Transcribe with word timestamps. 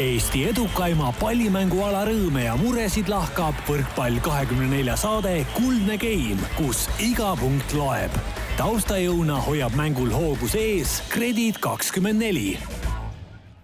Eesti 0.00 0.46
edukaima 0.48 1.10
pallimänguala 1.18 2.06
rõõme 2.08 2.46
ja 2.46 2.54
muresid 2.56 3.10
lahkab 3.12 3.58
võrkpall 3.68 4.22
kahekümne 4.24 4.70
nelja 4.70 4.94
saade 4.96 5.42
Kuldne 5.52 5.98
Game, 6.00 6.40
kus 6.56 6.86
iga 6.96 7.34
punkt 7.36 7.74
loeb. 7.76 8.14
taustajõuna 8.56 9.36
hoiab 9.44 9.76
mängul 9.76 10.08
hoogus 10.08 10.56
ees 10.56 11.02
Kredit 11.12 11.60
kakskümmend 11.60 12.24
neli 12.24 12.56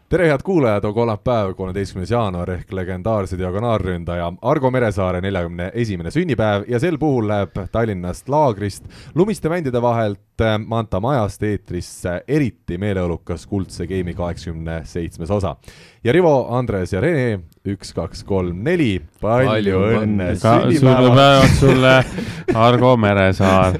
tere, 0.09 0.29
head 0.29 0.45
kuulajad, 0.45 0.85
on 0.85 0.95
kolmapäev, 0.95 1.55
kolmeteistkümnes 1.57 2.11
jaanuar 2.11 2.51
ehk 2.59 2.73
legendaarse 2.73 3.39
diagonaalründaja 3.41 4.33
Argo 4.43 4.71
Meresaare 4.71 5.25
neljakümne 5.25 5.71
esimene 5.75 6.13
sünnipäev 6.13 6.69
ja 6.69 6.81
sel 6.81 7.01
puhul 7.01 7.29
läheb 7.29 7.57
Tallinnast 7.73 8.29
laagrist 8.29 8.85
lumiste 9.15 9.49
mändide 9.49 9.81
vahelt 9.83 10.21
Manta 10.67 11.01
majast 11.03 11.43
eetrisse 11.43 12.13
eriti 12.29 12.79
meeleolukas 12.79 13.47
kuldse 13.47 13.87
geimi 13.91 14.15
kaheksakümne 14.15 14.81
seitsmes 14.87 15.31
osa. 15.35 15.57
ja 16.05 16.13
Rivo, 16.13 16.47
Andres 16.55 16.93
ja 16.93 17.01
Rene, 17.01 17.41
üks, 17.67 17.93
kaks, 17.95 18.23
kolm, 18.25 18.63
neli, 18.65 19.01
palju 19.21 19.81
õnne 20.01 20.29
sünnipäevaks 20.39 21.59
sulle, 21.61 21.95
Argo 22.55 22.95
Meresaar 22.97 23.79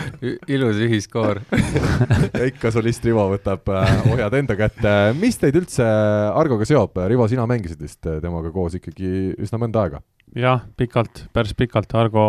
ilus 0.54 0.80
ühiskoor 0.82 1.42
ja 1.50 2.46
ikka 2.50 2.72
solist 2.74 3.04
Rivo 3.06 3.28
võtab 3.34 3.70
äh, 3.74 3.92
ohjad 4.12 4.38
enda 4.40 4.56
kätte. 4.58 4.96
mis 5.20 5.38
teid 5.40 5.56
üldse 5.60 5.86
Argoga 5.86 6.66
seob? 6.68 6.98
Rivo, 7.10 7.28
sina 7.30 7.46
mängisid 7.50 7.80
vist 7.80 8.02
temaga 8.02 8.52
koos 8.54 8.76
ikkagi 8.80 9.36
üsna 9.38 9.62
mõnda 9.62 9.86
aega? 9.86 10.02
jah, 10.36 10.66
pikalt, 10.78 11.24
päris 11.34 11.54
pikalt, 11.58 11.94
Argo 11.98 12.26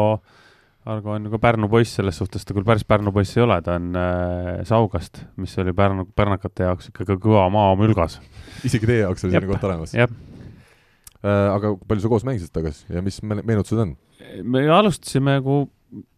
Argo 0.90 1.12
on 1.14 1.28
nagu 1.28 1.38
Pärnu 1.38 1.68
poiss, 1.70 1.94
selles 1.94 2.18
suhtes 2.18 2.46
ta 2.48 2.56
küll 2.58 2.66
päris 2.66 2.84
Pärnu 2.90 3.12
poiss 3.14 3.36
ei 3.38 3.44
ole, 3.44 3.60
ta 3.62 3.76
on 3.78 3.92
äh, 3.98 4.64
Saugast, 4.66 5.20
mis 5.38 5.54
oli 5.62 5.76
Pärnu, 5.78 6.08
pärnakate 6.18 6.66
jaoks 6.66 6.90
ikkagi 6.90 7.20
kõva 7.22 7.44
maamülgas. 7.54 8.18
isegi 8.66 8.90
teie 8.90 9.04
jaoks 9.04 9.28
oli 9.28 9.36
selline 9.36 9.52
koht 9.52 9.68
olemas? 9.70 9.94
jah 9.94 10.10
äh,. 10.10 11.52
aga 11.54 11.76
palju 11.86 12.02
sa 12.02 12.10
koos 12.10 12.26
mängisid 12.26 12.54
tagasi 12.56 12.90
ja 12.90 13.06
mis 13.06 13.22
meenutused 13.22 13.84
on? 13.84 13.94
me 14.42 14.66
alustasime 14.74 15.38
nagu 15.38 15.64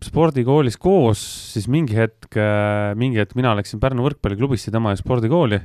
spordikoolis 0.06 0.80
koos, 0.80 1.20
siis 1.52 1.68
mingi 1.68 1.98
hetk, 1.98 2.32
äh, 2.38 2.94
mingi 2.96 3.20
hetk 3.20 3.36
mina 3.36 3.52
läksin 3.60 3.84
Pärnu 3.84 4.08
võrkpalliklubisse, 4.08 4.72
tema 4.72 4.94
jäi 4.94 5.04
spordikooli 5.04 5.60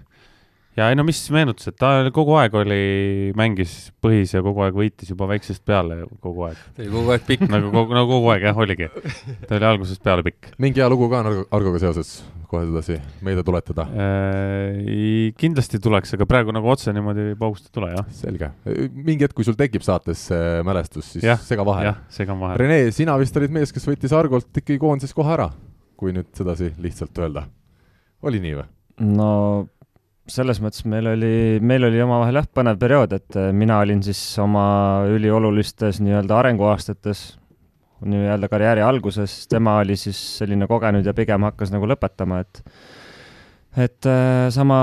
ja 0.79 0.89
ei 0.93 0.97
no 0.98 1.05
mis 1.07 1.21
meenutused, 1.34 1.75
ta 1.79 1.91
kogu 2.15 2.37
aeg 2.39 2.55
oli, 2.61 2.81
mängis 3.39 3.91
põhis 4.03 4.34
ja 4.34 4.43
kogu 4.45 4.62
aeg 4.65 4.77
võitis 4.79 5.11
juba 5.11 5.27
väiksest 5.31 5.65
peale 5.67 6.05
kogu 6.23 6.47
aeg. 6.48 6.59
ta 6.77 6.84
oli 6.84 6.93
kogu 6.93 7.15
aeg 7.15 7.25
pikk 7.27 7.47
nagu 7.55 7.73
kogu, 7.75 7.97
nagu 7.97 8.11
kogu 8.12 8.33
aeg 8.34 8.47
jah, 8.48 8.61
oligi. 8.62 8.89
ta 9.47 9.56
oli 9.59 9.69
algusest 9.73 10.03
peale 10.05 10.25
pikk. 10.27 10.53
mingi 10.62 10.83
hea 10.83 10.89
lugu 10.91 11.09
ka 11.11 11.23
on 11.25 11.41
Argoga 11.59 11.81
seoses, 11.83 12.12
kohe 12.51 12.67
sedasi 12.69 12.99
meelde 13.27 13.45
tuletada 13.47 13.89
äh,? 13.91 15.33
kindlasti 15.41 15.81
tuleks, 15.83 16.15
aga 16.15 16.29
praegu 16.31 16.55
nagu 16.55 16.71
otse 16.71 16.95
niimoodi 16.95 17.33
paugust 17.41 17.69
ei 17.71 17.75
tule, 17.81 17.91
jah. 17.97 18.06
selge. 18.15 18.53
mingi 18.95 19.27
hetk, 19.27 19.34
kui 19.39 19.47
sul 19.49 19.59
tekib 19.59 19.87
saates 19.87 20.29
see 20.31 20.62
mälestus, 20.69 21.15
siis 21.17 21.27
ja, 21.27 21.39
sega 21.43 21.67
vahele. 21.67 21.91
jah, 21.91 22.03
segan 22.21 22.39
vahele. 22.39 22.61
Rene, 22.62 22.93
sina 22.95 23.19
vist 23.21 23.37
olid 23.41 23.55
mees, 23.55 23.75
kes 23.75 23.89
võttis 23.91 24.15
Argolt 24.15 24.62
ikkagi 24.62 24.79
koondises 24.83 25.17
kohe 25.17 25.34
ära, 25.34 25.51
kui 25.99 26.15
nüüd 26.15 26.31
sedasi 26.39 26.71
lihtsalt 26.79 27.19
öelda. 27.19 27.49
oli 28.23 28.43
nii 28.45 28.61
või? 28.61 28.69
no 28.99 29.33
selles 30.33 30.61
mõttes 30.62 30.84
meil 30.89 31.09
oli, 31.15 31.33
meil 31.65 31.87
oli 31.89 32.01
omavahel 32.05 32.41
jah, 32.41 32.47
põnev 32.55 32.79
periood, 32.81 33.15
et 33.17 33.39
äh, 33.39 33.51
mina 33.57 33.81
olin 33.83 34.03
siis 34.05 34.21
oma 34.43 34.65
üliolulistes 35.09 36.03
nii-öelda 36.05 36.39
arenguaastates, 36.43 37.25
nii-öelda 38.07 38.51
karjääri 38.51 38.84
alguses, 38.84 39.41
tema 39.51 39.79
oli 39.83 39.97
siis 39.99 40.19
selline 40.39 40.69
kogenud 40.71 41.06
ja 41.06 41.15
pigem 41.17 41.49
hakkas 41.49 41.73
nagu 41.75 41.89
lõpetama, 41.91 42.43
et 42.45 42.62
et 43.79 44.09
äh, 44.11 44.49
sama, 44.55 44.81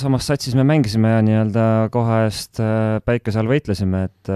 samas 0.00 0.28
satsis 0.28 0.54
me 0.56 0.64
mängisime 0.66 1.12
ja 1.16 1.24
nii-öelda 1.24 1.66
koha 1.92 2.24
eest 2.28 2.60
äh, 2.62 3.00
päikese 3.04 3.40
all 3.42 3.50
võitlesime, 3.50 4.06
et, 4.08 4.32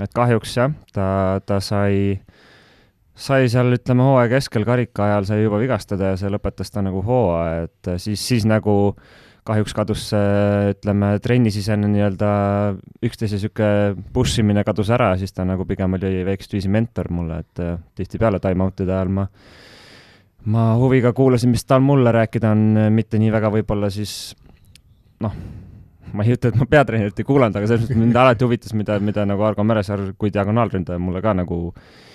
et 0.00 0.16
kahjuks 0.16 0.56
jah, 0.56 0.72
ta, 0.96 1.08
ta 1.44 1.58
sai, 1.64 2.16
sai 3.14 3.50
seal, 3.52 3.74
ütleme, 3.76 4.06
hooaja 4.06 4.32
keskel 4.36 4.64
karika 4.68 5.08
ajal 5.08 5.28
sai 5.28 5.42
juba 5.42 5.60
vigastada 5.60 6.14
ja 6.14 6.20
see 6.20 6.32
lõpetas 6.32 6.72
ta 6.72 6.84
nagu 6.84 7.04
hooaja, 7.04 7.68
et 7.68 7.94
siis, 8.06 8.22
siis 8.22 8.48
nagu 8.48 8.76
äh, 8.92 9.22
kahjuks 9.44 9.74
kadus 9.76 10.06
see, 10.12 10.70
ütleme, 10.72 11.14
trennisisene 11.24 11.88
nii-öelda 11.92 12.28
üksteise 13.04 13.36
niisugune 13.38 14.06
push 14.14 14.40
imine 14.40 14.64
kadus 14.66 14.92
ära, 14.94 15.12
siis 15.20 15.34
ta 15.36 15.44
nagu 15.48 15.66
pigem 15.68 15.98
oli 15.98 16.22
väikest 16.26 16.56
viisi 16.56 16.70
mentor 16.72 17.10
mulle, 17.12 17.42
et 17.44 17.64
äh, 17.64 17.76
tihtipeale 17.98 18.40
time-out'ide 18.44 18.94
ajal 18.94 19.12
ma 19.18 19.26
ma 20.54 20.70
huviga 20.80 21.14
kuulasin, 21.16 21.52
mis 21.54 21.64
tal 21.64 21.84
mulle 21.84 22.12
rääkida 22.12 22.50
on, 22.52 22.64
mitte 22.92 23.20
nii 23.20 23.30
väga 23.32 23.52
võib-olla 23.52 23.88
siis 23.92 24.34
noh, 25.24 25.36
ma 26.12 26.24
ei 26.24 26.34
ütle, 26.36 26.52
et 26.52 26.58
ma 26.60 26.68
peatreenerit 26.68 27.20
ei 27.20 27.28
kuulanud, 27.28 27.56
aga 27.56 27.68
selles 27.68 27.86
mõttes 27.86 28.00
mind 28.00 28.18
alati 28.20 28.44
huvitas, 28.44 28.74
mida, 28.76 28.98
mida 29.00 29.24
nagu 29.28 29.44
Argo 29.44 29.64
Meresaar 29.64 30.10
kui 30.20 30.32
diagonaalründaja 30.34 31.00
mulle 31.00 31.24
ka 31.24 31.32
nagu 31.36 31.60
äh, 31.70 32.13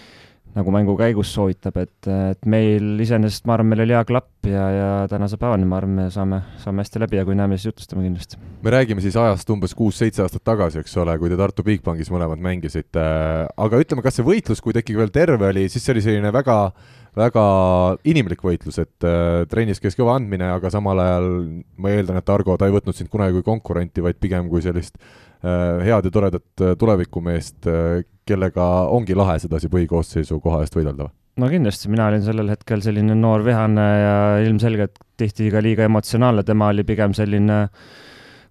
nagu 0.56 0.74
mängu 0.74 0.96
käigus 0.98 1.32
soovitab, 1.36 1.78
et, 1.84 2.10
et 2.10 2.48
meil 2.50 3.00
iseenesest, 3.04 3.46
ma 3.48 3.56
arvan, 3.56 3.70
meil 3.72 3.84
oli 3.86 3.96
hea 3.96 4.04
klapp 4.10 4.50
ja, 4.50 4.66
ja 4.74 4.90
tänase 5.12 5.38
päevani, 5.40 5.68
ma 5.70 5.78
arvan, 5.78 5.96
me 6.00 6.08
saame, 6.14 6.42
saame 6.64 6.84
hästi 6.84 7.04
läbi 7.04 7.20
ja 7.20 7.26
kui 7.28 7.38
näeme, 7.38 7.58
siis 7.58 7.70
jutustame 7.70 8.06
kindlasti. 8.08 8.40
me 8.66 8.74
räägime 8.74 9.04
siis 9.06 9.18
ajast 9.20 9.50
umbes 9.54 9.76
kuus-seitse 9.78 10.26
aastat 10.26 10.44
tagasi, 10.50 10.82
eks 10.82 10.98
ole, 11.02 11.18
kui 11.22 11.30
te 11.30 11.38
Tartu 11.40 11.66
Bigbankis 11.68 12.10
mõlemad 12.14 12.42
mängisite, 12.42 13.04
aga 13.50 13.84
ütleme, 13.84 14.06
kas 14.06 14.20
see 14.20 14.26
võitlus, 14.26 14.64
kui 14.64 14.74
ta 14.74 14.82
ikkagi 14.82 15.00
veel 15.00 15.14
terve 15.14 15.52
oli, 15.54 15.68
siis 15.70 15.86
see 15.86 15.96
oli 15.96 16.06
selline 16.06 16.34
väga 16.34 16.60
väga 17.18 17.46
inimlik 18.08 18.44
võitlus, 18.46 18.78
et 18.82 19.08
äh, 19.08 19.46
trennis 19.50 19.82
käis 19.82 19.98
kõva 19.98 20.16
andmine, 20.20 20.46
aga 20.56 20.72
samal 20.74 21.02
ajal 21.04 21.30
ma 21.82 21.94
eeldan, 21.94 22.20
et 22.22 22.30
Argo, 22.32 22.56
ta 22.58 22.70
ei 22.70 22.76
võtnud 22.76 22.98
sind 22.98 23.10
kunagi 23.12 23.40
kui 23.40 23.46
konkurenti, 23.48 24.04
vaid 24.06 24.20
pigem 24.22 24.50
kui 24.52 24.62
sellist 24.66 24.98
äh, 25.00 25.82
head 25.86 26.08
ja 26.08 26.14
toredat 26.14 26.64
äh, 26.64 26.76
tulevikumeest 26.80 27.70
äh,, 27.70 28.06
kellega 28.30 28.66
ongi 28.94 29.18
lahe 29.18 29.40
sedasi 29.42 29.72
põhikoosseisu 29.72 30.40
koha 30.44 30.64
eest 30.66 30.78
võidelda? 30.78 31.10
no 31.40 31.48
kindlasti, 31.52 31.90
mina 31.92 32.10
olin 32.10 32.24
sellel 32.26 32.52
hetkel 32.52 32.84
selline 32.84 33.16
noor 33.16 33.46
vihane 33.46 33.88
ja 34.02 34.20
ilmselgelt 34.44 35.00
tihti 35.20 35.50
ka 35.54 35.64
liiga 35.64 35.88
emotsionaalne, 35.88 36.46
tema 36.48 36.72
oli 36.74 36.86
pigem 36.88 37.16
selline 37.18 37.66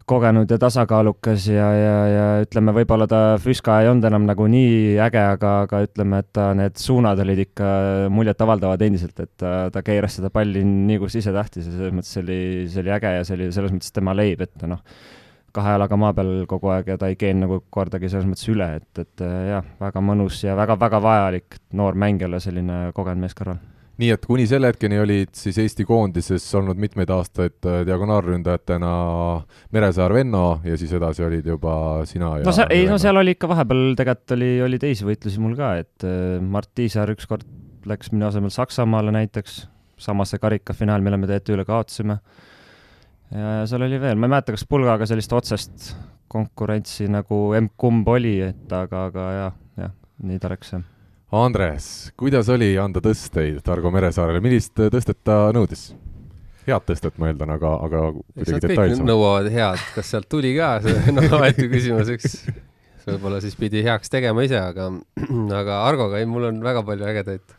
kogenud 0.08 0.48
ja 0.48 0.56
tasakaalukas 0.60 1.46
ja, 1.52 1.66
ja, 1.76 1.96
ja 2.08 2.24
ütleme, 2.40 2.72
võib-olla 2.78 3.04
ta 3.10 3.20
Füska 3.42 3.82
ei 3.82 3.90
olnud 3.90 4.06
enam 4.08 4.24
nagu 4.28 4.46
nii 4.48 4.96
äge, 5.04 5.20
aga, 5.34 5.52
aga 5.66 5.82
ütleme, 5.84 6.22
et 6.22 6.30
ta 6.36 6.48
need 6.56 6.80
suunad 6.80 7.20
olid 7.24 7.42
ikka 7.44 7.68
muljetavaldavad 8.14 8.84
endiselt, 8.88 9.18
et 9.20 9.34
ta, 9.40 9.52
ta 9.74 9.84
keeras 9.84 10.16
seda 10.18 10.32
palli 10.32 10.64
nii, 10.64 11.00
kus 11.02 11.18
ise 11.20 11.34
tahtis 11.36 11.68
ja 11.68 11.76
selles 11.76 11.96
mõttes 11.98 12.14
see 12.16 12.24
oli, 12.24 12.40
see 12.72 12.84
oli 12.84 12.94
äge 12.96 13.14
ja 13.18 13.26
see 13.28 13.36
oli 13.36 13.50
selles 13.54 13.74
mõttes 13.74 13.92
tema 13.94 14.16
leib, 14.16 14.44
et 14.48 14.68
noh, 14.70 14.80
kahe 15.58 15.74
jalaga 15.76 15.98
maa 16.00 16.14
peal 16.16 16.44
kogu 16.50 16.70
aeg 16.74 16.92
ja 16.92 16.98
ta 17.00 17.10
ei 17.10 17.18
keenu 17.18 17.46
nagu 17.46 17.62
kordagi 17.74 18.10
selles 18.10 18.28
mõttes 18.28 18.48
üle, 18.52 18.68
et, 18.80 19.02
et 19.02 19.24
jah, 19.52 19.66
väga 19.80 20.02
mõnus 20.04 20.40
ja 20.44 20.54
väga-väga 20.58 21.02
vajalik 21.02 21.58
noor 21.78 21.98
mängijale 21.98 22.40
selline 22.42 22.88
kogenud 22.96 23.26
mees 23.26 23.36
kõrval. 23.38 23.60
nii 23.98 24.10
et 24.14 24.26
kuni 24.30 24.46
selle 24.46 24.70
hetkeni 24.70 25.00
olid 25.02 25.32
siis 25.34 25.58
Eesti 25.58 25.86
koondises 25.88 26.44
olnud 26.54 26.78
mitmeid 26.78 27.10
aastaid 27.10 27.66
äh, 27.66 27.80
diagonaalründajatena 27.88 28.90
Meresaar 29.74 30.14
Venno 30.14 30.60
ja 30.64 30.76
siis 30.78 30.92
edasi 30.94 31.26
olid 31.26 31.46
juba 31.46 32.04
sina 32.06 32.36
ja 32.38 32.46
no 32.46 32.54
seal, 32.54 32.70
ei 32.74 32.86
no 32.90 32.98
seal 33.02 33.18
oli 33.18 33.34
ikka 33.34 33.50
vahepeal 33.50 33.96
tegelikult 33.98 34.36
oli, 34.38 34.52
oli 34.68 34.78
teisi 34.82 35.08
võitlusi 35.08 35.42
mul 35.42 35.56
ka, 35.58 35.72
et 35.82 36.06
äh, 36.06 36.38
Mart 36.42 36.70
Tiisaar 36.78 37.10
ükskord 37.16 37.48
läks 37.88 38.12
minu 38.12 38.28
asemel 38.28 38.52
Saksamaale 38.54 39.14
näiteks, 39.14 39.64
samasse 39.98 40.38
karikafinaal, 40.38 41.02
mille 41.02 41.18
me 41.18 41.26
TTÜ 41.30 41.56
üle 41.56 41.66
kaotasime 41.66 42.18
ja 43.34 43.64
seal 43.68 43.84
oli 43.86 44.00
veel, 44.00 44.16
ma 44.16 44.28
ei 44.28 44.34
mäleta, 44.36 44.54
kas 44.54 44.66
Pulgaga 44.68 45.08
sellist 45.08 45.32
otsest 45.36 45.92
konkurentsi 46.28 47.08
nagu 47.10 47.48
emb-kumb 47.56 48.08
oli, 48.12 48.36
et 48.50 48.72
aga, 48.74 49.06
aga 49.08 49.28
jah, 49.36 49.56
jah, 49.80 49.94
nii 50.28 50.40
ta 50.42 50.52
läks, 50.52 50.74
jah. 50.76 50.84
Andres, 51.38 51.86
kuidas 52.16 52.48
oli 52.52 52.70
anda 52.80 53.02
tõsteid 53.04 53.60
Targo 53.64 53.92
Meresaarele, 53.92 54.40
millist 54.44 54.72
tõstet 54.76 55.20
ta 55.24 55.48
nõudis? 55.56 55.90
head 56.68 56.84
tõstet, 56.84 57.14
ma 57.20 57.30
eeldan, 57.30 57.52
aga, 57.54 57.74
aga 57.86 58.00
kuidagi 58.12 58.60
detailsem. 58.66 59.06
nõuavad 59.08 59.48
head, 59.52 59.84
kas 59.94 60.10
sealt 60.12 60.28
tuli 60.28 60.52
ka, 60.56 60.74
see 60.84 60.96
on 61.12 61.22
omaette 61.38 61.68
küsimus, 61.70 62.10
eks. 62.12 62.34
võib-olla 63.06 63.40
siis 63.44 63.56
pidi 63.56 63.80
heaks 63.86 64.12
tegema 64.12 64.44
ise, 64.44 64.58
aga, 64.60 64.90
aga 65.56 65.78
Argoga, 65.86 66.20
ei, 66.20 66.28
mul 66.28 66.50
on 66.50 66.60
väga 66.64 66.84
palju 66.84 67.08
ägedaid. 67.08 67.56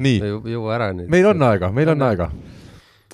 nii. 0.00 0.32
jõua 0.54 0.76
ära 0.78 0.92
nüüd. 0.96 1.10
meil 1.12 1.28
on 1.32 1.44
aega, 1.50 1.72
meil 1.72 1.92
on 1.92 2.06
aega 2.08 2.30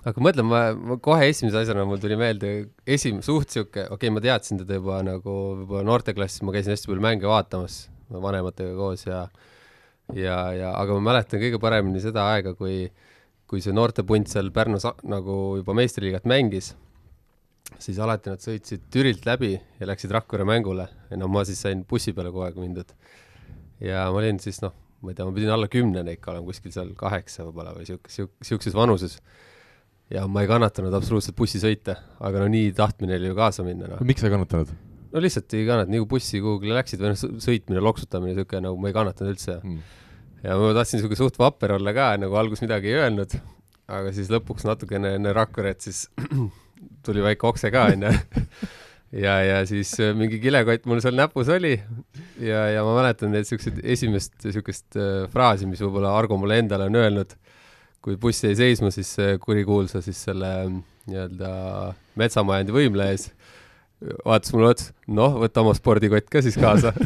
aga 0.08 0.24
mõtle, 0.24 0.44
ma, 0.46 0.62
ma 0.74 0.98
kohe 1.02 1.28
esimese 1.30 1.62
asjana 1.62 1.86
mul 1.86 2.00
tuli 2.02 2.18
meelde 2.18 2.52
esim-, 2.86 3.22
suht 3.24 3.54
sihuke, 3.54 3.86
okei 3.86 3.96
okay,, 3.96 4.14
ma 4.14 4.22
teadsin 4.24 4.60
teda 4.62 4.80
juba 4.80 5.00
nagu 5.06 5.38
juba 5.62 5.82
noorteklassis, 5.86 6.42
ma 6.46 6.54
käisin 6.54 6.74
hästi 6.74 6.90
palju 6.90 7.04
mänge 7.04 7.30
vaatamas 7.30 7.84
vanematega 8.12 8.74
koos 8.76 9.06
ja 9.06 9.26
ja, 10.14 10.36
ja 10.56 10.72
aga 10.76 10.98
ma 10.98 11.12
mäletan 11.12 11.40
kõige 11.42 11.60
paremini 11.62 12.02
seda 12.02 12.26
aega, 12.34 12.56
kui 12.58 12.86
kui 13.52 13.60
see 13.60 13.74
noortepunt 13.76 14.30
seal 14.32 14.48
Pärnus 14.54 14.86
nagu 15.04 15.34
juba 15.58 15.74
meistriliigat 15.76 16.24
mängis, 16.30 16.70
siis 17.76 17.98
alati 18.00 18.32
nad 18.32 18.40
sõitsid 18.40 18.86
Türilt 18.92 19.26
läbi 19.28 19.52
ja 19.52 19.88
läksid 19.90 20.14
Rakvere 20.16 20.46
mängule 20.48 20.86
ja 21.10 21.18
no 21.20 21.28
ma 21.28 21.44
siis 21.44 21.60
sain 21.60 21.82
bussi 21.88 22.14
peale 22.16 22.32
kogu 22.32 22.46
aeg 22.46 22.56
mindud. 22.56 22.94
ja 23.84 24.06
ma 24.08 24.22
olin 24.22 24.40
siis 24.40 24.62
noh, 24.64 24.72
ma 25.02 25.12
ei 25.12 25.18
tea, 25.18 25.26
ma 25.28 25.36
pidin 25.36 25.52
alla 25.52 25.68
kümnene 25.68 26.16
ikka 26.16 26.32
olema, 26.32 26.48
kuskil 26.48 26.72
seal 26.72 26.94
kaheksa 26.96 27.44
võib-olla 27.44 27.74
või 27.76 27.84
sihuke, 27.88 28.12
sihuke, 28.12 28.46
sihukeses 28.46 28.78
vanuses 28.78 29.18
ja 30.12 30.24
ma 30.28 30.44
ei 30.44 30.50
kannatanud 30.50 30.94
absoluutselt 30.96 31.36
bussisõite, 31.38 31.96
aga 32.20 32.42
no 32.42 32.48
nii 32.52 32.72
tahtmine 32.76 33.16
oli 33.18 33.30
ju 33.30 33.38
kaasa 33.38 33.64
minna, 33.66 33.94
noh. 33.94 34.02
miks 34.06 34.22
sa 34.22 34.28
ei 34.28 34.34
kannatanud? 34.34 34.72
no 35.12 35.22
lihtsalt 35.22 35.56
ei 35.56 35.66
kannata, 35.68 35.92
nii 35.92 36.02
kui 36.04 36.10
bussi 36.16 36.40
kuhugile 36.42 36.76
läksid 36.78 37.02
või 37.02 37.12
noh, 37.12 37.40
sõitmine, 37.44 37.82
loksutamine, 37.84 38.36
siuke 38.38 38.60
nagu 38.64 38.78
ma 38.80 38.90
ei 38.90 38.96
kannatanud 38.96 39.34
üldse. 39.34 39.58
Mm. 39.60 39.80
ja 40.44 40.58
ma 40.60 40.70
tahtsin 40.76 41.02
siuke 41.02 41.18
suht 41.18 41.38
vapper 41.40 41.76
olla 41.78 41.94
ka, 41.96 42.12
nagu 42.20 42.38
alguses 42.40 42.64
midagi 42.64 42.92
ei 42.92 43.00
öelnud, 43.00 43.36
aga 43.92 44.14
siis 44.16 44.30
lõpuks 44.32 44.66
natukene 44.68 45.16
enne 45.18 45.34
Rakveret 45.36 45.84
siis 45.84 46.06
tuli 47.06 47.24
väike 47.24 47.48
okse 47.48 47.72
ka 47.74 47.88
onju. 47.92 48.12
ja, 49.24 49.36
ja 49.44 49.60
siis 49.68 49.94
mingi 50.16 50.40
kilekott 50.42 50.88
mul 50.88 51.02
seal 51.04 51.16
näpus 51.18 51.50
oli 51.52 51.74
ja, 52.40 52.66
ja 52.72 52.84
ma 52.86 52.94
mäletan 52.96 53.34
neid 53.34 53.48
siukseid 53.48 53.82
esimest 53.84 54.38
siukest 54.48 54.96
äh, 54.96 55.26
fraasi, 55.32 55.68
mis 55.68 55.82
võib-olla 55.84 56.14
Argo 56.16 56.40
mulle 56.40 56.60
endale 56.62 56.88
on 56.88 57.00
öelnud, 57.00 57.36
kui 58.02 58.18
buss 58.20 58.44
jäi 58.44 58.54
seisma, 58.58 58.90
siis 58.94 59.14
äh, 59.22 59.36
kurikuulsa 59.42 60.02
siis 60.04 60.20
selle 60.28 60.52
mm, 60.66 60.82
nii-öelda 61.12 61.52
metsamajandi 62.20 62.74
võimle 62.74 63.10
ees 63.14 63.30
vaatas 64.26 64.52
mulle 64.54 64.72
otsa, 64.72 64.92
noh, 65.14 65.36
võta 65.42 65.62
oma 65.62 65.74
spordikott 65.78 66.30
ka 66.30 66.42
siis 66.42 66.58
kaasa. 66.58 66.92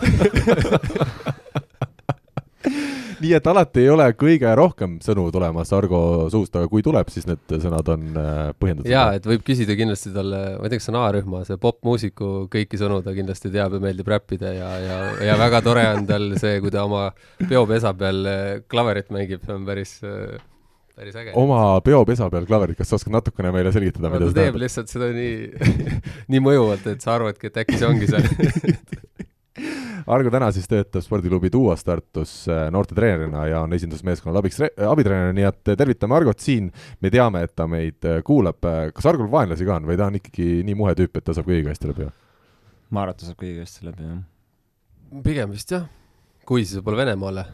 nii 3.23 3.33
et 3.37 3.47
alati 3.49 3.83
ei 3.83 3.91
ole 3.91 4.07
kõige 4.19 4.51
rohkem 4.59 4.97
sõnu 5.05 5.27
tulemas 5.35 5.71
Argo 5.77 6.01
suust, 6.33 6.55
aga 6.59 6.69
kui 6.71 6.85
tuleb, 6.85 7.09
siis 7.13 7.27
need 7.29 7.55
sõnad 7.63 7.89
on 7.93 8.19
äh, 8.21 8.41
põhjendatud. 8.61 8.91
jaa, 8.91 9.15
et 9.17 9.29
võib 9.29 9.45
küsida 9.47 9.77
kindlasti 9.79 10.13
talle, 10.15 10.41
ma 10.57 10.67
ei 10.67 10.73
tea, 10.73 10.81
kas 10.81 10.89
see 10.89 10.95
on 10.95 11.01
A-rühma, 11.01 11.43
see 11.49 11.61
popmuusiku 11.63 12.33
kõiki 12.53 12.81
sõnu 12.81 13.01
ta 13.05 13.15
kindlasti 13.17 13.53
teab 13.55 13.77
ja 13.77 13.83
meeldib 13.83 14.11
räppida 14.13 14.53
ja, 14.57 14.73
ja, 14.83 14.99
ja 15.31 15.39
väga 15.41 15.63
tore 15.65 15.87
on 15.95 16.05
tal 16.09 16.29
see, 16.41 16.59
kui 16.65 16.75
ta 16.75 16.85
oma 16.89 17.09
peopesa 17.47 17.95
peal 17.99 18.21
äh, 18.31 18.45
klaverit 18.71 19.13
mängib, 19.15 19.45
see 19.47 19.57
on 19.57 19.67
päris, 19.69 19.99
päris 20.97 21.17
äge. 21.21 21.35
oma 21.37 21.61
peopesa 21.85 22.31
peal 22.33 22.47
klaverit, 22.49 22.79
kas 22.79 22.91
sa 22.91 22.99
oskad 22.99 23.15
natukene 23.15 23.53
meile 23.55 23.73
selgitada, 23.75 24.11
mida 24.13 24.25
ta 24.25 24.31
see 24.31 24.39
teeb 24.39 24.43
tähendab? 24.47 24.63
lihtsalt 24.65 24.93
seda 24.93 25.11
nii, 25.13 25.71
nii 26.33 26.43
mõjuvalt, 26.45 26.89
et 26.93 27.05
sa 27.05 27.17
arvadki, 27.19 27.51
et 27.51 27.63
äkki 27.65 27.81
see 27.81 27.91
ongi 27.91 28.11
see. 28.11 28.23
Argo 30.07 30.31
täna 30.31 30.53
siis 30.55 30.69
töötab 30.71 31.03
spordiklubi 31.03 31.49
Duos 31.51 31.83
Tartus 31.83 32.33
äh, 32.47 32.69
noortetreenerina 32.71 33.47
ja 33.51 33.63
on 33.67 33.73
esindusmeeskonnal 33.75 34.39
abiks, 34.39 34.61
abitreener, 34.63 35.35
nii 35.35 35.47
et 35.49 35.73
tervitame 35.73 36.15
Argot 36.15 36.45
siin. 36.45 36.69
me 37.03 37.11
teame, 37.11 37.43
et 37.43 37.57
ta 37.59 37.67
meid 37.71 38.07
äh, 38.07 38.21
kuulab. 38.27 38.61
kas 38.95 39.09
Argol 39.11 39.31
vaenlasi 39.33 39.67
ka 39.67 39.81
on 39.81 39.89
või 39.91 39.99
ta 39.99 40.07
on 40.07 40.21
ikkagi 40.21 40.63
nii 40.69 40.79
muhe 40.79 40.95
tüüp, 40.99 41.19
et 41.19 41.27
ta 41.27 41.35
saab 41.35 41.51
kõigiga 41.51 41.75
hästi 41.75 41.91
läbi? 41.91 42.09
ma 42.95 43.03
arvan, 43.03 43.17
et 43.17 43.23
ta 43.23 43.31
saab 43.33 43.41
kõigiga 43.43 43.67
hästi 43.67 43.89
läbi, 43.89 44.11
jah. 44.13 45.23
pigem 45.27 45.57
vist 45.57 45.75
jah, 45.75 45.89
kui 46.47 46.63
siis 46.63 46.79
võib-olla 46.79 47.03
Venemaale, 47.03 47.47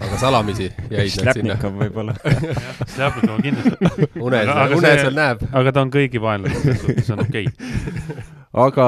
aga 0.00 0.18
salamisi 0.20 0.66
jäid 0.66 0.90
nad 0.90 1.36
sinna. 1.36 1.56
Šljapnikov 1.56 1.78
võib-olla. 1.84 2.16
Šljapnikov 2.94 3.36
on 3.36 3.44
kindlasti, 3.44 4.10
une 4.20 4.42
une 4.76 4.92
seal 5.02 5.16
näeb. 5.16 5.46
aga 5.52 5.72
ta 5.76 5.84
on 5.84 5.92
kõigi 5.94 6.22
vaenlane, 6.22 6.76
see 6.90 7.14
on 7.14 7.24
okei 7.26 7.48
okay. 7.50 8.28
aga 8.66 8.86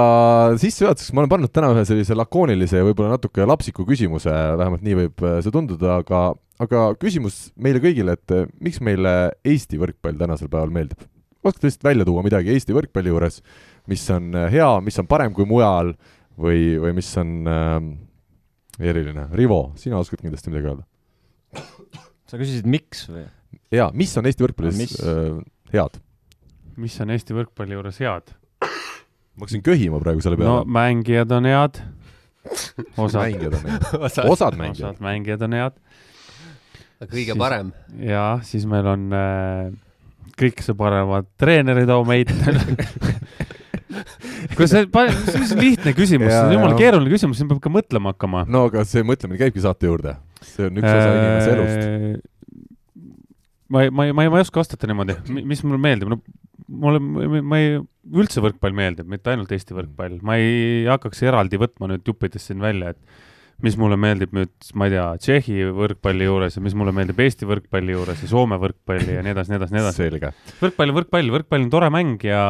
sissejuhatuseks 0.58 1.12
ma 1.14 1.22
olen 1.22 1.32
pannud 1.32 1.52
täna 1.54 1.70
ühe 1.74 1.84
sellise 1.86 2.16
lakoonilise 2.18 2.80
ja 2.80 2.86
võib-olla 2.86 3.16
natuke 3.16 3.46
lapsiku 3.46 3.86
küsimuse, 3.88 4.32
vähemalt 4.58 4.82
nii 4.86 4.98
võib 5.04 5.26
äh, 5.26 5.38
see 5.44 5.54
tunduda, 5.54 6.00
aga, 6.02 6.22
aga 6.62 6.86
küsimus 7.02 7.44
meile 7.54 7.82
kõigile, 7.82 8.16
et 8.18 8.34
äh, 8.34 8.48
miks 8.64 8.80
meile 8.84 9.32
Eesti 9.46 9.80
võrkpall 9.82 10.18
tänasel 10.18 10.50
päeval 10.52 10.74
meeldib? 10.74 11.06
oskate 11.42 11.66
lihtsalt 11.66 11.88
välja 11.88 12.06
tuua 12.06 12.22
midagi 12.22 12.54
Eesti 12.54 12.74
võrkpalli 12.74 13.10
juures, 13.10 13.40
mis 13.90 14.04
on 14.14 14.32
äh, 14.38 14.48
hea, 14.54 14.70
mis 14.84 14.98
on 15.02 15.10
parem 15.10 15.34
kui 15.36 15.46
mujal 15.48 15.92
või, 16.38 16.78
või 16.82 16.96
mis 16.98 17.10
on 17.20 17.36
äh, 17.50 17.76
eriline? 18.82 19.28
Rivo, 19.36 19.68
sina 19.78 20.00
oskad 20.00 20.22
kindlasti 20.22 20.50
midagi 20.50 20.72
öelda? 20.72 20.86
Sa 22.32 22.40
küsisid, 22.40 22.68
miks 22.70 23.04
või? 23.12 23.26
jaa, 23.74 23.90
mis 23.96 24.14
on 24.16 24.28
Eesti 24.30 24.46
võrkpallis 24.46 24.78
Mis? 24.80 24.94
äh, 25.04 25.36
head? 25.74 25.98
mis 26.80 26.96
on 27.04 27.12
Eesti 27.12 27.36
võrkpalli 27.36 27.76
juures 27.76 28.00
head? 28.02 28.32
ma 28.62 29.44
hakkasin 29.44 29.64
köhima 29.64 30.00
praegu 30.02 30.24
selle 30.24 30.38
no 30.40 30.62
peale. 30.62 30.72
mängijad 30.78 31.32
on 31.36 31.48
head, 31.48 31.82
osad, 32.96 33.20
mängijad 33.22 33.58
on 33.60 33.68
head, 33.68 33.86
osad. 34.08 34.32
osad 34.32 34.58
mängijad 34.60 34.90
osad. 34.94 35.04
mängijad 35.04 35.46
on 35.48 35.58
head 35.60 35.78
kõige 37.02 37.32
Siis- 37.32 37.38
parem. 37.40 37.72
ja 38.00 38.26
siis 38.46 38.64
meil 38.70 38.86
on 38.92 39.08
äh, 39.16 39.72
kõikse 40.38 40.74
paremad 40.78 41.26
treenerid 41.40 41.90
oma 41.92 42.14
meid 42.14 42.30
kui 44.56 44.66
see, 44.70 44.84
see 44.88 45.42
on 45.52 45.60
lihtne 45.60 45.92
küsimus, 45.96 46.30
see 46.30 46.36
Jaa, 46.36 46.46
on 46.48 46.54
jumala 46.56 46.72
jaa. 46.74 46.80
keeruline 46.80 47.12
küsimus, 47.12 47.38
siin 47.40 47.50
peab 47.50 47.60
ikka 47.60 47.72
mõtlema 47.72 48.12
hakkama. 48.14 48.44
no 48.48 48.66
aga 48.70 48.84
see 48.88 49.04
mõtlemine 49.06 49.40
käibki 49.40 49.62
saate 49.64 49.88
juurde. 49.90 50.14
See 50.46 50.68
on 50.68 50.78
üks 50.80 50.88
osa 50.90 51.08
inimese 51.16 51.56
elust. 51.56 51.82
Äh, 51.86 53.02
ma 53.72 53.84
ei, 53.84 53.90
ma 53.90 54.06
ei, 54.08 54.14
ma 54.16 54.26
ei, 54.26 54.32
ma 54.32 54.40
ei 54.40 54.46
oska 54.46 54.62
vastata 54.62 54.90
niimoodi, 54.90 55.16
mis 55.48 55.64
mulle 55.64 55.80
meeldib, 55.82 56.12
no 56.12 56.20
mulle, 56.82 57.00
ma 57.40 57.60
ei, 57.60 57.76
üldse 58.12 58.42
võrkpall 58.44 58.76
meeldib, 58.76 59.08
mitte 59.10 59.32
ainult 59.32 59.52
Eesti 59.54 59.76
võrkpall, 59.76 60.18
ma 60.26 60.38
ei 60.40 60.88
hakkaks 60.90 61.22
eraldi 61.28 61.60
võtma 61.60 61.90
nüüd 61.92 62.08
juppidest 62.08 62.50
siin 62.50 62.62
välja, 62.64 62.94
et 62.94 63.31
mis 63.62 63.76
mulle 63.80 63.98
meeldib 64.00 64.34
nüüd, 64.36 64.52
ma 64.78 64.88
ei 64.88 64.94
tea, 64.94 65.06
Tšehhi 65.22 65.68
võrkpalli 65.76 66.26
juures 66.26 66.56
ja 66.58 66.62
mis 66.64 66.76
mulle 66.78 66.94
meeldib 66.96 67.20
Eesti 67.22 67.48
võrkpalli 67.48 67.94
juures 67.94 68.22
ja 68.24 68.30
Soome 68.30 68.58
võrkpalli 68.62 69.18
ja 69.18 69.24
nii 69.24 69.34
edasi, 69.34 69.52
nii 69.52 69.60
edasi, 69.60 69.76
nii 69.76 69.82
edasi. 69.84 70.00
selge. 70.02 70.32
võrkpall 70.62 70.92
on 70.92 70.98
võrkpall, 70.98 71.32
võrkpall 71.36 71.66
on 71.66 71.70
tore 71.72 71.90
mäng 71.94 72.26
ja, 72.26 72.42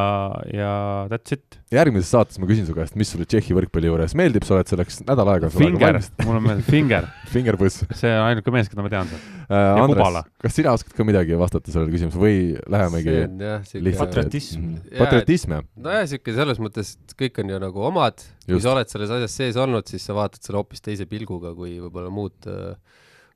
ja 0.52 0.72
that's 1.12 1.36
it. 1.36 1.60
järgmises 1.74 2.12
saates 2.12 2.40
ma 2.42 2.48
küsin 2.50 2.68
su 2.68 2.76
käest, 2.76 2.96
mis 3.00 3.12
sulle 3.12 3.28
Tšehhi 3.28 3.56
võrkpalli 3.58 3.90
juures 3.90 4.16
meeldib, 4.18 4.46
sa 4.48 4.58
oled 4.58 4.72
selleks 4.72 5.02
nädal 5.06 5.34
aega. 5.34 5.52
Finger, 5.52 6.00
mulle 6.26 6.42
meeldib 6.46 6.72
Finger, 6.72 7.08
Fingerpuss 7.34 7.84
see 7.98 8.12
on 8.12 8.30
ainuke 8.30 8.54
mees, 8.54 8.70
keda 8.72 8.84
ma 8.84 8.92
tean 8.92 9.10
seal. 9.10 9.22
Ja 9.52 9.82
Andres 9.82 10.30
kas 10.40 10.54
sina 10.56 10.72
oskad 10.72 10.94
ka 10.96 11.04
midagi 11.06 11.36
vastata 11.38 11.72
sellele 11.72 11.92
küsimusele 11.92 12.22
või 12.22 12.36
lähemegi 12.72 13.16
lihtsalt 13.84 14.12
Patriotism. 14.12 14.60
Mhm. 14.62 14.98
patriotism, 14.98 15.54
jah? 15.56 15.66
nojah, 15.86 16.06
siuke 16.10 16.34
selles 16.36 16.60
mõttes, 16.62 16.94
et 16.96 17.14
kõik 17.18 17.42
on 17.42 17.52
ju 17.52 17.60
nagu 17.62 17.84
omad, 17.88 18.24
kui 18.46 18.60
sa 18.62 18.74
oled 18.74 18.90
selles 18.92 19.12
asjas 19.16 19.36
sees 19.40 19.58
olnud, 19.60 19.88
siis 19.90 20.04
sa 20.06 20.16
vaatad 20.16 20.42
selle 20.44 20.60
hoopis 20.60 20.84
teise 20.84 21.01
pilguga 21.10 21.54
kui 21.56 21.76
võib-olla 21.82 22.12
muud, 22.12 22.50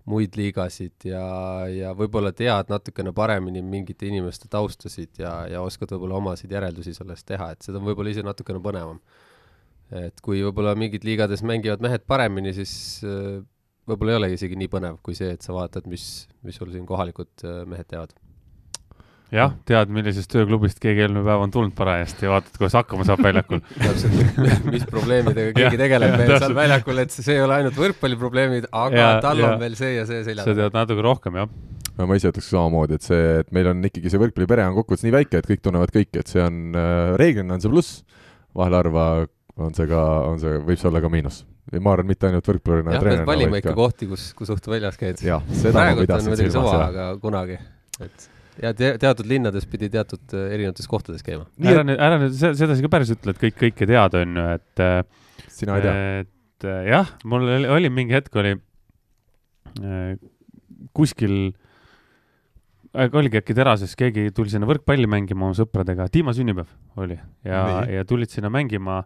muid 0.06 0.36
liigasid 0.38 1.08
ja, 1.08 1.22
ja 1.70 1.92
võib-olla 1.98 2.30
tead 2.36 2.70
natukene 2.70 3.12
paremini 3.16 3.62
mingite 3.64 4.06
inimeste 4.06 4.50
taustasid 4.50 5.18
ja, 5.22 5.32
ja 5.50 5.62
oskad 5.66 5.90
võib-olla 5.94 6.20
omasid 6.20 6.52
järeldusi 6.54 6.94
sellest 6.94 7.26
teha, 7.26 7.50
et 7.54 7.66
seda 7.66 7.80
on 7.80 7.88
võib-olla 7.88 8.14
ise 8.14 8.22
natukene 8.26 8.62
põnevam. 8.62 9.00
et 9.90 10.22
kui 10.22 10.44
võib-olla 10.46 10.76
mingid 10.78 11.06
liigades 11.06 11.42
mängivad 11.46 11.82
mehed 11.82 12.06
paremini, 12.06 12.54
siis 12.54 12.72
äh, 13.06 13.42
võib-olla 13.86 14.14
ei 14.14 14.20
olegi 14.22 14.38
isegi 14.40 14.58
nii 14.62 14.70
põnev 14.70 15.02
kui 15.02 15.18
see, 15.18 15.32
et 15.34 15.42
sa 15.46 15.54
vaatad, 15.56 15.86
mis, 15.90 16.26
mis 16.46 16.58
sul 16.58 16.70
siin 16.74 16.86
kohalikud 16.86 17.46
äh, 17.46 17.62
mehed 17.66 17.90
teevad. 17.90 18.14
jah, 19.34 19.54
tead, 19.66 19.90
millisest 19.90 20.30
tööklubist 20.30 20.78
keegi 20.82 21.02
eelmine 21.04 21.24
päev 21.26 21.42
on 21.42 21.52
tulnud 21.54 21.74
parajasti 21.76 22.28
ja 22.28 22.32
vaatad, 22.36 22.56
kuidas 22.60 22.76
hakkama 22.78 23.06
saab 23.08 23.22
väljakul. 23.26 23.62
täpselt, 23.82 24.66
mis 24.70 24.84
probleemidega 24.90 25.54
keegi 25.56 25.80
tegeleb 25.80 26.14
meil 26.20 26.34
seal 26.36 26.54
väljakul, 26.56 27.00
et 27.02 27.14
see 27.14 27.34
ei 27.34 27.42
ole 27.42 27.56
ainult 27.58 27.80
võrkpalliprobleemid, 27.80 28.68
aga 28.70 29.00
Ja, 29.00 29.08
tal 29.24 29.42
ja. 29.42 29.54
on 29.54 29.62
veel 29.62 29.74
see 29.78 29.96
ja 29.96 30.04
see 30.08 30.22
selja 30.26 30.44
sa 30.44 30.52
taga. 30.52 30.60
tead 30.62 30.78
natuke 30.78 31.06
rohkem, 31.06 31.40
jah. 31.42 31.50
ma 31.98 32.18
ise 32.18 32.30
ütleks 32.30 32.52
samamoodi, 32.52 33.00
et 33.00 33.08
see, 33.08 33.24
et 33.42 33.50
meil 33.56 33.72
on 33.72 33.82
ikkagi 33.90 34.12
see 34.12 34.22
võrkpallipere 34.22 34.68
on 34.70 34.78
kokkuvõttes 34.78 35.08
nii 35.08 35.16
väike, 35.16 35.42
et 35.42 35.50
kõik 35.50 35.64
tunnevad 35.64 35.94
kõiki, 35.94 36.22
et 36.22 36.30
see 36.30 36.44
on 36.44 36.62
äh,, 36.78 37.16
reeglina 37.18 37.58
on 37.58 37.64
see 37.64 37.72
pluss, 37.72 37.98
vahel 38.56 38.78
harva 38.78 39.08
on 39.56 39.74
see 39.74 39.90
ka, 39.90 40.04
on 40.30 40.38
see, 40.38 40.54
võib 40.62 40.78
see 40.78 40.90
olla 40.92 41.02
ka 41.02 41.10
miinus. 41.10 41.42
ma 41.82 41.96
arvan, 41.96 42.06
mitte 42.12 42.28
ainult 42.30 42.46
võrkpallurina 42.46 42.94
jah, 42.94 43.02
pead 43.10 43.26
valima 43.26 43.58
ikka 43.58 43.74
kohti, 43.74 44.06
kus, 44.06 44.30
kus 44.38 44.54
õhtu 44.54 44.70
väljas 44.70 45.00
käid. 45.00 45.18
praegu 45.18 46.06
on 46.06 46.26
muidugi 46.30 46.54
suva, 46.54 46.78
aga 46.92 47.10
kunagi, 47.22 47.58
et 48.06 48.30
ja 48.62 48.72
te, 48.76 48.92
teatud 49.02 49.26
linnades 49.30 49.66
pidi 49.70 49.88
teatud 49.92 50.34
äh, 50.36 50.46
erinevates 50.56 50.88
kohtades 50.90 51.22
käima. 51.26 51.44
ära 51.60 51.82
nüüd, 51.86 51.98
ära 52.00 52.18
nüüd 52.22 52.34
se- 52.38 52.54
sedasi 52.58 52.84
ka 52.86 52.92
päris 52.96 53.12
ütle, 53.14 53.34
et 53.34 53.42
kõik 53.42 53.58
kõike 53.64 53.88
tead, 53.90 54.16
on 54.22 54.40
ju, 54.40 54.46
et 54.60 54.82
äh, 54.84 55.02
sina 55.52 55.76
ei 55.78 55.84
tea. 55.84 55.94
et 56.24 56.68
äh, 56.70 56.80
jah, 56.92 57.12
mul 57.24 57.44
oli, 57.46 57.68
oli 57.76 57.92
mingi 57.92 58.16
hetk 58.16 58.34
oli 58.40 58.54
äh, 58.56 60.16
kuskil 60.96 61.36
äh, 62.96 63.08
oligi 63.12 63.40
äkki 63.42 63.56
terases, 63.56 63.94
keegi 63.98 64.30
tuli 64.36 64.52
sinna 64.52 64.68
võrkpalli 64.70 65.08
mängima 65.10 65.48
oma 65.50 65.56
sõpradega, 65.58 66.08
Dima 66.12 66.32
sünnipäev 66.36 66.70
oli 67.02 67.18
ja 67.44 67.62
ja 67.92 68.04
tulid 68.08 68.32
sinna 68.32 68.48
mängima 68.52 69.02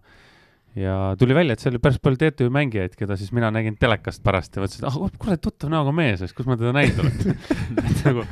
ja 0.79 1.17
tuli 1.19 1.35
välja, 1.35 1.55
et 1.55 1.62
seal 1.62 1.75
oli 1.75 1.83
päris 1.83 1.99
palju 2.03 2.19
TTÜ 2.21 2.47
mängijaid, 2.55 2.95
keda 2.99 3.17
siis 3.19 3.33
mina 3.35 3.50
nägin 3.55 3.77
telekast 3.81 4.23
pärast 4.27 4.55
ja 4.55 4.62
mõtlesin, 4.62 4.85
et 4.85 4.89
ah 4.91 4.99
oh, 5.00 5.11
kurat, 5.19 5.41
tuttav 5.43 5.73
näoga 5.73 5.95
mees, 5.95 6.23
kus 6.37 6.47
ma 6.47 6.57
teda 6.61 6.73
näinud 6.77 7.03
olen 7.03 7.35
et 7.89 8.05
nagu 8.07 8.25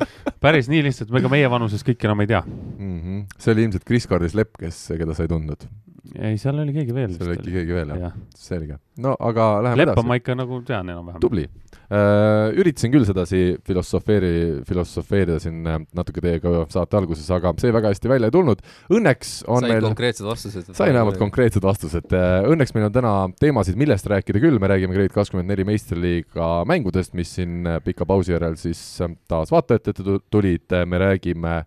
päris 0.43 0.71
nii 0.71 0.85
lihtsalt, 0.87 1.11
ega 1.19 1.31
meie 1.31 1.51
vanuses 1.51 1.83
kõiki 1.87 2.07
enam 2.07 2.23
ei 2.23 2.31
tea. 2.31 2.41
mm. 2.47 2.99
-hmm. 2.99 3.25
see 3.37 3.53
oli 3.55 3.67
ilmselt 3.67 3.87
Kris 3.87 4.07
Kaardis 4.07 4.37
Lepp, 4.39 4.55
kes, 4.59 4.81
keda 5.01 5.17
sa 5.17 5.27
ei 5.27 5.33
tundnud. 5.33 5.67
ei, 6.15 6.37
seal 6.37 6.63
oli 6.63 6.75
keegi 6.75 6.95
veel. 6.95 7.17
seal 7.17 7.33
oli 7.33 7.41
äkki 7.41 7.55
keegi 7.57 7.75
veel, 7.75 7.95
jah? 7.95 8.01
jah, 8.07 8.15
selge. 8.35 8.79
no 8.97 9.15
aga 9.19 9.49
läheme 9.65 9.83
Leppa 9.83 9.97
edasi. 9.99 10.07
ma 10.13 10.19
ikka 10.21 10.37
nagu 10.39 10.61
tean 10.63 10.95
enam-vähem. 10.95 11.19
tubli. 11.19 11.49
Üritasin 11.89 12.91
küll 12.93 13.05
sedasi 13.07 13.39
filosofeeri, 13.65 14.61
filosofeerida 14.67 15.39
siin 15.41 15.65
äh, 15.65 15.79
natuke 15.97 16.21
teiega 16.21 16.63
saate 16.69 16.97
alguses, 16.99 17.25
aga 17.33 17.53
see 17.57 17.73
väga 17.73 17.89
hästi 17.93 18.11
välja 18.11 18.29
ei 18.29 18.35
tulnud. 18.35 18.61
Õnneks 18.93 19.31
on 19.49 19.63
said 19.65 19.73
meil 19.73 19.85
konkreetsed 19.87 20.27
vastused? 20.27 20.69
sain 20.77 20.93
vähemalt 20.93 21.17
konkreetsed 21.21 21.65
vastused. 21.65 22.13
Õnneks 22.13 22.75
meil 22.75 22.89
on 22.89 22.93
täna 22.93 23.13
teemasid, 23.41 23.79
millest 23.79 24.09
rääkida 24.11 24.41
küll, 24.43 24.59
me 24.61 24.69
räägime 24.69 24.97
Grade24 24.97 25.65
meistriliiga 25.65 26.49
mängudest, 26.69 27.15
mis 27.17 27.31
siin 27.39 27.63
äh, 27.65 27.79
pika 27.85 28.05
pausi 28.09 28.35
järel 28.35 28.57
siis 28.61 28.81
äh, 29.01 29.15
taas 29.29 29.53
vaatajate 29.53 29.95
ette 29.95 30.05
tu- 30.05 30.19
tulid, 30.29 30.69
me 30.85 30.99
räägime 31.01 31.63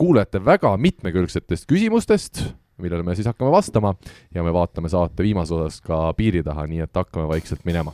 kuulajate 0.00 0.42
väga 0.44 0.74
mitmekülgsetest 0.80 1.64
küsimustest, 1.70 2.42
millele 2.82 3.04
me 3.06 3.14
siis 3.16 3.28
hakkame 3.30 3.52
vastama 3.54 3.94
ja 4.34 4.44
me 4.44 4.52
vaatame 4.52 4.90
saate 4.92 5.24
viimases 5.24 5.54
osas 5.56 5.80
ka 5.84 6.02
piiri 6.18 6.42
taha, 6.44 6.66
nii 6.68 6.84
et 6.84 7.00
hakkame 7.00 7.28
vaikselt 7.30 7.64
minema 7.68 7.92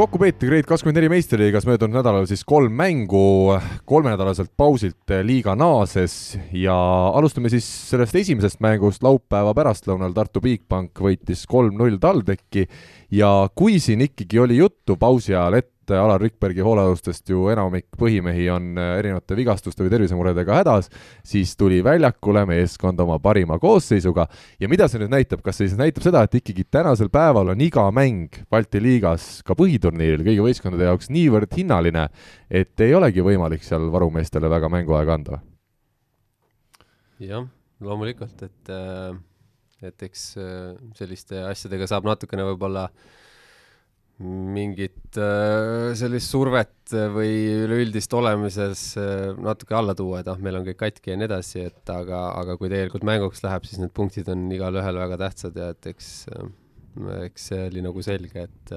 kokku 0.00 0.16
peeti 0.16 0.48
Grade 0.48 0.64
kakskümmend 0.64 0.96
neli 0.96 1.10
meistriliigas 1.12 1.66
möödunud 1.68 1.98
nädalal 1.98 2.24
siis 2.24 2.40
kolm 2.48 2.72
mängu 2.72 3.52
kolmenädalaselt 3.84 4.48
pausilt 4.56 5.12
liiga 5.28 5.52
naases 5.60 6.14
ja 6.56 6.76
alustame 7.18 7.50
siis 7.52 7.66
sellest 7.90 8.16
esimesest 8.16 8.62
mängust. 8.64 9.04
Laupäeva 9.04 9.52
pärastlõunal 9.58 10.14
Tartu 10.16 10.40
Bigbank 10.40 11.02
võitis 11.04 11.44
kolm-null 11.50 12.00
TalTechi 12.00 12.64
ja 13.10 13.48
kui 13.54 13.78
siin 13.82 14.00
ikkagi 14.06 14.38
oli 14.38 14.56
juttu 14.60 14.96
pausi 14.96 15.34
ajal, 15.34 15.58
et 15.60 15.70
Alar 15.90 16.20
Rikbergi 16.22 16.62
hoolealustest 16.62 17.30
ju 17.32 17.48
enamik 17.50 17.88
põhimehi 17.98 18.44
on 18.54 18.78
äh, 18.78 18.92
erinevate 19.00 19.34
vigastuste 19.34 19.82
või 19.82 19.90
tervisemuredega 19.90 20.60
hädas, 20.60 20.86
siis 21.26 21.56
tuli 21.58 21.80
väljakule 21.84 22.44
meeskond 22.46 23.00
oma 23.02 23.16
parima 23.22 23.58
koosseisuga. 23.58 24.28
Ja 24.62 24.70
mida 24.70 24.86
see 24.88 25.00
nüüd 25.02 25.10
näitab, 25.10 25.42
kas 25.42 25.58
see 25.58 25.66
siis 25.70 25.80
näitab 25.80 26.06
seda, 26.06 26.22
et 26.22 26.36
ikkagi 26.38 26.66
tänasel 26.70 27.10
päeval 27.10 27.50
on 27.54 27.64
iga 27.64 27.88
mäng 27.94 28.38
Balti 28.50 28.82
liigas 28.82 29.40
ka 29.46 29.56
põhiturniiril 29.58 30.22
kõigi 30.26 30.44
võistkondade 30.46 30.86
jaoks 30.86 31.10
niivõrd 31.10 31.58
hinnaline, 31.58 32.06
et 32.46 32.86
ei 32.86 32.94
olegi 32.94 33.24
võimalik 33.26 33.66
seal 33.66 33.90
varumeestele 33.90 34.50
väga 34.52 34.70
mänguaega 34.70 35.16
anda? 35.18 35.40
Jah, 37.20 37.50
loomulikult, 37.82 38.46
et 38.46 38.70
äh, 38.72 39.18
et 39.86 40.06
eks 40.06 40.22
äh, 40.40 40.76
selliste 40.98 41.42
asjadega 41.48 41.88
saab 41.90 42.08
natukene 42.08 42.44
võib-olla 42.50 42.86
mingit 44.20 45.16
äh, 45.16 45.92
sellist 45.96 46.28
survet 46.28 46.92
või 47.14 47.30
üleüldist 47.64 48.12
olemises 48.16 48.82
äh, 49.00 49.30
natuke 49.40 49.76
alla 49.78 49.94
tuua, 49.96 50.20
et 50.20 50.28
ah, 50.28 50.40
meil 50.42 50.58
on 50.58 50.66
kõik 50.66 50.80
katki 50.82 51.14
ja 51.14 51.20
nii 51.20 51.28
edasi, 51.30 51.64
et 51.70 51.92
aga, 51.94 52.26
aga 52.42 52.58
kui 52.60 52.68
tegelikult 52.68 53.06
mänguks 53.08 53.40
läheb, 53.46 53.64
siis 53.68 53.80
need 53.80 53.94
punktid 53.96 54.28
on 54.32 54.44
igalühel 54.52 55.00
väga 55.00 55.20
tähtsad 55.24 55.56
ja 55.56 55.70
et 55.72 55.88
eks, 55.94 56.10
eks 57.24 57.48
see 57.52 57.62
oli 57.70 57.86
nagu 57.86 58.04
selge, 58.04 58.48
et 58.50 58.74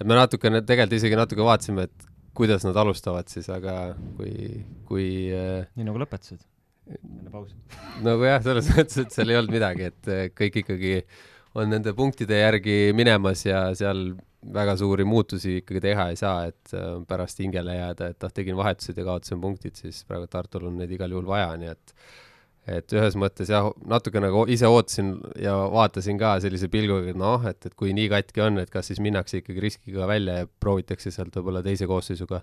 et 0.00 0.08
me 0.08 0.16
natukene, 0.16 0.64
tegelikult 0.64 0.96
isegi 0.96 1.20
natuke 1.20 1.44
vaatasime, 1.44 1.84
et 1.90 2.08
kuidas 2.32 2.64
nad 2.64 2.78
alustavad 2.80 3.28
siis, 3.28 3.50
aga 3.52 3.92
kui, 4.16 4.64
kui 4.88 5.06
nii 5.28 5.84
nagu 5.84 6.00
lõpetasid 6.00 6.40
enne 6.90 7.30
pausi? 7.32 7.56
nagu 8.06 8.26
jah, 8.26 8.42
selles 8.44 8.72
mõttes, 8.74 8.98
et 9.04 9.14
seal 9.14 9.32
ei 9.32 9.40
olnud 9.40 9.54
midagi, 9.54 9.92
et 9.92 10.12
kõik 10.38 10.62
ikkagi 10.64 10.98
on 11.60 11.68
nende 11.68 11.92
punktide 11.96 12.38
järgi 12.40 12.76
minemas 12.96 13.44
ja 13.44 13.66
seal 13.76 14.12
väga 14.54 14.74
suuri 14.76 15.04
muutusi 15.06 15.60
ikkagi 15.60 15.80
teha 15.84 16.08
ei 16.10 16.18
saa, 16.18 16.48
et 16.50 16.74
äh, 16.74 16.98
pärast 17.08 17.38
hingele 17.42 17.76
jääda, 17.76 18.10
et 18.12 18.24
noh, 18.24 18.34
tegin 18.34 18.58
vahetused 18.58 18.98
ja 18.98 19.06
kaotasin 19.06 19.40
punktid, 19.42 19.78
siis 19.78 20.02
praegu 20.08 20.26
Tartul 20.30 20.66
on 20.70 20.80
neid 20.80 20.90
igal 20.90 21.14
juhul 21.14 21.28
vaja, 21.28 21.54
nii 21.60 21.72
et 21.72 21.96
et 22.72 22.92
ühes 22.94 23.16
mõttes 23.18 23.48
jah, 23.50 23.72
natuke 23.90 24.20
nagu 24.22 24.44
ise 24.54 24.68
ootasin 24.70 25.16
ja 25.42 25.56
vaatasin 25.70 26.18
ka 26.18 26.36
sellise 26.44 26.68
pilguga, 26.70 27.10
et 27.10 27.18
noh, 27.18 27.42
et, 27.50 27.58
et 27.66 27.74
kui 27.74 27.90
nii 27.94 28.06
katki 28.12 28.44
on, 28.44 28.60
et 28.62 28.70
kas 28.70 28.86
siis 28.90 29.00
minnakse 29.02 29.40
ikkagi 29.40 29.64
riskiga 29.64 30.06
välja 30.06 30.36
ja 30.42 30.50
proovitakse 30.62 31.10
sealt 31.10 31.34
võib-olla 31.38 31.64
teise 31.66 31.88
koosseisuga 31.90 32.38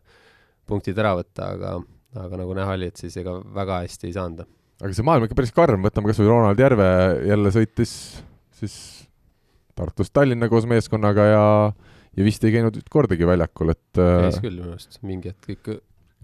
punktid 0.68 1.00
ära 1.00 1.14
võtta, 1.22 1.54
aga, 1.56 1.72
aga 2.18 2.40
nagu 2.42 2.56
näha 2.58 2.78
oli, 2.78 2.90
et 2.90 3.02
siis 3.02 3.18
ega 3.22 3.36
väga 3.56 3.84
hästi 3.84 4.10
ei 4.10 4.16
saanud. 4.16 4.48
aga 4.80 4.94
see 4.96 5.06
maailm 5.06 5.28
ikka 5.28 5.38
päris 5.38 5.54
karm, 5.56 5.84
võtame 5.86 6.10
kas 6.10 6.22
või 6.22 6.32
Ronald 6.32 6.64
Järve 6.64 6.90
jälle 7.30 7.52
sõitis 7.54 7.94
siis 8.60 8.80
Tartust 9.78 10.14
Tallinna 10.16 10.50
koos 10.52 10.66
meeskonnaga 10.70 11.28
ja 11.30 11.46
ja 12.18 12.26
vist 12.26 12.44
ei 12.44 12.56
käinud 12.56 12.80
kordagi 12.92 13.28
väljakul, 13.28 13.76
et 13.76 14.02
äh, 14.02 14.26
käis 14.26 14.42
küll 14.44 14.58
minu 14.58 14.74
arust, 14.74 15.00
mingi 15.06 15.32
hetk 15.32 15.54
ikka 15.54 15.78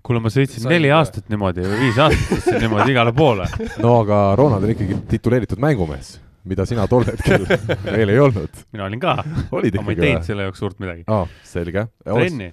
kuule, 0.05 0.21
ma 0.21 0.31
sõitsin 0.33 0.67
neli 0.69 0.91
aastat 0.93 1.29
niimoodi 1.33 1.65
või 1.65 1.81
viis 1.85 2.01
aastat 2.01 2.31
sõitsin 2.33 2.61
niimoodi 2.65 2.95
igale 2.95 3.13
poole. 3.15 3.47
no 3.83 3.99
aga 4.01 4.21
Ronald 4.39 4.65
on 4.65 4.73
ikkagi 4.73 4.99
tituleeritud 5.13 5.61
mängumees, 5.61 6.15
mida 6.49 6.65
sina 6.69 6.89
tol 6.91 7.05
hetkel 7.07 7.45
veel 7.95 8.15
ei 8.15 8.21
olnud. 8.21 8.65
mina 8.73 8.89
olin 8.89 9.01
ka. 9.01 9.19
või? 9.53 9.71
ma 9.77 9.93
ei 9.93 10.01
teinud 10.01 10.27
selle 10.27 10.49
jaoks 10.49 10.65
suurt 10.65 10.81
midagi. 10.81 11.05
aa, 11.07 11.25
selge. 11.45 11.87
trenni 12.03 12.51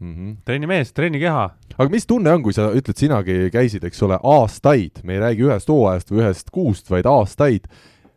mm. 0.00 0.14
-hmm. 0.14 0.36
trennimees, 0.44 0.92
trennikeha. 0.92 1.50
aga 1.76 1.88
mis 1.90 2.06
tunne 2.06 2.32
on, 2.32 2.42
kui 2.42 2.56
sa 2.56 2.70
ütled, 2.72 2.96
sinagi 2.96 3.50
käisid, 3.52 3.84
eks 3.84 4.02
ole, 4.02 4.18
aastaid, 4.22 5.02
me 5.04 5.16
ei 5.16 5.20
räägi 5.24 5.46
ühest 5.48 5.68
hooajast 5.72 6.10
või 6.10 6.24
ühest 6.24 6.50
kuust, 6.54 6.90
vaid 6.90 7.06
aastaid 7.10 7.68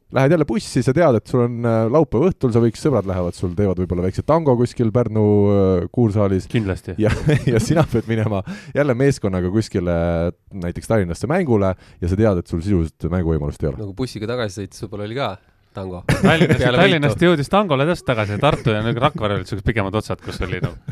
lähed 0.09 0.33
jälle 0.33 0.45
bussi, 0.45 0.81
sa 0.81 0.93
tead, 0.95 1.19
et 1.19 1.29
sul 1.29 1.43
on 1.43 1.65
äh, 1.69 1.83
laupäeva 1.91 2.31
õhtul, 2.31 2.53
sa 2.53 2.61
võiks, 2.63 2.81
sõbrad 2.81 3.05
lähevad 3.09 3.35
sul, 3.37 3.51
teevad 3.57 3.77
võib-olla 3.77 4.07
väikse 4.07 4.23
tango 4.25 4.55
kuskil 4.57 4.89
Pärnu 4.93 5.25
äh, 5.53 5.83
kuursaalis. 5.93 6.47
kindlasti. 6.49 6.95
ja, 6.97 7.11
ja 7.53 7.61
sina 7.61 7.85
pead 7.91 8.09
minema 8.09 8.41
jälle 8.75 8.95
meeskonnaga 8.97 9.51
kuskile 9.53 9.93
näiteks 10.65 10.89
Tallinnasse 10.89 11.29
mängule 11.29 11.75
ja 12.01 12.09
sa 12.09 12.17
tead, 12.17 12.41
et 12.41 12.49
sul 12.49 12.63
sisuliselt 12.65 13.09
mänguvõimalust 13.13 13.63
ei 13.63 13.69
ole. 13.69 13.81
nagu 13.83 13.93
bussiga 13.97 14.29
tagasi 14.29 14.63
sõites 14.63 14.85
võib-olla 14.85 15.05
oli 15.05 15.19
ka 15.19 15.29
tango. 15.79 16.03
Tallinnast, 16.25 16.65
Tallinnast 16.65 17.25
jõudis 17.25 17.51
tangole 17.51 17.87
tõesti 17.89 18.07
tagasi, 18.09 18.39
Tartu 18.41 18.75
ja 18.75 18.83
nagu 18.85 19.03
Rakvere 19.03 19.39
olid 19.39 19.49
siuksed 19.49 19.65
pikemad 19.67 19.95
otsad, 19.99 20.21
kus 20.23 20.41
oli 20.45 20.61
noh. 20.63 20.75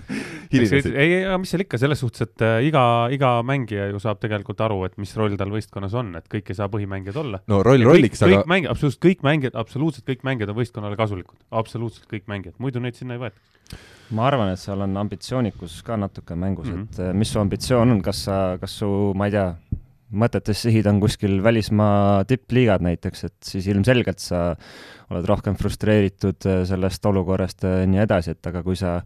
Ei, 0.48 1.26
aga 1.26 1.36
mis 1.42 1.52
seal 1.52 1.66
ikka, 1.66 1.80
selles 1.82 2.00
suhtes, 2.00 2.24
et 2.24 2.44
äh, 2.46 2.62
iga, 2.70 2.82
iga 3.12 3.34
mängija 3.44 3.90
ju 3.92 4.00
saab 4.00 4.22
tegelikult 4.24 4.62
aru, 4.64 4.80
et 4.88 4.96
mis 5.02 5.12
roll 5.20 5.36
tal 5.40 5.52
võistkonnas 5.52 5.96
on, 6.00 6.14
et 6.20 6.30
kõik 6.32 6.54
ei 6.54 6.58
saa 6.58 6.70
põhimängijad 6.72 7.20
olla. 7.20 7.42
no 7.52 7.60
roll 7.68 7.84
rolliks, 7.84 8.24
aga 8.24 8.40
kõik 8.40 8.54
mängijad, 8.54 8.72
absoluutselt 8.72 9.04
kõik 9.04 9.28
mängijad, 9.28 9.60
absoluutselt 9.60 10.08
kõik 10.08 10.24
mängijad 10.28 10.54
on 10.54 10.60
võistkonnale 10.62 11.00
kasulikud, 11.00 11.42
absoluutselt 11.52 12.08
kõik 12.12 12.30
mängijad, 12.32 12.56
muidu 12.64 12.84
neid 12.84 12.96
sinna 12.96 13.18
ei 13.18 13.26
võeta. 13.26 13.44
Ma 14.16 14.24
arvan, 14.30 14.54
et 14.54 14.62
seal 14.62 14.80
on 14.86 14.94
ambitsioonikus 15.02 15.82
ka 15.84 15.98
natuke 16.00 16.36
mängus 16.40 16.70
mm, 16.70 16.76
-hmm. 16.76 16.84
et 16.94 17.00
äh, 17.10 17.14
mis 17.14 17.32
su 17.34 17.42
ambitsioon 17.42 17.92
on, 17.98 18.02
kas 18.02 18.24
sa, 18.24 18.38
kas 18.62 18.78
su, 18.80 18.88
ma 19.20 19.28
ei 19.28 19.36
tea, 19.36 19.50
mõtetes 20.12 20.62
sihid 20.64 20.88
on 20.88 21.02
kuskil 21.04 21.40
välismaa 21.44 22.24
tippliigad 22.30 22.84
näiteks, 22.86 23.26
et 23.28 23.50
siis 23.50 23.68
ilmselgelt 23.68 24.24
sa 24.24 24.54
oled 25.12 25.28
rohkem 25.28 25.58
frustreeritud 25.60 26.48
äh, 26.48 26.62
sellest 26.70 27.06
olukorrast 27.10 27.68
ja 27.68 27.84
nii 27.90 28.04
edasi, 28.06 28.36
et 28.38 28.52
aga 28.52 28.64
kui 28.66 28.80
sa 28.80 29.02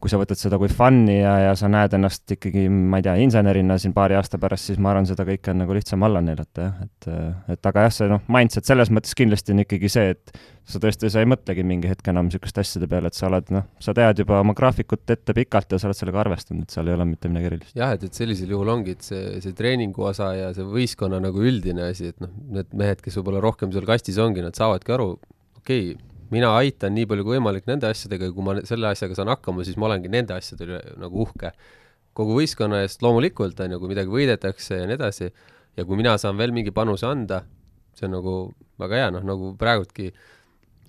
kui 0.00 0.10
sa 0.12 0.18
võtad 0.20 0.38
seda 0.40 0.56
kui 0.60 0.70
fun'i 0.72 1.18
ja, 1.18 1.32
ja 1.44 1.50
sa 1.58 1.68
näed 1.70 1.94
ennast 1.96 2.32
ikkagi, 2.36 2.64
ma 2.70 3.00
ei 3.00 3.04
tea, 3.04 3.16
insenerina 3.24 3.76
siin 3.80 3.92
paari 3.96 4.16
aasta 4.16 4.38
pärast, 4.40 4.70
siis 4.70 4.80
ma 4.80 4.94
arvan, 4.94 5.08
seda 5.08 5.26
kõike 5.28 5.52
on 5.52 5.60
nagu 5.62 5.76
lihtsam 5.76 6.06
alla 6.06 6.22
neelata, 6.24 6.68
jah, 6.68 6.86
et 6.86 7.08
et 7.56 7.68
aga 7.70 7.84
jah, 7.86 7.94
see 7.98 8.08
noh, 8.10 8.22
mindset 8.32 8.68
selles 8.68 8.92
mõttes 8.94 9.16
kindlasti 9.18 9.54
on 9.54 9.62
ikkagi 9.64 9.92
see, 9.92 10.16
et 10.16 10.34
sa 10.70 10.80
tõesti, 10.82 11.10
sa 11.12 11.22
ei 11.22 11.28
mõtlegi 11.28 11.64
mingi 11.66 11.90
hetk 11.90 12.10
enam 12.12 12.28
niisuguste 12.28 12.62
asjade 12.62 12.88
peale, 12.90 13.10
et 13.10 13.18
sa 13.18 13.28
oled 13.28 13.52
noh, 13.54 13.66
sa 13.82 13.94
tead 13.96 14.22
juba 14.22 14.40
oma 14.40 14.54
graafikut 14.56 15.12
ette 15.12 15.36
pikalt 15.36 15.74
ja 15.74 15.80
sa 15.80 15.90
oled 15.90 15.98
sellega 15.98 16.22
arvestanud, 16.24 16.64
et 16.64 16.76
seal 16.76 16.88
ei 16.88 16.96
ole 16.96 17.08
mitte 17.12 17.32
midagi 17.32 17.50
erilist. 17.52 17.76
jah, 17.76 17.92
et, 17.96 18.06
et 18.08 18.20
sellisel 18.22 18.54
juhul 18.54 18.72
ongi, 18.72 18.96
et 18.96 19.04
see, 19.04 19.40
see 19.44 19.56
treeningu 19.56 20.06
osa 20.10 20.32
ja 20.36 20.52
see 20.56 20.66
võistkonna 20.66 21.20
nagu 21.22 21.44
üldine 21.44 21.90
asi, 21.90 22.14
et 22.14 22.24
noh, 22.24 22.32
need 22.56 22.72
mehed, 22.72 23.02
kes 23.04 23.20
võib-olla 23.20 23.42
rohkem 23.44 23.74
seal 23.74 23.88
kastis 23.88 24.20
ongi, 24.22 24.44
nad 24.44 24.56
saavadki 24.56 24.96
aru, 24.96 25.12
okei 25.60 25.90
okay,, 25.92 26.09
mina 26.30 26.52
aitan 26.58 26.94
nii 26.96 27.08
palju 27.10 27.26
kui 27.26 27.38
võimalik 27.38 27.68
nende 27.70 27.90
asjadega 27.90 28.28
ja 28.28 28.34
kui 28.34 28.46
ma 28.46 28.56
selle 28.68 28.90
asjaga 28.90 29.18
saan 29.18 29.30
hakkama, 29.32 29.64
siis 29.66 29.78
ma 29.80 29.88
olengi 29.90 30.10
nende 30.12 30.36
asjade 30.36 30.66
üle 30.66 30.80
nagu 31.00 31.24
uhke. 31.26 31.52
kogu 32.14 32.34
võistkonna 32.40 32.82
eest 32.84 33.04
loomulikult, 33.06 33.60
on 33.62 33.72
ju, 33.74 33.78
kui 33.80 33.92
midagi 33.92 34.10
võidetakse 34.10 34.80
ja 34.80 34.86
nii 34.88 34.96
edasi, 34.98 35.30
ja 35.78 35.84
kui 35.86 35.96
mina 35.96 36.16
saan 36.18 36.36
veel 36.40 36.52
mingi 36.52 36.72
panuse 36.74 37.06
anda, 37.06 37.44
see 37.96 38.08
on 38.08 38.16
nagu 38.16 38.34
väga 38.82 38.98
hea, 38.98 39.12
noh, 39.14 39.22
nagu 39.26 39.52
praegultki 39.58 40.10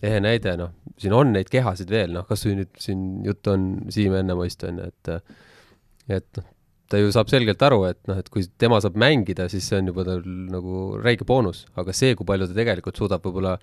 ehe 0.01 0.21
näide, 0.24 0.55
noh, 0.57 0.74
siin 1.00 1.13
on 1.13 1.33
neid 1.36 1.51
kehasid 1.53 1.93
veel, 1.93 2.15
noh, 2.17 2.25
kas 2.27 2.45
või 2.48 2.57
nüüd 2.63 2.81
siin 2.81 3.03
jutt 3.27 3.48
on 3.53 3.69
Siim 3.93 4.17
Ennemoist, 4.17 4.65
on 4.65 4.81
ju, 4.81 4.89
et 4.89 5.13
et 6.17 6.41
noh, 6.41 6.50
ta 6.91 7.00
ju 7.00 7.12
saab 7.13 7.29
selgelt 7.31 7.62
aru, 7.63 7.83
et 7.88 8.01
noh, 8.10 8.17
et 8.19 8.27
kui 8.33 8.43
tema 8.60 8.81
saab 8.83 8.98
mängida, 9.00 9.48
siis 9.51 9.69
see 9.69 9.77
on 9.79 9.93
juba 9.93 10.03
tal 10.07 10.25
nagu 10.25 10.81
räige 11.00 11.27
boonus, 11.27 11.63
aga 11.79 11.93
see, 11.95 12.17
kui 12.17 12.27
palju 12.27 12.50
ta 12.50 12.57
tegelikult 12.57 13.00
suudab 13.00 13.24
võib-olla 13.24 13.55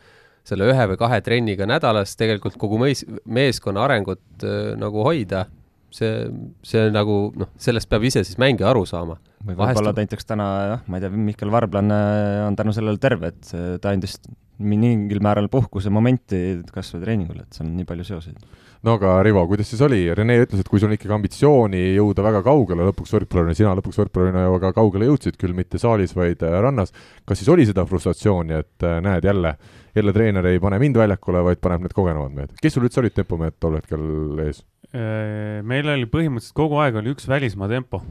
selle 0.47 0.69
ühe 0.71 0.89
või 0.93 0.99
kahe 1.01 1.21
trenniga 1.25 1.69
nädalas 1.69 2.17
tegelikult 2.19 2.59
kogu 2.61 2.81
mees, 2.83 3.05
meeskonna 3.25 3.87
arengut 3.87 4.45
äh, 4.47 4.75
nagu 4.81 5.05
hoida, 5.07 5.47
see, 5.95 6.29
see 6.67 6.89
nagu 6.95 7.21
noh, 7.39 7.53
sellest 7.61 7.91
peab 7.91 8.07
ise 8.09 8.25
siis 8.27 8.41
mängija 8.41 8.71
aru 8.73 8.85
saama. 8.89 9.19
või 9.45 9.57
võib-olla 9.59 9.95
näiteks 9.97 10.29
täna 10.29 10.51
jah, 10.75 10.85
ma 10.87 10.99
ei 10.99 11.07
tea, 11.07 11.25
Mihkel 11.31 11.53
Varblan 11.55 11.95
äh, 11.95 12.45
on 12.47 12.59
tänu 12.59 12.75
sellele 12.77 13.01
terve, 13.03 13.33
et 13.35 13.53
ta 13.83 13.95
andis 13.95 14.19
mingil 14.59 15.21
määral 15.23 15.47
puhkuse 15.51 15.91
momenti 15.91 16.59
kas 16.75 16.91
või 16.95 17.05
treeningul, 17.05 17.45
et 17.45 17.55
seal 17.55 17.69
on 17.69 17.77
nii 17.79 17.87
palju 17.87 18.09
seoseid 18.09 18.49
no 18.87 18.95
aga 18.99 19.17
Rivo, 19.27 19.43
kuidas 19.51 19.71
siis 19.71 19.83
oli, 19.85 20.01
Rene 20.15 20.39
ütles, 20.43 20.63
et 20.63 20.71
kui 20.71 20.81
sul 20.81 20.91
on 20.91 20.97
ikkagi 20.97 21.15
ambitsiooni 21.17 21.83
jõuda 21.97 22.25
väga 22.29 22.43
kaugele 22.47 22.87
lõpuks 22.91 23.15
võrkpallurina, 23.17 23.57
sina 23.59 23.75
lõpuks 23.79 23.99
võrkpallurina 24.03 24.45
ju 24.45 24.55
väga 24.55 24.73
kaugele 24.77 25.11
jõudsid, 25.11 25.39
küll 25.41 25.57
mitte 25.57 25.81
saalis, 25.83 26.15
vaid 26.17 26.45
äh, 26.47 26.59
rannas, 26.63 26.95
kas 27.29 27.43
siis 27.43 27.51
oli 27.53 27.67
seda 27.69 27.87
frustratsiooni, 27.89 28.63
et 28.63 28.87
äh, 28.87 29.01
näed 29.05 29.27
jälle, 29.27 29.57
jälle 30.01 30.15
treener 30.17 30.47
ei 30.51 30.61
pane 30.63 30.79
mind 30.83 30.99
väljakule, 31.01 31.43
vaid 31.47 31.61
paneb 31.65 31.87
need 31.87 31.95
kogenumad 31.97 32.35
mehed, 32.35 32.55
kes 32.63 32.77
sul 32.77 32.87
üldse 32.89 33.03
olid 33.03 33.17
tempomehed 33.17 33.59
tol 33.61 33.79
hetkel 33.79 34.45
ees? 34.47 34.63
Äh, 34.95 35.61
meil 35.67 35.89
oli 35.93 36.09
põhimõtteliselt 36.11 36.57
kogu 36.57 36.81
aeg 36.83 37.01
oli 37.01 37.13
üks 37.15 37.29
välismaa 37.29 37.71
tempo, 37.71 38.03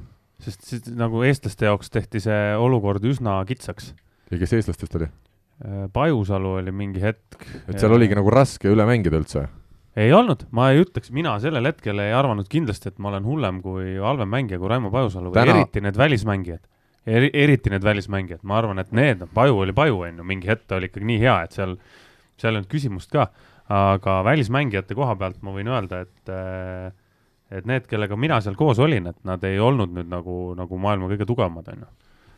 sest 0.43 0.67
siis 0.69 0.89
nagu 0.93 1.23
eestlaste 1.25 1.69
jaoks 1.69 1.93
tehti 1.93 2.21
see 2.23 2.41
olukord 2.61 3.05
üsna 3.07 3.39
kitsaks. 3.49 3.93
ja 4.31 4.41
kes 4.41 4.57
eestlastest 4.59 4.99
oli? 4.99 5.09
Pajusalu 5.93 6.59
oli 6.59 6.71
mingi 6.71 7.01
hetk. 7.01 7.39
et 7.65 7.79
seal 7.79 7.95
oligi 7.95 8.13
nagu 8.17 8.29
raske 8.29 8.69
üle 8.69 8.85
mängida 8.85 9.17
üldse? 9.17 9.47
ei 9.97 10.13
olnud, 10.13 10.45
ma 10.53 10.69
ei 10.71 10.83
ütleks, 10.83 11.09
mina 11.15 11.35
sellel 11.41 11.65
hetkel 11.71 11.97
ei 12.03 12.13
arvanud 12.13 12.47
kindlasti, 12.51 12.91
et 12.91 12.99
ma 13.01 13.09
olen 13.09 13.25
hullem 13.25 13.61
kui 13.63 13.95
halvem 13.97 14.29
mängija 14.29 14.59
kui 14.61 14.69
Raimo 14.69 14.91
Pajusalu 14.93 15.31
või 15.31 15.39
Täna- 15.39 15.55
Täna... 15.55 15.63
eriti 15.63 15.81
need 15.81 15.97
välismängijad. 15.97 16.61
Eri, 17.07 17.29
eriti 17.33 17.71
need 17.71 17.85
välismängijad, 17.87 18.41
ma 18.43 18.57
arvan, 18.59 18.81
et 18.83 18.89
need, 18.91 19.21
Paju 19.33 19.61
oli 19.63 19.75
Paju, 19.75 20.01
on 20.03 20.17
ju, 20.19 20.27
mingi 20.27 20.49
hetk 20.49 20.65
ta 20.67 20.75
oli 20.75 20.89
ikkagi 20.89 21.07
nii 21.07 21.21
hea, 21.21 21.35
et 21.47 21.55
seal, 21.55 21.77
seal 22.35 22.51
ei 22.51 22.59
olnud 22.59 22.71
küsimust 22.71 23.13
ka. 23.13 23.29
aga 23.67 24.21
välismängijate 24.23 24.95
koha 24.95 25.15
pealt 25.19 25.41
ma 25.43 25.51
võin 25.51 25.67
öelda, 25.67 26.01
et 26.05 26.31
äh, 26.31 26.91
et 27.51 27.67
need, 27.67 27.87
kellega 27.87 28.17
mina 28.19 28.39
seal 28.43 28.55
koos 28.59 28.79
olin, 28.83 29.07
et 29.11 29.17
nad 29.27 29.43
ei 29.47 29.59
olnud 29.59 29.93
nüüd 29.95 30.11
nagu, 30.11 30.51
nagu 30.57 30.79
maailma 30.83 31.09
kõige 31.11 31.27
tugevamad, 31.27 31.67
on 31.71 31.85
ju. 31.85 31.89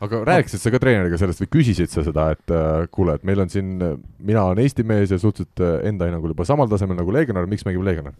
aga 0.05 0.21
rääkisid 0.29 0.61
sa 0.63 0.71
ka 0.73 0.81
treeneriga 0.81 1.17
sellest 1.21 1.43
või 1.43 1.51
küsisid 1.57 1.93
sa 1.93 2.05
seda, 2.05 2.29
et 2.35 2.53
äh, 2.53 2.85
kuule, 2.93 3.17
et 3.17 3.25
meil 3.27 3.41
on 3.45 3.49
siin, 3.49 3.77
mina 4.17 4.45
olen 4.45 4.61
Eesti 4.63 4.85
mees 4.87 5.13
ja 5.13 5.21
suhteliselt 5.21 5.65
äh, 5.65 5.79
enda 5.89 6.09
hinnangul 6.09 6.35
juba 6.35 6.45
samal 6.47 6.69
tasemel 6.71 6.99
nagu 7.01 7.13
Legionär, 7.13 7.49
miks 7.49 7.65
mängib 7.67 7.85
Legionär? 7.85 8.17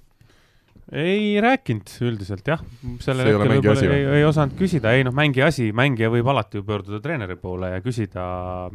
Ei 0.89 1.38
rääkinud 1.41 1.91
üldiselt 2.08 2.48
jah, 2.50 2.62
sellel 3.03 3.29
hetkel 3.29 3.51
võib-olla 3.53 3.84
või? 3.84 3.93
ei, 3.93 4.05
ei 4.19 4.25
osanud 4.25 4.55
küsida, 4.58 4.93
ei 4.98 5.05
noh, 5.05 5.13
mängija 5.15 5.50
asi, 5.51 5.69
mängija 5.75 6.10
võib 6.13 6.29
alati 6.31 6.58
ju 6.58 6.65
pöörduda 6.65 7.01
treeneri 7.03 7.38
poole 7.39 7.69
ja 7.75 7.81
küsida 7.86 8.24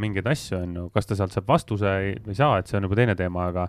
mingeid 0.00 0.28
asju, 0.30 0.60
on 0.62 0.76
ju, 0.78 0.84
kas 0.94 1.10
ta 1.10 1.18
sealt 1.18 1.34
saab 1.34 1.48
vastuse 1.50 1.94
või 2.22 2.34
ei 2.36 2.38
saa, 2.38 2.60
et 2.60 2.70
see 2.70 2.78
on 2.78 2.86
juba 2.86 3.00
teine 3.00 3.16
teema, 3.18 3.48
aga 3.50 3.66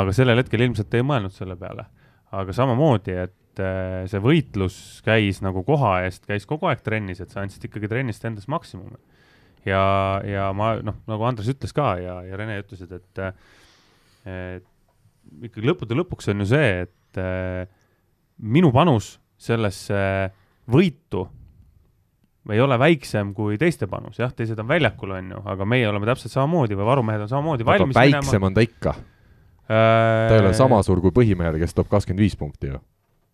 aga 0.00 0.14
sellel 0.14 0.42
hetkel 0.42 0.66
ilmselt 0.66 0.92
ei 0.94 1.06
mõelnud 1.06 1.34
selle 1.34 1.56
peale. 1.60 1.88
aga 2.30 2.54
samamoodi, 2.54 3.16
et 3.24 3.62
äh, 3.64 4.04
see 4.10 4.20
võitlus 4.22 4.76
käis 5.06 5.40
nagu 5.42 5.64
koha 5.66 5.96
eest, 6.04 6.28
käis 6.28 6.46
kogu 6.46 6.68
aeg 6.70 6.84
trennis, 6.86 7.22
et 7.24 7.32
sa 7.32 7.42
andsid 7.42 7.64
ikkagi 7.66 7.88
trennist 7.90 8.24
endast 8.28 8.50
maksimumi. 8.52 9.00
ja, 9.64 10.20
ja 10.24 10.52
ma 10.52 10.74
noh, 10.84 11.00
nagu 11.08 11.24
Andres 11.26 11.48
ütles 11.48 11.72
ka 11.76 11.94
ja, 12.00 12.20
ja 12.28 12.36
Rene 12.36 12.60
ütlesid, 12.60 12.92
et 12.92 13.24
et 14.28 14.68
ikkagi 15.48 15.64
lõppude 15.64 15.96
lõpuks 15.96 16.28
on 16.32 16.44
ju 16.44 16.52
see, 16.52 16.72
et 16.84 16.94
äh, 17.18 17.66
minu 18.38 18.70
panus 18.72 19.18
sellesse 19.40 20.30
võitu 20.70 21.26
ei 22.50 22.60
ole 22.60 22.78
väiksem 22.80 23.34
kui 23.36 23.58
teiste 23.60 23.86
panus, 23.90 24.18
jah, 24.20 24.32
teised 24.36 24.58
on 24.62 24.68
väljakul, 24.68 25.12
on 25.16 25.34
ju, 25.34 25.40
aga 25.52 25.66
meie 25.68 25.88
oleme 25.90 26.08
täpselt 26.08 26.32
samamoodi 26.32 26.78
või 26.78 26.88
varumehed 26.88 27.26
on 27.26 27.30
samamoodi 27.30 27.66
aga 27.66 27.74
valmis 27.74 27.98
väiksem 27.98 28.46
on 28.48 28.56
ta 28.56 28.64
ikka, 28.64 28.94
minema. 28.96 29.76
ta 30.30 30.38
ei 30.38 30.44
ole 30.44 30.54
sama 30.56 30.80
suur 30.86 31.02
kui 31.04 31.12
põhimehel, 31.14 31.60
kes 31.60 31.76
toob 31.76 31.90
kakskümmend 31.92 32.24
viis 32.24 32.34
punkti 32.40 32.72
ju. 32.72 32.80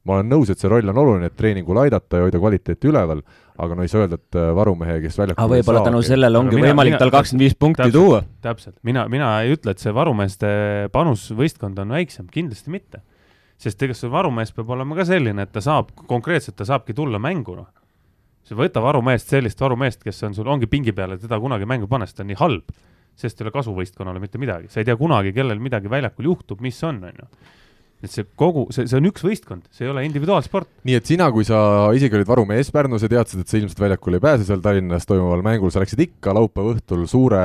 ma 0.07 0.19
olen 0.19 0.29
nõus, 0.31 0.51
et 0.53 0.61
see 0.63 0.71
roll 0.71 0.93
on 0.93 1.01
oluline, 1.03 1.31
et 1.31 1.35
treeningul 1.39 1.81
aidata 1.83 2.21
ja 2.21 2.27
hoida 2.27 2.39
kvaliteeti 2.39 2.91
üleval, 2.91 3.25
aga 3.59 3.79
no 3.79 3.83
ei 3.83 3.91
saa 3.91 4.05
öelda, 4.05 4.21
et 4.21 4.39
äh, 4.39 4.53
varumehe, 4.55 5.01
kes 5.03 5.19
väljakul 5.19 5.43
aga 5.43 5.55
võib-olla 5.55 5.83
tänu 5.89 6.03
sellele 6.07 6.39
ongi 6.43 6.59
mina- 6.59 6.69
võimalik 6.71 6.95
mina- 6.95 7.01
tal 7.03 7.15
kakskümmend 7.15 7.47
viis 7.47 7.57
punkti 7.59 7.83
täpselt. 7.83 7.99
tuua. 7.99 8.23
täpselt, 8.43 8.77
mina, 8.87 9.09
mina 9.11 9.33
ei 9.43 9.57
ütle, 9.57 9.75
et 9.75 9.83
see 9.83 9.95
varumeeste 9.95 10.49
panus 10.95 11.31
võistkond 11.35 11.79
on 11.83 11.95
väiksem, 11.97 12.29
kindlasti 12.31 12.75
mitte. 12.75 13.03
Sest 13.61 13.83
ega 13.87 13.97
see 13.97 14.13
varumees 14.13 14.53
peab 14.57 14.71
olema 14.77 14.99
ka 14.99 15.07
selline, 15.09 15.47
et 15.47 15.53
ta 15.53 15.63
saab, 15.65 15.93
konkreetselt 16.09 16.59
ta 16.59 16.69
saabki 16.69 16.97
tulla 16.97 17.21
mängu, 17.23 17.57
noh. 17.57 17.69
sa 18.47 18.57
võta 18.59 18.83
varumeest, 18.85 19.33
sellist 19.33 19.61
varumeest, 19.61 20.05
kes 20.05 20.23
on 20.29 20.37
sul, 20.37 20.49
ongi 20.53 20.69
pingi 20.71 20.95
peal 20.95 21.17
ja 21.17 21.21
teda 21.23 21.41
kunagi 21.43 21.67
mängu 21.69 21.89
panna, 21.91 22.07
sest 22.07 22.21
ta 22.21 22.27
on 22.27 22.33
nii 22.33 22.41
halb. 22.43 22.77
sest 23.17 23.39
ei 23.41 23.47
ole 23.47 23.51
kasu 23.55 23.73
võistkonnale 23.73 24.21
mitte 24.21 24.37
midagi, 24.37 24.69
sa 24.69 24.83
ei 24.83 24.85
tea 24.85 24.97
kunagi, 25.01 25.33
kellel 25.33 25.57
midagi 25.57 25.89
väljakul 25.89 26.27
juhtub, 26.29 26.61
mis 26.61 26.83
on, 26.85 26.99
on 27.01 27.23
ju. 27.23 27.29
et 28.05 28.13
see 28.13 28.27
kogu, 28.37 28.67
see, 28.77 28.85
see 28.85 28.99
on 29.01 29.09
üks 29.09 29.25
võistkond, 29.25 29.65
see 29.73 29.87
ei 29.87 29.91
ole 29.91 30.05
individuaalsport. 30.05 30.69
nii 30.85 30.99
et 30.99 31.09
sina, 31.09 31.31
kui 31.33 31.49
sa 31.49 31.89
isegi 31.97 32.21
olid 32.21 32.29
varumees 32.29 32.69
Pärnus 32.77 33.07
ja 33.07 33.11
teadsid, 33.15 33.41
et 33.41 33.49
sa 33.49 33.57
ilmselt 33.57 33.81
väljakule 33.81 34.21
ei 34.21 34.27
pääse 34.27 34.45
seal 34.45 34.61
Tallinnas 34.61 35.09
toimuval 35.09 35.41
mängul, 35.49 35.73
sa 35.73 35.81
läksid 35.81 36.05
ikka 36.05 36.37
laupäeva 36.37 36.77
õhtul 36.77 37.09
suure 37.09 37.41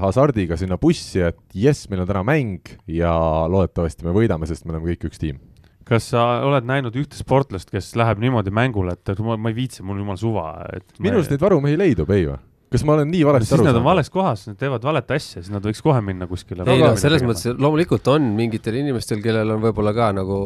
hasardiga 0.00 0.56
sinna 0.56 0.80
bussi, 0.80 1.20
et 1.28 1.38
jess, 1.52 1.84
meil 1.92 2.00
on 2.06 2.08
täna 2.08 2.24
mäng 2.24 2.74
ja 2.88 3.12
loodetavasti 3.52 4.08
me 4.08 4.16
võidame, 4.16 4.48
sest 4.48 4.64
me 4.64 4.72
oleme 4.72 4.94
kõik 4.94 5.10
üks 5.12 5.20
tiim. 5.20 5.44
Kas 5.90 6.12
sa 6.12 6.26
oled 6.46 6.68
näinud 6.68 6.94
ühte 7.00 7.18
sportlast, 7.18 7.72
kes 7.72 7.94
läheb 7.98 8.22
niimoodi 8.22 8.52
mängule, 8.54 8.94
et 8.94 9.24
ma, 9.24 9.38
ma 9.40 9.50
ei 9.50 9.58
viitsi, 9.58 9.82
mul 9.86 9.98
jumala 10.02 10.20
suva, 10.20 10.46
et 10.76 11.02
minu 11.02 11.18
arust 11.18 11.34
neid 11.34 11.42
varumehi 11.42 11.80
leidub, 11.80 12.14
ei 12.14 12.28
või? 12.28 12.38
kas 12.70 12.84
ma 12.86 12.94
olen 12.94 13.08
nii 13.10 13.24
valesti 13.26 13.48
siis 13.48 13.56
aru 13.56 13.64
nad 13.64 13.72
on 13.72 13.80
saanud? 13.80 13.88
vales 13.88 14.10
kohas, 14.14 14.42
nad 14.46 14.58
teevad 14.60 14.84
valet 14.86 15.08
asja, 15.16 15.40
siis 15.42 15.50
nad 15.50 15.64
võiks 15.66 15.80
kohe 15.82 15.98
minna 16.06 16.28
kuskile. 16.30 16.62
ei 16.70 16.82
no 16.84 16.90
selles 17.00 17.24
mõttes 17.26 17.56
loomulikult 17.58 18.06
on 18.12 18.28
mingitel 18.36 18.78
inimestel, 18.78 19.18
kellel 19.24 19.56
on 19.56 19.64
võib-olla 19.64 19.92
ka 19.96 20.10
nagu 20.14 20.36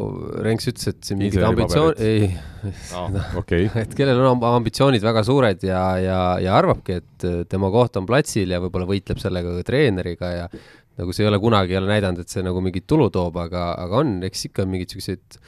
Renks 0.45 0.71
ütles, 0.71 0.89
et 0.89 1.05
siin 1.05 1.21
mingid 1.21 1.45
ambitsioon, 1.45 1.93
ei, 2.01 2.31
okei, 3.37 3.69
et 3.83 3.93
kellel 3.97 4.23
on 4.23 4.31
amb- 4.31 4.47
ambitsioonid 4.55 5.05
väga 5.05 5.21
suured 5.27 5.67
ja, 5.69 5.83
ja, 6.01 6.19
ja 6.41 6.57
arvabki, 6.57 6.97
et 7.03 7.27
tema 7.51 7.69
koht 7.73 8.01
on 8.01 8.09
platsil 8.09 8.55
ja 8.55 8.61
võib-olla 8.63 8.89
võitleb 8.89 9.21
sellega 9.21 9.53
ka 9.59 9.69
treeneriga 9.69 10.33
ja 10.33 10.49
nagu 10.99 11.13
see 11.15 11.25
ei 11.25 11.29
ole 11.29 11.39
kunagi 11.43 11.75
jälle 11.75 11.91
näidanud, 11.91 12.23
et 12.23 12.31
see 12.31 12.43
nagu 12.45 12.63
mingit 12.63 12.87
tulu 12.87 13.09
toob, 13.13 13.37
aga, 13.41 13.71
aga 13.85 14.01
on, 14.03 14.17
eks 14.27 14.49
ikka 14.49 14.65
on 14.65 14.73
mingeid 14.73 14.95
siukseid 14.95 15.39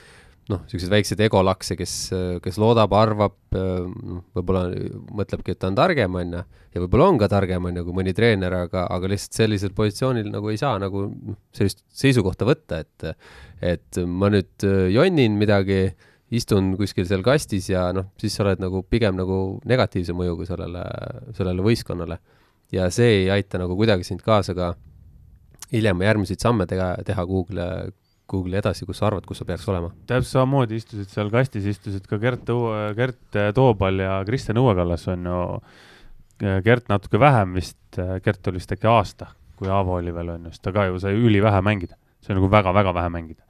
noh, 0.51 0.63
siukseid 0.69 0.91
väikseid 0.91 1.21
egolakse, 1.25 1.75
kes, 1.79 1.93
kes 2.43 2.59
loodab, 2.61 2.93
arvab, 2.95 3.35
võib-olla 3.51 4.63
mõtlebki, 5.17 5.53
et 5.53 5.61
ta 5.61 5.69
on 5.71 5.77
targem, 5.77 6.15
on 6.19 6.37
ju, 6.37 6.43
ja 6.75 6.83
võib-olla 6.83 7.09
on 7.11 7.19
ka 7.21 7.29
targem, 7.31 7.67
on 7.67 7.79
ju, 7.79 7.85
kui 7.87 7.97
mõni 7.99 8.13
treener, 8.15 8.55
aga, 8.63 8.85
aga 8.93 9.11
lihtsalt 9.11 9.41
sellisel 9.41 9.73
positsioonil 9.77 10.29
nagu 10.31 10.51
ei 10.51 10.59
saa 10.61 10.77
nagu 10.81 11.07
noh, 11.11 11.39
sellist 11.55 11.83
seisukohta 12.03 12.47
võtta, 12.47 12.83
et 12.85 13.11
et 13.65 13.99
ma 14.05 14.29
nüüd 14.31 14.63
jonnin 14.93 15.35
midagi, 15.39 15.81
istun 16.37 16.73
kuskil 16.79 17.07
seal 17.07 17.23
kastis 17.23 17.69
ja 17.71 17.87
noh, 17.95 18.09
siis 18.19 18.35
sa 18.35 18.43
oled 18.43 18.59
nagu 18.61 18.83
pigem 18.83 19.15
nagu 19.17 19.57
negatiivse 19.67 20.15
mõjuga 20.15 20.49
sellele, 20.49 20.83
sellele 21.37 21.63
võistkonnale. 21.63 22.19
ja 22.71 22.89
see 22.91 23.21
ei 23.21 23.29
aita 23.31 23.59
nagu 23.61 23.77
kuidagi 23.79 24.03
sind 24.03 24.21
kaasa 24.25 24.53
ka 24.55 24.73
hiljem 25.73 26.03
järgmiseid 26.05 26.43
samme 26.43 26.67
teha, 26.69 26.91
teha 27.05 27.25
kuhugile, 27.27 27.67
kuhugile 28.29 28.61
edasi, 28.61 28.85
kus 28.87 29.01
sa 29.01 29.09
arvad, 29.09 29.25
kus 29.27 29.41
sa 29.41 29.47
peaks 29.47 29.67
olema. 29.71 29.91
täpselt 30.07 30.33
samamoodi 30.33 30.79
istusid 30.79 31.11
seal 31.11 31.31
kastis, 31.33 31.67
istusid 31.73 32.07
ka 32.09 32.19
Gert 32.21 32.51
Gert 32.97 33.39
Toobal 33.55 34.03
ja 34.03 34.21
Kristjan 34.27 34.61
Õuekallas 34.61 35.07
on 35.13 35.29
ju. 35.31 35.43
Gert 36.37 36.85
natuke 36.91 37.17
vähem 37.17 37.55
vist, 37.57 37.79
Gert 37.97 38.47
oli 38.47 38.59
vist 38.59 38.71
äkki 38.75 38.85
aasta, 38.91 39.31
kui 39.57 39.71
Aavo 39.73 39.95
oli 39.97 40.11
veel 40.13 40.35
on 40.35 40.43
ju, 40.45 40.53
siis 40.53 40.61
ta 40.61 40.73
ka 40.75 40.85
ju 40.85 40.99
sai 41.01 41.15
ülivähe 41.17 41.63
mängida, 41.65 41.97
see 42.21 42.35
on 42.35 42.37
nagu 42.41 42.51
väga-väga 42.53 42.93
vähe 42.93 43.09
mängida. 43.09 43.41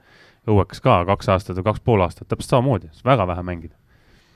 Õuekas 0.47 0.79
ka 0.79 1.01
kaks 1.09 1.27
aastat 1.33 1.59
või 1.59 1.65
kaks 1.67 1.83
pool 1.83 2.05
aastat, 2.05 2.29
täpselt 2.31 2.53
samamoodi, 2.55 2.87
väga 3.03 3.27
vähe 3.27 3.43
mängida. 3.43 3.75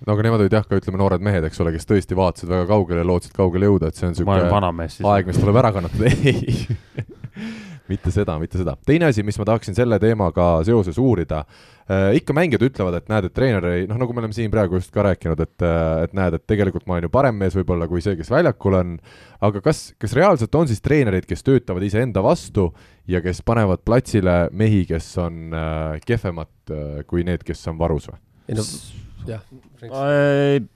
no 0.04 0.17
aga 0.17 0.26
nemad 0.28 0.44
olid 0.44 0.58
jah, 0.58 0.67
ka 0.67 0.76
ütleme 0.76 1.00
noored 1.00 1.24
mehed, 1.24 1.48
eks 1.48 1.63
ole, 1.63 1.72
kes 1.72 1.88
tõesti 1.88 2.17
vaatasid 2.17 2.52
väga 2.52 2.67
kaugele 2.74 3.06
ja 3.06 3.08
lootsid 3.08 3.38
kaugele 3.38 3.72
jõuda, 3.72 3.88
et 3.88 3.96
see 3.96 4.10
on 4.10 4.12
niisugune 4.17 4.52
vanamees 4.52 4.98
siis. 4.98 5.08
aeg, 5.08 5.32
mis 5.32 5.39
tuleb 5.39 5.62
ära 5.63 5.72
kannatada, 5.72 6.12
ei 6.28 6.67
mitte 7.92 8.14
seda, 8.14 8.38
mitte 8.42 8.60
seda. 8.62 8.76
teine 8.88 9.10
asi, 9.12 9.26
mis 9.28 9.38
ma 9.40 9.48
tahaksin 9.52 9.78
selle 9.78 10.00
teemaga 10.02 10.48
seoses 10.68 10.98
uurida 11.02 11.44
äh,, 11.44 12.16
ikka 12.20 12.36
mängijad 12.38 12.66
ütlevad, 12.70 12.98
et 13.02 13.12
näed, 13.12 13.28
et 13.28 13.36
treener 13.36 13.68
ei, 13.72 13.90
noh, 13.90 14.00
nagu 14.02 14.16
me 14.16 14.24
oleme 14.24 14.38
siin 14.38 14.54
praegu 14.54 14.80
just 14.80 14.94
ka 14.96 15.06
rääkinud, 15.08 15.44
et, 15.44 15.68
et 16.06 16.16
näed, 16.18 16.38
et 16.38 16.48
tegelikult 16.50 16.88
ma 16.88 16.98
olen 16.98 17.10
ju 17.10 17.14
parem 17.14 17.38
mees 17.42 17.58
võib-olla 17.58 17.90
kui 17.92 18.04
see, 18.04 18.16
kes 18.20 18.32
väljakul 18.34 18.80
on, 18.80 18.96
aga 19.48 19.64
kas, 19.66 19.84
kas 20.02 20.16
reaalselt 20.18 20.56
on 20.58 20.72
siis 20.72 20.84
treenerid, 20.86 21.28
kes 21.30 21.46
töötavad 21.48 21.86
iseenda 21.88 22.24
vastu 22.26 22.72
ja 23.12 23.22
kes 23.24 23.44
panevad 23.46 23.84
platsile 23.88 24.44
mehi, 24.56 24.86
kes 24.90 25.14
on 25.22 25.54
äh, 25.54 26.02
kehvemad 26.08 26.74
äh, 26.74 27.06
kui 27.10 27.28
need, 27.28 27.46
kes 27.48 27.68
on 27.72 27.80
varus 27.82 28.12
või? 28.12 28.20
ei 28.52 28.58
no 28.58 28.66
jah, 29.28 29.44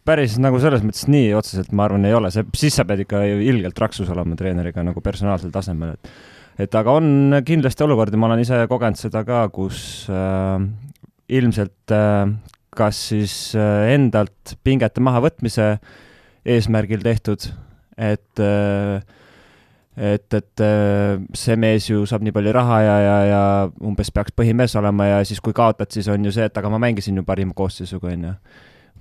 päris 0.08 0.38
nagu 0.41 0.60
selles 0.62 0.84
mõttes 0.86 1.06
nii 1.10 1.34
otseselt 1.38 1.73
ma 1.75 1.88
arvan, 1.88 2.06
ei 2.08 2.15
ole, 2.17 2.32
see, 2.34 2.45
siis 2.58 2.78
sa 2.78 2.86
pead 2.88 3.06
ikka 3.06 3.21
ilgelt 3.25 3.80
raksus 3.82 4.10
olema 4.13 4.38
treeneriga 4.39 4.84
nagu 4.86 5.01
personaalsel 5.06 5.54
tasemel, 5.54 5.95
et 5.95 6.12
et 6.59 6.75
aga 6.75 6.97
on 6.99 7.39
kindlasti 7.45 7.83
olukordi, 7.85 8.19
ma 8.19 8.29
olen 8.29 8.43
ise 8.43 8.61
kogenud 8.71 8.99
seda 8.99 9.25
ka, 9.27 9.45
kus 9.53 10.07
äh, 10.09 10.59
ilmselt 11.35 11.93
äh, 11.95 12.35
kas 12.75 12.99
siis 13.09 13.35
äh, 13.57 13.93
endalt 13.95 14.55
pingete 14.63 15.03
mahavõtmise 15.03 15.75
eesmärgil 16.45 17.03
tehtud, 17.05 17.47
et 17.97 18.43
äh, 18.43 18.99
et, 19.95 20.33
et 20.33 20.59
äh, 20.59 21.21
see 21.39 21.55
mees 21.55 21.85
ju 21.87 22.01
saab 22.09 22.25
nii 22.25 22.33
palju 22.35 22.51
raha 22.55 22.79
ja, 22.83 22.95
ja, 22.99 23.19
ja 23.29 23.43
umbes 23.79 24.11
peaks 24.11 24.35
põhimees 24.35 24.75
olema 24.75 25.07
ja 25.07 25.21
siis, 25.23 25.39
kui 25.39 25.55
kaotad, 25.55 25.87
siis 25.91 26.09
on 26.11 26.25
ju 26.27 26.33
see, 26.35 26.49
et 26.49 26.57
aga 26.59 26.71
ma 26.71 26.81
mängisin 26.83 27.15
ju 27.15 27.23
parima 27.23 27.55
koosseisuga, 27.55 28.11
onju. 28.11 28.33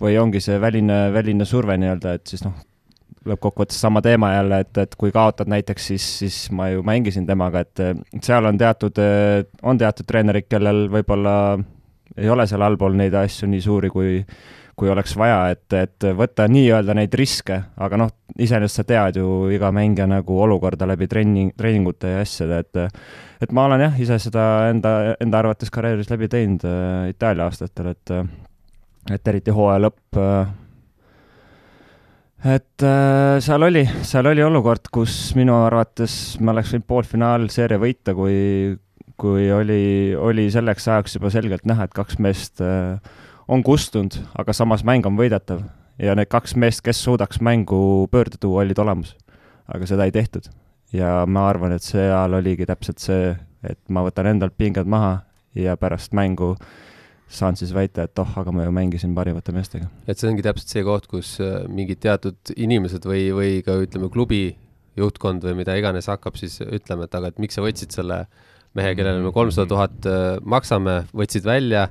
või 0.03 0.15
ongi 0.23 0.43
see 0.43 0.61
väline, 0.63 1.09
väline 1.15 1.47
surve 1.47 1.75
nii-öelda, 1.79 2.15
et 2.19 2.31
siis 2.31 2.47
noh, 2.47 2.55
lõppkokkuvõttes 3.29 3.79
sama 3.81 4.03
teema 4.05 4.35
jälle, 4.35 4.61
et, 4.65 4.83
et 4.85 4.97
kui 5.01 5.13
kaotad 5.15 5.49
näiteks, 5.51 5.87
siis, 5.93 6.09
siis 6.23 6.41
ma 6.53 6.69
ju 6.73 6.83
mängisin 6.87 7.27
temaga, 7.27 7.65
et 7.65 7.85
seal 8.25 8.51
on 8.51 8.59
teatud, 8.61 9.01
on 9.63 9.81
teatud 9.81 10.09
treenerid, 10.09 10.49
kellel 10.51 10.87
võib-olla 10.93 11.37
ei 12.17 12.29
ole 12.31 12.47
seal 12.47 12.63
allpool 12.63 12.95
neid 12.99 13.15
asju 13.19 13.49
nii 13.51 13.65
suuri, 13.65 13.91
kui 13.91 14.21
kui 14.75 14.91
oleks 14.91 15.15
vaja, 15.19 15.53
et, 15.55 15.75
et 15.79 16.07
võtta 16.19 16.47
nii-öelda 16.51 16.97
neid 16.99 17.13
riske, 17.15 17.61
aga 17.79 17.99
noh, 18.01 18.11
iseenesest 18.35 18.81
sa 18.81 18.85
tead 18.89 19.21
ju 19.21 19.47
iga 19.55 19.71
mängija 19.75 20.07
nagu 20.11 20.39
olukorda 20.43 20.89
läbi 20.91 21.07
trenni, 21.11 21.47
treeningute 21.57 22.11
ja 22.17 22.25
asjade, 22.25 22.59
et 22.65 23.45
et 23.45 23.53
ma 23.55 23.69
olen 23.69 23.85
jah, 23.85 24.01
ise 24.01 24.19
seda 24.23 24.45
enda, 24.73 25.15
enda 25.23 25.41
arvates 25.43 25.71
karjääris 25.71 26.11
läbi 26.11 26.29
teinud 26.33 26.65
äh, 26.67 27.13
Itaalia 27.13 27.47
aastatel, 27.47 27.93
et 27.95 28.15
et 29.15 29.31
eriti 29.31 29.55
hooaja 29.55 29.85
lõpp 29.85 30.19
äh, 30.19 30.53
et 32.45 32.85
äh, 32.85 33.41
seal 33.41 33.65
oli, 33.65 33.85
seal 34.05 34.29
oli 34.29 34.45
olukord, 34.45 34.91
kus 34.93 35.33
minu 35.39 35.57
arvates 35.65 36.37
me 36.45 36.53
oleks 36.53 36.75
võinud 36.75 36.89
poolfinaalseeria 36.91 37.81
võita, 37.81 38.15
kui, 38.17 38.75
kui 39.21 39.49
oli, 39.53 40.15
oli 40.19 40.51
selleks 40.53 40.89
ajaks 40.93 41.17
juba 41.17 41.33
selgelt 41.33 41.65
näha, 41.69 41.89
et 41.89 41.97
kaks 41.97 42.21
meest 42.21 42.61
äh, 42.65 42.99
on 43.49 43.65
kustunud, 43.65 44.19
aga 44.39 44.57
samas 44.57 44.85
mäng 44.85 45.07
on 45.09 45.17
võidetav. 45.21 45.65
ja 45.99 46.15
need 46.19 46.29
kaks 46.29 46.57
meest, 46.59 46.83
kes 46.83 47.01
suudaks 47.05 47.41
mängu 47.41 48.09
pöörde 48.11 48.37
tuua, 48.41 48.65
olid 48.65 48.79
olemas. 48.79 49.17
aga 49.69 49.87
seda 49.87 50.05
ei 50.05 50.13
tehtud. 50.13 50.51
ja 50.93 51.25
ma 51.27 51.49
arvan, 51.49 51.73
et 51.73 51.83
seal 51.83 52.35
oligi 52.35 52.67
täpselt 52.67 52.99
see, 52.99 53.37
et 53.65 53.81
ma 53.89 54.05
võtan 54.05 54.27
endalt 54.27 54.57
pinged 54.57 54.87
maha 54.87 55.23
ja 55.55 55.77
pärast 55.77 56.13
mängu 56.13 56.57
saan 57.29 57.57
siis 57.59 57.73
väita, 57.75 58.05
et 58.07 58.19
oh, 58.21 58.35
aga 58.41 58.53
ma 58.55 58.67
ju 58.67 58.73
mängisin 58.75 59.15
parimate 59.17 59.53
meestega. 59.53 59.89
et 60.07 60.19
see 60.19 60.29
ongi 60.31 60.45
täpselt 60.45 60.71
see 60.71 60.85
koht, 60.87 61.09
kus 61.11 61.37
äh, 61.43 61.65
mingid 61.69 62.03
teatud 62.05 62.55
inimesed 62.57 63.07
või, 63.09 63.29
või 63.37 63.53
ka 63.67 63.79
ütleme, 63.83 64.11
klubi 64.13 64.57
juhtkond 64.99 65.45
või 65.45 65.57
mida 65.63 65.75
iganes 65.79 66.09
hakkab 66.11 66.37
siis 66.39 66.61
ütlema, 66.63 67.09
et 67.09 67.15
aga 67.19 67.33
et 67.33 67.41
miks 67.43 67.57
sa 67.59 67.65
võtsid 67.65 67.95
selle 67.95 68.25
mehe, 68.75 68.95
kellele 68.99 69.23
me 69.25 69.33
kolmsada 69.35 69.71
tuhat 69.71 70.09
äh, 70.11 70.25
maksame, 70.43 71.03
võtsid 71.15 71.47
välja, 71.47 71.89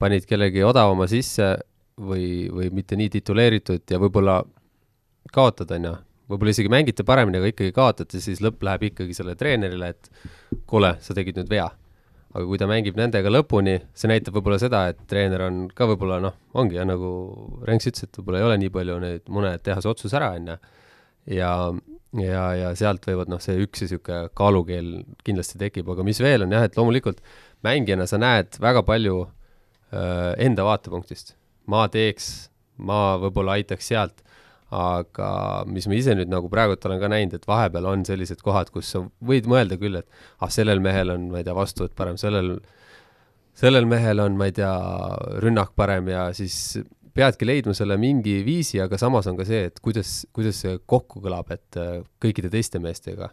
panid 0.00 0.26
kellegi 0.28 0.64
odavama 0.64 1.08
sisse 1.10 1.54
või, 2.00 2.48
või 2.52 2.70
mitte 2.76 2.98
nii 2.98 3.12
tituleeritud 3.16 3.84
ja 3.90 4.00
võib-olla 4.00 4.42
kaotad, 5.32 5.72
on 5.76 5.88
ju, 5.88 5.94
võib-olla 6.32 6.52
isegi 6.52 6.72
mängite 6.72 7.06
paremini, 7.06 7.40
aga 7.40 7.50
ikkagi 7.52 7.74
kaotate, 7.76 8.20
siis 8.22 8.42
lõpp 8.44 8.64
läheb 8.66 8.90
ikkagi 8.90 9.16
sellele 9.16 9.38
treenerile, 9.40 9.92
et 9.94 10.62
kuule, 10.68 10.96
sa 11.02 11.16
tegid 11.16 11.40
nüüd 11.40 11.50
vea. 11.52 11.68
Aga 12.36 12.44
kui 12.44 12.60
ta 12.60 12.68
mängib 12.70 12.98
nendega 12.98 13.32
lõpuni, 13.32 13.78
see 13.96 14.10
näitab 14.12 14.36
võib-olla 14.36 14.60
seda, 14.60 14.86
et 14.92 15.02
treener 15.10 15.46
on 15.46 15.66
ka 15.72 15.88
võib-olla 15.88 16.20
noh, 16.20 16.36
ongi 16.60 16.76
jah, 16.78 16.86
nagu 16.88 17.10
Renks 17.66 17.88
ütles, 17.90 18.06
et 18.06 18.20
võib-olla 18.20 18.42
ei 18.42 18.48
ole 18.50 18.58
nii 18.60 18.72
palju 18.74 18.98
neid 19.02 19.30
mune, 19.32 19.54
et 19.56 19.64
teha 19.64 19.80
see 19.80 19.92
otsus 19.92 20.16
ära, 20.16 20.34
on 20.36 20.52
ju. 20.52 20.58
ja, 21.38 21.52
ja, 22.20 22.44
ja 22.60 22.74
sealt 22.78 23.08
võivad 23.08 23.32
noh, 23.32 23.40
see 23.42 23.56
üks 23.64 23.86
niisugune 23.86 24.28
kaalukeel 24.36 24.92
kindlasti 25.24 25.58
tekib, 25.64 25.88
aga 25.94 26.04
mis 26.06 26.20
veel 26.20 26.44
on 26.44 26.52
jah, 26.52 26.68
et 26.68 26.76
loomulikult 26.76 27.24
mängijana 27.66 28.06
sa 28.10 28.20
näed 28.20 28.60
väga 28.62 28.84
palju 28.86 29.24
Äh, 29.92 30.34
enda 30.42 30.64
vaatepunktist. 30.66 31.36
ma 31.66 31.86
teeks, 31.90 32.48
ma 32.78 33.16
võib-olla 33.22 33.56
aitaks 33.58 33.88
sealt, 33.90 34.22
aga 34.74 35.28
mis 35.70 35.86
ma 35.86 35.94
ise 35.94 36.16
nüüd 36.18 36.30
nagu 36.32 36.50
praegult 36.50 36.84
olen 36.88 36.98
ka 37.02 37.10
näinud, 37.12 37.36
et 37.38 37.46
vahepeal 37.46 37.86
on 37.86 38.02
sellised 38.08 38.42
kohad, 38.42 38.72
kus 38.74 38.90
sa 38.94 39.04
võid 39.22 39.46
mõelda 39.50 39.78
küll, 39.78 40.00
et 40.00 40.08
ah, 40.40 40.50
sellel 40.50 40.82
mehel 40.82 41.12
on, 41.14 41.28
ma 41.30 41.42
ei 41.42 41.46
tea, 41.46 41.54
vastuvõtt 41.54 41.94
parem, 41.98 42.18
sellel, 42.20 42.56
sellel 43.56 43.86
mehel 43.86 44.24
on, 44.24 44.36
ma 44.38 44.50
ei 44.50 44.56
tea, 44.56 44.74
rünnak 45.44 45.76
parem 45.78 46.10
ja 46.10 46.28
siis 46.36 46.80
peadki 47.16 47.46
leidma 47.48 47.72
selle 47.76 47.96
mingi 48.00 48.40
viisi, 48.44 48.80
aga 48.82 48.98
samas 49.00 49.30
on 49.30 49.38
ka 49.38 49.46
see, 49.48 49.70
et 49.70 49.80
kuidas, 49.84 50.24
kuidas 50.36 50.58
see 50.64 50.76
kokku 50.84 51.22
kõlab, 51.24 51.54
et 51.54 51.80
äh, 51.80 52.00
kõikide 52.22 52.50
teiste 52.52 52.82
meestega 52.82 53.30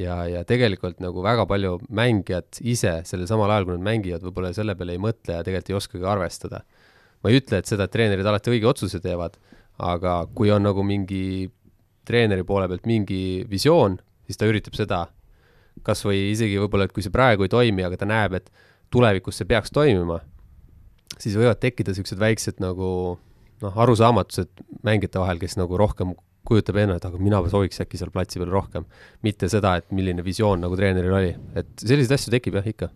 ja, 0.00 0.16
ja 0.28 0.42
tegelikult 0.48 1.00
nagu 1.02 1.22
väga 1.24 1.46
palju 1.50 1.78
mängijad 1.92 2.60
ise 2.60 3.00
sellel 3.08 3.28
samal 3.30 3.52
ajal, 3.52 3.68
kui 3.68 3.76
nad 3.76 3.86
mängivad, 3.90 4.24
võib-olla 4.24 4.52
selle 4.56 4.76
peale 4.78 4.96
ei 4.96 5.02
mõtle 5.02 5.38
ja 5.38 5.46
tegelikult 5.46 5.72
ei 5.72 5.78
oskagi 5.80 6.08
arvestada. 6.14 6.62
ma 7.20 7.30
ei 7.30 7.40
ütle, 7.40 7.60
et 7.60 7.68
seda, 7.68 7.84
treenerid 7.90 8.26
alati 8.26 8.54
õige 8.54 8.68
otsuse 8.70 9.00
teevad, 9.04 9.34
aga 9.80 10.24
kui 10.36 10.50
on 10.52 10.64
nagu 10.66 10.84
mingi 10.86 11.48
treeneri 12.06 12.44
poole 12.46 12.68
pealt 12.68 12.88
mingi 12.90 13.46
visioon, 13.50 13.98
siis 14.26 14.40
ta 14.40 14.48
üritab 14.50 14.76
seda 14.78 15.06
kas 15.86 16.02
või 16.04 16.30
isegi 16.32 16.58
võib-olla, 16.60 16.88
et 16.88 16.94
kui 16.94 17.04
see 17.04 17.14
praegu 17.14 17.46
ei 17.46 17.52
toimi, 17.52 17.84
aga 17.86 17.98
ta 18.00 18.08
näeb, 18.08 18.36
et 18.40 18.50
tulevikus 18.92 19.40
see 19.40 19.48
peaks 19.48 19.72
toimima, 19.72 20.18
siis 21.16 21.36
võivad 21.38 21.60
tekkida 21.62 21.94
niisugused 21.94 22.20
väiksed 22.20 22.60
nagu 22.62 22.90
noh, 23.62 23.78
arusaamatused 23.84 24.64
mängijate 24.86 25.22
vahel, 25.22 25.40
kes 25.40 25.56
nagu 25.60 25.78
rohkem 25.80 26.14
kujutab 26.48 26.80
enne, 26.80 26.96
et 26.98 27.04
aga 27.04 27.20
mina 27.20 27.40
sooviks 27.52 27.82
äkki 27.84 28.00
seal 28.00 28.12
platsi 28.12 28.40
peal 28.40 28.50
rohkem. 28.52 28.86
mitte 29.22 29.48
seda, 29.52 29.76
et 29.78 29.90
milline 29.92 30.24
visioon 30.24 30.62
nagu 30.64 30.76
treeneril 30.76 31.16
oli, 31.16 31.34
et 31.54 31.70
selliseid 31.78 32.16
asju 32.16 32.32
tekib 32.34 32.56
jah, 32.58 32.66
ikka 32.66 32.88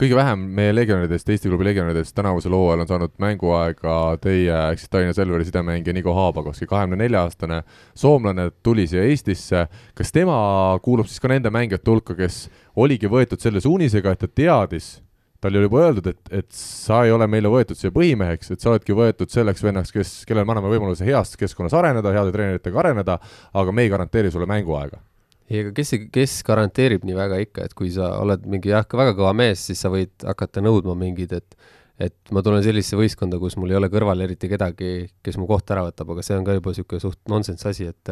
kõige 0.00 0.16
vähem 0.16 0.40
meie 0.56 0.72
legionäridest, 0.74 1.28
Eesti 1.28 1.50
klubi 1.50 1.66
legionäridest 1.68 2.14
tänavusel 2.16 2.54
hooajal 2.56 2.82
on 2.84 2.88
saanud 2.88 3.14
mänguaega 3.22 3.96
teie 4.22 4.54
ehk 4.70 4.80
siis 4.80 4.90
Tallinna 4.90 5.14
Selveri 5.16 5.46
sidemängija 5.48 5.94
Niko 5.96 6.14
Haabakovski, 6.16 6.66
kahekümne 6.70 6.98
nelja 7.04 7.22
aastane 7.26 7.62
soomlane, 7.94 8.50
tuli 8.62 8.86
siia 8.86 9.04
Eestisse. 9.04 9.66
kas 9.94 10.12
tema 10.12 10.78
kuulub 10.82 11.06
siis 11.10 11.20
ka 11.20 11.28
nende 11.28 11.52
mängijate 11.52 11.90
hulka, 11.90 12.16
kes 12.18 12.48
oligi 12.76 13.10
võetud 13.10 13.40
selle 13.40 13.60
suunisega, 13.60 14.12
et 14.12 14.24
ta 14.24 14.28
teadis, 14.28 15.02
tal 15.40 15.54
oli 15.54 15.68
juba 15.68 15.84
öeldud, 15.84 16.08
et, 16.08 16.34
et 16.40 16.50
sa 16.56 17.04
ei 17.04 17.12
ole 17.12 17.26
meile 17.26 17.52
võetud 17.52 17.78
siia 17.78 17.92
põhimeheks, 17.92 18.52
et 18.54 18.60
sa 18.60 18.72
oledki 18.72 18.96
võetud 18.96 19.30
selleks 19.30 19.62
vennaks, 19.62 19.92
kes, 19.92 20.18
kellele 20.26 20.48
me 20.48 20.56
anname 20.56 20.72
võimaluse 20.72 21.06
heas 21.06 21.36
keskkonnas 21.36 21.76
areneda, 21.76 22.14
heade 22.14 22.32
treeneritega 22.34 22.84
areneda, 22.86 23.18
aga 23.52 23.72
me 23.72 23.84
ei 23.84 23.92
garanteeri 23.92 24.30
sulle 24.32 24.48
mänguaega. 24.48 25.02
Ei, 25.50 25.62
aga 25.62 25.72
kes, 25.76 25.94
kes 26.14 26.38
garanteerib 26.46 27.06
nii 27.06 27.16
väga 27.16 27.40
ikka, 27.44 27.66
et 27.68 27.76
kui 27.78 27.90
sa 27.94 28.14
oled 28.22 28.44
mingi 28.50 28.72
jah, 28.72 28.86
väga 28.86 29.14
kõva 29.18 29.34
mees, 29.36 29.66
siis 29.68 29.82
sa 29.82 29.90
võid 29.92 30.12
hakata 30.26 30.64
nõudma 30.64 30.96
mingeid, 30.98 31.38
et 31.38 31.56
et 32.02 32.32
ma 32.34 32.40
tulen 32.42 32.64
sellisesse 32.64 32.96
võistkonda, 32.98 33.38
kus 33.38 33.54
mul 33.60 33.70
ei 33.70 33.76
ole 33.78 33.86
kõrval 33.92 34.24
eriti 34.24 34.48
kedagi, 34.50 35.04
kes 35.22 35.36
mu 35.38 35.44
kohta 35.46 35.76
ära 35.76 35.84
võtab, 35.86 36.08
aga 36.14 36.24
see 36.24 36.34
on 36.34 36.46
ka 36.46 36.56
juba 36.56 36.72
niisugune 36.72 37.02
suht 37.04 37.20
nonsense 37.30 37.68
asi, 37.68 37.90
et 37.92 38.10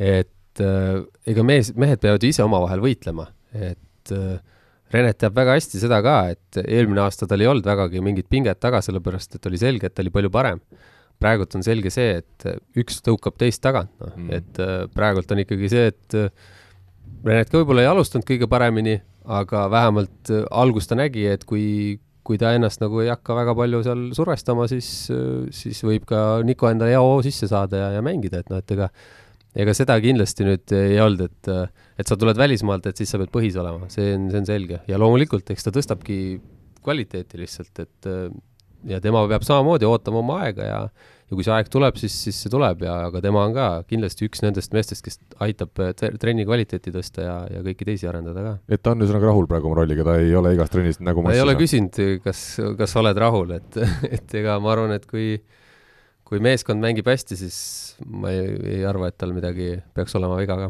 et 0.00 0.62
äh, 0.64 1.02
ega 1.28 1.44
mees, 1.44 1.74
mehed 1.76 2.00
peavad 2.00 2.22
ju 2.22 2.30
ise 2.32 2.46
omavahel 2.46 2.80
võitlema, 2.80 3.26
et 3.52 4.14
äh, 4.14 4.38
Renet 4.90 5.20
teab 5.22 5.36
väga 5.38 5.54
hästi 5.54 5.78
seda 5.78 6.00
ka, 6.02 6.14
et 6.32 6.58
eelmine 6.64 7.04
aasta 7.04 7.28
tal 7.30 7.42
ei 7.42 7.46
olnud 7.46 7.66
vägagi 7.66 8.00
mingit 8.02 8.26
pinget 8.30 8.58
taga, 8.58 8.80
sellepärast 8.82 9.36
et 9.36 9.44
oli 9.46 9.60
selge, 9.60 9.86
et 9.86 9.94
ta 9.94 10.02
oli 10.02 10.10
palju 10.10 10.32
parem. 10.34 10.58
Praegult 11.20 11.54
on 11.58 11.64
selge 11.66 11.92
see, 11.92 12.20
et 12.22 12.48
üks 12.80 13.00
tõukab 13.04 13.36
teist 13.40 13.62
tagant, 13.64 13.92
noh. 14.00 14.16
Mm., 14.16 14.32
et 14.40 14.60
äh, 14.62 14.84
praegult 14.94 15.30
on 15.34 15.44
ikkagi 15.44 15.70
see, 15.72 15.92
et 15.92 16.18
äh, 16.18 16.32
Renet 17.20 17.50
ka 17.52 17.58
võib-olla 17.60 17.82
ei 17.84 17.88
alustanud 17.90 18.24
kõige 18.24 18.46
paremini, 18.48 18.94
aga 19.28 19.66
vähemalt 19.72 20.30
äh, 20.32 20.46
algust 20.62 20.92
ta 20.92 20.96
nägi, 20.96 21.26
et 21.28 21.44
kui, 21.48 21.98
kui 22.24 22.40
ta 22.40 22.54
ennast 22.56 22.80
nagu 22.80 23.02
ei 23.02 23.10
hakka 23.12 23.36
väga 23.36 23.56
palju 23.58 23.82
seal 23.84 24.04
survestama, 24.16 24.68
siis, 24.70 24.88
siis 25.56 25.82
võib 25.84 26.06
ka 26.08 26.40
Niko 26.46 26.70
endale 26.70 26.94
hea 26.94 27.02
hoo 27.04 27.18
sisse 27.26 27.50
saada 27.50 27.82
ja, 27.82 27.90
ja 27.98 28.04
mängida, 28.04 28.40
et 28.40 28.52
noh, 28.52 28.62
et 28.62 28.76
ega 28.76 28.88
ega 29.60 29.72
seda 29.74 29.96
kindlasti 30.00 30.46
nüüd 30.46 30.72
ei 30.78 31.00
olnud, 31.02 31.26
et, 31.26 31.48
et 31.98 32.08
sa 32.08 32.16
tuled 32.16 32.38
välismaalt, 32.38 32.86
et 32.86 33.00
siis 33.00 33.10
sa 33.10 33.18
pead 33.18 33.32
põhis 33.34 33.56
olema, 33.58 33.88
see 33.90 34.14
on, 34.14 34.28
see 34.30 34.40
on 34.44 34.46
selge. 34.46 34.78
Ja 34.88 35.00
loomulikult, 35.02 35.50
eks 35.50 35.66
ta 35.66 35.72
tõstabki 35.74 36.20
kvaliteeti 36.86 37.40
lihtsalt, 37.42 37.82
et 37.82 38.10
ja 38.88 39.00
tema 39.04 39.22
peab 39.28 39.44
samamoodi 39.46 39.88
ootama 39.88 40.22
oma 40.22 40.42
aega 40.46 40.68
ja 40.68 40.82
ja 41.30 41.36
kui 41.38 41.46
see 41.46 41.52
aeg 41.54 41.68
tuleb, 41.70 41.98
siis, 42.00 42.14
siis 42.24 42.38
see 42.42 42.50
tuleb 42.50 42.80
ja, 42.82 42.96
aga 43.06 43.20
tema 43.22 43.44
on 43.46 43.52
ka 43.54 43.66
kindlasti 43.90 44.26
üks 44.26 44.42
nendest 44.42 44.72
meestest, 44.74 45.04
kes 45.06 45.20
aitab 45.46 45.78
trenni 46.18 46.42
kvaliteeti 46.48 46.90
tõsta 46.94 47.22
ja, 47.22 47.36
ja 47.54 47.62
kõiki 47.66 47.86
teisi 47.86 48.08
arendada 48.10 48.42
ka. 48.42 48.54
et 48.66 48.82
ta 48.82 48.96
on 48.96 49.04
ühesõnaga 49.04 49.30
rahul 49.30 49.46
praegu 49.50 49.70
oma 49.70 49.78
rolliga, 49.78 50.06
ta 50.08 50.16
ei 50.18 50.34
ole 50.34 50.56
igast 50.56 50.74
trennist 50.74 51.04
nägu 51.06 51.22
ma 51.22 51.34
ei 51.36 51.42
ole 51.44 51.54
küsinud, 51.60 52.00
kas, 52.24 52.42
kas 52.78 52.96
oled 52.98 53.22
rahul, 53.22 53.54
et, 53.60 53.78
et 54.10 54.38
ega 54.42 54.58
ma 54.62 54.74
arvan, 54.74 54.96
et 54.98 55.06
kui 55.10 55.36
kui 56.30 56.42
meeskond 56.42 56.82
mängib 56.82 57.08
hästi, 57.10 57.38
siis 57.38 57.60
ma 58.06 58.30
ei, 58.30 58.50
ei 58.78 58.82
arva, 58.86 59.08
et 59.10 59.16
tal 59.18 59.34
midagi 59.34 59.76
peaks 59.94 60.14
olema 60.18 60.38
viga 60.38 60.58
ka 60.64 60.68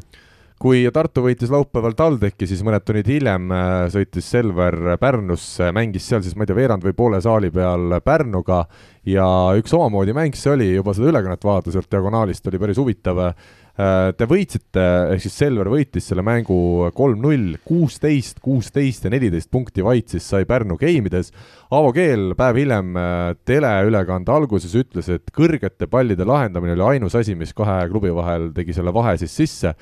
kui 0.60 0.82
Tartu 0.92 1.22
võitis 1.24 1.48
laupäeval 1.48 1.94
TalTechi, 1.96 2.44
siis 2.50 2.60
mõned 2.66 2.84
tunnid 2.84 3.08
hiljem 3.08 3.48
äh, 3.54 3.86
sõitis 3.92 4.26
Selver 4.28 4.76
Pärnusse, 5.00 5.70
mängis 5.72 6.04
seal 6.10 6.20
siis, 6.24 6.34
ma 6.36 6.44
ei 6.44 6.50
tea, 6.50 6.58
veerand 6.58 6.84
või 6.84 6.92
poole 6.96 7.20
saali 7.24 7.48
peal 7.54 7.96
Pärnuga 8.04 8.66
ja 9.08 9.24
üks 9.56 9.72
omamoodi 9.76 10.12
mäng 10.16 10.36
see 10.36 10.52
oli, 10.52 10.68
juba 10.74 10.92
seda 10.96 11.08
ülekannet 11.14 11.46
vaadata 11.48 11.72
sealt 11.72 11.88
diagonaalist 11.88 12.50
oli 12.50 12.60
päris 12.60 12.80
huvitav. 12.80 13.22
Äh, 13.24 14.10
te 14.12 14.26
võitsite, 14.28 14.84
ehk 15.14 15.24
siis 15.24 15.38
Selver 15.40 15.70
võitis 15.72 16.10
selle 16.10 16.26
mängu 16.26 16.90
kolm-null, 16.92 17.56
kuusteist, 17.64 18.42
kuusteist 18.44 19.08
ja 19.08 19.14
neliteist 19.14 19.48
punkti 19.48 19.80
vaid 19.86 20.12
siis 20.12 20.28
sai 20.28 20.44
Pärnu 20.44 20.76
geimides. 20.76 21.32
Aavo 21.72 21.94
Keel 21.96 22.34
päev 22.36 22.60
hiljem 22.60 23.00
äh, 23.00 23.32
teleülekande 23.48 24.36
alguses 24.36 24.76
ütles, 24.76 25.08
et 25.08 25.32
kõrgete 25.32 25.88
pallide 25.88 26.28
lahendamine 26.28 26.76
oli 26.76 26.98
ainus 26.98 27.16
asi, 27.16 27.32
mis 27.32 27.56
kahe 27.56 27.80
klubi 27.88 28.12
vahel 28.12 28.50
tegi 28.52 28.76
selle 28.76 28.92
vahe 28.92 29.16
siis 29.24 29.40
sisse 29.40 29.76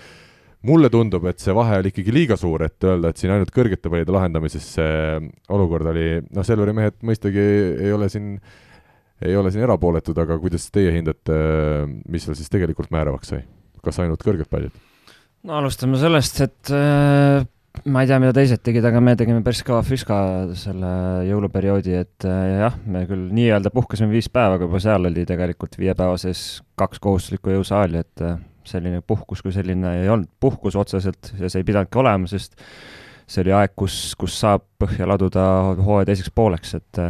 mulle 0.66 0.90
tundub, 0.90 1.26
et 1.30 1.42
see 1.42 1.54
vahe 1.54 1.78
oli 1.78 1.92
ikkagi 1.92 2.14
liiga 2.14 2.38
suur, 2.38 2.64
et 2.66 2.86
öelda, 2.86 3.12
et 3.12 3.20
siin 3.20 3.32
ainult 3.34 3.52
kõrgete 3.54 3.90
pallide 3.90 4.14
lahendamises 4.14 4.64
see 4.78 5.20
olukord 5.54 5.90
oli, 5.92 6.08
noh, 6.34 6.46
Selveri 6.46 6.74
mehed 6.76 6.98
mõistagi 7.06 7.44
ei 7.84 7.92
ole 7.94 8.08
siin, 8.12 8.34
ei 9.22 9.36
ole 9.38 9.52
siin 9.54 9.66
erapooletud, 9.68 10.18
aga 10.18 10.38
kuidas 10.42 10.66
teie 10.74 10.94
hindate, 10.96 11.38
mis 12.10 12.26
seal 12.26 12.38
siis 12.38 12.50
tegelikult 12.52 12.90
määravaks 12.94 13.34
sai? 13.34 13.44
kas 13.84 14.00
ainult 14.02 14.24
kõrged 14.26 14.50
pallid? 14.50 14.74
no 15.46 15.60
alustame 15.60 16.00
sellest, 16.00 16.42
et 16.44 16.74
äh, 16.74 17.46
ma 17.86 18.02
ei 18.02 18.10
tea, 18.10 18.18
mida 18.22 18.34
teised 18.34 18.62
tegid, 18.66 18.84
aga 18.88 19.00
me 19.04 19.14
tegime 19.18 19.44
päris 19.46 19.62
kõva 19.66 19.84
füska 19.86 20.18
selle 20.58 20.90
jõuluperioodi, 21.28 21.94
et 22.02 22.26
äh, 22.26 22.58
jah, 22.64 22.78
me 22.90 23.04
küll 23.08 23.28
nii-öelda 23.36 23.70
puhkasime 23.74 24.10
viis 24.12 24.30
päeva, 24.32 24.58
aga 24.58 24.66
juba 24.66 24.82
seal 24.82 25.06
oli 25.10 25.26
tegelikult 25.28 25.78
viie 25.78 25.94
päeva 25.98 26.18
sees 26.20 26.64
kaks 26.80 27.02
kohustuslikku 27.04 27.54
jõusaali, 27.54 28.02
et 28.02 28.26
äh, 28.26 28.40
selline 28.68 29.02
puhkus 29.06 29.42
kui 29.44 29.54
selline 29.54 29.96
ei 30.02 30.08
olnud. 30.12 30.30
Puhkus 30.40 30.76
otseselt 30.78 31.32
ja 31.40 31.50
see 31.50 31.62
ei 31.62 31.68
pidanudki 31.68 32.00
olema, 32.00 32.30
sest 32.30 32.56
see 33.28 33.44
oli 33.44 33.52
aeg, 33.56 33.74
kus, 33.76 34.14
kus 34.18 34.38
saab 34.40 34.64
põhja 34.80 35.08
laduda 35.08 35.44
hooaja 35.84 36.08
teiseks 36.08 36.32
pooleks, 36.34 36.74
et 36.78 37.02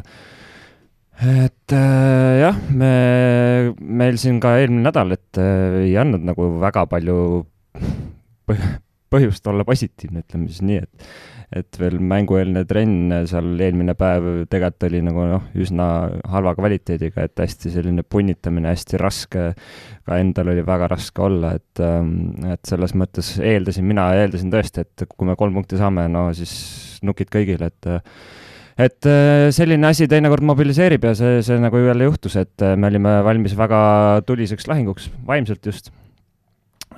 et 1.19 1.75
äh, 1.75 2.35
jah, 2.45 2.59
me, 2.71 2.91
meil 3.79 4.19
siin 4.23 4.39
ka 4.43 4.55
eelmine 4.59 4.87
nädal, 4.87 5.17
et 5.17 5.41
äh, 5.43 5.81
ei 5.87 5.97
andnud 5.99 6.27
nagu 6.27 6.53
väga 6.63 6.87
palju 6.91 7.17
põh 8.47 8.69
põhjust 9.09 9.47
olla 9.49 9.65
positiivne, 9.65 10.21
ütleme 10.21 10.51
siis 10.51 10.61
nii, 10.69 10.83
et 10.85 11.07
et 11.55 11.79
veel 11.81 11.97
mängueelne 12.05 12.65
trenn 12.69 13.13
seal 13.29 13.55
eelmine 13.65 13.95
päev 13.99 14.27
tegelikult 14.53 14.85
oli 14.89 15.01
nagu 15.05 15.25
noh, 15.31 15.47
üsna 15.57 15.87
halva 16.29 16.53
kvaliteediga, 16.59 17.25
et 17.25 17.41
hästi 17.41 17.73
selline 17.73 18.05
punnitamine, 18.05 18.69
hästi 18.75 19.01
raske, 19.01 19.45
ka 20.05 20.19
endal 20.21 20.53
oli 20.53 20.65
väga 20.67 20.91
raske 20.93 21.25
olla, 21.25 21.55
et 21.57 21.85
ähm, 21.85 22.35
et 22.53 22.69
selles 22.69 22.93
mõttes 22.99 23.37
eeldasin, 23.41 23.87
mina 23.89 24.11
eeldasin 24.19 24.53
tõesti, 24.53 24.85
et 24.85 25.09
kui 25.15 25.29
me 25.29 25.39
kolm 25.41 25.57
punkti 25.57 25.81
saame, 25.81 26.05
no 26.13 26.29
siis 26.37 26.53
nukid 27.07 27.33
kõigile, 27.33 27.73
et 27.73 27.91
et 28.79 29.09
äh, 29.11 29.49
selline 29.55 29.89
asi 29.89 30.07
teinekord 30.11 30.45
mobiliseerib 30.47 31.09
ja 31.09 31.15
see, 31.19 31.41
see 31.47 31.57
nagu 31.63 31.81
jälle 31.83 32.11
juhtus, 32.11 32.37
et 32.39 32.63
äh, 32.63 32.77
me 32.77 32.93
olime 32.93 33.19
valmis 33.27 33.57
väga 33.59 33.81
tuliseks 34.29 34.69
lahinguks, 34.71 35.09
vaimselt 35.27 35.67
just. 35.67 35.91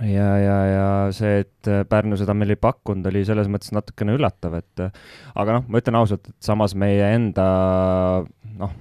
Ja, 0.07 0.29
ja, 0.41 0.59
ja 0.71 0.87
see, 1.17 1.43
et 1.45 1.71
äh, 1.71 1.83
Pärnu 1.89 2.19
seda 2.21 2.35
meile 2.37 2.57
ei 2.57 2.61
pakkunud, 2.61 3.07
oli 3.11 3.25
selles 3.29 3.51
mõttes 3.53 3.75
natukene 3.77 4.17
üllatav, 4.19 4.57
et 4.61 4.85
aga 4.85 5.59
noh, 5.59 5.67
ma 5.69 5.83
ütlen 5.83 6.01
ausalt, 6.01 6.31
et 6.31 6.51
samas 6.51 6.77
meie 6.79 7.13
enda 7.17 7.47
noh, 8.61 8.75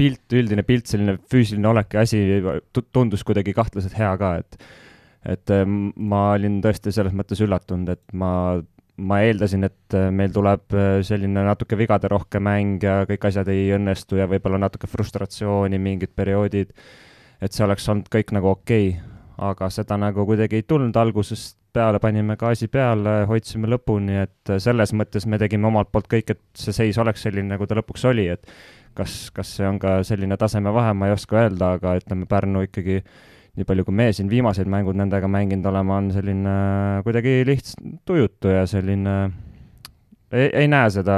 pilt, 0.00 0.26
üldine 0.34 0.64
pilt, 0.66 0.88
selline 0.90 1.18
füüsiline 1.30 1.72
olek 1.72 1.96
ja 1.96 2.06
asi 2.06 2.22
tundus 2.92 3.24
kuidagi 3.26 3.54
kahtlaselt 3.56 3.98
hea 3.98 4.14
ka, 4.20 4.36
et 4.42 4.62
et 5.22 5.50
ma 5.62 6.32
olin 6.34 6.56
tõesti 6.64 6.90
selles 6.90 7.12
mõttes 7.14 7.38
üllatunud, 7.44 7.92
et 7.92 8.16
ma 8.18 8.32
ma 9.00 9.20
eeldasin, 9.24 9.64
et 9.66 9.96
äh, 9.96 10.10
meil 10.14 10.32
tuleb 10.34 10.74
äh, 10.76 10.98
selline 11.06 11.44
natuke 11.46 11.78
vigaderohke 11.80 12.40
mäng 12.42 12.82
ja 12.84 13.02
kõik 13.08 13.24
asjad 13.30 13.48
ei 13.52 13.70
õnnestu 13.76 14.20
ja 14.20 14.28
võib-olla 14.30 14.60
natuke 14.60 14.90
frustratsiooni 14.90 15.80
mingid 15.80 16.12
perioodid, 16.16 16.74
et 17.42 17.56
see 17.56 17.64
oleks 17.66 17.88
olnud 17.88 18.12
kõik 18.12 18.34
nagu 18.36 18.52
okei 18.52 18.92
okay., 18.92 19.11
aga 19.50 19.70
seda 19.72 19.98
nagu 20.00 20.26
kuidagi 20.28 20.60
ei 20.60 20.66
tulnud. 20.68 20.96
Algusest 20.96 21.56
peale, 21.72 21.98
panime 22.02 22.36
gaasi 22.40 22.68
peale, 22.72 23.22
hoidsime 23.30 23.70
lõpuni, 23.72 24.20
et 24.26 24.52
äh, 24.52 24.60
selles 24.62 24.94
mõttes 24.96 25.26
me 25.26 25.40
tegime 25.40 25.70
omalt 25.70 25.92
poolt 25.92 26.10
kõik, 26.12 26.34
et 26.34 26.42
see 26.58 26.76
seis 26.76 27.00
oleks 27.00 27.24
selline, 27.26 27.48
nagu 27.54 27.66
ta 27.66 27.78
lõpuks 27.78 28.06
oli, 28.10 28.28
et 28.34 28.48
kas, 28.94 29.30
kas 29.34 29.56
see 29.58 29.68
on 29.68 29.80
ka 29.82 30.00
selline 30.06 30.36
tasemevahe, 30.40 30.94
ma 30.94 31.08
ei 31.08 31.16
oska 31.16 31.44
öelda, 31.44 31.76
aga 31.78 31.96
ütleme, 32.00 32.28
Pärnu 32.28 32.66
ikkagi 32.68 33.00
äh, 33.00 33.14
nii 33.58 33.68
palju, 33.68 33.84
kui 33.84 33.96
me 33.96 34.08
siin 34.16 34.30
viimased 34.32 34.68
mängud 34.70 34.96
nendega 34.96 35.28
mänginud 35.28 35.66
oleme, 35.68 35.92
on 35.92 36.08
selline 36.14 36.54
kuidagi 37.04 37.42
lihtsalt 37.44 37.98
tujutu 38.08 38.52
ja 38.52 38.62
selline, 38.68 39.16
ei, 40.32 40.48
ei 40.62 40.70
näe 40.72 40.88
seda 40.94 41.16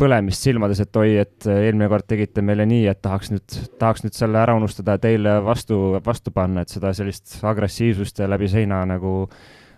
põlemist 0.00 0.42
silmades, 0.42 0.80
et 0.82 0.96
oi, 0.98 1.16
et 1.22 1.46
eelmine 1.50 1.88
kord 1.90 2.06
tegite 2.10 2.42
meile 2.42 2.66
nii, 2.66 2.86
et 2.90 3.00
tahaks 3.04 3.30
nüüd, 3.30 3.58
tahaks 3.78 4.04
nüüd 4.04 4.16
selle 4.16 4.40
ära 4.40 4.56
unustada 4.58 4.96
ja 4.96 5.02
teile 5.06 5.36
vastu, 5.44 5.78
vastu 6.04 6.32
panna, 6.34 6.64
et 6.64 6.72
seda 6.72 6.90
sellist 6.96 7.38
agressiivsust 7.46 8.18
ja 8.22 8.30
läbi 8.30 8.50
seina 8.50 8.82
nagu 8.90 9.14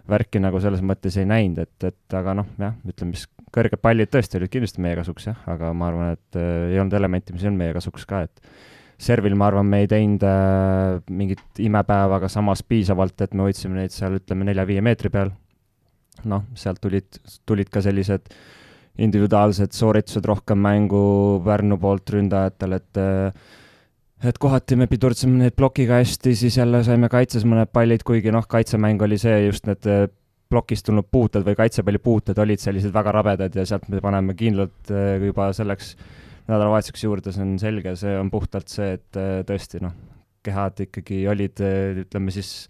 värki 0.08 0.40
nagu 0.40 0.60
selles 0.62 0.82
mõttes 0.86 1.18
ei 1.20 1.28
näinud, 1.28 1.60
et, 1.66 1.88
et 1.90 2.16
aga 2.16 2.36
noh, 2.38 2.48
jah, 2.60 2.76
ütleme 2.88 3.16
siis 3.16 3.28
kõrged 3.54 3.80
pallid 3.82 4.10
tõesti 4.12 4.38
olid 4.38 4.52
kindlasti 4.52 4.82
meie 4.84 4.96
kasuks 4.98 5.28
jah, 5.30 5.38
aga 5.50 5.72
ma 5.76 5.90
arvan, 5.90 6.16
et 6.16 6.38
äh, 6.40 6.72
ei 6.72 6.80
olnud 6.80 6.96
elementi, 6.96 7.34
mis 7.34 7.44
olnud 7.46 7.60
meie 7.60 7.76
kasuks 7.76 8.06
ka, 8.08 8.22
et 8.26 8.52
servil, 9.02 9.36
ma 9.38 9.50
arvan, 9.50 9.68
me 9.68 9.82
ei 9.84 9.90
teinud 9.90 10.24
äh, 10.26 11.00
mingit 11.12 11.60
imepäeva, 11.62 12.20
aga 12.20 12.30
samas 12.32 12.62
piisavalt, 12.64 13.20
et 13.24 13.34
me 13.36 13.46
hoidsime 13.46 13.80
neid 13.80 13.94
seal, 13.94 14.16
ütleme, 14.20 14.48
nelja-viie 14.48 14.84
meetri 14.84 15.12
peal. 15.12 15.34
noh, 16.24 16.46
sealt 16.56 16.80
tulid, 16.80 17.18
tulid 17.46 17.68
ka 17.68 17.82
sellised 17.84 18.30
individuaalsed 19.02 19.76
sooritused 19.76 20.24
rohkem 20.28 20.60
mängu 20.62 21.04
Pärnu 21.44 21.78
poolt 21.80 22.10
ründajatel, 22.14 22.76
et 22.78 23.00
äh, 23.00 23.32
et 24.24 24.38
kohati 24.40 24.78
me 24.80 24.86
pidurdsime 24.88 25.36
neid 25.42 25.56
plokiga 25.56 26.00
hästi, 26.00 26.32
siis 26.34 26.56
jälle 26.56 26.80
saime 26.84 27.10
kaitses 27.12 27.44
mõned 27.44 27.68
pallid, 27.72 28.04
kuigi 28.06 28.32
noh, 28.32 28.46
kaitsemäng 28.48 29.02
oli 29.04 29.18
see 29.20 29.42
just 29.44 29.68
need 29.68 29.88
äh, 29.90 30.06
plokist 30.48 30.86
tulnud 30.86 31.08
puuted 31.10 31.44
või 31.46 31.56
kaitsepalli 31.58 32.00
puuted 32.02 32.38
olid 32.38 32.62
sellised 32.62 32.94
väga 32.94 33.12
rabedad 33.18 33.56
ja 33.56 33.66
sealt 33.66 33.88
me 33.92 34.00
paneme 34.02 34.36
kindlalt 34.38 34.92
äh, 34.94 35.16
juba 35.22 35.50
selleks 35.56 35.94
nädalavahetuseks 36.46 37.02
juurde, 37.02 37.32
see 37.34 37.42
on 37.42 37.56
selge, 37.58 37.96
see 37.98 38.12
on 38.18 38.30
puhtalt 38.30 38.70
see, 38.70 38.92
et 38.98 39.18
äh, 39.18 39.40
tõesti 39.46 39.82
noh, 39.82 39.94
kehad 40.46 40.84
ikkagi 40.86 41.24
olid, 41.30 41.62
äh, 41.64 42.02
ütleme 42.04 42.34
siis, 42.34 42.68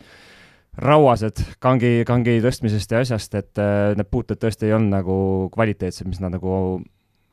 rauased 0.83 1.43
kangi, 1.63 2.05
kangi 2.09 2.39
tõstmisest 2.45 2.93
ja 2.93 3.03
asjast, 3.05 3.35
et 3.39 3.61
äh, 3.63 3.95
need 3.97 4.09
puuted 4.13 4.41
tõesti 4.41 4.69
ei 4.69 4.77
olnud 4.77 4.93
nagu 4.93 5.19
kvaliteetsed, 5.55 6.09
mis 6.09 6.21
nad 6.23 6.35
nagu, 6.37 6.79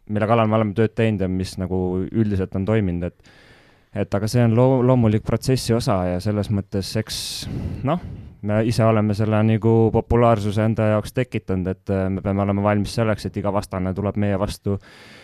mille 0.09 0.29
kallal 0.29 0.49
me 0.49 0.59
oleme 0.59 0.75
tööd 0.77 0.95
teinud 0.95 1.23
ja 1.23 1.31
mis 1.31 1.55
nagu 1.59 1.79
üldiselt 2.09 2.55
on 2.59 2.67
toiminud, 2.69 3.09
et 3.11 3.39
et 3.93 4.15
aga 4.17 4.25
see 4.25 4.41
on 4.41 4.55
loo-, 4.57 4.81
loomulik 4.81 5.21
protsessi 5.21 5.73
osa 5.75 5.99
ja 6.15 6.21
selles 6.23 6.47
mõttes 6.49 6.87
eks 6.97 7.17
noh, 7.85 7.99
me 8.41 8.63
ise 8.65 8.81
oleme 8.87 9.13
selle 9.13 9.37
nagu 9.45 9.73
populaarsuse 9.93 10.63
enda 10.65 10.95
jaoks 10.95 11.13
tekitanud, 11.13 11.67
et 11.69 11.93
me 12.09 12.23
peame 12.25 12.41
olema 12.41 12.63
valmis 12.65 12.95
selleks, 12.97 13.27
et 13.29 13.37
iga 13.37 13.53
vastane 13.53 13.93
tuleb 13.93 14.17
meie 14.17 14.39
vastu 14.41 14.79
äh, 14.79 15.22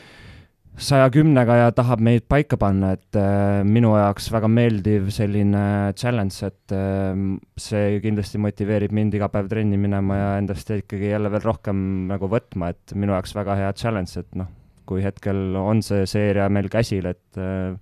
saja 0.83 1.09
kümnega 1.11 1.55
ja 1.59 1.71
tahab 1.75 2.01
meid 2.03 2.25
paika 2.31 2.57
panna, 2.59 2.93
et 2.95 3.17
äh, 3.19 3.61
minu 3.67 3.91
jaoks 3.97 4.29
väga 4.33 4.49
meeldiv 4.51 5.09
selline 5.13 5.63
challenge, 5.99 6.39
et 6.47 6.75
äh, 6.75 7.15
see 7.59 7.99
kindlasti 8.03 8.41
motiveerib 8.41 8.93
mind 8.95 9.17
iga 9.17 9.29
päev 9.31 9.49
trenni 9.51 9.79
minema 9.81 10.19
ja 10.19 10.29
endast 10.39 10.71
ikkagi 10.75 11.11
jälle 11.11 11.31
veel 11.33 11.43
rohkem 11.45 11.81
nagu 12.09 12.29
võtma, 12.31 12.71
et 12.73 12.95
minu 12.95 13.15
jaoks 13.15 13.35
väga 13.37 13.57
hea 13.59 13.73
challenge, 13.77 14.15
et 14.23 14.39
noh, 14.39 14.49
kui 14.89 15.03
hetkel 15.05 15.57
on 15.59 15.83
see 15.85 16.07
seeria 16.09 16.47
meil 16.53 16.71
käsil, 16.71 17.11
et 17.11 17.41
äh, 17.41 17.75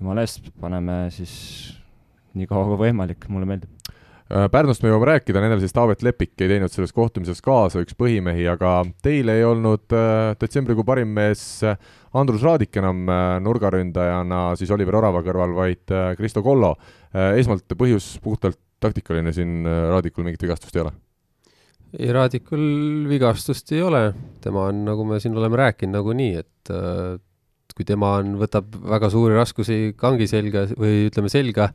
jumala 0.00 0.26
eest, 0.26 0.52
paneme 0.60 1.04
siis 1.14 1.34
nii 2.34 2.50
kaua 2.50 2.68
kui 2.72 2.86
võimalik, 2.88 3.28
mulle 3.32 3.48
meeldib 3.48 3.93
Pärnust 4.24 4.80
me 4.80 4.88
jõuame 4.88 5.04
rääkida, 5.10 5.40
nendel 5.42 5.60
siis 5.60 5.74
Taavet 5.76 6.00
Lepik 6.02 6.32
ei 6.40 6.48
teinud 6.48 6.72
selles 6.72 6.94
kohtumises 6.96 7.42
kaasa, 7.44 7.82
üks 7.84 7.92
põhimehi, 7.98 8.46
aga 8.48 8.78
teil 9.04 9.28
ei 9.28 9.42
olnud 9.44 9.92
äh, 9.92 10.32
detsembrikuu 10.40 10.86
parim 10.88 11.10
mees 11.12 11.42
äh, 11.60 11.76
Andrus 12.16 12.40
Raadik 12.46 12.78
enam 12.80 13.02
nurgaründajana 13.44 14.54
siis 14.56 14.72
Oliver 14.72 14.96
Orava 14.96 15.20
kõrval, 15.26 15.52
vaid 15.56 15.92
Kristo 16.16 16.40
Kollo. 16.46 16.76
esmalt 17.12 17.74
põhjus 17.76 18.14
puhtalt 18.22 18.56
taktikaline 18.80 19.32
siin, 19.34 19.66
Raadikul 19.66 20.24
mingit 20.24 20.42
vigastust 20.46 20.76
ei 20.78 20.84
ole? 20.84 20.94
ei, 21.98 22.08
Raadikul 22.14 22.64
vigastust 23.10 23.74
ei 23.74 23.82
ole, 23.82 24.06
tema 24.40 24.68
on, 24.70 24.84
nagu 24.86 25.04
me 25.10 25.18
siin 25.20 25.36
oleme 25.36 25.58
rääkinud, 25.58 25.98
nagunii, 25.98 26.40
et 26.40 26.74
kui 27.74 27.86
tema 27.86 28.14
on, 28.20 28.36
võtab 28.40 28.72
väga 28.94 29.10
suuri 29.10 29.36
raskusi 29.36 29.78
kangi 29.98 30.30
selga 30.30 30.68
või 30.78 31.08
ütleme, 31.10 31.30
selga, 31.32 31.72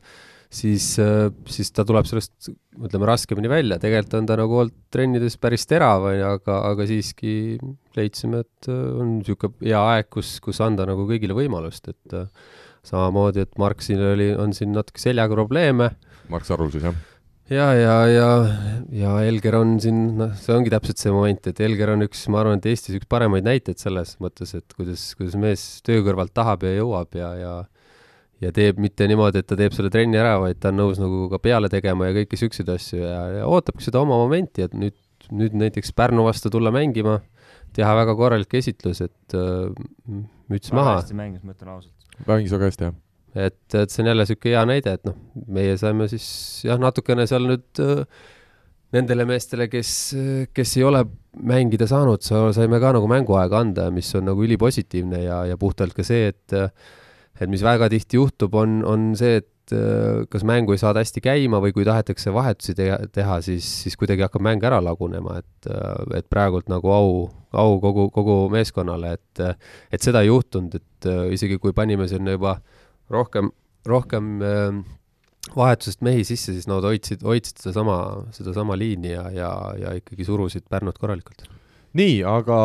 siis, 0.50 0.86
äh, 0.98 1.28
siis 1.50 1.70
ta 1.74 1.84
tuleb 1.86 2.08
sellest, 2.08 2.50
ütleme, 2.80 3.06
raskemini 3.08 3.50
välja, 3.50 3.78
tegelikult 3.82 4.18
on 4.18 4.28
ta 4.28 4.38
nagu 4.40 4.58
olnud 4.64 4.76
trennides 4.92 5.38
päris 5.40 5.66
terav, 5.70 6.08
on 6.10 6.16
ju, 6.16 6.32
aga, 6.38 6.56
aga 6.72 6.88
siiski 6.90 7.34
leidsime, 7.96 8.42
et 8.44 8.70
äh, 8.70 8.80
on 9.00 9.18
niisugune 9.20 9.70
hea 9.70 9.84
aeg, 9.94 10.10
kus, 10.12 10.38
kus 10.44 10.60
anda 10.64 10.88
nagu 10.90 11.06
kõigile 11.08 11.36
võimalust, 11.38 11.92
et 11.92 12.18
äh, 12.18 12.26
samamoodi, 12.86 13.46
et 13.46 13.56
Mark 13.60 13.84
siin 13.84 14.02
oli, 14.02 14.32
on 14.34 14.54
siin 14.56 14.74
natuke 14.74 15.02
seljaga 15.02 15.36
probleeme. 15.38 15.92
Mark 16.32 16.46
Sarul 16.48 16.72
siis, 16.74 16.86
jah? 16.88 16.98
ja, 17.50 17.70
ja, 17.74 17.96
ja, 18.10 18.28
ja 18.94 19.16
Elger 19.26 19.58
on 19.60 19.76
siin, 19.82 20.02
noh, 20.18 20.34
see 20.38 20.54
ongi 20.56 20.72
täpselt 20.72 21.02
see 21.02 21.14
moment, 21.14 21.50
et 21.50 21.62
Elger 21.62 21.94
on 21.94 22.06
üks, 22.06 22.24
ma 22.32 22.42
arvan, 22.42 22.58
et 22.58 22.70
Eestis 22.72 22.98
üks 22.98 23.10
paremaid 23.10 23.46
näiteid 23.46 23.82
selles 23.82 24.16
mõttes, 24.22 24.54
et 24.58 24.78
kuidas, 24.78 25.12
kuidas 25.18 25.38
mees 25.38 25.66
töö 25.86 26.02
kõrvalt 26.06 26.34
tahab 26.34 26.66
ja 26.66 26.74
jõuab 26.78 27.18
ja, 27.18 27.34
ja 27.38 27.54
ja 28.40 28.52
teeb 28.56 28.80
mitte 28.80 29.06
niimoodi, 29.10 29.42
et 29.42 29.48
ta 29.50 29.58
teeb 29.58 29.74
selle 29.76 29.90
trenni 29.92 30.18
ära, 30.20 30.36
vaid 30.42 30.60
ta 30.60 30.72
on 30.72 30.80
nõus 30.80 31.00
nagu 31.00 31.26
ka 31.32 31.40
peale 31.42 31.70
tegema 31.72 32.08
ja 32.08 32.16
kõiki 32.20 32.38
siukseid 32.40 32.72
asju 32.72 33.02
ja, 33.02 33.20
ja 33.40 33.50
ootabki 33.50 33.84
seda 33.84 34.00
oma 34.02 34.16
momenti, 34.20 34.64
et 34.64 34.74
nüüd, 34.76 34.96
nüüd 35.34 35.56
näiteks 35.60 35.92
Pärnu 35.96 36.24
vastu 36.26 36.52
tulla 36.52 36.72
mängima, 36.74 37.18
teha 37.76 37.92
väga 38.00 38.16
korralik 38.18 38.56
esitlus, 38.60 39.02
et 39.04 39.36
äh, 39.36 39.70
müts 40.50 40.72
maha. 40.74 40.98
hästi 40.98 41.16
mängis, 41.18 41.44
ma 41.44 41.54
ütlen 41.54 41.72
ausalt. 41.76 42.10
mängis 42.26 42.56
väga 42.56 42.70
hästi, 42.70 42.88
jah. 42.88 42.98
et, 43.46 43.62
et 43.74 43.92
see 43.92 44.04
on 44.04 44.12
jälle 44.12 44.26
niisugune 44.26 44.56
hea 44.56 44.66
näide, 44.72 44.98
et 44.98 45.08
noh, 45.08 45.16
meie 45.60 45.76
saime 45.80 46.08
siis 46.10 46.28
jah, 46.66 46.80
natukene 46.80 47.28
seal 47.30 47.44
nüüd 47.50 47.82
äh, 47.84 48.06
nendele 48.96 49.26
meestele, 49.28 49.68
kes, 49.70 49.90
kes 50.56 50.72
ei 50.80 50.86
ole 50.88 51.04
mängida 51.46 51.86
saanud, 51.86 52.24
saime 52.24 52.80
ka 52.82 52.94
nagu 52.96 53.06
mänguaega 53.10 53.60
anda, 53.62 53.84
mis 53.94 54.08
on 54.18 54.26
nagu 54.26 54.42
ülipositiivne 54.42 55.20
ja, 55.28 55.44
ja 55.46 55.60
puhtalt 55.60 55.94
ka 55.94 56.02
see, 56.06 56.32
et 56.32 56.56
et 57.40 57.50
mis 57.50 57.62
väga 57.64 57.88
tihti 57.92 58.18
juhtub, 58.20 58.54
on, 58.58 58.80
on 58.86 59.10
see, 59.18 59.40
et 59.40 59.74
äh, 59.76 60.22
kas 60.32 60.44
mängu 60.46 60.74
ei 60.74 60.80
saada 60.82 61.02
hästi 61.02 61.22
käima 61.24 61.60
või 61.64 61.74
kui 61.76 61.86
tahetakse 61.88 62.32
vahetusi 62.34 62.74
teha, 62.78 62.98
teha, 63.12 63.40
siis, 63.44 63.66
siis 63.84 63.96
kuidagi 64.00 64.24
hakkab 64.26 64.44
mäng 64.44 64.64
ära 64.66 64.80
lagunema, 64.84 65.38
et, 65.40 65.70
äh, 65.70 66.18
et 66.20 66.28
praegult 66.32 66.70
nagu 66.72 66.92
au, 66.94 67.14
au 67.56 67.78
kogu, 67.82 68.08
kogu 68.14 68.38
meeskonnale, 68.52 69.16
et, 69.18 69.44
et 69.92 70.04
seda 70.04 70.24
ei 70.24 70.30
juhtunud, 70.30 70.76
et 70.80 71.10
äh, 71.10 71.26
isegi 71.36 71.60
kui 71.62 71.76
panime 71.76 72.08
sinna 72.10 72.36
juba 72.36 72.58
rohkem, 73.10 73.52
rohkem 73.88 74.36
vahetusest 75.56 76.04
mehi 76.04 76.26
sisse, 76.28 76.52
siis 76.52 76.68
nad 76.68 76.84
hoidsid, 76.84 77.24
hoidsid 77.24 77.62
sedasama, 77.62 77.96
sedasama 78.36 78.76
liini 78.78 79.14
ja, 79.14 79.24
ja, 79.34 79.54
ja 79.80 79.96
ikkagi 79.98 80.28
surusid 80.28 80.68
Pärnut 80.70 81.00
korralikult 81.00 81.48
nii, 81.98 82.20
aga 82.26 82.56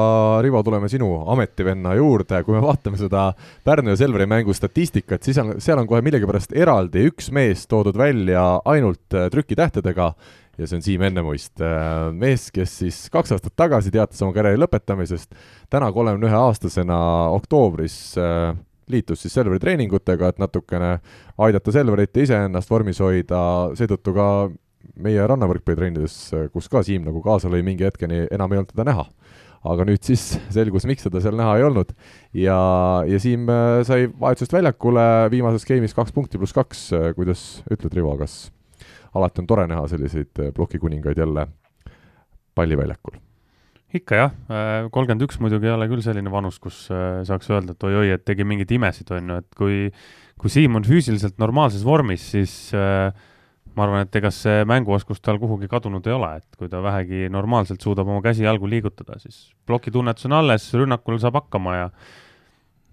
Rivo, 0.45 0.61
tuleme 0.63 0.89
sinu 0.91 1.09
ametivenna 1.33 1.95
juurde, 1.97 2.41
kui 2.45 2.55
me 2.55 2.61
vaatame 2.63 2.99
seda 2.99 3.27
Pärnu 3.65 3.93
ja 3.93 3.99
Selveri 3.99 4.27
mängu 4.29 4.53
statistikat, 4.53 5.23
siis 5.25 5.39
on, 5.41 5.55
seal 5.63 5.81
on 5.81 5.89
kohe 5.89 6.03
millegipärast 6.05 6.53
eraldi 6.55 7.07
üks 7.09 7.31
mees 7.33 7.65
toodud 7.71 7.97
välja 7.97 8.45
ainult 8.65 9.17
äh, 9.17 9.29
trükitähtedega. 9.33 10.13
Ja 10.55 10.69
see 10.69 10.77
on 10.77 10.85
Siim 10.85 11.01
Ennemuist, 11.03 11.57
äh, 11.59 12.13
mees, 12.15 12.47
kes 12.55 12.77
siis 12.83 12.99
kaks 13.11 13.33
aastat 13.35 13.57
tagasi 13.59 13.91
teatas 13.91 14.21
oma 14.23 14.31
karjääri 14.35 14.61
lõpetamisest, 14.61 15.33
täna 15.73 15.89
kolmekümne 15.91 16.29
ühe 16.29 16.37
aastasena 16.39 16.99
oktoobris 17.35 17.97
äh, 18.21 18.53
liitus 18.87 19.25
siis 19.25 19.33
Selveri 19.33 19.59
treeningutega, 19.59 20.29
et 20.29 20.39
natukene 20.39 20.99
aidata 21.41 21.73
Selverit 21.73 22.15
ja 22.15 22.27
iseennast 22.27 22.71
vormis 22.71 23.01
hoida, 23.03 23.41
seetõttu 23.75 24.13
ka 24.15 24.27
meie 25.01 25.27
rannavõrkpallitrennides, 25.27 26.17
kus 26.53 26.69
ka 26.71 26.83
Siim 26.85 27.05
nagu 27.07 27.21
kaasa 27.25 27.49
lõi, 27.51 27.63
mingi 27.65 27.87
hetkeni 27.87 28.25
enam 28.31 28.53
ei 28.53 28.61
olnud 28.61 28.71
teda 28.73 28.87
näha. 28.91 29.07
Aga 29.71 29.87
nüüd 29.87 30.03
siis 30.05 30.23
selgus, 30.53 30.87
miks 30.89 31.05
teda 31.07 31.21
seal 31.23 31.37
näha 31.39 31.57
ei 31.59 31.65
olnud. 31.67 31.93
Ja, 32.37 32.57
ja 33.09 33.19
Siim 33.21 33.49
äh, 33.51 33.81
sai 33.87 34.09
vahetusest 34.09 34.55
väljakule 34.55 35.05
viimases 35.33 35.67
game'is 35.67 35.95
kaks 35.97 36.15
punkti 36.15 36.41
pluss 36.41 36.55
kaks, 36.55 36.87
kuidas 37.17 37.45
ütled, 37.71 37.93
Rivo, 37.95 38.15
kas 38.19 38.49
alati 39.15 39.43
on 39.43 39.49
tore 39.49 39.67
näha 39.71 39.85
selliseid 39.91 40.43
äh, 40.43 40.51
plokikuningaid 40.55 41.21
jälle 41.23 41.47
palliväljakul? 42.55 43.21
ikka 43.95 44.17
jah, 44.19 44.31
äh, 44.51 44.89
kolmkümmend 44.91 45.23
üks 45.23 45.39
muidugi 45.39 45.69
ei 45.69 45.75
ole 45.75 45.87
küll 45.87 46.03
selline 46.03 46.31
vanus, 46.31 46.57
kus 46.59 46.89
saaks 46.89 47.47
öelda, 47.53 47.77
et 47.77 47.85
oi-oi, 47.87 48.09
et 48.11 48.25
tegi 48.27 48.43
mingeid 48.43 48.73
imesid, 48.75 49.11
on 49.15 49.31
ju, 49.31 49.37
et 49.39 49.55
kui 49.55 49.77
kui 50.41 50.51
Siim 50.51 50.75
on 50.77 50.85
füüsiliselt 50.85 51.39
normaalses 51.41 51.85
vormis, 51.87 52.23
siis 52.33 52.53
äh, 52.75 53.09
ma 53.75 53.85
arvan, 53.85 54.05
et 54.05 54.19
ega 54.19 54.31
see 54.33 54.63
mänguoskus 54.67 55.19
tal 55.23 55.39
kuhugi 55.41 55.69
kadunud 55.71 56.05
ei 56.07 56.15
ole, 56.15 56.31
et 56.41 56.59
kui 56.59 56.69
ta 56.71 56.81
vähegi 56.83 57.29
normaalselt 57.33 57.83
suudab 57.83 58.07
oma 58.07 58.21
käsi-jalgu 58.25 58.69
liigutada, 58.71 59.19
siis 59.19 59.49
plokitunnetus 59.67 60.29
on 60.29 60.37
alles, 60.39 60.69
rünnakul 60.73 61.19
saab 61.21 61.41
hakkama 61.41 61.75
ja 61.79 61.89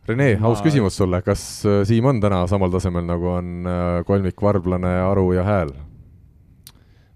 Rene 0.09 0.33
Ma- 0.35 0.49
aus 0.51 0.59
küsimus 0.65 0.97
sulle, 0.99 1.21
kas 1.23 1.63
äh, 1.63 1.85
Siim 1.87 2.09
on 2.11 2.19
täna 2.23 2.43
samal 2.51 2.73
tasemel, 2.75 3.07
nagu 3.07 3.29
on 3.37 3.71
äh, 3.71 4.03
kolmik 4.07 4.43
Varblane, 4.43 4.97
Aru 5.07 5.31
ja 5.37 5.47
Hääl? 5.47 5.71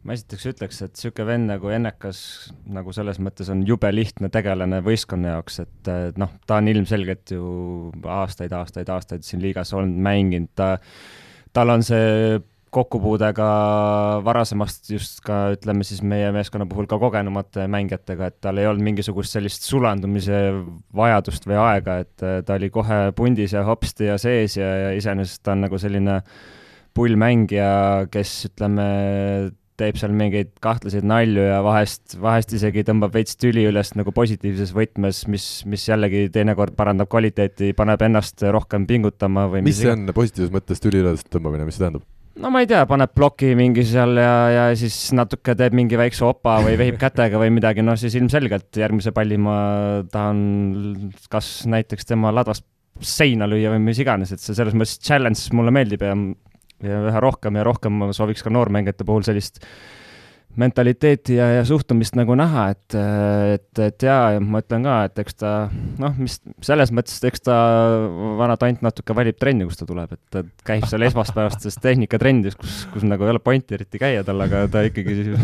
ma 0.07 0.15
esiteks 0.15 0.45
ütleks, 0.53 0.81
et 0.85 0.95
niisugune 0.95 1.27
vend 1.27 1.51
nagu 1.51 1.71
Ennekas 1.75 2.19
nagu 2.71 2.93
selles 2.95 3.19
mõttes 3.23 3.49
on 3.51 3.65
jube 3.67 3.89
lihtne 3.91 4.31
tegelane 4.33 4.79
võistkonna 4.87 5.35
jaoks, 5.35 5.59
et 5.65 5.91
eh, 5.91 6.03
noh, 6.21 6.31
ta 6.47 6.61
on 6.61 6.71
ilmselgelt 6.71 7.33
ju 7.35 7.47
aastaid, 8.15 8.55
aastaid, 8.55 8.93
aastaid 8.93 9.27
siin 9.27 9.43
liigas 9.43 9.75
olnud, 9.75 9.99
mänginud, 10.07 10.53
ta, 10.55 10.77
tal 11.57 11.75
on 11.75 11.83
see 11.87 12.39
kokkupuude 12.77 13.31
ka 13.37 13.49
varasemast 14.27 14.91
just 14.93 15.23
ka 15.27 15.53
ütleme 15.55 15.87
siis 15.87 16.03
meie 16.05 16.29
meeskonna 16.35 16.69
puhul 16.69 16.89
ka 16.91 16.99
kogenumate 17.01 17.67
mängijatega, 17.73 18.31
et 18.31 18.39
tal 18.45 18.61
ei 18.61 18.69
olnud 18.69 18.85
mingisugust 18.91 19.37
sellist 19.37 19.67
sulandumise 19.69 20.43
vajadust 20.97 21.49
või 21.49 21.61
aega, 21.62 22.01
et 22.05 22.27
eh, 22.27 22.41
ta 22.47 22.59
oli 22.61 22.71
kohe 22.75 23.01
pundis 23.17 23.57
ja 23.57 23.65
hopsti 23.67 24.11
ja 24.11 24.19
sees 24.21 24.59
ja, 24.61 24.73
ja 24.87 24.95
iseenesest 24.99 25.45
ta 25.47 25.57
on 25.57 25.67
nagu 25.67 25.81
selline 25.81 26.21
pullmängija, 26.97 28.09
kes 28.12 28.33
ütleme, 28.49 28.87
teeb 29.77 29.99
seal 30.01 30.15
mingeid 30.17 30.55
kahtlaseid 30.65 31.05
nalju 31.07 31.45
ja 31.45 31.61
vahest, 31.65 32.17
vahest 32.21 32.55
isegi 32.57 32.85
tõmbab 32.89 33.12
veits 33.17 33.37
tüli 33.41 33.67
üles 33.69 33.93
nagu 33.99 34.12
positiivses 34.17 34.73
võtmes, 34.77 35.27
mis, 35.33 35.47
mis 35.69 35.85
jällegi 35.91 36.27
teinekord 36.33 36.77
parandab 36.79 37.11
kvaliteeti, 37.12 37.75
paneb 37.77 38.07
ennast 38.09 38.45
rohkem 38.57 38.89
pingutama 38.89 39.47
või 39.53 39.67
mis 39.69 39.83
see 39.83 39.93
on 39.93 40.09
positiivses 40.17 40.55
mõttes 40.55 40.81
tüli 40.81 41.05
üles 41.05 41.27
tõmbamine, 41.29 41.69
mis 41.69 41.77
see 41.77 41.85
tähendab? 41.85 42.07
No 42.42 42.53
ma 42.53 42.62
ei 42.62 42.68
tea, 42.70 42.85
paneb 42.88 43.12
ploki 43.16 43.55
mingi 43.59 43.85
seal 43.87 44.18
ja, 44.20 44.35
ja 44.53 44.64
siis 44.79 44.96
natuke 45.16 45.57
teeb 45.59 45.77
mingi 45.77 45.99
väikse 45.99 46.25
opa 46.29 46.59
või 46.64 46.77
vehib 46.81 46.99
kätega 47.01 47.40
või 47.40 47.53
midagi, 47.57 47.85
noh 47.87 47.99
siis 48.01 48.16
ilmselgelt 48.18 48.77
järgmise 48.77 49.12
palli 49.16 49.38
ma 49.40 49.59
tahan 50.12 50.40
kas 51.33 51.51
näiteks 51.70 52.09
tema 52.09 52.35
ladvast 52.35 52.66
seina 53.05 53.49
lüüa 53.49 53.75
või 53.75 53.83
mis 53.90 54.01
iganes, 54.01 54.33
et 54.33 54.40
see 54.40 54.57
selles 54.57 54.77
mõttes 54.77 55.01
challenge 55.05 55.57
mulle 55.57 55.75
meeldib 55.75 56.05
ja 56.05 56.16
ja 56.85 56.99
üha 57.09 57.20
rohkem 57.25 57.57
ja 57.57 57.64
rohkem 57.64 57.94
ma 58.03 58.11
sooviks 58.12 58.44
ka 58.44 58.53
noormängijate 58.53 59.07
puhul 59.09 59.25
sellist 59.25 59.62
mentaliteeti 60.61 61.37
ja, 61.38 61.49
ja 61.59 61.64
suhtumist 61.69 62.16
nagu 62.19 62.35
näha, 62.38 62.69
et, 62.75 62.97
et, 63.57 63.81
et 63.87 64.07
jaa, 64.09 64.37
ja 64.37 64.42
ma 64.42 64.62
ütlen 64.64 64.87
ka, 64.87 64.99
et 65.09 65.23
eks 65.23 65.38
ta 65.40 65.53
noh, 66.03 66.14
mis 66.21 66.38
selles 66.64 66.92
mõttes, 66.97 67.19
et 67.21 67.29
eks 67.31 67.47
ta 67.49 67.57
vana 68.40 68.59
tant 68.61 68.85
natuke 68.85 69.16
valib 69.16 69.38
trenni, 69.40 69.66
kust 69.69 69.83
ta 69.83 69.88
tuleb, 69.88 70.14
et 70.16 70.23
ta 70.33 70.45
käib 70.69 70.87
seal 70.90 71.07
esmaspäevastes 71.09 71.81
tehnikatrennides, 71.85 72.59
kus, 72.61 72.85
kus 72.95 73.07
nagu 73.09 73.27
ei 73.27 73.35
ole 73.35 73.42
pointi 73.42 73.77
eriti 73.77 74.01
käia 74.03 74.25
tal, 74.27 74.40
aga 74.47 74.64
ta 74.73 74.85
ikkagi 74.88 75.37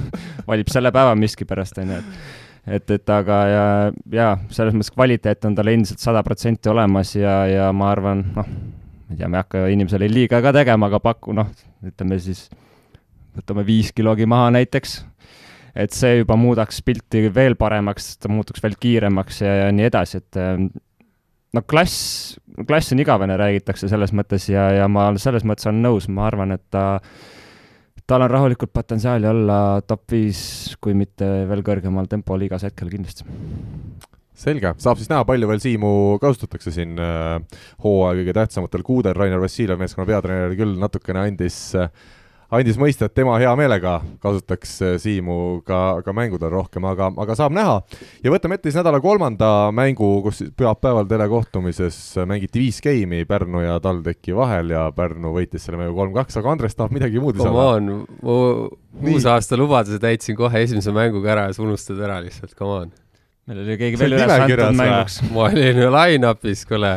valib 0.51 0.73
selle 0.73 0.95
päeva 0.95 1.17
miskipärast, 1.19 1.83
on 1.83 1.97
ju, 1.97 2.01
et 2.01 2.41
et, 2.67 2.91
et 2.95 3.11
aga 3.11 3.39
ja, 3.51 3.65
jaa, 4.15 4.35
selles 4.55 4.77
mõttes 4.77 4.93
kvaliteet 4.95 5.49
on 5.49 5.57
tal 5.59 5.71
endiselt 5.73 6.03
sada 6.03 6.23
protsenti 6.27 6.71
olemas 6.71 7.17
ja, 7.17 7.43
ja 7.51 7.71
ma 7.75 7.91
arvan, 7.91 8.25
noh, 8.37 8.47
ma 8.47 9.15
ei 9.15 9.19
tea, 9.19 9.29
ma 9.29 9.41
ei 9.41 9.45
hakka 9.45 9.65
inimesele 9.75 10.09
liiga 10.11 10.41
ka 10.45 10.55
tegema, 10.55 10.89
aga 10.91 11.03
paku, 11.03 11.35
noh, 11.37 11.51
ütleme 11.87 12.19
siis, 12.23 12.47
võtame 13.37 13.65
viis 13.67 13.93
kilogi 13.97 14.27
maha 14.29 14.51
näiteks, 14.59 14.97
et 15.75 15.95
see 15.97 16.21
juba 16.21 16.37
muudaks 16.37 16.83
pilti 16.85 17.27
veel 17.35 17.57
paremaks, 17.61 18.17
ta 18.21 18.31
muutuks 18.33 18.63
veel 18.65 18.77
kiiremaks 18.81 19.43
ja, 19.45 19.55
ja 19.65 19.69
nii 19.75 19.89
edasi, 19.89 20.23
et 20.23 20.41
ähm, 20.41 20.69
no 21.57 21.63
klass, 21.69 22.35
klass 22.69 22.93
on 22.93 23.03
igavene, 23.05 23.37
räägitakse 23.41 23.89
selles 23.91 24.13
mõttes 24.17 24.49
ja, 24.53 24.69
ja 24.83 24.89
ma 24.89 25.11
selles 25.21 25.47
mõttes 25.49 25.69
olen 25.69 25.83
nõus, 25.85 26.09
ma 26.13 26.27
arvan, 26.29 26.57
et 26.57 26.65
ta 26.73 27.01
tal 28.09 28.25
on 28.27 28.33
rahulikult 28.33 28.73
potentsiaali 28.75 29.29
olla 29.29 29.59
top 29.87 30.11
viis, 30.13 30.75
kui 30.83 30.93
mitte 30.99 31.29
veel 31.49 31.63
kõrgemal 31.65 32.09
tempoliigas 32.11 32.67
hetkel 32.67 32.91
kindlasti. 32.93 33.25
Selge, 34.43 34.73
saab 34.83 34.99
siis 34.99 35.11
näha, 35.13 35.23
palju 35.29 35.47
veel 35.49 35.61
Siimu 35.63 35.93
kasutatakse 36.21 36.73
siin 36.75 36.97
äh, 36.99 37.37
hooaja 37.85 38.19
kõige 38.19 38.35
tähtsamatel 38.37 38.83
kuudel, 38.85 39.15
Rainer 39.15 39.41
Vassiljev, 39.41 39.79
meeskonna 39.79 40.09
peatreener, 40.09 40.57
küll 40.59 40.75
natukene 40.81 41.23
andis 41.29 41.59
äh, 41.79 41.93
andis 42.53 42.79
mõista, 42.81 43.09
et 43.09 43.15
tema 43.17 43.39
hea 43.41 43.53
meelega 43.59 43.95
kasutaks 44.23 44.75
äh, 44.85 44.95
Siimu 45.01 45.37
ka, 45.67 46.03
ka 46.05 46.15
mängudel 46.17 46.53
rohkem, 46.53 46.85
aga, 46.89 47.09
aga 47.25 47.37
saab 47.39 47.55
näha. 47.57 47.79
ja 48.25 48.33
võtame 48.33 48.59
ette 48.59 48.69
siis 48.69 48.79
nädala 48.81 49.01
kolmanda 49.05 49.49
mängu, 49.75 50.11
kus 50.27 50.43
pühapäeval 50.59 51.09
telekohtumises 51.11 51.99
mängiti 52.29 52.63
viis 52.63 52.83
geimi 52.85 53.25
Pärnu 53.29 53.65
ja 53.65 53.79
TalTechi 53.83 54.37
vahel 54.37 54.75
ja 54.75 54.87
Pärnu 54.97 55.33
võitis 55.37 55.65
selle 55.65 55.81
mängu 55.81 55.97
kolm-kaks, 55.99 56.37
aga 56.41 56.53
Andres 56.53 56.77
tahab 56.77 56.97
midagi 56.99 57.23
muud 57.23 57.41
Come 57.41 57.49
lisada. 57.49 57.69
on, 57.77 58.21
mu 58.23 59.15
uusaasta 59.15 59.57
lubaduse 59.57 60.01
täitsin 60.03 60.37
kohe 60.37 60.67
esimese 60.67 60.93
mänguga 60.95 61.33
ära 61.37 61.49
ja 61.49 61.57
sa 61.57 61.65
unustad 61.65 62.01
ära 62.05 62.21
lihtsalt, 62.25 62.55
come 62.59 62.85
on. 62.85 62.93
meil 63.49 63.65
oli 63.65 63.81
keegi 63.81 64.01
veel 64.01 64.19
on 64.19 64.21
üles 64.21 64.37
antud 64.37 64.79
mänguks. 64.83 65.19
ma 65.33 65.49
olin 65.49 65.83
ju 65.87 65.91
line-up'is, 65.97 66.69
kuule. 66.69 66.97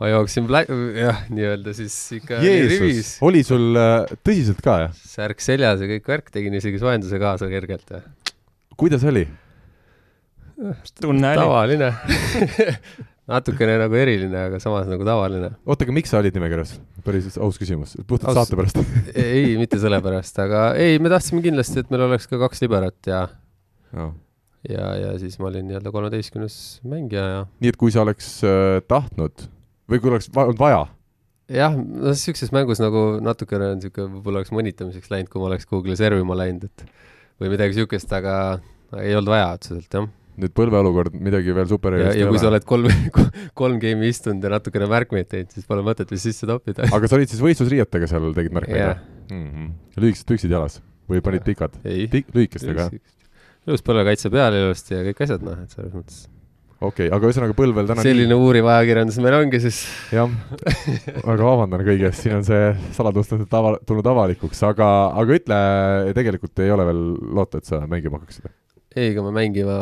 Ma 0.00 0.10
jooksin 0.10 0.48
pla-, 0.50 0.64
jah, 0.98 1.24
nii-öelda 1.30 1.74
siis 1.76 1.96
ikka 2.18 2.40
rivis,, 2.42 3.14
oli 3.24 3.44
sul 3.46 3.78
äh, 3.78 4.12
tõsiselt 4.26 4.60
ka, 4.64 4.78
jah? 4.86 5.00
särk 5.14 5.42
seljas 5.44 5.82
ja 5.84 5.90
kõik 5.94 6.10
värk, 6.10 6.30
tegin 6.34 6.58
isegi 6.58 6.82
soojenduse 6.82 7.20
kaasa 7.22 7.50
kergelt 7.52 7.94
ja 7.94 8.02
kuidas 8.80 9.04
oli? 9.06 9.26
tunne 11.00 11.34
oli. 11.34 11.38
tavaline 11.38 11.92
natukene 13.30 13.78
nagu 13.80 13.96
eriline, 13.96 14.40
aga 14.50 14.58
samas 14.62 14.88
nagu 14.90 15.06
tavaline. 15.06 15.54
oota, 15.64 15.86
aga 15.86 15.96
miks 15.96 16.12
sa 16.12 16.20
olid 16.20 16.34
nimekirjas? 16.36 16.76
päris 17.06 17.38
aus 17.38 17.58
küsimus, 17.60 17.96
puhtalt 18.08 18.32
Aus- 18.32 18.42
saate 18.42 18.58
pärast 18.58 18.80
ei, 19.24 19.54
mitte 19.60 19.80
sellepärast, 19.82 20.42
aga 20.44 20.66
ei, 20.80 20.98
me 21.02 21.12
tahtsime 21.12 21.42
kindlasti, 21.44 21.84
et 21.84 21.94
meil 21.94 22.06
oleks 22.08 22.28
ka 22.30 22.40
kaks 22.42 22.64
liberat 22.64 23.10
ja, 23.10 23.24
no.. 23.96 24.12
ja, 24.68 24.92
ja 25.00 25.16
siis 25.22 25.38
ma 25.40 25.50
olin 25.50 25.66
nii-öelda 25.70 25.94
kolmeteistkümnes 25.94 26.60
mängija 26.88 27.26
ja 27.30 27.42
nii 27.62 27.74
et 27.74 27.80
kui 27.80 27.94
sa 27.94 28.04
oleks 28.04 28.36
äh, 28.46 28.78
tahtnud 28.90 29.48
või 29.90 30.00
kui 30.00 30.12
oleks 30.12 30.30
olnud 30.32 30.60
vaja, 30.60 30.84
jah, 31.52 31.74
no 31.76 32.14
siukses 32.18 32.52
mängus 32.54 32.80
nagu 32.82 33.04
natukene 33.24 33.72
on 33.74 33.82
siuke, 33.82 34.06
võib-olla 34.06 34.42
oleks 34.42 34.52
mõnitamiseks 34.54 35.12
läinud, 35.12 35.30
kui 35.32 35.42
ma 35.42 35.50
oleks 35.50 35.68
kuhugile 35.68 35.96
servima 35.98 36.36
läinud, 36.38 36.68
et 36.70 36.86
või 37.42 37.52
midagi 37.52 37.78
siukest, 37.78 38.12
aga 38.16 38.36
ei 39.00 39.14
olnud 39.16 39.32
vaja 39.34 39.50
otseselt 39.56 39.96
jah. 39.98 40.06
nüüd 40.40 40.54
põlveolukord 40.56 41.14
midagi 41.14 41.54
veel 41.54 41.66
ja, 41.66 41.70
supererilist 41.70 42.18
ja 42.18 42.30
kui 42.30 42.40
sa 42.42 42.48
oled 42.50 42.64
kolm, 42.66 42.88
kolm 43.60 43.78
game'i 43.82 44.10
istunud 44.14 44.44
ja 44.44 44.54
natukene 44.56 44.88
märkmeid 44.90 45.30
teinud, 45.30 45.52
siis 45.54 45.68
pole 45.68 45.84
mõtet 45.86 46.10
vist 46.10 46.26
sisse 46.26 46.48
toppida. 46.50 46.88
aga 46.96 47.10
sa 47.10 47.18
olid 47.18 47.30
siis 47.30 47.42
võistlusriietega 47.44 48.10
seal, 48.10 48.30
tegid 48.36 48.56
märkmeid 48.56 48.80
jah, 48.80 49.02
või 49.28 49.38
mm 49.38 49.48
-hmm.? 49.50 49.74
lühikesed 50.00 50.30
püksid 50.30 50.54
jalas 50.54 50.80
või 51.10 51.20
panid 51.24 51.44
pikad? 51.46 51.76
ei. 51.84 52.08
Pik-, 52.10 52.32
lühikestega, 52.34 52.88
ilus 53.68 53.84
põlvekaitse 53.84 54.32
peal 54.32 54.56
ilusti 54.58 54.96
ja 54.96 55.04
kõik 55.10 55.26
asjad, 55.26 55.44
noh, 55.44 55.60
et 55.64 55.76
selles 55.76 55.94
mõttes. 55.94 56.24
Okei 56.88 57.08
okay,, 57.08 57.12
aga 57.16 57.30
ühesõnaga 57.30 57.56
põlvel 57.58 57.88
täna 57.90 58.04
selline 58.04 58.36
uuriv 58.38 58.68
ajakirjandus 58.72 59.20
meil 59.24 59.38
ongi 59.38 59.60
siis. 59.64 59.84
nii, 60.10 60.18
jah, 60.18 60.34
väga 61.20 61.46
vabandan 61.46 61.86
kõige 61.86 62.10
eest, 62.10 62.24
siin 62.24 62.38
on 62.38 62.44
see 62.46 62.72
saladustest 62.96 63.56
ava-, 63.60 63.78
tulnud 63.86 64.10
avalikuks, 64.14 64.60
aga, 64.68 64.90
aga 65.20 65.40
ütle, 65.40 65.62
tegelikult 66.16 66.64
ei 66.64 66.74
ole 66.74 66.86
veel 66.90 67.02
loota, 67.40 67.60
et 67.60 67.70
sa 67.70 67.82
mängima 67.90 68.20
hakkaksid? 68.20 68.52
ei, 68.94 69.10
ega 69.10 69.24
ma 69.24 69.32
mängima 69.34 69.78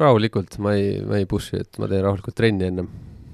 rahulikult, 0.00 0.58
ma 0.60 0.74
ei, 0.76 0.98
ma 1.06 1.20
ei 1.20 1.28
push'i, 1.28 1.62
et 1.64 1.80
ma 1.80 1.88
teen 1.90 2.04
rahulikult 2.04 2.36
trenni 2.36 2.68
ennem. 2.68 2.90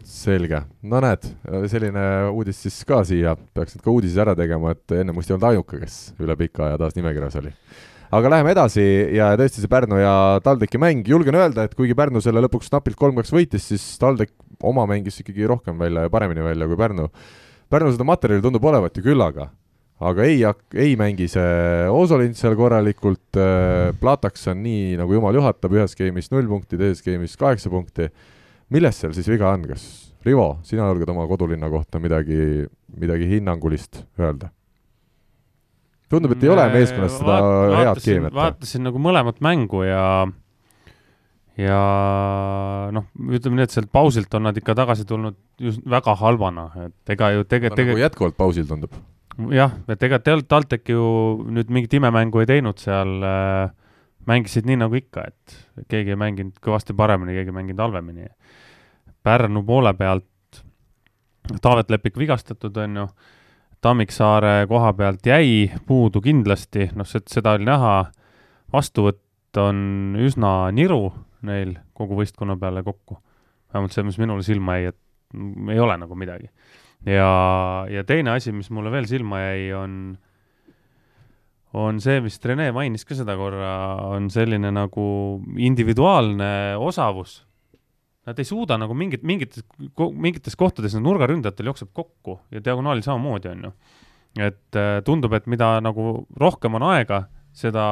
selge, 0.06 0.60
no 0.86 1.00
näed, 1.02 1.26
selline 1.72 2.04
uudis 2.30 2.60
siis 2.62 2.78
ka 2.86 3.02
siia, 3.04 3.34
peaks 3.56 3.74
nüüd 3.74 3.84
ka 3.84 3.92
uudise 3.92 4.22
ära 4.22 4.36
tegema, 4.38 4.76
et 4.76 4.94
enne 5.00 5.14
must 5.14 5.30
ei 5.30 5.34
olnud 5.36 5.48
ainuke, 5.50 5.80
kes 5.82 5.98
üle 6.22 6.38
pika 6.38 6.68
aja 6.68 6.78
taas 6.84 6.94
nimekirjas 6.98 7.40
oli. 7.42 7.50
Aga 8.14 8.32
läheme 8.32 8.52
edasi 8.54 8.84
ja 9.16 9.32
tõesti 9.38 9.62
see 9.62 9.70
Pärnu 9.70 9.98
ja 10.00 10.14
TalTechi 10.44 10.80
mäng, 10.82 11.06
julgen 11.08 11.38
öelda, 11.38 11.66
et 11.66 11.74
kuigi 11.78 11.96
Pärnu 11.98 12.22
selle 12.24 12.42
lõpuks 12.44 12.70
napilt 12.72 12.98
kolm-kaks 13.00 13.32
võitis, 13.34 13.68
siis 13.72 13.84
TalTech 14.02 14.32
oma 14.66 14.86
mängis 14.90 15.20
ikkagi 15.22 15.48
rohkem 15.50 15.78
välja 15.80 16.06
ja 16.06 16.12
paremini 16.12 16.44
välja 16.44 16.68
kui 16.70 16.78
Pärnu. 16.80 17.08
Pärnu 17.72 17.92
seda 17.94 18.06
materjali 18.06 18.44
tundub 18.44 18.64
olevat 18.64 18.96
ju 18.96 19.02
küllaga, 19.04 19.48
aga 19.98 20.28
ei, 20.28 20.38
ei 20.78 20.94
mängi 21.00 21.26
see 21.32 21.90
Osolint 21.90 22.38
seal 22.38 22.54
korralikult, 22.58 23.40
Plataks 24.00 24.46
on 24.52 24.62
nii, 24.62 24.94
nagu 25.00 25.18
jumal 25.18 25.34
juhatab, 25.36 25.74
ühes 25.74 25.98
game'is 25.98 26.30
null 26.34 26.48
punkti, 26.50 26.78
teises 26.78 27.04
game'is 27.06 27.38
kaheksa 27.40 27.72
punkti 27.72 28.10
milles 28.72 28.98
seal 29.00 29.14
siis 29.16 29.28
viga 29.30 29.50
on, 29.52 29.66
kas 29.70 29.86
Rivo, 30.26 30.56
sina 30.66 30.88
julged 30.88 31.10
oma 31.12 31.22
kodulinna 31.30 31.68
kohta 31.70 32.00
midagi, 32.02 32.66
midagi 32.98 33.28
hinnangulist 33.30 34.00
öelda? 34.18 34.50
Tundub, 36.12 36.34
et 36.36 36.44
ei 36.46 36.52
ole 36.52 36.66
meeskonnas 36.74 37.16
seda 37.18 37.38
Vaat, 37.40 37.78
head 37.80 38.02
keemiat. 38.04 38.34
vaatasin 38.36 38.86
nagu 38.86 39.00
mõlemat 39.02 39.40
mängu 39.44 39.82
ja 39.86 40.04
ja 41.56 41.80
noh, 42.92 43.08
ütleme 43.32 43.58
nii, 43.58 43.66
et 43.66 43.74
sealt 43.74 43.90
pausilt 43.92 44.34
on 44.36 44.46
nad 44.48 44.58
ikka 44.60 44.76
tagasi 44.76 45.06
tulnud 45.08 45.38
just 45.62 45.84
väga 45.88 46.14
halvana, 46.20 46.68
et 46.88 47.16
ega 47.16 47.32
ju 47.36 47.46
tegelikult 47.48 47.80
tege... 47.80 47.94
nagu 47.94 48.04
jätkuvalt 48.04 48.36
pausil 48.36 48.68
tundub. 48.68 48.94
jah, 49.52 49.72
et 49.88 50.06
ega 50.08 50.20
TalTech 50.20 50.92
ju 50.92 51.08
nüüd 51.48 51.72
mingit 51.72 51.96
imemängu 51.96 52.44
ei 52.44 52.50
teinud 52.54 52.80
seal 52.80 53.18
äh,, 53.24 53.72
mängisid 54.28 54.68
nii 54.68 54.82
nagu 54.84 54.98
ikka, 54.98 55.26
et 55.30 55.86
keegi 55.92 56.14
ei 56.14 56.20
mänginud 56.20 56.60
kõvasti 56.62 56.96
paremini, 56.98 57.36
keegi 57.36 57.52
ei 57.52 57.60
mänginud 57.60 57.84
halvemini 57.86 58.30
Pärnu 59.26 59.64
poole 59.66 59.90
pealt 59.98 60.60
Taavet 61.62 61.90
Lepik 61.90 62.18
vigastatud, 62.18 62.76
on 62.82 63.00
ju, 63.00 63.06
Tammiksaare 63.84 64.66
koha 64.68 64.92
pealt 64.96 65.26
jäi 65.26 65.70
puudu 65.86 66.20
kindlasti, 66.24 66.90
noh, 66.96 67.06
seda 67.06 67.52
oli 67.56 67.68
näha, 67.68 68.06
vastuvõtt 68.72 69.60
on 69.60 70.16
üsna 70.20 70.70
niru 70.74 71.12
neil 71.46 71.76
kogu 71.96 72.18
võistkonna 72.18 72.56
peale 72.60 72.82
kokku. 72.86 73.18
vähemalt 73.72 73.92
see, 73.92 74.04
mis 74.06 74.18
minule 74.18 74.42
silma 74.46 74.78
jäi, 74.78 74.92
et 74.92 75.72
ei 75.72 75.80
ole 75.80 75.96
nagu 76.00 76.14
midagi. 76.14 76.48
ja, 77.06 77.86
ja 77.90 78.04
teine 78.04 78.36
asi, 78.36 78.52
mis 78.52 78.70
mulle 78.70 78.90
veel 78.90 79.06
silma 79.06 79.40
jäi, 79.40 79.72
on, 79.76 80.16
on 81.74 82.00
see, 82.00 82.22
vist 82.24 82.44
Rene 82.44 82.70
mainis 82.72 83.04
ka 83.04 83.14
seda 83.14 83.36
korra, 83.36 83.74
on 84.16 84.30
selline 84.30 84.72
nagu 84.72 85.06
individuaalne 85.56 86.76
osavus 86.80 87.42
Nad 88.26 88.40
ei 88.42 88.46
suuda 88.48 88.74
nagu 88.80 88.94
mingit, 88.98 89.22
mingites, 89.22 89.62
mingites 90.18 90.58
kohtades 90.58 90.96
need 90.96 91.04
nurgaründajatel 91.06 91.70
jookseb 91.70 91.92
kokku 91.94 92.40
ja 92.50 92.62
diagonaalil 92.64 93.04
samamoodi, 93.06 93.52
on 93.54 93.68
ju. 93.68 93.72
et 94.48 94.76
äh, 94.76 94.98
tundub, 95.06 95.32
et 95.38 95.46
mida 95.46 95.76
nagu 95.80 96.26
rohkem 96.40 96.74
on 96.76 96.84
aega, 96.90 97.22
seda 97.56 97.86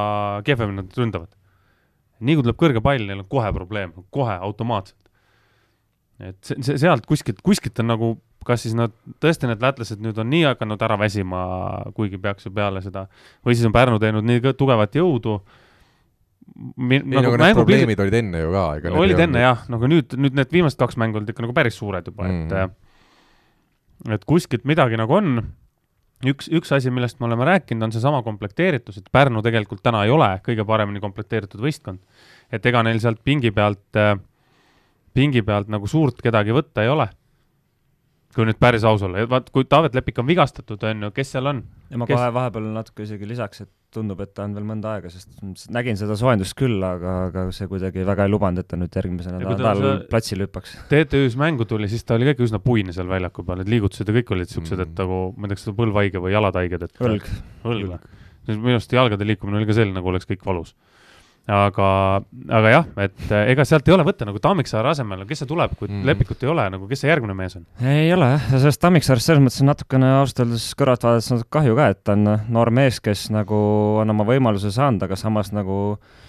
kehvemini 0.44 0.82
nad 0.82 0.98
ründavad. 0.98 1.30
nii 2.24 2.36
kui 2.36 2.44
tuleb 2.46 2.58
kõrge 2.58 2.82
pall, 2.82 3.06
neil 3.06 3.22
on 3.22 3.30
kohe 3.30 3.52
probleem, 3.54 3.94
kohe 4.10 4.34
automaatselt. 4.34 4.98
et 6.18 6.38
see, 6.42 6.58
see, 6.62 6.78
sealt 6.82 7.06
kuskilt, 7.06 7.40
kuskilt 7.46 7.78
on 7.82 7.92
nagu, 7.94 8.10
kas 8.46 8.66
siis 8.66 8.74
nad, 8.74 8.92
tõesti 9.22 9.48
need 9.48 9.62
lätlased 9.62 10.02
nüüd 10.02 10.18
on 10.18 10.30
nii 10.34 10.48
hakanud 10.50 10.82
ära 10.82 10.98
väsima, 10.98 11.44
kuigi 11.94 12.18
peaks 12.18 12.46
ju 12.46 12.52
peale 12.54 12.82
seda, 12.82 13.06
või 13.46 13.54
siis 13.54 13.70
on 13.70 13.74
Pärnu 13.74 14.02
teinud 14.02 14.26
nii 14.26 14.54
tugevat 14.58 14.98
jõudu 14.98 15.38
ei, 16.54 17.00
nagu, 17.02 17.24
nagu 17.24 17.40
need 17.40 17.58
probleemid 17.58 18.00
olid 18.04 18.16
enne 18.20 18.44
ju 18.44 18.54
ka. 18.54 18.94
olid 19.00 19.20
enne 19.26 19.42
jah, 19.42 19.64
nagu 19.72 19.90
nüüd, 19.90 20.14
nüüd 20.20 20.36
need 20.38 20.54
viimased 20.54 20.80
kaks 20.80 20.98
mängu 21.00 21.20
olid 21.20 21.32
ikka 21.32 21.44
nagu 21.46 21.56
päris 21.56 21.78
suured 21.80 22.10
juba 22.10 22.28
mm., 22.28 22.48
et 22.52 24.14
et 24.18 24.26
kuskilt 24.28 24.66
midagi 24.68 24.98
nagu 25.00 25.16
on. 25.16 25.38
üks, 26.24 26.48
üks 26.52 26.72
asi, 26.72 26.92
millest 26.92 27.18
me 27.20 27.28
oleme 27.28 27.46
rääkinud, 27.48 27.84
on 27.86 27.92
seesama 27.92 28.22
komplekteeritus, 28.24 28.98
et 29.00 29.10
Pärnu 29.12 29.42
tegelikult 29.44 29.82
täna 29.84 30.04
ei 30.06 30.12
ole 30.14 30.30
kõige 30.44 30.64
paremini 30.68 31.02
komplekteeritud 31.02 31.60
võistkond. 31.60 32.00
et 32.52 32.66
ega 32.66 32.84
neil 32.86 33.00
sealt 33.02 33.22
pingi 33.24 33.50
pealt 33.54 33.98
äh,, 34.00 34.16
pingi 35.14 35.42
pealt 35.42 35.68
nagu 35.72 35.86
suurt 35.90 36.22
kedagi 36.22 36.54
võtta 36.54 36.84
ei 36.84 36.92
ole 36.92 37.08
kui 38.34 38.46
nüüd 38.48 38.58
päris 38.60 38.84
aus 38.88 39.02
olla, 39.06 39.24
vaat 39.30 39.48
kui 39.54 39.66
Taavet 39.68 39.94
Lepik 39.96 40.18
on 40.22 40.28
vigastatud, 40.28 40.82
on 40.90 41.06
ju, 41.06 41.10
kes 41.14 41.32
seal 41.36 41.50
on? 41.50 41.62
ja 41.90 42.00
ma 42.00 42.08
kes... 42.08 42.16
kohe 42.18 42.30
vahepeal 42.34 42.68
natuke 42.74 43.06
isegi 43.06 43.28
lisaks, 43.28 43.64
et 43.64 43.70
tundub, 43.94 44.18
et 44.24 44.32
ta 44.34 44.42
on 44.48 44.56
veel 44.56 44.66
mõnda 44.66 44.96
aega, 44.96 45.10
sest 45.12 45.68
nägin 45.74 45.98
seda 45.98 46.16
soojendust 46.18 46.56
küll, 46.58 46.82
aga, 46.82 47.12
aga 47.28 47.44
see 47.54 47.68
kuidagi 47.70 48.02
väga 48.06 48.26
ei 48.26 48.32
lubanud, 48.32 48.64
et 48.64 48.70
ta 48.70 48.78
nüüd 48.80 48.98
järgmise 48.98 49.34
nädala 49.34 49.92
platsile 50.10 50.48
hüppaks. 50.48 50.74
TTÜ-s 50.90 51.38
mängu 51.38 51.68
tuli, 51.70 51.86
siis 51.92 52.02
ta 52.06 52.18
oli 52.18 52.26
ka 52.26 52.34
ikka 52.34 52.48
üsna 52.48 52.60
puine 52.64 52.96
seal 52.96 53.06
väljaku 53.10 53.46
peal, 53.46 53.62
et 53.62 53.70
liigutused 53.70 54.10
ja 54.10 54.16
kõik 54.18 54.34
olid 54.34 54.50
siuksed 54.50 54.80
mm., 54.80 54.88
et 54.88 55.04
nagu, 55.04 55.20
ma 55.36 55.46
ei 55.46 55.52
tea, 55.52 55.60
kas 55.60 55.68
ta 55.68 55.76
põlvhaige 55.78 56.24
või 56.24 56.34
jalad 56.34 56.58
haiged, 56.58 56.88
et 56.88 57.06
õlg. 57.06 57.30
õlg 57.70 58.10
minu 58.52 58.76
arust 58.76 58.92
jalgade 58.92 59.24
liikumine 59.24 59.60
oli 59.60 59.68
ka 59.68 59.76
selline, 59.78 59.96
nagu 59.96 60.10
oleks 60.10 60.26
kõik 60.28 60.42
valus 60.44 60.74
aga, 61.50 61.88
aga 62.58 62.72
jah, 62.72 62.90
et 63.04 63.24
eh, 63.28 63.52
ega 63.52 63.66
sealt 63.68 63.88
ei 63.88 63.94
ole 63.96 64.06
võtta 64.06 64.28
nagu 64.28 64.40
Tammiksaare 64.42 64.92
asemel, 64.94 65.26
kes 65.28 65.44
see 65.44 65.50
tuleb, 65.50 65.76
kui 65.78 65.90
mm. 65.90 66.04
Lepikut 66.08 66.44
ei 66.44 66.52
ole, 66.52 66.66
nagu 66.72 66.88
kes 66.88 67.04
see 67.04 67.10
järgmine 67.12 67.36
mees 67.36 67.58
on? 67.58 67.66
ei 67.84 68.12
ole 68.14 68.30
jah, 68.34 68.50
ja 68.54 68.62
sellest 68.64 68.82
Tammiksaarest 68.84 69.30
selles 69.30 69.44
mõttes 69.44 69.60
on 69.64 69.72
natukene 69.72 70.12
ausalt 70.20 70.44
öeldes 70.46 70.68
kõrvalt 70.78 71.04
vaadates 71.08 71.32
natuke 71.34 71.52
kahju 71.58 71.78
ka, 71.78 71.90
et 71.92 72.04
ta 72.06 72.16
on 72.16 72.36
noor 72.56 72.72
mees, 72.74 73.00
kes 73.04 73.28
nagu 73.34 73.60
on 74.02 74.14
oma 74.14 74.28
võimaluse 74.28 74.72
saanud, 74.74 75.04
aga 75.04 75.18
samas 75.20 75.52
nagu 75.52 75.80
äh, 75.94 76.23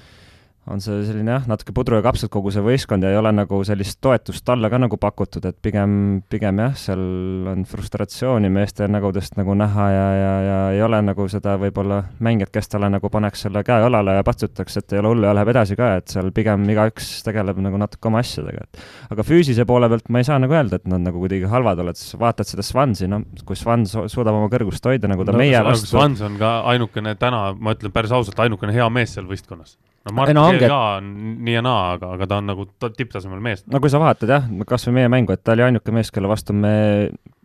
on 0.72 0.82
see 0.82 1.04
selline 1.06 1.30
jah, 1.30 1.44
natuke 1.50 1.74
pudru 1.78 2.00
ja 2.00 2.04
kapsad 2.06 2.32
kogu 2.34 2.50
see 2.54 2.64
võistkond 2.66 3.06
ja 3.06 3.12
ei 3.14 3.20
ole 3.20 3.30
nagu 3.36 3.60
sellist 3.68 4.00
toetust 4.02 4.42
talle 4.48 4.70
ka 4.74 4.80
nagu 4.82 4.98
pakutud, 5.02 5.46
et 5.46 5.58
pigem, 5.62 6.24
pigem 6.32 6.62
jah, 6.64 6.74
seal 6.80 7.04
on 7.52 7.66
frustratsiooni 7.70 8.50
meeste 8.54 8.88
nägudest 8.90 9.38
nagu 9.38 9.54
näha 9.58 9.86
ja, 9.94 10.08
ja, 10.18 10.34
ja 10.48 10.58
ei 10.74 10.82
ole 10.86 11.04
nagu 11.06 11.28
seda 11.30 11.56
võib-olla 11.62 12.02
mängijat, 12.26 12.50
kes 12.56 12.74
talle 12.74 12.90
nagu 12.90 13.12
paneks 13.14 13.46
selle 13.46 13.62
käe 13.68 13.86
õlale 13.86 14.18
ja 14.18 14.26
patsutaks, 14.26 14.80
et 14.82 14.96
ei 14.96 15.04
ole 15.04 15.14
hullu 15.14 15.30
ja 15.30 15.36
läheb 15.38 15.54
edasi 15.54 15.78
ka, 15.78 15.92
et 16.02 16.10
seal 16.16 16.34
pigem 16.36 16.66
igaüks 16.74 17.14
tegeleb 17.28 17.62
nagu 17.62 17.82
natuke 17.82 18.10
oma 18.10 18.26
asjadega, 18.26 18.66
et 18.66 19.14
aga 19.14 19.28
füüsise 19.28 19.68
poole 19.70 19.90
pealt 19.92 20.10
ma 20.10 20.24
ei 20.24 20.30
saa 20.32 20.42
nagu 20.42 20.58
öelda, 20.58 20.82
et 20.82 20.90
nad 20.90 21.06
nagu 21.06 21.22
kuidagi 21.22 21.46
halvad 21.52 21.86
oled, 21.86 22.06
vaatad 22.26 22.50
seda 22.50 22.66
Swansi, 22.66 23.10
noh, 23.12 23.22
kui 23.46 23.60
Swans 23.60 23.94
suudab 23.94 24.34
oma 24.34 24.50
kõrgust 24.50 24.90
hoida, 24.90 25.12
nagu 25.12 25.28
ta 25.28 25.36
no, 25.36 25.44
meie 25.46 25.62
vastu 25.66 25.94
Swans 25.94 26.26
on 26.26 26.40
ka 26.42 26.58
ainukene 26.74 27.14
täna, 27.22 27.52
ma 27.54 27.78
ütlen 27.78 27.94
päris 27.94 28.16
ausalt, 28.16 28.42
ainukene 28.42 28.74
hea 28.74 28.90
mees 28.90 29.14
seal 29.14 29.30
võistkonnas 29.30 29.78
no 30.06 30.14
Martin 30.16 30.38
no, 30.38 30.46
ongi, 30.52 30.68
ka 30.70 30.80
on 30.98 31.08
nii 31.46 31.56
ja 31.58 31.62
naa, 31.66 31.96
aga, 31.96 32.12
aga 32.18 32.28
ta 32.30 32.40
on 32.42 32.50
nagu 32.52 32.66
tipptasemel 32.86 33.42
mees. 33.44 33.64
no 33.72 33.82
kui 33.84 33.92
sa 33.92 34.02
vaatad 34.02 34.32
jah, 34.32 34.50
kas 34.70 34.88
või 34.90 35.00
meie 35.00 35.12
mängu, 35.12 35.34
et 35.36 35.44
ta 35.46 35.56
oli 35.56 35.66
ainuke 35.66 35.94
mees, 35.96 36.12
kelle 36.14 36.30
vastu 36.32 36.56
me 36.58 36.74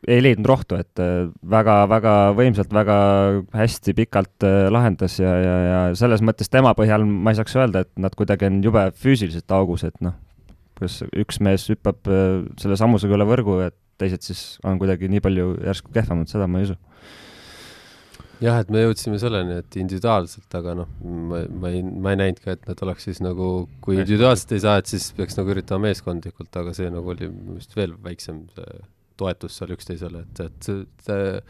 ei 0.08 0.22
leidnud 0.24 0.48
rohtu, 0.48 0.78
et 0.80 1.02
väga-väga 1.54 2.14
äh, 2.30 2.34
võimsalt, 2.38 2.72
väga 2.72 2.96
hästi 3.56 3.94
pikalt 3.98 4.48
äh, 4.48 4.62
lahendas 4.72 5.18
ja, 5.20 5.34
ja, 5.44 5.56
ja 5.66 5.80
selles 5.98 6.24
mõttes 6.24 6.52
tema 6.52 6.72
põhjal 6.76 7.04
ma 7.04 7.34
ei 7.34 7.40
saaks 7.40 7.56
öelda, 7.58 7.84
et 7.84 7.92
nad 8.00 8.16
kuidagi 8.16 8.48
on 8.48 8.62
jube 8.64 8.86
füüsiliselt 8.96 9.56
augus, 9.56 9.84
et 9.88 9.96
noh, 10.04 10.16
kas 10.80 11.02
üks 11.10 11.40
mees 11.44 11.68
hüppab 11.72 12.08
äh, 12.08 12.40
selle 12.60 12.80
sammusega 12.80 13.16
üle 13.18 13.28
võrgu, 13.28 13.60
et 13.68 13.76
teised 14.00 14.24
siis 14.24 14.44
on 14.64 14.80
kuidagi 14.80 15.10
nii 15.12 15.20
palju 15.24 15.52
järsku 15.68 15.92
kehvemad, 15.92 16.30
seda 16.32 16.48
ma 16.48 16.62
ei 16.62 16.70
usu 16.70 16.78
jah, 18.40 18.60
et 18.62 18.70
me 18.72 18.84
jõudsime 18.84 19.18
selleni, 19.20 19.58
et 19.62 19.76
individuaalselt, 19.80 20.48
aga 20.58 20.76
noh, 20.82 20.92
ma, 21.02 21.42
ma 21.62 21.72
ei, 21.72 21.82
ma 21.82 22.14
ei 22.14 22.20
näinud 22.22 22.40
ka, 22.44 22.56
et 22.56 22.68
nad 22.68 22.84
oleks 22.86 23.08
siis 23.08 23.20
nagu, 23.24 23.50
kui 23.84 23.98
individuaalselt 23.98 24.54
ei 24.56 24.64
saa, 24.64 24.78
et 24.80 24.90
siis 24.90 25.10
peaks 25.16 25.38
nagu 25.38 25.52
üritama 25.54 25.88
meeskondlikult, 25.88 26.50
aga 26.62 26.74
see 26.76 26.90
nagu 26.92 27.12
oli 27.14 27.28
vist 27.56 27.76
veel 27.78 27.96
väiksem 28.04 28.46
see 28.56 28.80
toetus 29.20 29.58
seal 29.60 29.74
üksteisele, 29.76 30.24
et, 30.24 30.44
et 30.46 31.04
see, 31.04 31.40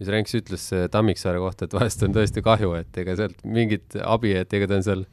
mis 0.00 0.10
Renks 0.12 0.34
ütles 0.36 0.66
Tammiksaare 0.92 1.40
kohta, 1.40 1.68
et 1.68 1.76
vahest 1.76 2.02
on 2.04 2.16
tõesti 2.16 2.42
kahju, 2.44 2.74
et 2.80 3.00
ega 3.00 3.16
sealt 3.20 3.40
mingit 3.46 3.96
abi, 4.02 4.34
et 4.36 4.52
ega 4.58 4.68
ta 4.68 4.80
on 4.80 4.86
seal 4.86 5.06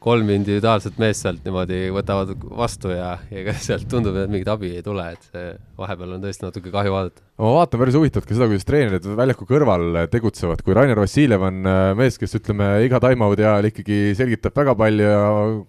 kolm 0.00 0.30
individuaalset 0.32 0.96
meest 1.00 1.24
sealt 1.24 1.44
niimoodi 1.44 1.80
võtavad 1.92 2.32
vastu 2.56 2.92
ja, 2.92 3.12
ja 3.30 3.42
ega 3.42 3.54
sealt 3.60 3.88
tundub, 3.90 4.16
et 4.16 4.30
mingit 4.32 4.48
abi 4.50 4.72
ei 4.78 4.84
tule, 4.84 5.04
et 5.12 5.26
see 5.28 5.50
vahepeal 5.80 6.14
on 6.16 6.22
tõesti 6.24 6.46
natuke 6.46 6.72
kahju 6.72 6.94
vaadata. 6.94 7.24
ma 7.40 7.52
vaatan 7.58 7.82
päris 7.82 7.98
huvitavalt 7.98 8.28
ka 8.28 8.36
seda, 8.36 8.48
kuidas 8.50 8.68
treenerid 8.68 9.08
väljaku 9.20 9.48
kõrval 9.48 9.84
tegutsevad, 10.12 10.62
kui 10.64 10.76
Rainer 10.76 11.02
Vassiljev 11.02 11.44
on 11.50 11.60
äh, 11.68 11.80
mees, 11.98 12.16
kes 12.20 12.38
ütleme, 12.40 12.70
iga 12.86 13.00
time-out'i 13.04 13.44
ajal 13.44 13.68
ikkagi 13.70 14.00
selgitab 14.18 14.56
väga 14.62 14.76
palju 14.80 15.10
ja 15.10 15.20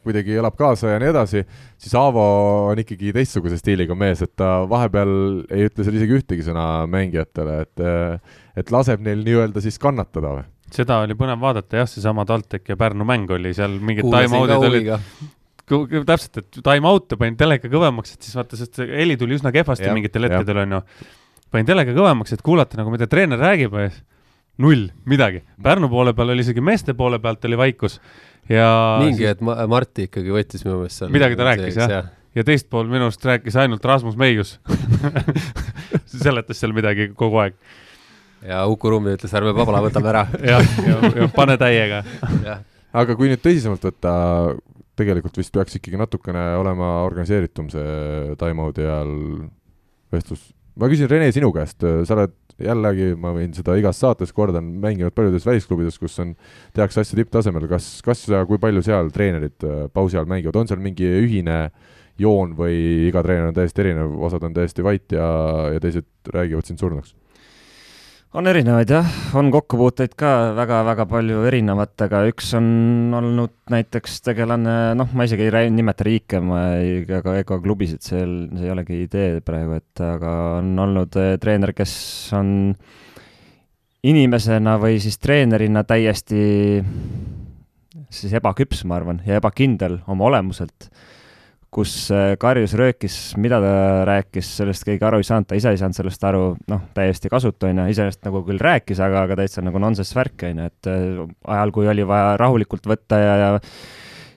kuidagi 0.05 0.39
elab 0.39 0.55
kaasa 0.59 0.95
ja 0.95 1.01
nii 1.03 1.11
edasi, 1.11 1.43
siis 1.82 1.97
Aavo 1.99 2.25
on 2.71 2.79
ikkagi 2.82 3.11
teistsuguse 3.15 3.59
stiiliga 3.59 3.97
mees, 3.99 4.23
et 4.23 4.36
ta 4.39 4.61
vahepeal 4.69 5.13
ei 5.51 5.67
ütle 5.67 5.88
seal 5.88 5.99
isegi 5.99 6.19
ühtegi 6.21 6.47
sõna 6.47 6.88
mängijatele, 6.91 7.61
et 7.67 7.86
et 8.59 8.71
laseb 8.71 9.03
neil 9.03 9.21
nii-öelda 9.25 9.63
siis 9.63 9.79
kannatada 9.79 10.36
või? 10.39 10.47
Seda 10.76 11.01
oli 11.05 11.17
põnev 11.19 11.41
vaadata 11.41 11.82
jah, 11.82 11.89
seesama 11.89 12.26
TalTech 12.28 12.74
ja 12.74 12.78
Pärnu 12.80 13.07
mäng 13.07 13.32
oli 13.36 13.53
seal 13.57 13.78
mingid 13.80 14.07
time-out'id 14.07 14.67
olid 14.69 14.91
täpselt, 16.07 16.41
et 16.41 16.61
time-out'e 16.65 17.17
panin 17.19 17.38
teleka 17.39 17.69
kõvemaks, 17.72 18.15
et 18.15 18.28
siis 18.28 18.36
vaata, 18.36 18.59
sest 18.59 18.80
see 18.80 18.88
heli 18.91 19.17
tuli 19.19 19.38
üsna 19.38 19.53
kehvasti 19.55 19.88
ja, 19.88 19.95
mingitel 19.95 20.28
hetkedel 20.28 20.63
onju. 20.65 20.82
panin 21.53 21.69
teleka 21.69 21.95
kõvemaks, 21.95 22.36
et 22.36 22.43
kuulata 22.45 22.80
nagu, 22.80 22.91
mida 22.93 23.07
treener 23.11 23.39
räägib 23.39 23.78
null, 24.61 24.89
midagi. 25.09 25.41
Pärnu 25.63 25.89
poole 25.89 26.13
peal 26.13 26.34
oli 26.34 26.43
isegi 26.43 26.61
meeste 26.63 26.93
poole 26.97 27.22
pealt 27.24 27.45
oli 27.47 27.57
vaikus 27.59 27.99
ja 28.49 28.97
mingi 29.01 29.24
siis... 29.24 29.67
Marti 29.69 30.07
ikkagi 30.09 30.34
võttis 30.34 30.65
minu 30.65 30.82
meelest 30.82 31.01
seal 31.01 31.13
midagi 31.13 31.38
ta 31.39 31.47
rääkis 31.47 31.78
jah 31.78 31.93
ja.? 31.93 32.01
ja 32.38 32.45
teist 32.47 32.67
pool 32.72 32.89
minust 32.91 33.24
rääkis 33.26 33.57
ainult 33.61 33.86
Rasmus 33.86 34.17
Meius 34.19 34.57
seletas 36.24 36.61
seal 36.61 36.76
midagi 36.76 37.11
kogu 37.17 37.41
aeg. 37.43 37.57
Ja 38.47 38.65
Uku 38.69 38.91
Rummi 38.93 39.15
ütles, 39.17 39.33
ärme 39.37 39.53
pabla, 39.57 39.83
võtame 39.85 40.11
ära. 40.13 40.25
jah, 40.51 40.75
ja, 40.85 40.97
ja, 40.97 41.15
ja 41.23 41.31
pane 41.35 41.57
täiega 41.61 42.03
aga 42.91 43.15
kui 43.17 43.31
nüüd 43.31 43.41
tõsisemalt 43.43 43.85
võtta, 43.87 44.13
tegelikult 44.99 45.39
vist 45.39 45.53
peaks 45.55 45.77
ikkagi 45.77 45.99
natukene 45.99 46.51
olema 46.59 46.99
organiseeritum 47.05 47.69
see 47.71 48.35
time-out'i 48.39 48.85
ajal 48.85 49.13
vestlus. 50.11 50.51
ma 50.75 50.89
küsin, 50.91 51.09
Rene, 51.11 51.31
sinu 51.35 51.51
käest, 51.55 51.81
sa 51.81 52.17
oled 52.17 52.35
jällegi, 52.61 53.13
ma 53.17 53.31
võin 53.33 53.55
seda 53.55 53.73
igas 53.79 53.99
saates 54.01 54.33
kordan, 54.35 54.67
mänginud 54.83 55.15
paljudes 55.15 55.47
välisklubides, 55.47 55.97
kus 56.01 56.19
on, 56.21 56.35
tehakse 56.75 57.01
asju 57.01 57.17
tipptasemel, 57.17 57.65
kas, 57.71 57.87
kas 58.05 58.27
ja 58.29 58.43
kui 58.45 58.61
palju 58.61 58.83
seal 58.85 59.09
treenerid 59.15 59.65
äh, 59.65 59.87
pausi 59.93 60.19
ajal 60.19 60.29
mängivad, 60.29 60.59
on 60.61 60.69
seal 60.69 60.83
mingi 60.83 61.07
ühine 61.23 61.63
joon 62.21 62.53
või 62.57 63.07
iga 63.07 63.23
treener 63.25 63.49
on 63.49 63.57
täiesti 63.57 63.81
erinev, 63.81 64.13
osad 64.27 64.43
on 64.45 64.53
täiesti 64.53 64.85
vait 64.85 65.15
ja, 65.15 65.25
ja 65.73 65.81
teised 65.81 66.05
räägivad 66.35 66.69
sind 66.69 66.83
surnuks? 66.83 67.15
On 68.32 68.47
erinevaid 68.47 68.91
jah, 68.93 69.07
on 69.36 69.49
kokkupuuteid 69.51 70.13
ka 70.19 70.29
väga-väga 70.55 71.05
palju 71.09 71.41
erinevatega, 71.49 72.23
üks 72.32 72.53
on 72.55 72.65
olnud 73.17 73.53
näiteks 73.71 74.21
tegelane, 74.23 74.75
noh, 74.95 75.11
ma 75.17 75.27
isegi 75.27 75.49
ei 75.49 75.71
nimeta 75.73 76.07
riike, 76.07 76.39
ma 76.43 76.61
ei, 76.79 77.01
ega, 77.03 77.36
ega 77.41 77.59
klubisid, 77.63 77.99
see, 78.05 78.23
see 78.55 78.67
ei 78.67 78.71
olegi 78.71 79.01
idee 79.03 79.41
praegu, 79.43 79.75
et 79.82 80.03
aga 80.05 80.36
on 80.61 80.71
olnud 80.86 81.19
eh, 81.19 81.36
treener, 81.43 81.75
kes 81.75 81.93
on 82.39 82.53
inimesena 84.07 84.77
või 84.82 85.01
siis 85.03 85.19
treenerina 85.21 85.84
täiesti 85.88 86.45
siis 88.11 88.39
ebaküps, 88.39 88.86
ma 88.88 88.95
arvan, 88.99 89.19
ja 89.27 89.41
ebakindel 89.41 89.99
oma 90.11 90.32
olemuselt 90.32 90.88
kus 91.72 91.93
äh, 92.11 92.34
karjus, 92.39 92.74
röökis, 92.76 93.15
mida 93.39 93.61
ta 93.63 93.72
rääkis, 94.07 94.49
sellest 94.59 94.84
keegi 94.88 95.05
aru 95.07 95.22
ei 95.22 95.28
saanud, 95.28 95.47
ta 95.47 95.55
ise 95.55 95.72
ei 95.72 95.80
saanud 95.80 95.95
sellest 95.95 96.26
aru, 96.28 96.43
noh, 96.72 96.84
täiesti 96.95 97.32
kasutu, 97.32 97.69
on 97.69 97.80
ju, 97.80 97.88
iseenesest 97.93 98.28
nagu 98.28 98.43
küll 98.47 98.59
rääkis, 98.61 98.99
aga, 99.03 99.24
aga 99.28 99.39
täitsa 99.39 99.63
nagu 99.63 99.80
nonsense 99.80 100.17
värk, 100.17 100.43
on 100.49 100.61
ju, 100.63 100.67
et 100.67 100.91
äh, 100.91 101.24
ajal, 101.55 101.74
kui 101.76 101.88
oli 101.88 102.05
vaja 102.07 102.36
rahulikult 102.41 102.91
võtta 102.91 103.22
ja, 103.24 103.34
ja 103.39 103.49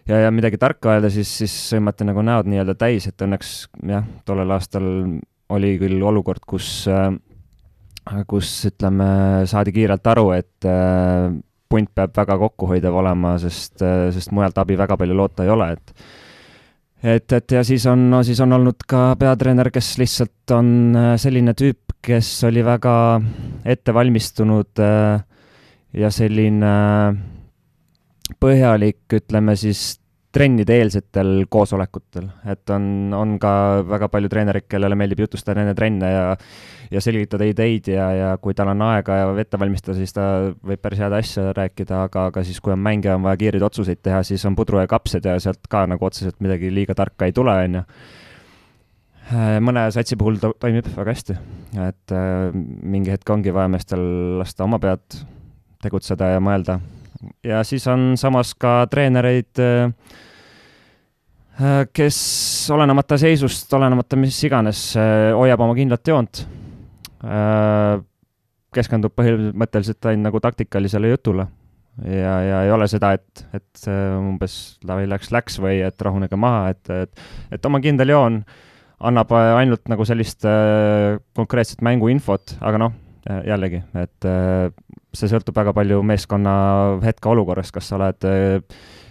ja, 0.06 0.24
ja 0.26 0.32
midagi 0.34 0.60
tarka 0.60 0.94
öelda, 0.94 1.10
siis, 1.10 1.30
siis 1.42 1.52
sõimati 1.72 2.06
nagu 2.06 2.22
näod 2.22 2.46
nii-öelda 2.52 2.76
täis, 2.78 3.08
et 3.10 3.26
õnneks 3.26 3.54
jah, 3.88 4.06
tollel 4.28 4.54
aastal 4.54 4.86
oli 5.54 5.74
küll 5.80 6.02
olukord, 6.06 6.44
kus 6.46 6.84
äh, 6.92 7.08
kus 8.28 8.50
ütleme, 8.68 9.06
saadi 9.48 9.72
kiirelt 9.72 10.06
aru, 10.12 10.26
et 10.36 10.66
punt 11.72 11.88
peab 11.96 12.12
väga 12.14 12.36
kokkuhoidev 12.42 12.98
olema, 13.00 13.38
sest, 13.40 13.80
sest 14.12 14.34
mujalt 14.36 14.58
abi 14.60 14.76
väga 14.76 14.98
palju 15.00 15.16
loota 15.16 15.46
ei 15.46 15.52
ole, 15.54 15.70
et 15.72 15.94
et, 17.04 17.32
et 17.36 17.56
ja 17.56 17.62
siis 17.66 17.84
on 17.90 18.08
no,, 18.10 18.22
siis 18.26 18.40
on 18.40 18.56
olnud 18.56 18.86
ka 18.88 19.12
peatreener, 19.20 19.70
kes 19.74 19.94
lihtsalt 20.00 20.54
on 20.56 20.68
äh, 20.96 21.12
selline 21.20 21.54
tüüp, 21.58 21.98
kes 22.04 22.30
oli 22.48 22.64
väga 22.64 22.96
ettevalmistunud 23.74 24.82
äh, 24.84 25.24
ja 26.00 26.10
selline 26.12 26.72
põhjalik, 28.40 29.04
ütleme 29.20 29.54
siis 29.60 29.94
trennide 30.34 30.80
eelsetel 30.80 31.44
koosolekutel, 31.50 32.26
et 32.50 32.70
on, 32.74 32.86
on 33.14 33.36
ka 33.38 33.52
väga 33.86 34.08
palju 34.10 34.30
treenereid, 34.32 34.66
kellele 34.66 34.96
meeldib 34.98 35.22
jutustada 35.22 35.62
enne 35.62 35.76
trenne 35.78 36.10
ja 36.10 36.24
ja 36.92 37.00
selgitada 37.04 37.46
ideid 37.48 37.88
ja, 37.92 38.08
ja 38.14 38.32
kui 38.42 38.54
tal 38.56 38.70
on 38.72 38.82
aega 38.86 39.18
ja 39.20 39.28
ette 39.40 39.60
valmistada, 39.60 39.96
siis 39.98 40.14
ta 40.16 40.26
võib 40.64 40.82
päris 40.82 41.02
head 41.04 41.16
asja 41.16 41.46
rääkida, 41.56 42.04
aga, 42.08 42.28
aga 42.32 42.44
siis, 42.46 42.60
kui 42.64 42.74
on 42.74 42.82
mänge, 42.82 43.12
on 43.14 43.24
vaja 43.24 43.40
kiireid 43.40 43.64
otsuseid 43.64 44.02
teha, 44.04 44.22
siis 44.26 44.44
on 44.48 44.56
pudru 44.58 44.82
ja 44.82 44.90
kapsad 44.90 45.26
ja 45.28 45.38
sealt 45.42 45.64
ka 45.70 45.84
nagu 45.90 46.06
otseselt 46.06 46.40
midagi 46.44 46.72
liiga 46.74 46.96
tarka 46.98 47.28
ei 47.28 47.36
tule, 47.36 47.56
on 47.68 47.80
ju 47.80 47.84
mõne 49.64 49.86
satsi 49.94 50.18
puhul 50.20 50.36
to 50.36 50.50
toimib 50.60 50.90
väga 50.92 51.14
hästi, 51.14 51.38
et 51.86 52.12
äh, 52.12 52.50
mingi 52.52 53.14
hetk 53.14 53.30
ongi 53.32 53.54
vaja 53.56 53.70
meestel 53.72 54.04
lasta 54.42 54.66
oma 54.66 54.76
pead 54.82 55.22
tegutseda 55.84 56.34
ja 56.34 56.44
mõelda. 56.44 56.78
ja 57.44 57.62
siis 57.64 57.86
on 57.88 58.14
samas 58.20 58.52
ka 58.54 58.82
treenereid 58.92 59.64
äh,, 59.64 59.90
Äh, 61.54 61.84
kes 61.94 62.16
olenemata 62.74 63.14
seisust, 63.18 63.70
olenemata 63.78 64.16
mis 64.18 64.40
iganes, 64.42 64.96
äh, 64.98 65.30
hoiab 65.38 65.60
oma 65.62 65.76
kindlat 65.78 66.08
joont. 66.10 66.40
Äh, 67.22 68.00
keskendub 68.74 69.14
põhimõtteliselt 69.14 70.10
ainult 70.10 70.28
nagu 70.28 70.40
taktikalisele 70.42 71.12
jutule. 71.12 71.46
Ja, 72.02 72.32
ja 72.42 72.62
ei 72.66 72.72
ole 72.74 72.88
seda, 72.90 73.12
et, 73.14 73.44
et 73.54 73.84
umbes 73.86 74.80
davai, 74.82 75.04
läks, 75.06 75.30
läks 75.30 75.60
või 75.62 75.76
et 75.86 76.02
rahunege 76.02 76.34
maha, 76.34 76.72
et, 76.74 76.90
et, 76.90 77.22
et 77.54 77.68
oma 77.68 77.78
kindel 77.84 78.10
joon 78.10 78.40
annab 78.98 79.30
ainult 79.30 79.86
nagu 79.92 80.02
sellist 80.08 80.42
konkreetset 81.38 81.84
mänguinfot, 81.86 82.56
aga 82.66 82.80
noh, 82.82 82.96
jällegi, 83.46 83.78
et 84.00 84.26
see 85.14 85.30
sõltub 85.30 85.54
väga 85.54 85.70
palju 85.76 86.00
meeskonna 86.02 86.56
hetkeolukorrast, 87.04 87.76
kas 87.78 87.92
sa 87.92 88.00
oled 88.00 88.26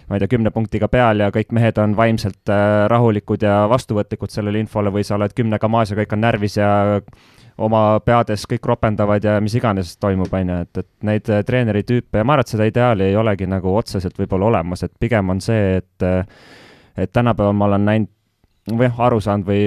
ma 0.08 0.16
ei 0.16 0.22
tea, 0.22 0.30
kümne 0.34 0.52
punktiga 0.54 0.88
peal 0.92 1.22
ja 1.24 1.30
kõik 1.34 1.52
mehed 1.56 1.78
on 1.80 1.94
vaimselt 1.96 2.52
äh, 2.52 2.84
rahulikud 2.92 3.44
ja 3.44 3.64
vastuvõtlikud 3.70 4.32
sellele 4.32 4.60
infole 4.60 4.92
või 4.92 5.04
sa 5.06 5.16
oled 5.16 5.32
kümnega 5.36 5.70
maas 5.72 5.92
ja 5.92 5.98
kõik 5.98 6.12
on 6.16 6.24
närvis 6.24 6.58
ja 6.60 6.70
oma 7.58 8.00
peades 8.04 8.46
kõik 8.50 8.66
ropendavad 8.66 9.24
ja 9.24 9.36
mis 9.40 9.54
iganes 9.54 9.94
toimub, 10.02 10.32
on 10.32 10.50
ju, 10.50 10.58
et, 10.66 10.82
et 10.82 10.90
neid 11.06 11.30
äh, 11.30 11.44
treeneri 11.46 11.84
tüüpe 11.86 12.20
ja 12.20 12.26
ma 12.26 12.34
arvan, 12.34 12.46
et 12.46 12.54
seda 12.54 12.66
ideaali 12.68 13.08
ei 13.10 13.16
olegi 13.16 13.46
nagu 13.50 13.76
otseselt 13.76 14.18
võib-olla 14.18 14.50
olemas, 14.50 14.82
et 14.82 14.92
pigem 15.00 15.30
on 15.30 15.42
see, 15.44 15.78
et 15.82 16.06
äh, 16.06 16.26
et 16.96 17.12
tänapäeval 17.12 17.56
ma 17.58 17.68
olen 17.70 17.88
näinud 17.88 18.10
või 18.70 18.88
noh, 18.88 19.00
aru 19.06 19.20
saanud 19.20 19.48
või 19.48 19.62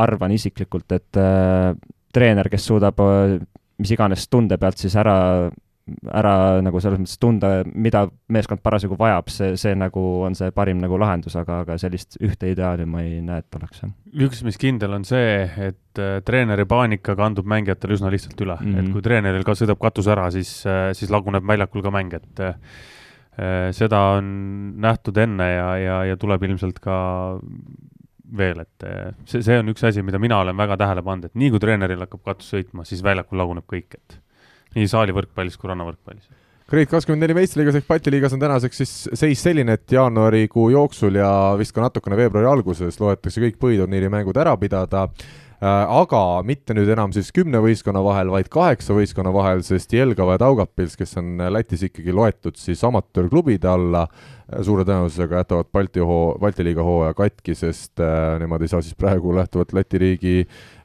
arvan 0.00 0.32
isiklikult, 0.34 0.92
et 0.92 1.20
äh, 1.20 1.72
treener, 2.12 2.48
kes 2.52 2.66
suudab 2.66 3.00
äh, 3.04 3.36
mis 3.82 3.92
iganes 3.94 4.26
tunde 4.30 4.58
pealt 4.60 4.80
siis 4.80 4.96
ära 4.98 5.16
ära 6.14 6.60
nagu 6.62 6.78
selles 6.82 7.00
mõttes 7.00 7.18
tunda, 7.18 7.50
mida 7.66 8.04
meeskond 8.32 8.62
parasjagu 8.62 8.96
vajab, 8.98 9.30
see, 9.34 9.56
see 9.58 9.74
nagu 9.78 10.02
on 10.28 10.36
see 10.38 10.52
parim 10.54 10.78
nagu 10.82 10.98
lahendus, 11.00 11.34
aga, 11.40 11.62
aga 11.64 11.76
sellist 11.80 12.20
ühte 12.22 12.52
ideaali 12.52 12.86
ma 12.88 13.02
ei 13.02 13.18
näe, 13.24 13.42
et 13.42 13.58
oleks, 13.58 13.82
üks, 14.14 14.44
mis 14.46 14.60
kindel 14.62 14.94
on 14.94 15.06
see, 15.08 15.42
et 15.66 16.02
äh, 16.02 16.20
treeneri 16.26 16.68
paanika 16.70 17.16
kandub 17.18 17.50
mängijatele 17.50 17.98
üsna 17.98 18.14
lihtsalt 18.14 18.38
üle 18.46 18.56
mm, 18.60 18.68
-hmm. 18.68 18.78
et 18.78 18.94
kui 18.94 19.04
treeneril 19.08 19.46
ka 19.48 19.58
sõidab 19.58 19.82
katus 19.82 20.10
ära, 20.14 20.30
siis 20.30 20.54
äh,, 20.66 20.92
siis 20.94 21.10
laguneb 21.10 21.46
väljakul 21.50 21.82
ka 21.82 21.94
mäng, 21.94 22.14
et 22.14 22.46
äh, 22.46 22.54
seda 23.74 24.06
on 24.20 24.26
nähtud 24.78 25.18
enne 25.18 25.50
ja, 25.50 25.68
ja, 25.80 26.00
ja 26.12 26.16
tuleb 26.20 26.42
ilmselt 26.46 26.78
ka 26.84 26.96
veel, 28.38 28.62
et 28.62 28.84
see, 29.26 29.42
see 29.42 29.58
on 29.58 29.68
üks 29.72 29.82
asi, 29.88 30.02
mida 30.04 30.20
mina 30.22 30.38
olen 30.44 30.56
väga 30.56 30.78
tähele 30.80 31.02
pannud, 31.02 31.26
et 31.26 31.34
nii 31.34 31.50
kui 31.52 31.60
treeneril 31.60 32.06
hakkab 32.06 32.22
katus 32.30 32.52
sõitma, 32.54 32.84
siis 32.88 33.02
väljakul 33.04 33.40
laguneb 33.40 33.66
kõik, 33.68 33.96
et 33.98 34.22
nii 34.76 34.88
saalivõrkpallis 34.90 35.58
kui 35.58 35.70
rannavõrkpallis. 35.72 36.30
Grade 36.72 36.88
kakskümmend 36.88 37.26
neli 37.26 37.34
meistriliigas 37.36 37.76
ehk 37.76 37.88
Balti 37.90 38.12
liigas 38.14 38.32
on 38.32 38.40
tänaseks 38.40 38.78
siis 38.80 38.92
seis 39.18 39.42
selline, 39.44 39.74
et 39.76 39.92
jaanuarikuu 39.92 40.70
jooksul 40.72 41.18
ja 41.20 41.28
vist 41.60 41.74
ka 41.76 41.84
natukene 41.84 42.16
veebruari 42.16 42.48
alguses 42.48 42.96
loetakse 43.02 43.42
kõik 43.42 43.58
põhiturniiri 43.60 44.08
mängud 44.12 44.38
ära 44.40 44.54
pidada 44.56 45.02
äh, 45.04 45.34
aga 45.62 46.22
mitte 46.48 46.72
nüüd 46.72 46.88
enam 46.94 47.12
siis 47.12 47.28
kümne 47.34 47.60
võistkonna 47.60 48.00
vahel, 48.06 48.32
vaid 48.32 48.48
kaheksa 48.52 48.96
võistkonna 48.96 49.34
vahel, 49.34 49.60
sest 49.66 49.92
Jelgava 49.92 50.38
ja 50.38 50.42
Daugavpils, 50.46 50.96
kes 50.96 51.12
on 51.20 51.44
Lätis 51.52 51.84
ikkagi 51.90 52.14
loetud 52.16 52.56
siis 52.56 52.80
amatöörklubide 52.88 53.68
alla, 53.68 54.06
suure 54.66 54.84
tõenäosusega 54.88 55.42
jätavad 55.42 55.70
Balti 55.72 56.04
hoo, 56.04 56.36
Balti 56.40 56.64
liiga 56.66 56.84
hooaja 56.86 57.14
katki, 57.18 57.56
sest 57.58 58.00
äh, 58.02 58.36
nemad 58.42 58.62
ei 58.62 58.72
saa 58.72 58.82
siis 58.84 58.98
praegu 58.98 59.34
lähtuvalt 59.38 59.72
Läti 59.76 59.98
riigi 60.02 60.36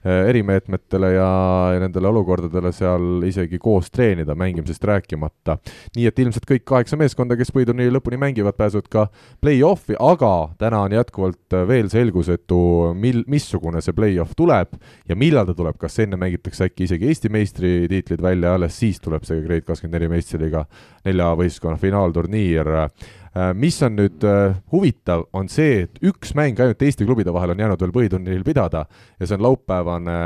Äh, 0.07 0.29
erimeetmetele 0.29 1.07
ja, 1.13 1.29
ja 1.73 1.79
nendele 1.81 2.07
olukordadele 2.07 2.69
seal 2.71 3.23
isegi 3.27 3.57
koos 3.59 3.89
treenida, 3.91 4.35
mängimisest 4.37 4.83
rääkimata. 4.87 5.57
nii 5.97 6.05
et 6.07 6.19
ilmselt 6.21 6.45
kõik 6.47 6.63
kaheksa 6.69 6.99
meeskonda, 7.01 7.35
kes 7.35 7.51
põhiturniiri 7.51 7.91
lõpuni 7.91 8.19
mängivad, 8.21 8.55
pääsevad 8.55 8.87
ka 8.93 9.07
play-off'i, 9.43 9.97
aga 9.99 10.53
täna 10.61 10.83
on 10.85 10.95
jätkuvalt 10.95 11.57
veel 11.67 11.89
selgusetu, 11.91 12.61
mil, 12.95 13.23
missugune 13.27 13.81
see 13.83 13.97
play-off 13.97 14.37
tuleb 14.37 14.77
ja 15.09 15.17
millal 15.17 15.49
ta 15.49 15.57
tuleb, 15.57 15.75
kas 15.81 15.99
enne 16.05 16.19
mängitakse 16.21 16.69
äkki 16.69 16.87
isegi 16.87 17.11
Eesti 17.11 17.33
meistritiitlid 17.33 18.23
välja, 18.23 18.53
alles 18.55 18.79
siis 18.79 19.03
tuleb 19.03 19.27
see 19.27 19.41
Grade 19.43 19.65
kakskümmend 19.67 19.97
neli 19.97 20.13
meistriliiga 20.13 20.67
nelja 21.09 21.33
võistkonna 21.41 21.81
finaalturniir 21.81 22.77
Äh, 22.77 23.26
mis 23.53 23.75
on 23.83 23.97
nüüd 23.97 24.23
äh, 24.25 24.55
huvitav, 24.71 25.25
on 25.35 25.49
see, 25.51 25.83
et 25.85 25.99
üks 26.05 26.31
mäng 26.37 26.59
ainult 26.63 26.81
Eesti 26.81 27.05
klubide 27.05 27.33
vahel 27.35 27.51
on 27.53 27.59
jäänud 27.61 27.81
veel 27.83 27.93
põhiturniiril 27.95 28.45
pidada 28.47 28.85
ja 29.19 29.27
see 29.27 29.35
on 29.35 29.43
laupäevane 29.43 30.17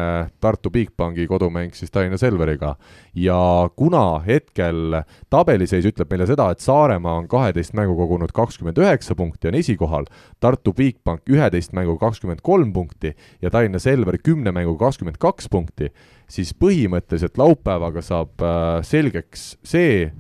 Tartu 0.44 0.70
Bigbanki 0.72 1.26
kodumäng 1.30 1.74
siis 1.76 1.92
Tallinna 1.92 2.20
Selveriga. 2.22 2.76
ja 3.16 3.70
kuna 3.76 4.20
hetkel 4.26 5.02
tabeliseis 5.30 5.86
ütleb 5.90 6.12
meile 6.14 6.28
seda, 6.30 6.52
et 6.52 6.62
Saaremaa 6.62 7.18
on 7.24 7.30
kaheteist 7.32 7.74
mängu 7.78 7.98
kogunud 7.98 8.32
kakskümmend 8.36 8.78
üheksa 8.78 9.16
punkti, 9.18 9.50
on 9.50 9.60
esikohal, 9.60 10.06
Tartu 10.40 10.74
Bigbank 10.74 11.26
üheteist 11.30 11.74
mängu 11.74 11.98
kakskümmend 12.02 12.44
kolm 12.46 12.74
punkti 12.74 13.16
ja 13.42 13.50
Tallinna 13.50 13.80
Selver 13.80 14.18
kümne 14.22 14.54
mängu 14.56 14.78
kakskümmend 14.78 15.18
kaks 15.22 15.50
punkti, 15.50 15.90
siis 16.30 16.54
põhimõtteliselt 16.54 17.42
laupäevaga 17.42 18.06
saab 18.06 18.46
äh, 18.46 18.78
selgeks 18.86 19.56
see, 19.64 20.12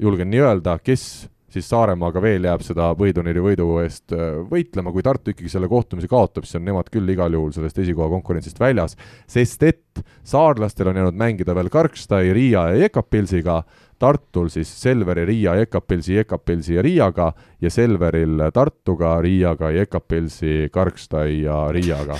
julgen 0.00 0.32
nii 0.32 0.40
öelda, 0.40 0.78
kes 0.82 1.28
siis 1.50 1.68
Saaremaaga 1.70 2.22
veel 2.22 2.46
jääb 2.48 2.64
seda 2.66 2.90
võiduneeri 2.98 3.42
võidu 3.44 3.68
eest 3.82 4.14
äh, 4.16 4.40
võitlema, 4.50 4.92
kui 4.94 5.04
Tartu 5.06 5.34
ikkagi 5.34 5.52
selle 5.52 5.68
kohtumise 5.70 6.10
kaotab, 6.10 6.46
siis 6.46 6.60
on 6.60 6.66
nemad 6.68 6.90
küll 6.92 7.08
igal 7.12 7.34
juhul 7.36 7.52
sellest 7.56 7.78
esikoha 7.82 8.10
konkurentsist 8.14 8.60
väljas, 8.60 8.96
sest 9.30 9.66
et 9.68 10.02
saarlastel 10.26 10.90
on 10.90 11.00
jäänud 11.00 11.18
mängida 11.18 11.54
veel 11.56 11.70
Karkstai, 11.72 12.32
Riia 12.36 12.68
ja 12.70 12.84
Jekapilsiga, 12.86 13.62
Tartul 14.00 14.48
siis 14.48 14.70
Selveri, 14.80 15.26
Riia, 15.28 15.54
Jekapilsi, 15.60 16.14
Jekapilsi 16.14 16.74
ja 16.78 16.82
Riiaga 16.82 17.32
ja 17.60 17.70
Selveril 17.70 18.46
Tartuga, 18.54 19.18
Riiaga, 19.20 19.68
Jekapilsi, 19.76 20.70
Karkstai 20.72 21.42
ja 21.42 21.58
Riiaga. 21.72 22.16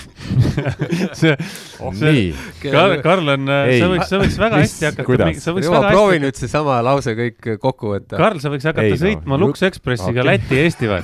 see, 1.19 1.33
nii, 1.81 2.27
Karl, 2.61 2.99
Karl 3.01 3.33
on, 3.33 3.49
Ei. 3.65 3.79
sa 3.81 3.89
võiks, 3.89 4.11
sa 4.11 4.19
võiks 4.21 4.37
väga 4.43 4.61
hästi 4.61 4.89
hakata 4.91 5.31
sa 5.41 5.55
võiks 5.55 5.65
Jumal, 5.65 5.81
väga 5.81 5.95
proovi 5.95 6.13
hästi 6.19 6.25
nüüd 6.27 6.41
seesama 6.43 6.77
lause 6.85 7.15
kõik 7.17 7.49
kokku 7.65 7.95
võtta. 7.95 8.21
Karl, 8.21 8.43
sa 8.43 8.53
võiks 8.53 8.69
hakata 8.69 8.85
Ei, 8.85 8.93
no, 8.93 9.01
sõitma 9.01 9.39
ju- 9.39 9.43
Lux 9.47 9.65
Expressiga 9.71 10.21
okay. 10.21 10.29
Läti-Eesti 10.29 10.91
või? 10.91 11.01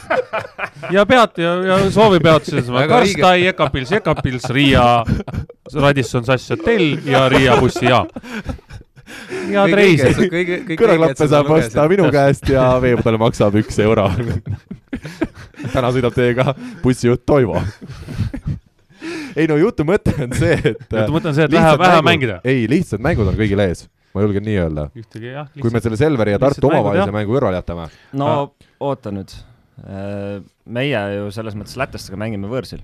ja 0.99 1.07
pead 1.09 1.41
ja, 1.41 1.57
ja 1.71 1.82
soovipeatuses 1.89 2.69
Väga 2.69 3.01
õige. 3.01 3.17
Karstai, 3.17 3.49
Ekapils, 3.55 3.97
Ekapils, 3.97 4.47
Riia, 4.53 4.86
Radisson 5.73 6.30
Sass 6.30 6.53
Hotell 6.53 7.01
ja 7.09 7.25
Riia 7.34 7.57
bussijaam. 7.57 8.13
head 9.53 9.74
reisi. 9.78 10.12
kõige, 10.32 10.62
kõik 10.68 10.80
kõrvaklappe 10.82 11.28
saab 11.32 11.51
osta 11.58 11.88
minu 11.91 12.08
käest 12.14 12.49
ja 12.51 12.70
veepudel 12.84 13.20
maksab 13.22 13.58
üks 13.62 13.80
euro. 13.84 14.08
täna 15.76 15.91
sõidab 15.95 16.16
teiega 16.16 16.53
bussijuht 16.84 17.26
Toivo. 17.28 17.62
ei 19.38 19.47
no 19.49 19.60
jutu 19.60 19.86
mõte 19.88 20.14
on 20.24 20.34
see, 20.38 20.58
et 20.58 20.82
jutu 20.82 21.16
mõte 21.16 21.32
on 21.32 21.38
see, 21.38 21.47
et 21.47 21.53
lihtsad 21.55 21.82
vähe, 21.82 22.01
mängida. 22.05 22.39
ei, 22.47 22.66
lihtsad 22.70 23.03
mängud 23.03 23.30
on 23.32 23.38
kõigil 23.39 23.62
ees, 23.66 23.86
ma 24.16 24.26
julgen 24.26 24.47
nii 24.47 24.58
öelda. 24.64 24.88
kui 25.60 25.74
me 25.74 25.84
selle 25.84 25.99
Selveri 25.99 26.36
ja 26.36 26.41
Tartu 26.41 26.72
omavahelise 26.72 27.14
mängu 27.16 27.38
kõrvale 27.38 27.62
jätame, 27.62 27.91
no 28.18 28.34
oota 28.80 29.14
nüüd. 29.14 29.36
Meie 29.78 31.01
ju 31.13 31.28
selles 31.36 31.53
mõttes 31.53 31.78
lätlastega 31.78 32.17
mängime 32.17 32.49
võõrsil. 32.49 32.82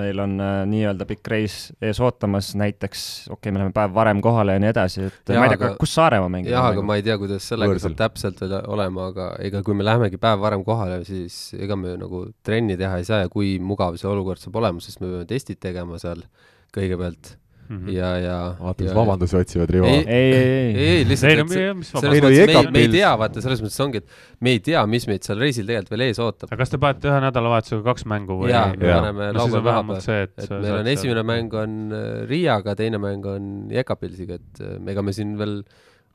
meil 0.00 0.22
on 0.22 0.38
äh, 0.40 0.62
nii-öelda 0.70 1.04
pikk 1.08 1.28
reis 1.28 1.56
ees 1.84 2.00
ootamas, 2.00 2.54
näiteks 2.56 3.02
okei 3.28 3.36
okay,, 3.36 3.52
me 3.52 3.60
läheme 3.60 3.74
päev 3.76 3.92
varem 3.94 4.22
kohale 4.24 4.56
ja 4.56 4.62
nii 4.62 4.70
edasi, 4.72 5.04
et 5.10 5.32
Jaa, 5.34 5.42
ma 5.42 5.46
ei 5.46 5.52
tea 5.52 5.58
aga-, 5.60 5.74
kus 5.82 5.92
Saaremaa 5.98 6.30
mängib. 6.32 6.52
jah, 6.54 6.70
aga 6.70 6.84
ma 6.84 6.96
ei 6.96 7.04
tea, 7.04 7.18
kuidas 7.20 7.48
sellega 7.52 7.74
Võõrsil. 7.74 7.92
saab 7.92 7.98
täpselt 8.00 8.40
veel 8.40 8.56
olema, 8.72 9.10
aga 9.12 9.28
ega 9.44 9.62
kui 9.66 9.76
me 9.76 9.84
lähemegi 9.84 10.20
päev 10.22 10.40
varem 10.40 10.64
kohale, 10.64 11.02
siis 11.08 11.36
ega 11.60 11.76
me 11.76 11.98
nagu 12.00 12.24
trenni 12.46 12.78
teha 12.80 13.02
ei 13.02 13.08
saa 13.08 13.26
ja 13.26 13.32
kui 13.32 13.58
mugav 13.60 14.00
see 14.00 14.08
olukord 14.08 14.40
saab 14.40 14.56
olema, 14.62 14.80
sest 14.80 15.04
me 15.04 15.12
peame 15.12 15.28
testid 15.28 15.60
tegema 15.60 16.00
seal 16.00 16.24
kõigepealt 16.72 17.36
Mhm. 17.68 17.88
ja, 17.92 18.10
ja. 18.16 18.36
vaata 18.56 18.84
mis 18.86 18.94
vabandusi 18.96 19.36
otsivad 19.36 19.70
Rivo. 19.74 19.88
Ei, 19.90 19.98
ei, 20.06 20.06
ei, 20.08 20.32
ei, 20.32 20.36
ei, 20.38 20.76
ei 20.76 20.92
ei 20.98 21.04
lihtsalt, 21.04 21.42
et 21.42 21.50
selles 21.52 22.22
mõttes 22.24 22.48
me, 22.48 22.62
me 22.72 22.80
ei 22.84 22.88
tea, 22.94 23.10
vaata, 23.20 23.42
selles 23.44 23.60
mõttes 23.64 23.82
ongi, 23.84 24.00
et 24.00 24.40
me 24.40 24.54
ei 24.56 24.62
tea, 24.64 24.84
mis 24.88 25.04
meid 25.10 25.26
seal 25.28 25.42
reisil 25.42 25.68
tegelikult 25.68 25.92
veel 25.92 26.04
ees 26.06 26.20
ootab. 26.24 26.48
aga 26.48 26.60
kas 26.62 26.72
te 26.72 26.80
panete 26.80 27.10
ühe 27.10 27.18
nädalavahetusega 27.26 27.84
kaks 27.90 28.06
mängu 28.08 28.38
või? 28.40 28.52
jaa, 28.54 28.70
me 28.72 28.88
paneme 28.88 29.28
no 29.36 29.44
siis 29.44 29.52
on 29.52 29.58
laupäeva 29.58 29.68
vähemalt 29.68 30.00
vahepeal. 30.00 30.06
see, 30.06 30.22
et 30.24 30.46
et 30.46 30.54
meil 30.54 30.72
on 30.72 30.78
saad 30.78 30.90
esimene 30.94 31.20
seal- 31.20 31.28
mäng 31.32 31.58
on 31.60 31.76
äh, 31.92 32.08
Riiaga, 32.30 32.74
teine 32.80 33.02
mäng 33.04 33.28
on 33.28 33.52
Jekapilsiga, 33.76 34.40
et 34.40 34.64
äh, 34.64 34.78
ega 34.94 35.04
me 35.04 35.12
siin 35.16 35.36
veel 35.40 35.58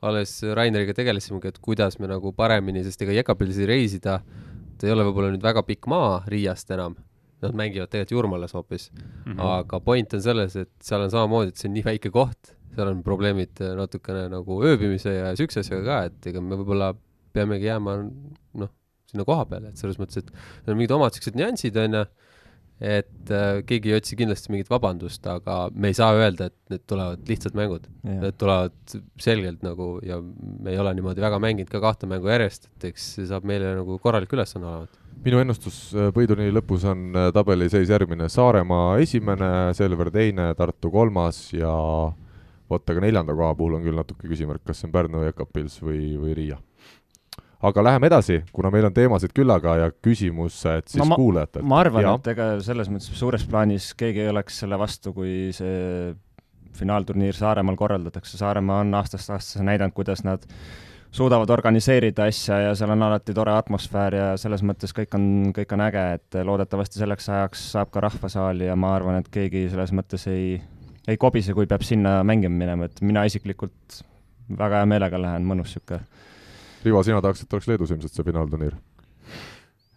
alles 0.04 0.34
Raineriga 0.58 0.92
tegelesimegi, 0.98 1.54
et 1.54 1.62
kuidas 1.64 2.00
me 2.02 2.10
nagu 2.10 2.34
paremini, 2.36 2.82
sest 2.84 3.06
ega 3.06 3.14
Jekapilsi 3.20 3.66
reisida, 3.70 4.18
ta 4.78 4.88
ei 4.88 4.92
ole 4.92 5.06
võib-olla 5.06 5.30
nüüd 5.32 5.44
väga 5.44 5.62
pikk 5.64 5.86
maa 5.88 6.18
Riiast 6.28 6.74
enam, 6.74 6.98
nad 7.44 7.54
mängivad 7.60 7.90
tegelikult 7.92 8.16
Jurmalas 8.16 8.54
hoopis 8.56 8.90
Mhm. 9.26 9.40
aga 9.40 9.80
point 9.80 10.14
on 10.14 10.22
selles, 10.24 10.56
et 10.56 10.70
seal 10.80 11.04
on 11.06 11.10
samamoodi, 11.12 11.48
et 11.54 11.56
see 11.60 11.68
on 11.70 11.74
nii 11.78 11.84
väike 11.86 12.10
koht, 12.14 12.54
seal 12.74 12.88
on 12.90 13.02
probleemid 13.06 13.60
natukene 13.78 14.26
nagu 14.32 14.60
ööbimise 14.66 15.12
ja 15.14 15.34
siukse 15.38 15.60
asjaga 15.62 15.84
ka, 15.84 15.98
et 16.10 16.26
ega 16.32 16.40
me 16.42 16.56
võib-olla 16.58 16.92
peamegi 17.34 17.66
jääma 17.70 17.96
noh, 18.54 18.68
sinna 19.10 19.24
koha 19.26 19.44
peale, 19.46 19.68
et 19.70 19.78
selles 19.78 19.98
mõttes, 20.00 20.18
et 20.22 20.30
need 20.32 20.72
on 20.72 20.76
mingid 20.80 20.94
omad 20.96 21.12
siuksed 21.14 21.36
nüansid, 21.38 21.76
onju, 21.76 22.04
et 22.82 23.30
äh, 23.30 23.60
keegi 23.66 23.92
ei 23.92 23.98
otsi 24.00 24.16
kindlasti 24.18 24.50
mingit 24.52 24.70
vabandust, 24.72 25.22
aga 25.30 25.68
me 25.74 25.92
ei 25.92 25.96
saa 25.96 26.10
öelda, 26.18 26.48
et 26.50 26.72
need 26.72 26.82
tulevad 26.90 27.30
lihtsad 27.30 27.54
mängud. 27.58 27.86
Need 28.08 28.38
tulevad 28.40 28.96
selgelt 29.22 29.62
nagu 29.64 29.98
ja 30.04 30.18
me 30.20 30.74
ei 30.74 30.80
ole 30.82 30.94
niimoodi 30.98 31.22
väga 31.22 31.38
mänginud 31.42 31.70
ka 31.70 31.80
kahte 31.84 32.10
mängu 32.10 32.28
järjest, 32.32 32.68
et 32.74 32.90
eks 32.90 33.06
see 33.18 33.30
saab 33.30 33.46
meile 33.48 33.76
nagu 33.78 33.98
korralik 34.02 34.32
ülesanne 34.34 34.66
olema. 34.66 35.00
minu 35.24 35.38
ennustus 35.40 35.78
äh, 35.94 36.10
Põiduni 36.12 36.50
lõpus 36.52 36.84
on 36.90 37.14
äh, 37.14 37.30
tabeliseis 37.32 37.88
järgmine, 37.94 38.28
Saaremaa 38.28 38.98
esimene, 39.04 39.72
Selver 39.78 40.10
teine, 40.12 40.50
Tartu 40.58 40.90
kolmas 40.90 41.46
ja 41.54 41.72
vot 42.70 42.90
aga 42.90 43.00
neljanda 43.04 43.36
koha 43.36 43.54
puhul 43.54 43.78
on 43.78 43.86
küll 43.86 43.96
natuke 43.96 44.28
küsimärk, 44.28 44.64
kas 44.66 44.82
see 44.82 44.90
on 44.90 44.94
Pärnu, 44.94 45.22
Jekapils 45.28 45.78
või, 45.84 46.16
või 46.18 46.34
Riia. 46.36 46.58
Aga 47.64 47.82
läheme 47.86 48.06
edasi, 48.10 48.40
kuna 48.52 48.70
meil 48.74 48.84
on 48.90 48.94
teemasid 48.96 49.32
küllaga 49.36 49.76
ja 49.80 49.90
küsimused 50.04 50.88
siis 50.90 51.00
No 51.00 51.06
ma- 51.10 51.16
kuulajatelt. 51.16 51.64
ma 51.64 51.80
arvan, 51.80 52.08
et 52.14 52.26
ega 52.34 52.48
selles 52.64 52.90
mõttes 52.92 53.14
suures 53.16 53.44
plaanis 53.48 53.92
keegi 53.98 54.20
ei 54.24 54.28
oleks 54.32 54.58
selle 54.64 54.78
vastu, 54.80 55.12
kui 55.16 55.48
see 55.56 56.14
finaalturniir 56.74 57.36
Saaremaal 57.38 57.76
korraldatakse, 57.78 58.36
Saaremaa 58.40 58.80
on 58.82 58.94
aastast 58.98 59.30
aastasse 59.30 59.62
näidanud, 59.64 59.94
kuidas 59.94 60.24
nad 60.26 60.42
suudavad 61.14 61.50
organiseerida 61.54 62.24
asja 62.26 62.56
ja 62.64 62.72
seal 62.74 62.90
on 62.90 63.02
alati 63.06 63.34
tore 63.36 63.52
atmosfäär 63.54 64.16
ja 64.18 64.28
selles 64.40 64.64
mõttes 64.66 64.90
kõik 64.96 65.14
on, 65.14 65.28
kõik 65.54 65.72
on 65.76 65.84
äge, 65.86 66.02
et 66.18 66.38
loodetavasti 66.44 66.98
selleks 66.98 67.28
ajaks 67.30 67.62
saab 67.76 67.92
ka 67.94 68.02
rahvasaali 68.08 68.66
ja 68.66 68.74
ma 68.76 68.94
arvan, 68.96 69.20
et 69.22 69.30
keegi 69.30 69.68
selles 69.70 69.92
mõttes 69.94 70.26
ei, 70.32 70.56
ei 71.06 71.16
kobise, 71.22 71.54
kui 71.54 71.68
peab 71.70 71.86
sinna 71.86 72.18
mängima 72.26 72.58
minema, 72.58 72.90
et 72.90 72.98
mina 73.06 73.22
isiklikult 73.30 74.02
väga 74.58 74.82
hea 74.82 74.90
meelega 74.90 75.20
lähen, 75.22 75.46
mõnus 75.46 75.76
sihuke. 75.76 76.00
Rivo, 76.84 77.02
sina 77.06 77.22
tahaks, 77.24 77.44
et 77.44 77.56
oleks 77.56 77.70
Leedus 77.70 77.94
ilmselt 77.94 78.12
see 78.14 78.26
finaalturniir? 78.26 78.76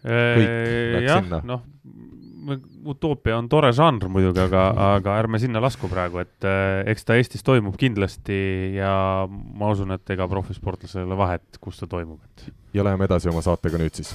läks 0.08 1.08
jah 1.10 1.42
noh, 1.44 1.64
utoopia 2.88 3.38
on 3.38 3.50
tore 3.52 3.72
žanr 3.76 4.08
muidugi, 4.12 4.42
aga, 4.46 4.68
aga 4.96 5.18
ärme 5.22 5.40
sinna 5.42 5.62
lasku 5.64 5.90
praegu, 5.92 6.22
et 6.24 6.48
eh, 6.48 6.84
eks 6.94 7.08
ta 7.08 7.18
Eestis 7.20 7.46
toimub 7.46 7.78
kindlasti 7.80 8.40
ja 8.78 8.92
ma 9.28 9.72
usun, 9.74 9.94
et 9.98 10.16
ega 10.16 10.30
profisportlasel 10.32 11.04
ei 11.04 11.10
ole 11.10 11.20
vahet, 11.20 11.62
kus 11.62 11.82
ta 11.82 11.90
toimub, 11.92 12.22
et 12.24 12.78
ja 12.78 12.86
läheme 12.88 13.08
edasi 13.10 13.32
oma 13.32 13.44
saatega 13.46 13.82
nüüd 13.82 14.00
siis. 14.00 14.14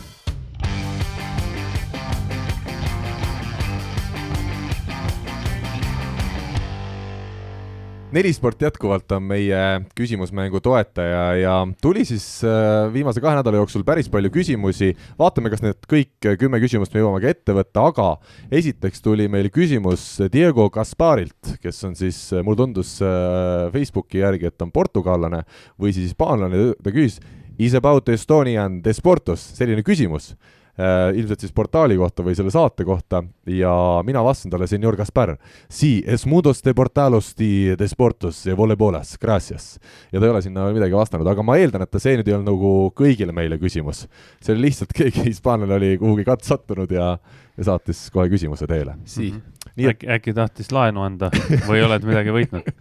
Nelisport 8.13 8.61
jätkuvalt 8.63 9.13
on 9.17 9.25
meie 9.25 9.61
küsimusmängu 9.97 10.61
toetaja 10.63 11.25
ja 11.41 11.55
tuli 11.83 12.05
siis 12.05 12.27
äh, 12.45 12.87
viimase 12.93 13.23
kahe 13.25 13.39
nädala 13.39 13.61
jooksul 13.63 13.85
päris 13.89 14.11
palju 14.13 14.31
küsimusi. 14.33 14.93
vaatame, 15.19 15.51
kas 15.53 15.65
need 15.65 15.89
kõik 15.89 16.31
kümme 16.41 16.61
küsimust 16.63 16.95
me 16.95 17.03
jõuame 17.03 17.23
ka 17.25 17.33
ette 17.33 17.57
võtta, 17.57 17.87
aga 17.89 18.09
esiteks 18.53 19.03
tuli 19.05 19.29
meil 19.33 19.49
küsimus 19.53 20.05
Diego 20.33 20.69
Gasparilt, 20.71 21.57
kes 21.63 21.85
on 21.89 21.97
siis, 21.97 22.19
mulle 22.45 22.61
tundus 22.61 22.99
äh, 23.03 23.69
Facebooki 23.73 24.21
järgi, 24.21 24.53
et 24.53 24.63
on 24.63 24.73
portugallane 24.73 25.45
või 25.81 25.95
siis 25.97 26.13
hispaanlane, 26.13 26.73
ta 26.83 26.93
küsis 26.93 27.21
Is 27.59 27.75
about 27.77 28.09
Estonian 28.09 28.81
Desportos, 28.83 29.43
selline 29.59 29.85
küsimus. 29.85 30.33
äh, 30.33 30.62
ilmselt 30.79 31.43
siis 31.45 31.53
portaali 31.53 31.99
kohta 32.01 32.25
või 32.25 32.33
selle 32.37 32.51
saate 32.55 32.87
kohta 32.89 33.19
ja 33.47 33.73
mina 34.09 34.23
vastasin 34.25 34.55
talle, 34.55 34.67
senor 34.71 34.97
Gaspar, 34.97 35.35
si 35.69 35.99
es 36.09 36.25
mudos 36.27 36.63
de 36.65 36.73
portalos 36.75 37.35
di 37.37 37.75
desportos 37.79 38.41
ja 38.49 38.57
volebolas, 38.57 39.19
gracias. 39.21 39.79
ja 40.13 40.21
ta 40.21 40.27
ei 40.27 40.33
ole 40.33 40.43
sinna 40.43 40.65
midagi 40.73 40.97
vastanud, 40.97 41.29
aga 41.29 41.45
ma 41.45 41.59
eeldan, 41.61 41.85
et 41.85 41.93
ta 41.93 42.01
see 42.01 42.17
nüüd 42.17 42.31
ei 42.31 42.39
olnud 42.39 42.49
nagu 42.49 42.73
kõigile 42.97 43.37
meile 43.37 43.61
küsimus. 43.61 44.07
see 44.41 44.55
oli 44.57 44.69
lihtsalt 44.71 44.95
keegi 44.99 45.27
hispaanlane 45.29 45.77
oli 45.77 45.95
kuhugi 46.01 46.25
katt 46.25 46.49
sattunud 46.49 46.91
ja, 46.91 47.19
ja 47.57 47.69
saatis 47.69 48.07
kohe 48.15 48.31
küsimuse 48.33 48.67
teele. 48.71 48.97
Sii. 49.05 49.33
Nii 49.77 49.87
et- 49.89 49.97
äkki, 49.97 50.09
äkki 50.17 50.35
tahtis 50.37 50.73
laenu 50.73 51.05
anda 51.05 51.29
või 51.69 51.85
oled 51.85 52.05
midagi 52.09 52.33
võitnud? 52.33 52.73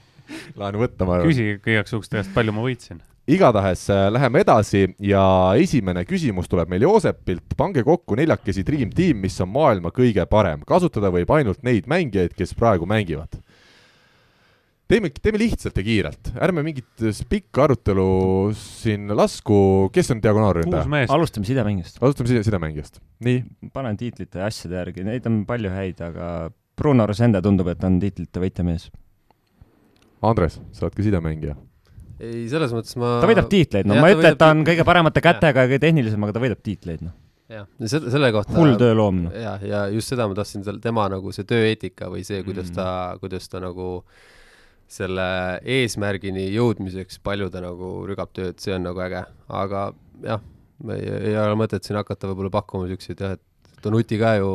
laenu 0.60 0.82
võtta, 0.82 1.06
ma 1.06 1.20
arvan. 1.20 1.30
küsi 1.30 1.52
igaks 1.58 1.94
juhuks 1.94 2.10
käest, 2.10 2.34
palju 2.34 2.54
ma 2.54 2.66
võitsin. 2.66 3.00
Igatahes 3.26 3.88
äh, 3.90 4.06
läheme 4.12 4.40
edasi 4.44 4.86
ja 5.02 5.24
esimene 5.58 6.04
küsimus 6.06 6.48
tuleb 6.50 6.70
meil 6.70 6.86
Joosepilt. 6.86 7.56
pange 7.56 7.82
kokku 7.84 8.16
neljakesi 8.18 8.64
Dream 8.66 8.92
Team, 8.94 9.20
mis 9.24 9.40
on 9.42 9.50
maailma 9.50 9.90
kõige 9.94 10.26
parem. 10.30 10.62
kasutada 10.66 11.10
võib 11.14 11.30
ainult 11.34 11.62
neid 11.66 11.88
mängijaid, 11.90 12.36
kes 12.38 12.54
praegu 12.54 12.86
mängivad. 12.86 13.38
teeme, 14.88 15.10
teeme 15.10 15.38
lihtsalt 15.42 15.76
ja 15.76 15.82
kiirelt, 15.82 16.32
ärme 16.38 16.62
mingit 16.62 17.06
pikka 17.28 17.64
arutelu 17.64 18.52
siin 18.54 19.10
lasku, 19.16 19.90
kes 19.92 20.10
on 20.14 20.22
diagonaalründaja? 20.22 21.06
alustame 21.08 21.46
sidemängijast. 21.46 21.98
alustame 22.02 22.30
side, 22.30 22.44
sidemängijast. 22.46 23.00
nii, 23.26 23.42
panen 23.72 23.96
tiitlite 23.96 24.38
ja 24.38 24.46
asjade 24.46 24.78
järgi, 24.78 25.04
neid 25.04 25.26
on 25.26 25.42
palju 25.46 25.74
häid, 25.74 26.00
aga 26.00 26.50
Bruno 26.76 27.06
Rosende 27.08 27.42
tundub, 27.42 27.72
et 27.72 27.84
on 27.84 27.98
tiitlite 27.98 28.40
võitjamees. 28.40 28.90
Andres, 30.22 30.60
sa 30.72 30.86
oled 30.86 30.94
ka 30.94 31.04
sidemängija. 31.04 31.56
ei, 32.20 32.46
selles 32.52 32.72
mõttes 32.76 32.96
ma 33.00 33.16
ta 33.22 33.28
võidab 33.30 33.48
tiitleid, 33.52 33.88
no 33.88 33.96
Jah, 33.96 34.02
ma 34.04 34.10
ei 34.10 34.16
ütle, 34.18 34.32
et 34.34 34.40
ta 34.40 34.50
on 34.54 34.64
kõige 34.66 34.84
paremate 34.88 35.22
kätega 35.24 35.64
ja 35.64 35.70
kõige 35.70 35.82
tehnilisem, 35.86 36.26
aga 36.26 36.36
ta 36.36 36.42
võidab 36.42 36.62
tiitleid, 36.64 37.02
noh. 37.06 37.14
jah, 37.52 37.66
selle, 37.84 38.12
selle 38.14 38.30
kohta 38.34 38.56
hull 38.56 38.78
tööloom, 38.80 39.20
noh. 39.26 39.36
ja, 39.36 39.56
ja 39.62 39.82
just 39.94 40.12
seda 40.12 40.26
ma 40.30 40.36
tahtsin 40.38 40.64
tal, 40.66 40.80
tema 40.82 41.06
nagu 41.12 41.32
see 41.34 41.46
tööeetika 41.48 42.10
või 42.12 42.24
see, 42.26 42.42
kuidas 42.46 42.72
Mm. 42.72 42.78
ta, 42.78 42.88
kuidas 43.22 43.48
ta 43.52 43.60
nagu 43.62 43.90
selle 44.86 45.26
eesmärgini 45.66 46.46
jõudmiseks, 46.54 47.18
palju 47.26 47.50
ta 47.50 47.60
nagu 47.64 48.06
rügab 48.06 48.30
tööd, 48.36 48.60
see 48.62 48.74
on 48.76 48.86
nagu 48.86 49.02
äge, 49.02 49.24
aga 49.48 49.88
jah, 50.22 50.40
ei, 50.94 51.02
ei 51.32 51.36
ole 51.42 51.58
mõtet 51.58 51.82
siin 51.86 51.98
hakata 51.98 52.30
võib-olla 52.30 52.52
pakkuma 52.54 52.86
siukseid 52.90 53.20
jah, 53.24 53.36
et 53.38 53.82
Donuti 53.82 54.16
ka 54.18 54.36
ju, 54.38 54.50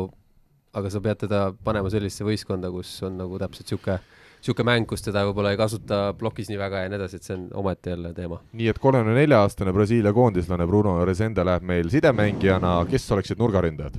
aga 0.76 0.90
sa 0.92 1.00
pead 1.04 1.20
teda 1.24 1.42
panema 1.64 1.88
sellisesse 1.92 2.24
võistkonda, 2.26 2.70
kus 2.72 2.90
on 3.06 3.20
nagu 3.20 3.38
täpselt 3.40 3.70
sihuke, 3.70 3.98
sihuke 4.42 4.64
mäng, 4.66 4.86
kus 4.90 5.04
teda 5.04 5.22
võib-olla 5.28 5.52
ei 5.54 5.58
kasuta 5.60 6.00
plokis 6.18 6.48
nii 6.50 6.58
väga 6.58 6.84
ja 6.84 6.90
nii 6.90 6.98
edasi, 6.98 7.20
et 7.20 7.26
see 7.28 7.36
on 7.36 7.44
omaette 7.62 7.92
jälle 7.94 8.10
teema. 8.16 8.40
nii 8.52 8.68
et 8.72 8.78
kolmekümne 8.82 9.14
nelja 9.20 9.40
aastane 9.44 9.72
Brasiilia 9.72 10.12
koondislane 10.12 10.66
Bruno 10.66 10.96
Resende 11.06 11.44
läheb 11.46 11.62
meil 11.68 11.88
sidemängijana, 11.92 12.74
kes 12.90 13.06
oleksid 13.14 13.38
nurgaründajad? 13.38 13.96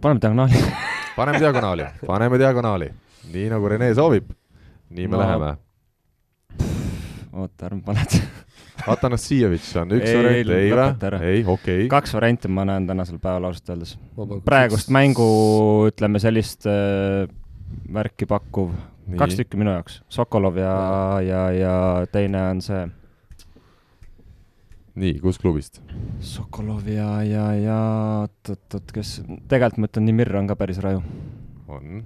paneme 0.00 0.20
diagonaali. 0.22 0.64
paneme 1.18 1.38
diagonaali, 1.42 1.86
paneme 2.06 2.38
diagonaali, 2.38 2.90
nii 3.34 3.46
nagu 3.50 3.68
Rene 3.74 3.92
soovib, 3.94 4.30
nii 4.90 5.08
me 5.08 5.16
No. 5.16 5.22
läheme. 5.24 5.54
oota, 7.32 7.66
ärme 7.68 7.82
paned. 7.84 8.16
Atanassievitš 8.92 9.70
on 9.80 9.94
üks 9.96 10.10
Ei, 10.10 10.16
variant, 10.20 10.50
ei 10.52 10.70
või? 10.70 11.20
ei, 11.26 11.38
okei 11.48 11.78
okay.. 11.80 11.86
kaks 11.90 12.12
varianti 12.14 12.48
ma 12.52 12.64
näen 12.68 12.84
tänasel 12.86 13.18
päeval 13.18 13.48
ausalt 13.48 13.70
öeldes. 13.72 13.94
praegust 14.44 14.92
mängu, 14.94 15.26
ütleme 15.90 16.20
sellist 16.22 16.68
äh, 16.70 17.24
värki 17.92 18.28
pakkuv, 18.30 18.74
kaks 19.14 19.38
tükki 19.38 19.58
minu 19.60 19.74
jaoks, 19.76 20.00
Sokolov 20.10 20.58
ja, 20.58 20.76
ja, 21.22 21.42
ja 21.54 21.74
teine 22.12 22.42
on 22.50 22.62
see 22.64 22.86
nii, 24.96 25.16
kus 25.20 25.38
klubist? 25.40 25.80
Sokolov 26.24 26.86
ja, 26.88 27.08
ja, 27.26 27.46
ja 27.60 27.78
oot-oot-oot, 28.24 28.92
kes, 28.96 29.18
tegelikult 29.48 29.82
ma 29.82 29.90
ütlen, 29.90 30.06
Nimir 30.08 30.30
on 30.40 30.48
ka 30.50 30.56
päris 30.58 30.80
raju. 30.82 31.02
on. 31.68 31.98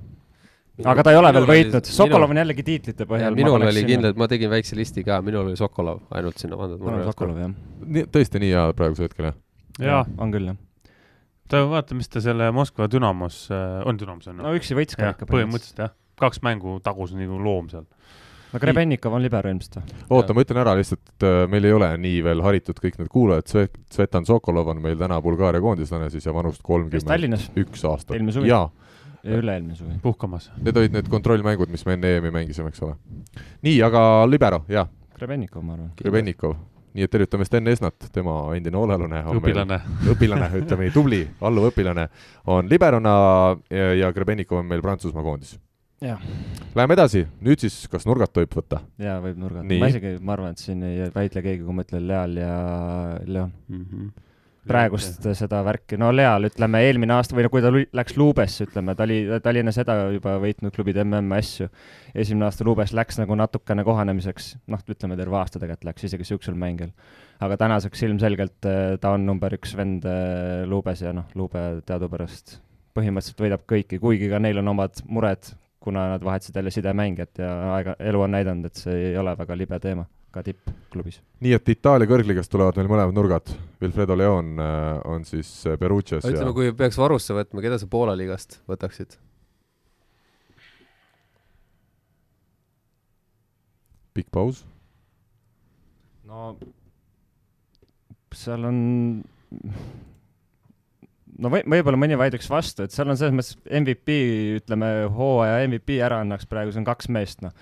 aga 0.91 1.05
ta 1.05 1.13
ei 1.15 1.21
ole 1.21 1.31
veel 1.37 1.47
võitnud, 1.51 1.91
Sokolov 1.95 2.35
on 2.35 2.41
jällegi 2.43 2.67
tiitlite 2.67 3.07
põhjal. 3.11 3.37
minul 3.39 3.69
oli 3.69 3.85
kindlalt, 3.87 4.19
ma 4.21 4.29
tegin 4.31 4.51
väikse 4.53 4.79
listi 4.79 5.07
ka, 5.07 5.21
minul 5.25 5.53
oli 5.53 5.61
Sokolov 5.61 6.03
ainult 6.11 6.43
sinna 6.43 6.59
pandud. 6.59 6.83
ma 6.83 6.97
olen 6.97 7.07
Sokolov, 7.13 7.39
jah. 7.45 8.11
tõesti 8.17 8.43
nii 8.43 8.53
hea 8.57 8.67
praegusel 8.79 9.09
hetkel, 9.09 9.31
jah? 9.31 9.39
jaa, 9.87 10.03
on 10.19 10.35
küll, 10.35 10.51
jah. 10.51 10.59
ta 11.53 11.63
vaata, 11.71 11.99
mis 11.99 12.11
ta 12.11 12.23
selle 12.25 12.51
Moskva 12.57 12.91
Dünamos 12.91 13.45
äh,, 13.55 13.81
on 13.87 14.03
Dünamos 14.03 14.27
on 14.33 14.43
no 14.43 14.55
üksi 14.59 14.75
võits 14.79 14.99
ka 14.99 15.15
ikka. 15.15 15.31
põhimõtteliselt 15.31 15.85
jah, 15.87 15.95
kaks 16.21 16.43
mängu 16.47 16.79
tagus 16.85 17.15
nagu 17.17 17.39
loom 17.43 17.71
seal. 17.73 17.87
no 18.53 18.61
Grebennikov 18.63 19.17
on 19.17 19.25
libero 19.25 19.51
ilmselt 19.53 19.81
või? 19.81 20.05
oota, 20.19 20.37
ma 20.37 20.45
ütlen 20.47 20.63
ära 20.63 20.77
lihtsalt, 20.79 21.03
et 21.15 21.27
äh, 21.29 21.41
meil 21.51 21.69
ei 21.69 21.75
ole 21.77 21.91
nii 22.05 22.23
veel 22.27 22.45
haritud 22.47 22.79
kõik 22.83 23.01
need 23.01 23.11
kuulajad, 23.13 23.51
Svet-, 23.51 23.81
Svetan 23.93 24.29
Sokolov 24.29 24.71
on 24.75 24.83
meil 24.85 24.99
täna 25.01 25.21
Bulgaaria 25.25 25.63
koondislane 25.65 26.11
siis 26.13 26.27
ja 26.27 26.37
vanust 26.37 26.63
kolmkümmend 26.67 27.61
üks 27.65 27.85
aastat. 27.89 28.17
Eelmine 28.17 28.37
suvi. 28.37 28.53
jaa, 28.53 28.69
ja 29.25 29.43
üle-eelmine 29.43 29.77
suvi. 29.77 29.99
puhkamas. 30.03 30.51
need 30.63 30.77
olid 30.77 30.97
need 30.97 31.09
kontrollmängud, 31.13 31.71
mis 31.73 31.85
me 31.87 31.97
enne 31.99 32.17
EM-i 32.17 32.33
mängisime, 32.35 32.73
eks 32.73 32.83
ole. 32.87 32.97
nii, 33.67 33.79
aga 33.87 34.03
libero, 34.29 34.65
jah, 34.69 34.89
Grebennikov, 35.21 35.65
ma 35.65 35.75
arvan. 35.77 35.91
Grebennikov. 35.99 36.55
nii 36.97 37.05
et 37.07 37.11
tervitame 37.13 37.45
Sten 37.47 37.69
Esnat, 37.71 38.09
tema 38.13 38.35
endine 38.57 38.79
olelune. 38.81 39.21
õpilane. 39.37 39.81
õpilane, 40.11 40.49
ütleme 40.63 40.89
nii, 40.89 40.95
tubli, 40.95 41.21
alluv 41.47 41.69
õpilane 41.69 42.09
on 42.51 42.71
liberona 42.71 43.13
ja, 43.71 43.93
ja 43.95 44.13
Grebennikov 44.17 44.63
on 44.63 44.71
meil 44.71 44.83
Prantsusmaa 44.83 45.23
koondis. 45.23 45.59
jah, 46.01 46.23
Läheme 46.71 46.95
edasi, 46.95 47.25
nüüd 47.43 47.61
siis, 47.61 47.75
kas 47.91 48.07
nurgad 48.07 48.31
tohib 48.33 48.53
võtta? 48.55 48.81
jaa, 49.01 49.19
võib 49.25 49.39
nurgata. 49.43 49.67
Nii. 49.67 49.79
ma 49.83 49.91
isegi, 49.91 50.17
ma 50.23 50.35
arvan, 50.37 50.55
et 50.55 50.63
siin 50.63 50.83
ei 50.87 51.09
vaidle 51.13 51.43
keegi, 51.45 51.63
kui 51.67 51.77
ma 51.77 51.85
ütlen 51.87 52.05
Leal 52.07 52.37
ja 52.41 52.57
Leon. 53.27 53.55
Mhm. 53.69 54.11
praegust 54.71 55.25
seda 55.35 55.63
värki, 55.67 55.97
no 55.99 56.11
Leal 56.13 56.47
ütleme 56.47 56.83
eelmine 56.85 57.15
aasta 57.17 57.35
või 57.35 57.47
no 57.47 57.51
kui 57.51 57.63
ta 57.65 57.73
läks 57.73 58.17
Luubesse, 58.21 58.69
ütleme, 58.69 58.95
ta 58.95 59.07
oli, 59.09 59.19
ta 59.43 59.51
oli 59.51 59.63
enne 59.65 59.73
seda 59.75 59.97
juba 60.13 60.37
võitnud 60.43 60.75
klubide 60.77 61.03
MM 61.03 61.33
asju. 61.39 61.69
esimene 62.15 62.47
aasta 62.47 62.65
Luubes 62.69 62.93
läks 62.95 63.19
nagu 63.19 63.35
natukene 63.41 63.85
kohanemiseks, 63.85 64.51
noh, 64.71 64.85
ütleme 64.87 65.17
terve 65.19 65.41
aasta 65.41 65.59
tegelikult 65.59 65.91
läks 65.91 66.07
isegi 66.11 66.29
siuksel 66.29 66.55
mängil. 66.55 66.93
aga 67.41 67.57
tänaseks 67.57 68.03
ilmselgelt 68.09 68.69
eh, 68.69 68.97
ta 69.01 69.17
on 69.17 69.27
number 69.27 69.57
üks 69.57 69.75
vend 69.77 70.05
eh, 70.05 70.67
Luubes 70.69 71.03
ja 71.03 71.13
noh, 71.17 71.27
Luube 71.35 71.81
teadupärast 71.89 72.61
põhimõtteliselt 72.95 73.43
võidab 73.43 73.67
kõiki, 73.71 73.99
kuigi 74.03 74.29
ka 74.31 74.39
neil 74.43 74.61
on 74.61 74.73
omad 74.75 75.03
mured, 75.09 75.53
kuna 75.81 76.09
nad 76.15 76.25
vahetasid 76.25 76.57
jälle 76.57 76.71
sidemängijat 76.71 77.39
ja 77.41 77.51
aega, 77.75 77.95
elu 77.99 78.21
on 78.21 78.35
näidanud, 78.37 78.69
et 78.69 78.81
see 78.81 78.97
ei 79.11 79.15
ole 79.19 79.33
väga 79.39 79.57
libe 79.57 79.79
teema 79.81 80.05
ka 80.31 80.43
tippklubis. 80.47 81.21
nii 81.43 81.55
et 81.57 81.73
Itaalia 81.75 82.09
kõrgligast 82.11 82.53
tulevad 82.53 82.77
meil 82.79 82.91
mõlemad 82.91 83.17
nurgad. 83.17 83.51
Wilfredo 83.83 84.17
Leon 84.19 84.53
äh, 84.61 85.01
on 85.11 85.25
siis 85.27 85.51
äh, 85.67 85.79
Perugias 85.81 86.25
ja 86.25 86.35
ütleme, 86.35 86.55
kui 86.55 86.71
peaks 86.77 87.01
varusse 87.01 87.35
võtma, 87.35 87.65
keda 87.65 87.81
sa 87.81 87.91
Poola 87.91 88.17
liigast 88.19 88.61
võtaksid? 88.71 89.19
pikk 94.11 94.31
paus. 94.35 94.65
no 96.27 96.57
seal 98.35 98.65
on, 98.69 98.79
no 101.41 101.53
või, 101.53 101.65
võib-olla 101.77 102.01
mõni 102.01 102.19
vaidleks 102.21 102.49
vastu, 102.51 102.87
et 102.87 102.95
seal 102.95 103.11
on 103.11 103.19
selles 103.21 103.35
mõttes 103.37 103.59
MVP, 103.81 104.17
ütleme 104.61 104.91
hooaja 105.15 105.61
MVP 105.69 106.01
ära 106.05 106.23
annaks 106.25 106.49
praegu, 106.51 106.75
see 106.75 106.83
on 106.83 106.89
kaks 106.89 107.11
meest, 107.13 107.45
noh. 107.45 107.55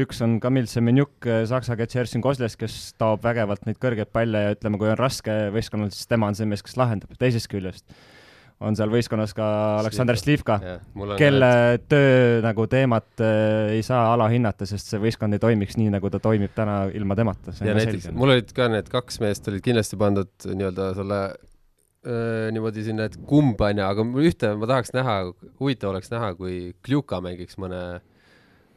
üks 0.00 0.22
on 0.24 0.38
Kamil 0.42 0.68
Semenjuk 0.70 1.28
Saksaga, 1.50 1.86
Tšersin 1.90 2.24
Kozles, 2.24 2.58
kes 2.60 2.94
taob 3.00 3.24
vägevalt 3.26 3.66
neid 3.68 3.80
kõrgeid 3.82 4.10
palle 4.14 4.48
ja 4.48 4.56
ütleme, 4.56 4.80
kui 4.80 4.90
on 4.90 5.00
raske 5.00 5.38
võistkonnal, 5.54 5.94
siis 5.94 6.10
tema 6.10 6.30
on 6.30 6.38
see 6.38 6.48
mees, 6.50 6.64
kes 6.64 6.78
lahendab. 6.80 7.14
teisest 7.20 7.50
küljest 7.52 7.88
on 8.62 8.76
seal 8.78 8.90
võistkonnas 8.92 9.34
ka 9.36 9.46
Aleksandr 9.80 10.18
Slivka, 10.18 10.58
kelle 11.18 11.50
töö 11.90 12.38
nagu 12.44 12.66
teemat 12.70 13.24
äh, 13.24 13.74
ei 13.74 13.82
saa 13.86 14.12
alahinnata, 14.14 14.66
sest 14.68 14.92
see 14.92 15.00
võistkond 15.02 15.36
ei 15.36 15.42
toimiks 15.42 15.78
nii, 15.80 15.90
nagu 15.96 16.10
ta 16.12 16.20
toimib 16.22 16.54
täna 16.56 16.84
ilma 16.94 17.16
temata, 17.18 17.54
ja 17.64 17.74
näiteks 17.76 18.12
mul 18.14 18.36
olid 18.36 18.54
ka 18.56 18.70
need 18.72 18.88
kaks 18.92 19.18
meest 19.24 19.50
olid 19.50 19.64
kindlasti 19.64 19.98
pandud 20.00 20.30
nii-öelda 20.46 20.92
selle 21.00 21.20
niimoodi 22.04 22.84
sinna, 22.84 23.08
et 23.08 23.14
kumb 23.28 23.60
onju, 23.64 23.84
aga 23.86 24.04
mul 24.06 24.26
ühte 24.28 24.50
ma 24.60 24.68
tahaks 24.68 24.92
näha, 24.96 25.20
huvitav 25.60 25.94
oleks 25.94 26.12
näha, 26.12 26.34
kui 26.38 26.74
Kljuka 26.84 27.20
mängiks 27.24 27.56
mõne, 27.60 27.80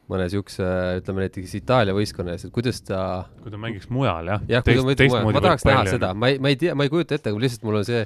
mõne 0.07 0.29
siukse, 0.31 0.63
ütleme 1.01 1.25
näiteks 1.25 1.57
Itaalia 1.59 1.95
võistkonna 1.97 2.37
ees, 2.37 2.47
et 2.47 2.55
kuidas 2.55 2.79
ta 2.87 3.01
kui 3.43 3.51
ta 3.51 3.59
mängiks 3.59 3.91
mujal 3.91 4.31
jah. 4.31 4.47
jah, 4.47 4.63
kui 4.63 4.77
ta 4.79 4.87
mõtleb 4.87 5.13
mujal, 5.13 5.27
ma 5.27 5.43
tahaks 5.49 5.67
näha 5.67 5.85
seda, 5.89 6.13
ma 6.15 6.31
ei, 6.31 6.39
ma 6.39 6.53
ei 6.53 6.59
tea, 6.61 6.75
ma 6.77 6.87
ei 6.87 6.93
kujuta 6.93 7.19
ette, 7.19 7.33
aga 7.33 7.43
lihtsalt 7.43 7.67
mul 7.67 7.81
on 7.81 7.87
see, 7.87 8.05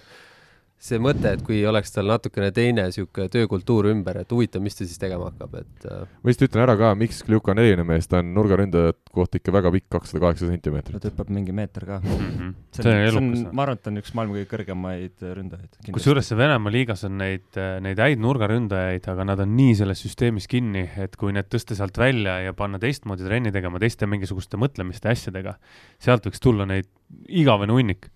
see 0.82 0.98
mõte, 1.02 1.30
et 1.36 1.42
kui 1.46 1.60
oleks 1.70 1.94
tal 1.94 2.08
natukene 2.10 2.50
teine 2.56 2.88
sihuke 2.94 3.28
töökultuur 3.32 3.92
ümber, 3.92 4.18
et 4.24 4.32
huvitav, 4.34 4.64
mis 4.66 4.74
ta 4.78 4.86
siis 4.88 4.98
tegema 5.02 5.28
hakkab, 5.30 5.60
et 5.62 5.86
äh, 5.86 6.08
ma 6.10 6.32
lihtsalt 6.32 6.48
ütlen 6.50 6.64
ära 6.64 6.76
ka, 6.80 6.94
miks 6.98 7.22
Kljuka 7.28 7.54
on 7.54 7.62
eriline 7.62 7.86
mees, 7.86 8.08
ta 8.10 8.22
on 8.24 8.32
nurgaründajate 8.34 9.14
kohta 9.14 9.38
ikka 9.38 9.54
väga 9.54 9.72
pikk, 9.76 9.88
kakssada 9.94 10.24
kaheksa 10.24 10.48
ta 10.48 10.56
sentimeetrit. 10.56 11.06
hüppab 11.12 11.30
mingi 11.34 11.54
meeter 11.54 11.86
ka. 11.86 12.00
Mhm. 12.02 12.54
see 12.74 12.82
see 12.82 12.96
on 13.12 13.20
on, 13.20 13.30
see 13.36 13.46
on, 13.46 13.56
ma 13.56 13.66
arvan, 13.68 13.78
et 13.78 13.84
ta 13.86 13.92
on 13.94 14.02
üks 14.02 14.16
maailma 14.18 14.38
kõige 14.40 14.50
kõrgemaid 14.56 15.26
ründajaid. 15.38 15.78
kusjuures 15.98 16.32
see 16.32 16.40
Venemaa 16.40 16.74
liigas 16.74 17.06
on 17.06 17.20
neid, 17.22 17.60
neid 17.86 18.02
häid 18.02 18.24
nurgaründajaid, 18.24 19.06
aga 19.14 19.28
nad 19.30 19.44
on 19.46 19.54
nii 19.58 19.76
selles 19.84 20.02
süsteemis 20.02 20.50
kinni, 20.50 20.88
et 20.98 21.14
kui 21.20 21.36
need 21.36 21.52
tõsta 21.52 21.78
sealt 21.78 22.00
välja 22.02 22.40
ja 22.48 22.56
panna 22.58 22.82
teistmoodi 22.82 23.28
trenni 23.28 23.54
tegema, 23.54 23.78
teiste 23.84 24.10
mingisuguste 24.10 24.58
mõtlemiste 24.58 25.12
ja 25.12 25.14
asjadega, 25.14 25.56
sealt 26.02 26.26
võiks 26.26 26.42
tulla 26.42 26.66
neid 26.66 26.90
igavene 27.30 27.78
hunnik. 27.78 28.10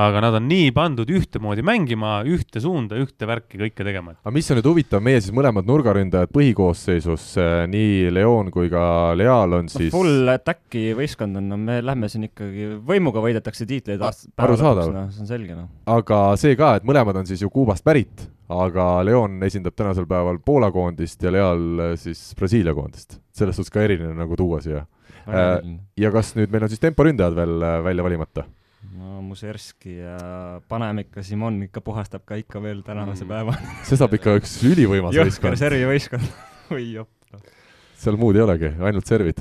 Aga 0.00 0.22
nad 0.24 0.36
on 0.38 0.46
nii 0.48 0.70
pandud 0.72 1.10
ühtemoodi 1.12 1.60
mängima, 1.66 2.22
ühte 2.24 2.62
suunda, 2.64 2.96
ühte 2.96 3.26
värki 3.28 3.58
kõike 3.60 3.84
tegema. 3.84 4.14
aga 4.16 4.32
mis 4.32 4.48
on 4.48 4.56
nüüd 4.58 4.68
huvitav, 4.70 5.02
meie 5.04 5.20
siis 5.20 5.34
mõlemad 5.36 5.68
nurgaründajad 5.68 6.32
põhikoosseisus, 6.32 7.26
nii 7.68 8.12
Leon 8.14 8.48
kui 8.54 8.70
ka 8.72 9.12
Leal 9.18 9.58
on 9.58 9.68
no 9.68 9.72
siis 9.72 9.92
full 9.92 10.32
attack'i 10.32 10.94
võistkond 10.96 11.36
on, 11.42 11.50
no 11.52 11.58
me 11.60 11.80
lähme 11.84 12.08
siin 12.12 12.24
ikkagi, 12.30 12.70
võimuga 12.88 13.20
võidetakse 13.24 13.68
tiitleid 13.68 14.00
aast-. 14.00 14.30
arusaadav. 14.40 14.94
noh, 14.96 15.10
see 15.12 15.26
on 15.26 15.28
selge 15.28 15.58
noh. 15.58 15.68
aga 15.92 16.22
see 16.40 16.56
ka, 16.56 16.78
et 16.80 16.88
mõlemad 16.88 17.20
on 17.20 17.28
siis 17.28 17.44
ju 17.44 17.52
Kuubast 17.52 17.84
pärit, 17.84 18.24
aga 18.48 18.88
Leon 19.04 19.36
esindab 19.44 19.76
tänasel 19.76 20.08
päeval 20.08 20.40
Poola 20.40 20.72
koondist 20.72 21.20
ja 21.20 21.34
Leal 21.34 21.84
äh, 21.90 21.94
siis 22.00 22.30
Brasiilia 22.38 22.72
koondist. 22.76 23.20
selles 23.36 23.60
suhtes 23.60 23.72
ka 23.72 23.84
eriline 23.84 24.16
nagu 24.16 24.40
tuua 24.40 24.64
siia. 24.64 24.86
Äh, 25.28 25.52
ja 26.00 26.08
kas 26.14 26.32
nüüd 26.40 26.48
meil 26.48 26.64
on 26.64 26.72
siis 26.72 26.80
temporündajad 26.80 27.36
veel 27.36 27.68
välja 27.84 28.08
valimata? 28.08 28.48
No 28.98 29.20
Muserski 29.22 29.94
ja 30.00 30.16
paneme 30.68 31.04
ikka, 31.06 31.22
Simon 31.26 31.60
ikka 31.68 31.80
puhastab 31.84 32.24
ka 32.28 32.36
ikka 32.40 32.60
veel 32.62 32.82
tänase 32.86 33.24
Mm. 33.24 33.28
päevani. 33.30 33.72
see 33.88 33.96
saab 34.00 34.14
ikka 34.18 34.36
üks 34.40 34.56
ülivõimas 34.68 35.14
võistkond, 35.16 35.56
servivõistkond. 35.60 36.28
oi 36.76 36.84
jopp. 36.98 37.10
seal 38.02 38.16
muud 38.20 38.36
ei 38.36 38.42
olegi, 38.42 38.72
ainult 38.82 39.06
servid. 39.06 39.38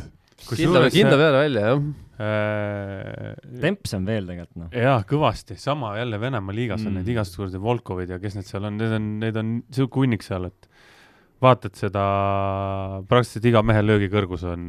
kindla, 0.51 0.87
kindla 0.93 1.17
peale 1.17 1.37
välja, 1.45 1.61
jah. 1.71 1.81
äh, 2.21 3.35
Temps 3.61 3.93
on 3.97 4.05
veel 4.09 4.25
tegelikult 4.29 4.57
noh. 4.63 4.69
jaa, 4.75 4.99
kõvasti, 5.09 5.57
sama 5.61 5.93
jälle 5.99 6.19
Venemaa 6.21 6.55
liigas 6.55 6.85
on 6.85 6.91
Mm. 6.93 7.01
neid 7.01 7.11
igasugused 7.15 7.59
Volkovid 7.61 8.09
ja 8.15 8.19
kes 8.21 8.35
need 8.39 8.45
seal 8.49 8.65
on, 8.69 8.77
need 8.77 8.93
on, 8.97 9.07
need 9.21 9.37
on 9.41 9.51
sihuke 9.73 10.01
hunnik 10.03 10.23
seal, 10.25 10.45
et 10.51 10.67
vaatad 11.41 11.77
seda, 11.77 12.01
praktiliselt 13.09 13.47
iga 13.49 13.61
mehe 13.65 13.81
löögikõrgus 13.83 14.43
on 14.51 14.65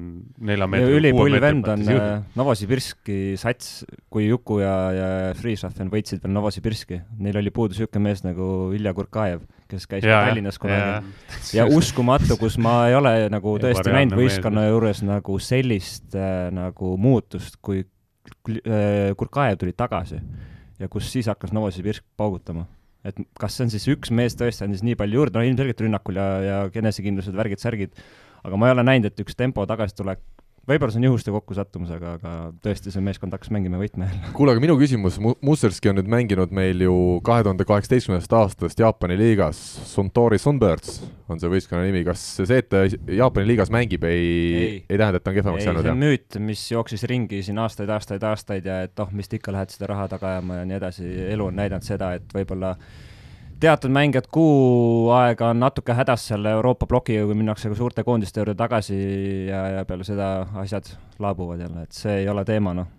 nelja 0.49 0.69
meetri. 0.71 0.99
ülipull 0.99 1.37
vend 1.43 1.69
on 1.69 1.83
äh, 1.93 2.07
Novosibirski 2.39 3.19
sats, 3.41 3.83
kui 4.13 4.27
Juku 4.29 4.61
ja, 4.63 4.75
ja 4.97 5.09
Freeshafen 5.39 5.93
võitsid 5.93 6.23
veel 6.25 6.33
Novosibirski, 6.33 7.03
neil 7.21 7.37
oli 7.43 7.53
puudu 7.55 7.77
niisugune 7.77 8.07
mees 8.09 8.25
nagu 8.25 8.47
Ilja 8.77 8.95
Kurkajev, 8.97 9.45
kes 9.69 9.89
käis 9.91 10.07
ka 10.07 10.23
Tallinnas 10.29 10.61
kunagi. 10.63 11.13
ja 11.57 11.69
uskumatu, 11.69 12.39
kus 12.41 12.57
ma 12.63 12.79
ei 12.89 12.97
ole 12.97 13.15
nagu 13.33 13.59
Ja 13.59 13.67
tõesti 13.69 13.93
näinud 13.93 14.17
võistkonna 14.21 14.67
juures 14.71 15.05
nagu 15.07 15.37
sellist 15.43 16.17
äh, 16.17 16.49
nagu 16.57 16.97
muutust, 17.01 17.61
kui 17.61 17.85
äh, 17.85 19.13
Kurkajev 19.19 19.61
tuli 19.61 19.77
tagasi 19.77 20.23
ja 20.81 20.89
kus 20.89 21.13
siis 21.13 21.29
hakkas 21.31 21.53
Novosibirsk 21.53 22.05
paugutama. 22.17 22.67
Et 23.09 23.19
kas 23.39 23.57
see 23.57 23.67
on 23.67 23.73
siis 23.73 23.89
üks 23.91 24.13
mees 24.15 24.37
tõesti 24.39 24.67
andis 24.67 24.85
nii 24.87 24.99
palju 24.99 25.21
juurde, 25.21 25.39
no 25.39 25.47
ilmselgelt 25.47 25.83
rünnakul 25.85 26.21
ja, 26.21 26.29
ja 26.47 26.59
enesekindlused, 26.83 27.35
värgid-särgid, 27.39 27.99
aga 28.43 28.59
ma 28.59 28.69
ei 28.69 28.77
ole 28.77 28.87
näinud, 28.87 29.11
et 29.11 29.25
üks 29.25 29.39
tempo 29.39 29.65
tagasitulek 29.69 30.23
võib-olla 30.69 30.93
see 30.95 31.01
on 31.01 31.07
juhuste 31.09 31.33
kokkusattumus, 31.35 31.91
aga, 31.97 32.15
aga 32.19 32.33
tõesti, 32.63 32.93
see 32.95 33.03
meeskond 33.05 33.35
hakkas 33.35 33.51
mängima 33.55 33.81
võtme 33.81 34.07
jälle. 34.07 34.31
kuule, 34.37 34.55
aga 34.55 34.63
minu 34.63 34.77
küsimus, 34.79 35.19
Musserski 35.43 35.91
on 35.91 35.99
nüüd 35.99 36.11
mänginud 36.13 36.55
meil 36.55 36.85
ju 36.85 36.95
kahe 37.27 37.43
tuhande 37.47 37.67
kaheksateistkümnendast 37.69 38.37
aastast 38.39 38.83
Jaapani 38.83 39.17
liigas, 39.19 39.59
Suntory 39.91 40.39
Sunbirds 40.43 41.01
on 41.33 41.43
see 41.43 41.51
võistkonna 41.51 41.83
nimi, 41.87 42.05
kas 42.07 42.23
see, 42.39 42.61
et 42.63 42.71
ta 42.71 42.85
Jaapani 42.87 43.49
liigas 43.51 43.73
mängib, 43.75 44.07
ei, 44.07 44.27
ei, 44.63 44.75
ei 44.87 45.01
tähenda, 45.01 45.19
et 45.19 45.27
ta 45.27 45.33
on 45.33 45.39
kehvemaks 45.41 45.67
jäänud? 45.67 45.87
see 45.89 45.97
on 45.97 46.05
müüt, 46.05 46.43
mis 46.51 46.67
jooksis 46.71 47.07
ringi 47.11 47.43
siin 47.43 47.59
aastaid, 47.63 47.91
aastaid, 47.91 48.27
aastaid 48.31 48.69
ja 48.71 48.83
et 48.87 49.03
oh, 49.03 49.11
mis 49.15 49.31
te 49.31 49.41
ikka 49.41 49.55
lähete 49.55 49.75
seda 49.75 49.91
raha 49.91 50.07
taga 50.15 50.37
ajama 50.37 50.63
ja 50.63 50.69
nii 50.69 50.79
edasi, 50.79 51.09
elu 51.35 51.51
on 51.51 51.59
näidanud 51.59 51.87
seda, 51.87 52.15
et 52.21 52.37
võib-olla 52.37 52.77
teatud 53.63 53.93
mängijad 53.95 54.27
kuu 54.33 55.11
aega 55.15 55.53
on 55.53 55.61
natuke 55.63 55.95
hädas 55.97 56.27
seal 56.31 56.47
Euroopa 56.51 56.89
plokiga, 56.91 57.27
kui 57.29 57.39
minnakse 57.39 57.71
ka 57.71 57.79
suurte 57.79 58.05
koondiste 58.07 58.43
juurde 58.43 58.57
tagasi 58.59 58.99
ja, 59.49 59.63
ja 59.77 59.85
peale 59.89 60.07
seda 60.07 60.33
asjad 60.65 60.91
laabuvad 61.23 61.63
jälle, 61.63 61.87
et 61.87 61.97
see 61.97 62.23
ei 62.23 62.29
ole 62.33 62.45
teema, 62.49 62.75
noh. 62.77 62.91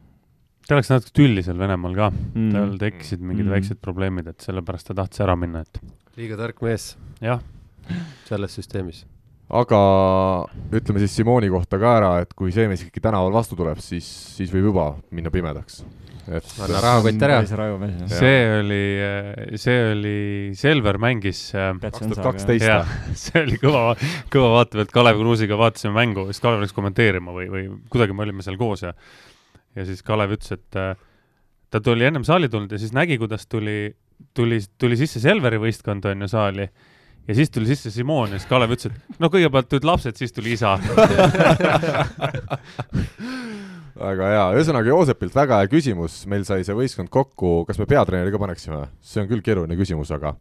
ta 0.67 0.79
läks 0.79 0.91
natuke 0.93 1.15
tülli 1.19 1.43
seal 1.45 1.59
Venemaal 1.59 1.97
ka 1.99 2.11
mm., 2.15 2.51
tal 2.55 2.77
tekkisid 2.81 3.23
mingid 3.23 3.47
mm. 3.47 3.55
väiksed 3.57 3.81
probleemid, 3.83 4.29
et 4.31 4.45
sellepärast 4.45 4.91
ta 4.91 4.99
tahtis 5.03 5.25
ära 5.25 5.35
minna, 5.39 5.65
et. 5.65 5.81
liiga 6.19 6.39
tark 6.39 6.63
mees. 6.63 6.93
jah. 7.23 7.43
selles 8.29 8.55
süsteemis 8.55 9.03
aga 9.49 9.81
ütleme 10.73 11.03
siis 11.03 11.17
Simoni 11.17 11.49
kohta 11.51 11.79
ka 11.81 11.97
ära, 11.99 12.13
et 12.23 12.31
kui 12.37 12.53
see 12.55 12.69
mees 12.71 12.85
ikkagi 12.85 13.03
tänaval 13.03 13.33
vastu 13.35 13.57
tuleb, 13.59 13.81
siis, 13.83 14.07
siis 14.37 14.53
võib 14.53 14.71
juba 14.71 14.93
minna 15.11 15.33
pimedaks 15.33 15.83
anna 16.31 16.79
rahakott 16.79 17.21
ära. 17.21 17.39
see 18.07 18.59
oli, 18.59 19.57
see 19.59 19.79
oli, 19.91 20.17
Selver 20.55 20.97
mängis. 21.01 21.41
Äh, 21.55 21.73
kaks 21.81 21.99
tuhat 21.99 22.23
kaksteist. 22.23 22.93
see 23.25 23.43
oli 23.43 23.59
kõva, 23.61 23.97
kõva 24.31 24.53
vaatepilt, 24.57 24.93
Kalev 24.93 25.19
Kruusiga 25.19 25.57
vaatasime 25.59 25.93
mängu, 25.97 26.27
siis 26.31 26.43
Kalev 26.43 26.63
läks 26.63 26.75
kommenteerima 26.75 27.35
või, 27.35 27.49
või 27.51 27.65
kuidagi 27.91 28.15
me 28.15 28.25
olime 28.27 28.45
seal 28.45 28.57
koos 28.61 28.85
ja, 28.85 28.93
ja 29.75 29.87
siis 29.89 30.03
Kalev 30.05 30.37
ütles, 30.37 30.55
et 30.55 30.79
äh, 30.79 30.95
ta 31.73 31.83
tuli 31.83 32.07
ennem 32.07 32.25
saali 32.27 32.49
tulnud 32.51 32.71
ja 32.71 32.79
siis 32.81 32.95
nägi, 32.95 33.19
kuidas 33.21 33.47
tuli, 33.51 33.91
tuli, 34.37 34.61
tuli 34.79 34.99
sisse 34.99 35.21
Selveri 35.23 35.59
võistkond 35.61 36.07
on 36.07 36.23
ju 36.23 36.31
saali 36.31 36.69
ja 37.27 37.35
siis 37.37 37.51
tuli 37.53 37.69
sisse 37.69 37.91
Simon 37.91 38.31
ja 38.33 38.39
siis 38.39 38.49
Kalev 38.49 38.73
ütles, 38.75 38.91
et 38.91 39.19
no 39.21 39.29
kõigepealt 39.31 39.69
tulid 39.71 39.87
lapsed, 39.87 40.15
siis 40.19 40.33
tuli 40.35 40.55
isa. 40.57 40.77
Väga 44.03 44.29
hea, 44.31 44.45
ühesõnaga 44.57 44.89
Joosepilt 44.89 45.35
väga 45.37 45.59
hea 45.61 45.69
küsimus, 45.71 46.23
meil 46.27 46.43
sai 46.47 46.63
see 46.65 46.75
võistkond 46.75 47.11
kokku, 47.13 47.61
kas 47.67 47.77
me 47.79 47.85
peatreeneri 47.87 48.33
ka 48.33 48.39
paneksime? 48.41 48.79
see 49.05 49.21
on 49.21 49.29
küll 49.29 49.43
keeruline 49.45 49.77
küsimus, 49.79 50.09
aga 50.11 50.33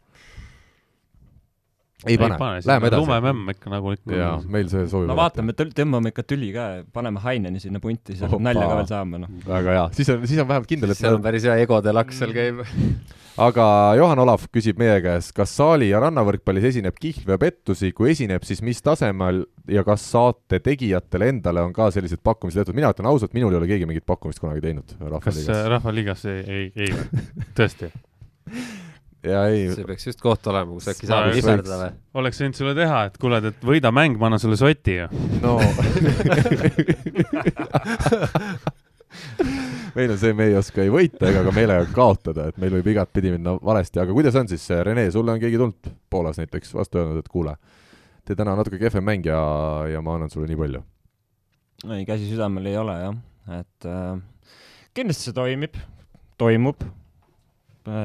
ei 2.07 2.18
pane, 2.18 2.36
pane, 2.40 2.61
läheme 2.66 2.90
edasi. 2.90 3.05
lumememm 3.05 3.55
ikka 3.55 3.72
nagu 3.72 3.94
ikka. 3.94 4.12
jaa, 4.18 4.34
meil 4.50 4.68
see 4.72 4.84
sobib. 4.90 5.11
no 5.11 5.16
vaatame, 5.18 5.55
tõmbame 5.55 6.12
ikka 6.12 6.26
tüli 6.26 6.50
ka, 6.55 6.68
paneme 6.94 7.22
Haineni 7.22 7.62
sinna 7.62 7.82
punti, 7.82 8.16
siis 8.18 8.38
nalja 8.42 8.68
ka 8.68 8.78
veel 8.80 8.90
saame, 8.90 9.22
noh. 9.22 9.40
väga 9.46 9.78
hea, 9.78 9.88
siis 9.98 10.12
on, 10.14 10.26
siis 10.26 10.42
on 10.42 10.50
vähemalt 10.50 10.70
kindel, 10.70 10.94
et 10.94 10.98
seal 10.98 11.18
on 11.18 11.24
päris 11.24 11.46
hea 11.46 11.59
egode 11.62 11.94
laks 11.94 12.22
seal 12.22 12.34
käib 12.34 12.64
aga 13.46 13.66
Johan 13.96 14.20
Olav 14.24 14.44
küsib 14.53 14.80
meie 14.80 14.98
käest, 15.05 15.32
kas 15.36 15.55
saali- 15.57 15.90
ja 15.92 16.00
rannavõrkpallis 16.03 16.68
esineb 16.72 16.98
kihlve 17.00 17.38
pettusi, 17.40 17.92
kui 17.96 18.12
esineb, 18.12 18.44
siis 18.44 18.62
mis 18.62 18.82
tasemel 18.82 19.44
ja 19.70 19.84
kas 19.86 20.05
saate 20.12 20.61
tegijatele 20.61 21.30
endale 21.32 21.62
on 21.64 21.72
ka 21.72 21.90
sellised 21.94 22.20
pakkumised 22.24 22.61
tehtud, 22.61 22.76
mina 22.76 22.92
ütlen 22.92 23.09
ausalt, 23.09 23.32
minul 23.36 23.55
ei 23.55 23.62
ole 23.62 23.70
keegi 23.70 23.88
mingit 23.88 24.07
pakkumist 24.07 24.42
kunagi 24.42 24.64
teinud 24.64 24.96
Rahvaliigas. 25.00 25.46
kas 25.48 25.68
Rahvaliigas 25.76 26.24
ei, 26.26 26.44
ei, 26.46 26.72
ei, 26.76 26.92
tõesti? 27.57 27.92
Ja 29.23 29.47
ei. 29.51 29.68
see 29.75 29.87
peaks 29.87 30.07
just 30.11 30.20
koht 30.23 30.47
olema, 30.51 30.73
kus 30.75 30.89
äkki 30.93 31.07
saab 31.11 31.33
kiserdada 31.37 31.77
või? 31.85 31.91
oleks 32.23 32.41
võinud 32.43 32.57
sulle 32.59 32.75
teha, 32.79 32.99
et 33.11 33.18
kuule, 33.23 33.37
et 33.53 33.66
võida 33.66 33.93
mäng, 33.95 34.18
ma 34.18 34.27
annan 34.31 34.43
sulle 34.43 34.59
soti 34.61 34.95
ju. 34.99 35.07
no 35.43 35.53
meil 39.97 40.11
on 40.11 40.18
see, 40.18 40.33
me 40.37 40.49
ei 40.51 40.57
oska 40.59 40.83
ei 40.83 40.91
võita 40.93 41.29
ega 41.29 41.45
ka 41.47 41.53
meelega 41.55 41.87
kaotada, 41.95 42.49
et 42.51 42.59
meil 42.62 42.73
võib 42.79 42.89
igatpidi 42.95 43.35
minna 43.37 43.55
valesti, 43.62 44.01
aga 44.03 44.16
kuidas 44.16 44.39
on 44.41 44.51
siis, 44.51 44.64
Rene, 44.87 45.05
sulle 45.14 45.35
on 45.35 45.43
keegi 45.43 45.61
tulnud 45.61 45.93
Poolas 46.11 46.41
näiteks 46.41 46.75
vastu 46.75 47.03
öelnud, 47.03 47.20
et 47.23 47.31
kuule, 47.33 47.55
te 48.27 48.37
täna 48.39 48.57
natuke 48.59 48.81
kehvem 48.81 49.07
mäng 49.07 49.29
ja, 49.29 49.41
ja 49.93 50.03
ma 50.05 50.16
annan 50.18 50.33
sulle 50.33 50.49
nii 50.51 50.61
palju? 50.64 50.83
ei, 51.93 52.03
käsi 52.09 52.31
südamel 52.31 52.66
ei 52.70 52.77
ole 52.79 52.99
jah, 52.99 53.14
et 53.61 53.89
äh, 53.91 54.18
kindlasti 54.97 55.29
see 55.29 55.37
toimib, 55.37 55.79
toimub, 56.41 56.79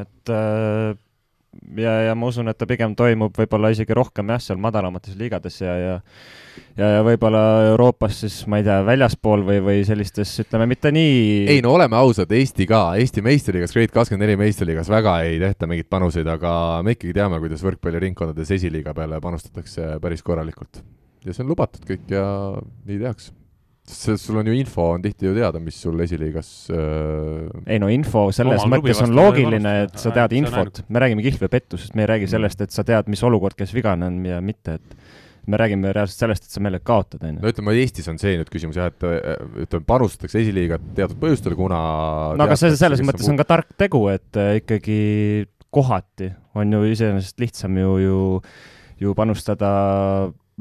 et 0.01 0.33
äh, 0.33 0.95
ja, 1.77 1.93
ja 2.09 2.15
ma 2.15 2.29
usun, 2.31 2.49
et 2.51 2.57
ta 2.57 2.67
pigem 2.69 2.95
toimub 2.97 3.35
võib-olla 3.37 3.71
isegi 3.73 3.95
rohkem 3.97 4.33
jah, 4.33 4.41
seal 4.43 4.59
madalamates 4.61 5.17
liigades 5.19 5.61
ja, 5.61 5.77
ja 5.77 5.95
ja, 6.77 6.89
ja 6.97 7.05
võib-olla 7.05 7.41
Euroopas 7.71 8.21
siis, 8.23 8.37
ma 8.49 8.59
ei 8.61 8.65
tea, 8.67 8.79
väljaspool 8.87 9.45
või, 9.47 9.61
või 9.63 9.81
sellistes, 9.87 10.33
ütleme, 10.43 10.67
mitte 10.69 10.91
nii 10.93 11.47
ei 11.53 11.63
no 11.65 11.73
oleme 11.77 11.97
ausad, 11.99 12.31
Eesti 12.33 12.67
ka, 12.69 12.81
Eesti 13.01 13.23
meistriliigas, 13.25 13.75
Grade 13.75 13.93
kakskümmend 13.95 14.25
neli 14.25 14.37
meistriliigas 14.41 14.91
väga 14.91 15.17
ei 15.27 15.39
tehta 15.43 15.69
mingeid 15.69 15.89
panuseid, 15.91 16.29
aga 16.31 16.51
me 16.85 16.97
ikkagi 16.97 17.15
teame, 17.17 17.41
kuidas 17.43 17.65
võrkpalliringkondades 17.67 18.53
esiliiga 18.57 18.95
peale 18.97 19.21
panustatakse 19.23 19.97
päris 20.03 20.25
korralikult. 20.25 20.83
ja 21.25 21.33
see 21.33 21.43
on 21.43 21.51
lubatud 21.51 21.83
kõik 21.87 22.07
ja 22.13 22.23
nii 22.87 23.01
tehakse 23.03 23.36
sest 23.87 24.27
sul 24.27 24.39
on 24.41 24.47
ju 24.49 24.55
info 24.57 24.89
on 24.95 25.03
tihti 25.03 25.29
ju 25.29 25.33
teada, 25.37 25.59
mis 25.63 25.77
sul 25.81 25.99
esiliigas 26.03 26.49
äh... 26.75 27.45
ei 27.71 27.79
no 27.79 27.89
info 27.91 28.27
selles 28.35 28.63
Omal 28.65 28.81
mõttes 28.81 28.99
on 29.05 29.15
loogiline, 29.15 29.73
et 29.85 29.95
sa 30.01 30.11
tead 30.15 30.35
infot, 30.39 30.83
me 30.91 31.03
räägime 31.03 31.23
kihlvepettusest, 31.25 31.95
me 31.95 32.03
ei 32.03 32.11
räägi 32.13 32.27
mm. 32.27 32.33
sellest, 32.35 32.65
et 32.65 32.75
sa 32.75 32.83
tead, 32.87 33.07
mis 33.11 33.23
olukord, 33.23 33.55
kes 33.57 33.71
vigane 33.75 34.09
on 34.11 34.19
ja 34.27 34.41
mitte, 34.43 34.77
et 34.81 35.47
me 35.47 35.59
räägime 35.59 35.93
reaalselt 35.95 36.25
sellest, 36.25 36.47
et 36.47 36.57
sa 36.57 36.63
meelega 36.63 36.83
kaotad, 36.87 37.21
on 37.23 37.37
ju. 37.37 37.43
no 37.43 37.51
ütleme, 37.53 37.75
Eestis 37.79 38.09
on 38.11 38.19
see 38.19 38.35
nüüd 38.39 38.49
küsimus 38.51 38.79
jah, 38.79 38.89
et 38.91 39.05
ütleme, 39.63 39.85
panustatakse 39.87 40.41
esiliigat 40.43 40.89
teatud 40.97 41.21
põhjustel, 41.21 41.55
kuna 41.59 41.79
no 42.35 42.47
aga 42.47 42.57
see 42.59 42.75
selles 42.79 43.03
mõttes 43.07 43.29
on 43.31 43.39
ka 43.39 43.47
tark 43.47 43.71
tegu, 43.79 44.03
et 44.11 44.39
äh, 44.39 44.57
ikkagi 44.59 44.99
kohati 45.73 46.33
on 46.57 46.75
ju 46.75 46.83
iseenesest 46.91 47.39
lihtsam 47.39 47.79
ju, 47.79 47.93
ju, 48.03 48.19
ju 49.03 49.15
panustada 49.15 49.71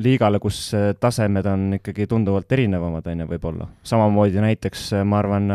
liigale, 0.03 0.41
kus 0.43 0.59
tasemed 1.01 1.47
on 1.49 1.79
ikkagi 1.79 2.07
tunduvalt 2.11 2.53
erinevamad, 2.53 3.07
on 3.13 3.25
ju, 3.25 3.29
võib-olla. 3.31 3.69
samamoodi 3.87 4.43
näiteks 4.45 4.91
ma 5.09 5.23
arvan, 5.23 5.49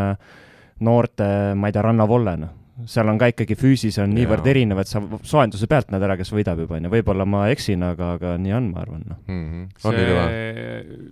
noorte, 0.81 1.27
ma 1.55 1.69
ei 1.69 1.75
tea, 1.75 1.85
rannavolle, 1.85 2.35
noh. 2.41 2.57
seal 2.89 3.11
on 3.11 3.19
ka 3.21 3.29
ikkagi 3.29 3.55
füüsis 3.59 3.99
on 4.01 4.13
niivõrd 4.15 4.45
Jaa. 4.45 4.55
erinev, 4.55 4.81
et 4.81 4.89
sa 4.89 5.01
soojenduse 5.03 5.69
pealt 5.69 5.93
näed 5.93 6.05
ära, 6.07 6.17
kes 6.17 6.33
võidab 6.33 6.63
juba, 6.63 6.79
on 6.79 6.89
ju, 6.89 6.93
võib-olla 6.95 7.27
ma 7.29 7.45
eksin, 7.53 7.83
aga, 7.85 8.15
aga 8.17 8.35
nii 8.41 8.55
on, 8.57 8.69
ma 8.73 8.85
arvan, 8.85 9.03
noh 9.13 9.19
mm 9.27 9.47
-hmm.. 9.49 9.67
see 9.85 11.09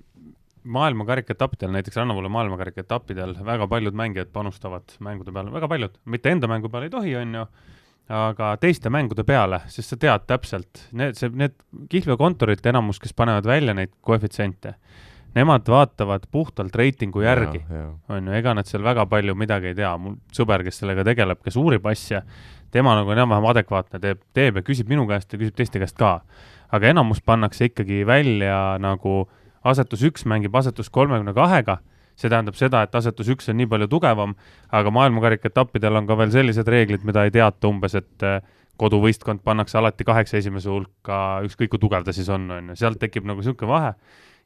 maailmakarikaetappidel, 0.70 1.72
näiteks 1.72 1.98
rannavoole 1.98 2.30
maailmakarikaetappidel 2.30 3.36
väga 3.46 3.68
paljud 3.68 3.96
mängijad 3.96 4.32
panustavad 4.34 4.96
mängude 5.00 5.32
peale, 5.32 5.54
väga 5.54 5.68
paljud, 5.68 5.96
mitte 6.06 6.34
enda 6.34 6.50
mängu 6.52 6.70
peale 6.70 6.90
ei 6.90 6.94
tohi, 6.94 7.16
on 7.16 7.36
ju 7.36 7.46
aga 8.10 8.56
teiste 8.62 8.90
mängude 8.90 9.24
peale, 9.28 9.62
sest 9.70 9.94
sa 9.94 9.98
tead 10.02 10.26
täpselt, 10.30 10.88
need, 10.98 11.18
see, 11.20 11.30
need 11.38 11.56
kihlveokontorite 11.92 12.72
enamus, 12.72 13.00
kes 13.02 13.14
panevad 13.18 13.46
välja 13.46 13.76
neid 13.78 13.92
koefitsiente, 14.06 14.74
nemad 15.36 15.68
vaatavad 15.70 16.26
puhtalt 16.34 16.76
reitingu 16.76 17.22
järgi, 17.22 17.62
on 18.10 18.32
ju, 18.32 18.38
ega 18.40 18.56
nad 18.58 18.70
seal 18.70 18.84
väga 18.86 19.06
palju 19.10 19.36
midagi 19.38 19.72
ei 19.72 19.78
tea, 19.78 19.92
mul 20.02 20.18
sõber, 20.36 20.66
kes 20.66 20.82
sellega 20.82 21.06
tegeleb, 21.06 21.42
kes 21.46 21.60
uurib 21.62 21.86
asja, 21.92 22.24
tema 22.74 22.96
nagu 22.98 23.14
enam-vähem 23.14 23.46
adekvaatne, 23.52 24.02
teeb, 24.02 24.26
teeb 24.34 24.58
ja 24.58 24.66
küsib 24.66 24.90
minu 24.90 25.06
käest 25.10 25.34
ja 25.34 25.42
küsib 25.42 25.58
teiste 25.58 25.82
käest 25.82 25.98
ka. 25.98 26.20
aga 26.72 26.90
enamus 26.90 27.22
pannakse 27.26 27.66
ikkagi 27.66 28.04
välja 28.06 28.78
nagu 28.82 29.30
asetus 29.66 30.04
üks 30.06 30.26
mängib 30.26 30.56
asetus 30.56 30.90
kolmekümne 30.90 31.34
kahega 31.34 31.80
see 32.20 32.32
tähendab 32.32 32.58
seda, 32.60 32.84
et 32.84 32.96
asetus 33.00 33.30
üks 33.34 33.50
on 33.52 33.60
nii 33.60 33.70
palju 33.72 33.90
tugevam, 33.92 34.36
aga 34.76 34.94
maailmakarika 34.94 35.50
etappidel 35.52 36.00
on 36.02 36.08
ka 36.10 36.18
veel 36.20 36.34
sellised 36.36 36.68
reeglid, 36.70 37.06
mida 37.08 37.26
ei 37.28 37.34
teata 37.36 37.70
umbes, 37.72 37.96
et 38.00 38.28
eh, 38.28 38.40
koduvõistkond 38.80 39.44
pannakse 39.44 39.80
alati 39.80 40.08
kaheksa 40.08 40.40
esimese 40.40 40.72
hulka, 40.72 41.40
ükskõik 41.48 41.74
kui 41.74 41.82
tugev 41.82 42.06
ta 42.08 42.16
siis 42.16 42.30
on, 42.32 42.48
on 42.56 42.72
ju, 42.72 42.80
sealt 42.80 43.00
tekib 43.02 43.28
nagu 43.28 43.44
niisugune 43.44 43.72
vahe. 43.72 43.94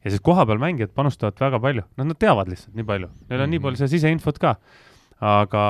ja 0.04 0.12
siis 0.12 0.22
kohapeal 0.22 0.60
mängijad 0.60 0.92
panustavad 0.96 1.38
väga 1.40 1.60
palju, 1.64 1.86
noh, 1.98 2.08
nad 2.10 2.20
teavad 2.20 2.50
lihtsalt 2.52 2.76
nii 2.76 2.88
palju, 2.88 3.10
neil 3.30 3.38
on 3.38 3.38
mm 3.38 3.46
-hmm. 3.46 3.54
nii 3.56 3.64
palju 3.66 3.82
seda 3.82 3.92
siseinfot 3.94 4.40
ka, 4.42 4.56
aga 5.22 5.64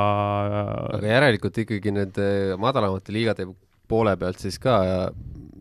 aga 0.98 1.08
järelikult 1.08 1.58
ikkagi 1.66 1.92
need 1.92 2.18
eh, 2.18 2.56
madalamate 2.58 3.14
liigade 3.14 3.48
poole 3.88 4.16
pealt 4.18 4.40
siis 4.40 4.60
ka 4.60 5.12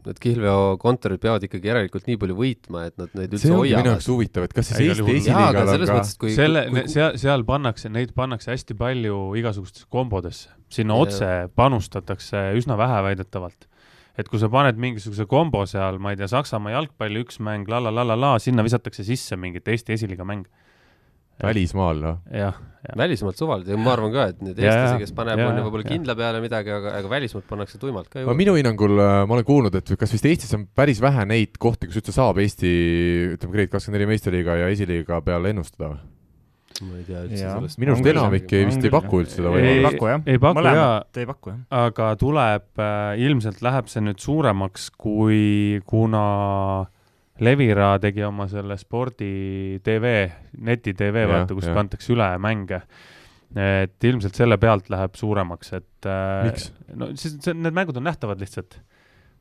need 0.07 0.21
kihlveokontorid 0.23 1.21
peavad 1.23 1.45
ikkagi 1.47 1.71
järelikult 1.71 2.07
nii 2.09 2.19
palju 2.21 2.37
võitma, 2.39 2.87
et 2.91 2.97
nad 3.01 3.13
neid 3.19 3.35
üldse 3.37 3.51
hoiavad. 3.51 3.59
see 3.59 3.59
ongi 3.59 3.75
minu 3.79 3.93
jaoks 3.93 4.09
huvitav, 4.13 4.47
et 4.49 4.57
kas 4.57 4.71
siis 4.71 4.81
Eesti 4.83 5.17
esiliigal 5.19 5.73
on 5.73 5.85
ka 5.89 5.99
kui, 6.23 6.33
selle, 6.37 6.65
seal, 6.91 7.19
seal 7.23 7.45
pannakse, 7.49 7.91
neid 7.93 8.15
pannakse 8.19 8.53
hästi 8.55 8.77
palju 8.79 9.21
igasugustesse 9.41 9.91
kombodesse. 9.93 10.51
sinna 10.73 10.97
ja. 10.97 11.07
otse 11.07 11.31
panustatakse 11.59 12.49
üsna 12.59 12.79
vähe 12.81 13.03
väidetavalt. 13.09 13.69
et 14.19 14.29
kui 14.29 14.43
sa 14.43 14.51
paned 14.53 14.81
mingisuguse 14.81 15.27
kombo 15.31 15.65
seal, 15.67 15.99
ma 16.03 16.13
ei 16.13 16.21
tea, 16.21 16.29
Saksamaa 16.29 16.75
jalgpalli 16.77 17.25
üks 17.25 17.41
mäng 17.41 17.71
la 17.71 17.81
la 17.83 17.95
la 17.95 18.07
la 18.13 18.19
la, 18.19 18.35
sinna 18.39 18.65
visatakse 18.67 19.05
sisse 19.05 19.37
mingit 19.37 19.69
Eesti 19.69 19.99
esiliiga 19.99 20.27
mäng 20.29 20.49
välismaal, 21.43 22.03
noh. 22.03 22.21
jah, 22.35 22.61
välismaalt 22.99 23.39
suvalt 23.39 23.69
ja 23.71 23.77
ma 23.79 23.93
arvan 23.95 24.13
ka, 24.15 24.25
et 24.33 24.41
Ja, 24.43 24.53
eestlasi, 24.53 24.95
ja, 24.95 25.01
kes 25.05 25.13
paneb, 25.17 25.39
ja, 25.39 25.49
on 25.49 25.59
ju 25.59 25.63
ja, 25.63 25.67
võib-olla 25.69 25.87
ja. 25.87 25.91
kindla 25.95 26.17
peale 26.19 26.41
midagi, 26.43 26.73
aga, 26.75 26.95
aga 26.99 27.11
välismaalt 27.13 27.47
pannakse 27.51 27.79
tuimalt 27.83 28.09
ka 28.11 28.23
juurde. 28.23 28.37
minu 28.39 28.55
hinnangul 28.59 28.97
äh, 28.99 29.19
ma 29.27 29.37
olen 29.37 29.47
kuulnud, 29.47 29.77
et 29.79 29.93
kas 30.01 30.15
vist 30.15 30.27
Eestis 30.27 30.55
on 30.59 30.65
päris 30.75 31.03
vähe 31.03 31.27
neid 31.31 31.59
kohti, 31.63 31.87
kus 31.91 32.01
üldse 32.03 32.15
saab 32.17 32.41
Eesti, 32.43 32.73
ütleme, 33.37 33.55
Grade 33.55 33.71
kakskümmend 33.75 34.01
neli 34.01 34.11
meistriliiga 34.15 34.57
ja 34.65 34.73
esiliiga 34.75 35.21
peale 35.27 35.53
ennustada. 35.55 35.93
ma 36.83 36.97
ei 36.99 37.05
tea 37.07 37.21
üldse 37.27 37.43
Jaa. 37.45 37.55
sellest. 37.61 37.79
minu 37.79 37.93
arust 37.93 38.07
enamik 38.11 38.53
ei 38.57 38.65
vist 38.67 38.85
ei 38.89 38.91
paku 38.91 39.21
üldse 39.23 39.37
seda 39.39 39.51
Ei- 39.53 39.61
ei 39.61 39.77
võimalust. 39.77 39.93
paku 39.93 40.09
jah. 40.09 40.23
ei 40.27 40.39
paku 40.43 40.65
jaa, 40.67 40.95
ei 41.23 41.27
paku 41.29 41.51
jah. 41.53 41.61
aga 41.85 42.09
tuleb 42.19 42.83
äh,, 42.83 43.21
ilmselt 43.29 43.63
läheb 43.63 43.93
see 43.93 44.03
nüüd 44.03 44.19
suuremaks, 44.25 44.89
kui, 44.99 45.83
kuna 45.87 46.25
Levira 47.43 47.97
tegi 48.03 48.23
oma 48.27 48.47
selle 48.51 48.77
spordi 48.81 49.81
tv, 49.85 50.13
neti 50.63 50.95
tv, 50.99 51.27
vaata, 51.31 51.57
kus 51.57 51.67
jah. 51.69 51.77
kantakse 51.77 52.15
üle 52.15 52.29
mänge. 52.43 52.83
et 53.53 54.05
ilmselt 54.09 54.39
selle 54.39 54.57
pealt 54.57 54.87
läheb 54.89 55.19
suuremaks, 55.19 55.75
et 55.77 56.07
äh, 56.09 56.47
miks? 56.47 56.71
no 56.97 57.11
siis 57.21 57.35
see, 57.45 57.53
need 57.53 57.77
mängud 57.77 57.99
on 58.01 58.07
nähtavad 58.09 58.41
lihtsalt. 58.41 58.79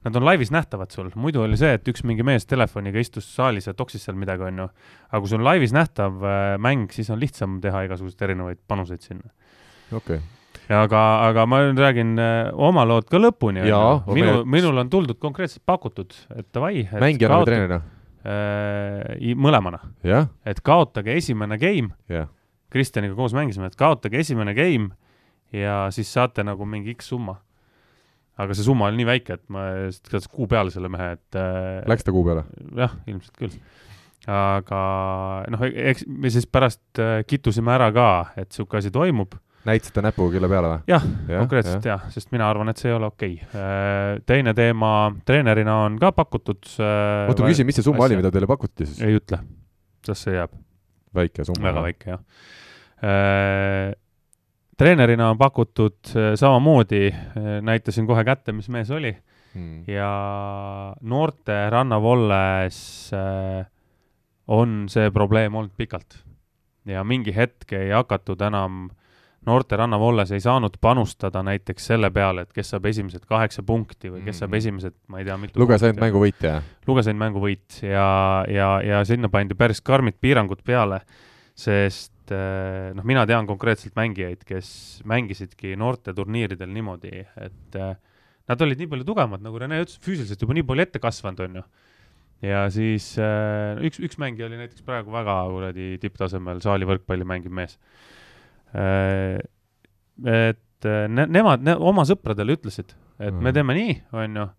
Nad 0.03 0.17
on 0.17 0.25
laivis 0.25 0.49
nähtavad 0.51 0.91
sul, 0.91 1.11
muidu 1.15 1.43
oli 1.45 1.55
see, 1.61 1.75
et 1.77 1.87
üks 1.87 2.01
mingi 2.09 2.25
mees 2.25 2.47
telefoniga 2.49 2.99
istus 2.99 3.29
saalis 3.35 3.69
ja 3.69 3.75
toksis 3.77 4.03
seal 4.03 4.17
midagi, 4.19 4.43
onju. 4.49 4.67
aga 5.07 5.21
kui 5.21 5.31
sul 5.31 5.39
on 5.39 5.47
laivis 5.47 5.71
nähtav 5.77 6.25
äh, 6.25 6.57
mäng, 6.59 6.91
siis 6.91 7.13
on 7.13 7.21
lihtsam 7.21 7.61
teha 7.63 7.85
igasuguseid 7.87 8.27
erinevaid 8.27 8.59
panuseid 8.67 9.05
sinna. 9.05 9.31
okei 9.93 10.19
okay., 10.19 10.40
aga, 10.71 11.01
aga 11.27 11.45
ma 11.49 11.61
nüüd 11.65 11.79
räägin 11.81 12.13
äh, 12.21 12.49
oma 12.53 12.83
lood 12.87 13.07
ka 13.11 13.19
lõpuni. 13.19 13.63
Minu 14.15 14.41
minul 14.49 14.81
on 14.83 14.91
tuldud 14.91 15.19
konkreetselt 15.21 15.63
pakutud, 15.67 16.15
et 16.35 16.47
davai. 16.53 16.85
mängijana 16.91 17.41
või 17.41 17.49
treenerina? 17.49 17.81
äh,? 18.21 19.33
mõlemana, 19.35 19.81
et 20.47 20.61
kaotage 20.65 21.17
esimene 21.17 21.57
game. 21.61 21.95
Kristjaniga 22.71 23.17
koos 23.17 23.35
mängisime, 23.35 23.67
et 23.67 23.75
kaotage 23.79 24.21
esimene 24.21 24.53
game 24.55 24.93
ja 25.51 25.89
siis 25.91 26.11
saate 26.13 26.45
nagu 26.47 26.65
mingi 26.65 26.93
X 26.95 27.11
summa. 27.11 27.41
aga 28.41 28.55
see 28.55 28.65
summa 28.65 28.87
oli 28.87 29.01
nii 29.01 29.09
väike, 29.09 29.35
et 29.37 29.43
ma 29.53 29.67
katsusin 30.07 30.31
kuu 30.31 30.47
peale 30.49 30.71
selle 30.73 30.89
mehe, 30.89 31.11
et 31.17 31.37
äh, 31.37 31.83
Läks 31.89 32.07
ta 32.07 32.15
kuu 32.15 32.23
peale? 32.25 32.45
jah, 32.77 32.95
ilmselt 33.11 33.37
küll. 33.37 33.59
aga 34.31 34.81
noh, 35.51 35.65
eks 35.67 36.07
me 36.07 36.31
siis 36.31 36.47
pärast 36.47 37.01
kittusime 37.27 37.73
ära 37.73 37.89
ka, 37.93 38.09
et 38.39 38.53
sihuke 38.53 38.79
asi 38.79 38.93
toimub 38.93 39.35
näitasite 39.67 40.03
näpuga 40.05 40.35
kelle 40.35 40.49
peale 40.51 40.73
või? 40.73 40.83
Jah, 40.91 41.07
konkreetselt 41.29 41.87
jah 41.87 42.05
ja,, 42.05 42.11
sest 42.13 42.31
mina 42.35 42.49
arvan, 42.49 42.71
et 42.71 42.81
see 42.81 42.91
ei 42.91 42.97
ole 42.97 43.09
okei 43.11 43.37
okay.. 43.43 44.21
teine 44.29 44.55
teema, 44.57 44.91
treenerina 45.27 45.77
on 45.85 45.97
ka 46.01 46.11
pakutud. 46.17 46.61
oota, 46.77 47.41
ma 47.43 47.49
küsin, 47.53 47.69
mis 47.69 47.79
see 47.79 47.87
summa 47.87 48.07
oli, 48.07 48.19
mida 48.19 48.33
teile 48.33 48.49
pakuti 48.49 48.87
siis? 48.89 49.01
ei 49.05 49.17
ütle, 49.19 49.41
sest 50.07 50.27
see 50.27 50.37
jääb 50.37 50.55
väike 51.17 51.47
summa. 51.47 51.67
väga 51.69 51.85
väike 51.89 52.13
jah. 52.13 52.21
treenerina 54.81 55.33
on 55.33 55.41
pakutud 55.41 56.15
äh, 56.15 56.31
samamoodi, 56.39 57.09
näitasin 57.67 58.09
kohe 58.09 58.25
kätte, 58.27 58.55
mis 58.55 58.69
mees 58.71 58.91
oli 58.93 59.15
Hmm. 59.51 59.83
ja 59.83 60.95
noorte 61.01 61.69
rannavolles 61.69 63.11
äh, 63.11 63.65
on 64.47 64.85
see 64.87 65.09
probleem 65.11 65.57
olnud 65.59 65.73
pikalt 65.75 66.21
ja 66.87 67.03
mingi 67.03 67.33
hetk 67.35 67.73
ei 67.75 67.91
hakatud 67.91 68.39
enam 68.47 68.85
noorte 69.45 69.77
rannavolles 69.79 70.31
ei 70.35 70.39
saanud 70.43 70.75
panustada 70.81 71.41
näiteks 71.43 71.87
selle 71.89 72.11
peale, 72.13 72.43
et 72.45 72.51
kes 72.53 72.69
saab 72.75 72.85
esimesed 72.91 73.23
kaheksa 73.29 73.63
punkti 73.65 74.11
või 74.13 74.21
kes 74.25 74.37
saab 74.43 74.51
Mhm. 74.51 74.57
esimesed, 74.59 74.95
ma 75.07 75.19
ei 75.19 75.25
tea, 75.25 75.37
mitu 75.37 75.59
luges 75.59 75.81
ainult 75.83 75.99
mängu 76.03 76.21
võitja, 76.21 76.55
jah? 76.59 76.63
luges 76.87 77.07
ainult 77.09 77.23
mängu 77.25 77.41
võit 77.41 77.81
ja, 77.81 78.45
ja, 78.47 78.69
ja 78.85 79.03
sinna 79.05 79.29
pandi 79.33 79.57
päris 79.57 79.81
karmid 79.81 80.19
piirangud 80.21 80.61
peale, 80.63 81.01
sest 81.57 82.31
eh, 82.31 82.91
noh, 82.95 83.03
mina 83.03 83.25
tean 83.27 83.47
konkreetselt 83.49 83.95
mängijaid, 83.97 84.45
kes 84.47 85.01
mängisidki 85.09 85.73
noorteturniiridel 85.79 86.69
niimoodi, 86.71 87.25
et 87.47 87.75
eh, 87.81 87.95
nad 88.47 88.61
olid 88.61 88.79
nii 88.81 88.87
palju 88.93 89.05
tugevamad, 89.07 89.41
nagu 89.43 89.59
Rene 89.61 89.81
ütles, 89.83 89.97
füüsiliselt 90.03 90.41
juba 90.41 90.53
nii 90.57 90.63
palju 90.69 90.85
ette 90.85 91.01
kasvanud, 91.01 91.41
on 91.47 91.59
ju. 91.61 91.65
ja 92.45 92.63
siis 92.73 93.11
eh, 93.21 93.81
üks, 93.89 93.99
üks 94.05 94.17
mängija 94.21 94.47
oli 94.47 94.61
näiteks 94.61 94.85
praegu 94.85 95.11
väga 95.13 95.35
kuradi 95.49 95.97
tipptasemel 96.01 96.61
saali 96.63 96.85
võrkpalli 96.89 97.25
mängiv 97.27 97.51
mees. 97.53 97.77
Et 100.25 100.85
eh, 100.85 101.07
ne, 101.11 101.25
nemad 101.27 101.63
ne, 101.65 101.75
oma 101.75 102.05
sõpradele 102.07 102.55
ütlesid, 102.57 102.95
et 103.19 103.33
me 103.33 103.51
Mhm. 103.51 103.53
teeme 103.53 103.73
nii, 103.77 103.95
on 104.13 104.35
ju 104.41 104.49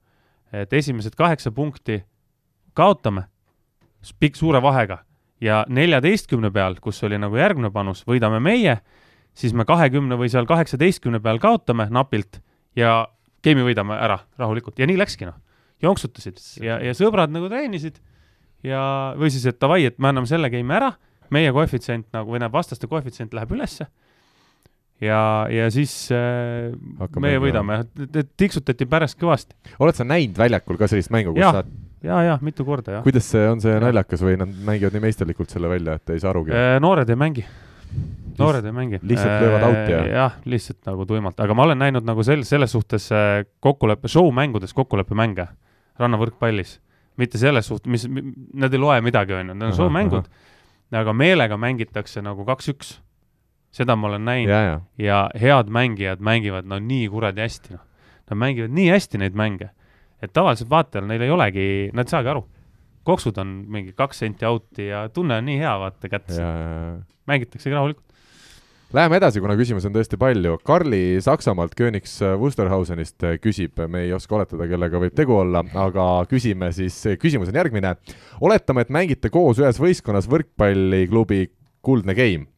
et 0.53 0.73
esimesed 0.73 1.15
kaheksa 1.17 1.51
punkti 1.51 2.03
kaotame 2.77 3.25
pikk 4.21 4.37
suure 4.37 4.61
vahega. 4.63 4.99
Ja 5.43 5.65
neljateistkümne 5.69 6.53
peal, 6.55 6.77
kus 6.81 7.03
oli 7.03 7.19
nagu 7.19 7.35
järgmine 7.37 7.71
panus, 7.75 8.05
võidame 8.07 8.39
meie, 8.43 8.77
siis 9.35 9.55
me 9.57 9.65
kahekümne 9.67 10.15
või 10.21 10.29
seal 10.31 10.47
kaheksateistkümne 10.47 11.19
peal 11.23 11.41
kaotame 11.43 11.89
napilt 11.91 12.39
ja 12.77 13.09
game'i 13.43 13.65
võidame 13.67 13.97
ära 13.99 14.21
rahulikult. 14.39 14.79
Ja 14.79 14.87
nii 14.87 15.01
läkski 15.01 15.27
noh, 15.27 15.35
jonksutasid 15.83 16.39
ja, 16.63 16.77
ja 16.79 16.93
sõbrad 16.95 17.33
nagu 17.35 17.49
treenisid 17.51 17.99
ja, 18.63 18.83
või 19.19 19.33
siis, 19.35 19.49
et 19.51 19.59
davai, 19.59 19.81
et 19.89 19.99
me 19.99 20.13
anname 20.13 20.31
selle 20.31 20.51
game'i 20.53 20.79
ära, 20.79 20.93
meie 21.33 21.53
koefitsient 21.55 22.09
nagu, 22.15 22.31
või 22.31 22.39
tähendab 22.41 22.59
vastaste 22.61 22.89
koefitsient 22.91 23.35
läheb 23.37 23.53
ülesse. 23.57 23.89
Ja, 25.03 25.49
ja 25.51 25.67
siis 25.75 25.93
äh, 26.15 26.71
Hakkame 27.01 27.33
meie 27.33 27.41
võidame, 27.43 27.81
tiksutati 28.39 28.87
pärast 28.87 29.19
kõvasti. 29.19 29.57
oled 29.83 29.99
sa 29.99 30.07
näinud 30.07 30.39
väljakul 30.39 30.79
ka 30.79 30.87
sellist 30.91 31.11
mängu, 31.11 31.33
kus 31.35 31.43
Jah. 31.43 31.57
sa, 31.59 31.65
ja, 32.07 32.21
ja 32.29 32.37
mitu 32.45 32.63
korda 32.69 32.99
jah. 32.99 33.03
kuidas 33.03 33.27
see, 33.33 33.43
on 33.51 33.59
see 33.65 33.75
naljakas 33.83 34.23
või 34.23 34.37
nad 34.39 34.53
mängivad 34.69 34.95
nii 34.95 35.03
meisterlikult 35.09 35.51
selle 35.51 35.71
välja, 35.73 35.97
et 35.99 36.13
ei 36.15 36.23
saa 36.23 36.31
arugi? 36.31 36.55
noored 36.85 37.11
ei 37.11 37.19
mängi, 37.19 37.43
noored 38.39 38.69
ei 38.71 38.77
mängi. 38.77 39.01
lihtsalt 39.03 39.43
löövad 39.43 39.67
out'i 39.73 39.97
ja- 39.97 40.07
jah, 40.13 40.39
lihtsalt 40.55 40.87
nagu 40.87 41.09
tuimalt, 41.11 41.43
aga 41.43 41.59
ma 41.59 41.67
olen 41.67 41.83
näinud 41.83 42.07
nagu 42.07 42.23
sel-, 42.23 42.47
selles 42.47 42.71
suhtes 42.79 43.11
äh, 43.11 43.43
kokkuleppe, 43.59 44.07
show-mängudes 44.13 44.71
kokkuleppemänge 44.79 45.49
rannavõrkpallis, 45.99 46.77
mitte 47.19 47.43
selles 47.43 47.67
suhtes, 47.67 47.91
mis, 47.91 48.07
need 48.07 48.71
ei 48.71 48.81
loe 48.87 49.03
midagi, 49.03 49.35
on 49.35 49.51
ju, 49.51 49.55
need 49.59 49.67
on 49.67 49.73
Ahah, 49.73 49.81
show-mängud, 49.83 50.31
aga 51.01 51.15
meelega 51.17 51.57
mängitakse 51.57 52.23
nagu 52.25 52.45
kaks-üks. 52.49 52.99
seda 53.73 53.97
ma 53.97 54.11
olen 54.11 54.25
näinud 54.29 54.51
ja, 54.53 54.63
ja, 54.63 54.81
ja 54.99 55.19
head 55.41 55.71
mängijad 55.73 56.21
mängivad 56.21 56.67
no 56.69 56.77
nii 56.79 57.07
kuradi 57.09 57.41
hästi, 57.41 57.77
noh. 57.77 57.85
Nad 58.29 58.39
mängivad 58.39 58.75
nii 58.77 58.91
hästi 58.93 59.19
neid 59.19 59.37
mänge, 59.37 59.71
et 60.23 60.33
tavaliselt 60.33 60.71
vaatajal 60.71 61.09
neil 61.09 61.25
ei 61.25 61.33
olegi, 61.33 61.65
nad 61.93 62.07
ei 62.07 62.13
saagi 62.13 62.29
aru. 62.29 62.45
koksud 63.03 63.39
on 63.39 63.65
mingi 63.69 63.93
kaks 63.93 64.19
senti 64.23 64.47
out'i 64.47 64.87
ja 64.89 65.09
tunne 65.09 65.41
on 65.41 65.45
nii 65.45 65.59
hea, 65.59 65.73
vaata 65.79 66.09
kätte 66.09 66.45
mängitaksegi 67.27 67.75
rahulikult. 67.75 68.12
Läheme 68.93 69.17
edasi, 69.17 69.41
kuna 69.41 69.55
küsimusi 69.57 69.89
on 69.89 69.95
tõesti 69.95 70.19
palju. 70.21 70.59
Karli 70.69 71.17
Saksamaalt 71.25 71.73
Königs 71.73 72.19
Wusterhausenist 72.37 73.25
küsib, 73.41 73.81
me 73.89 74.03
ei 74.05 74.11
oska 74.13 74.37
oletada, 74.37 74.67
kellega 74.69 75.01
võib 75.01 75.15
tegu 75.17 75.39
olla, 75.41 75.63
aga 75.81 76.09
küsime 76.29 76.69
siis, 76.77 76.99
küsimus 77.23 77.49
on 77.49 77.57
järgmine. 77.57 77.95
oletame, 78.45 78.85
et 78.85 78.93
mängite 78.93 79.31
koos 79.33 79.63
ühes 79.65 79.81
võistkonnas 79.81 80.29
võrkpalliklubi 80.29 81.47
Kuldne 81.81 82.13
Game. 82.15 82.51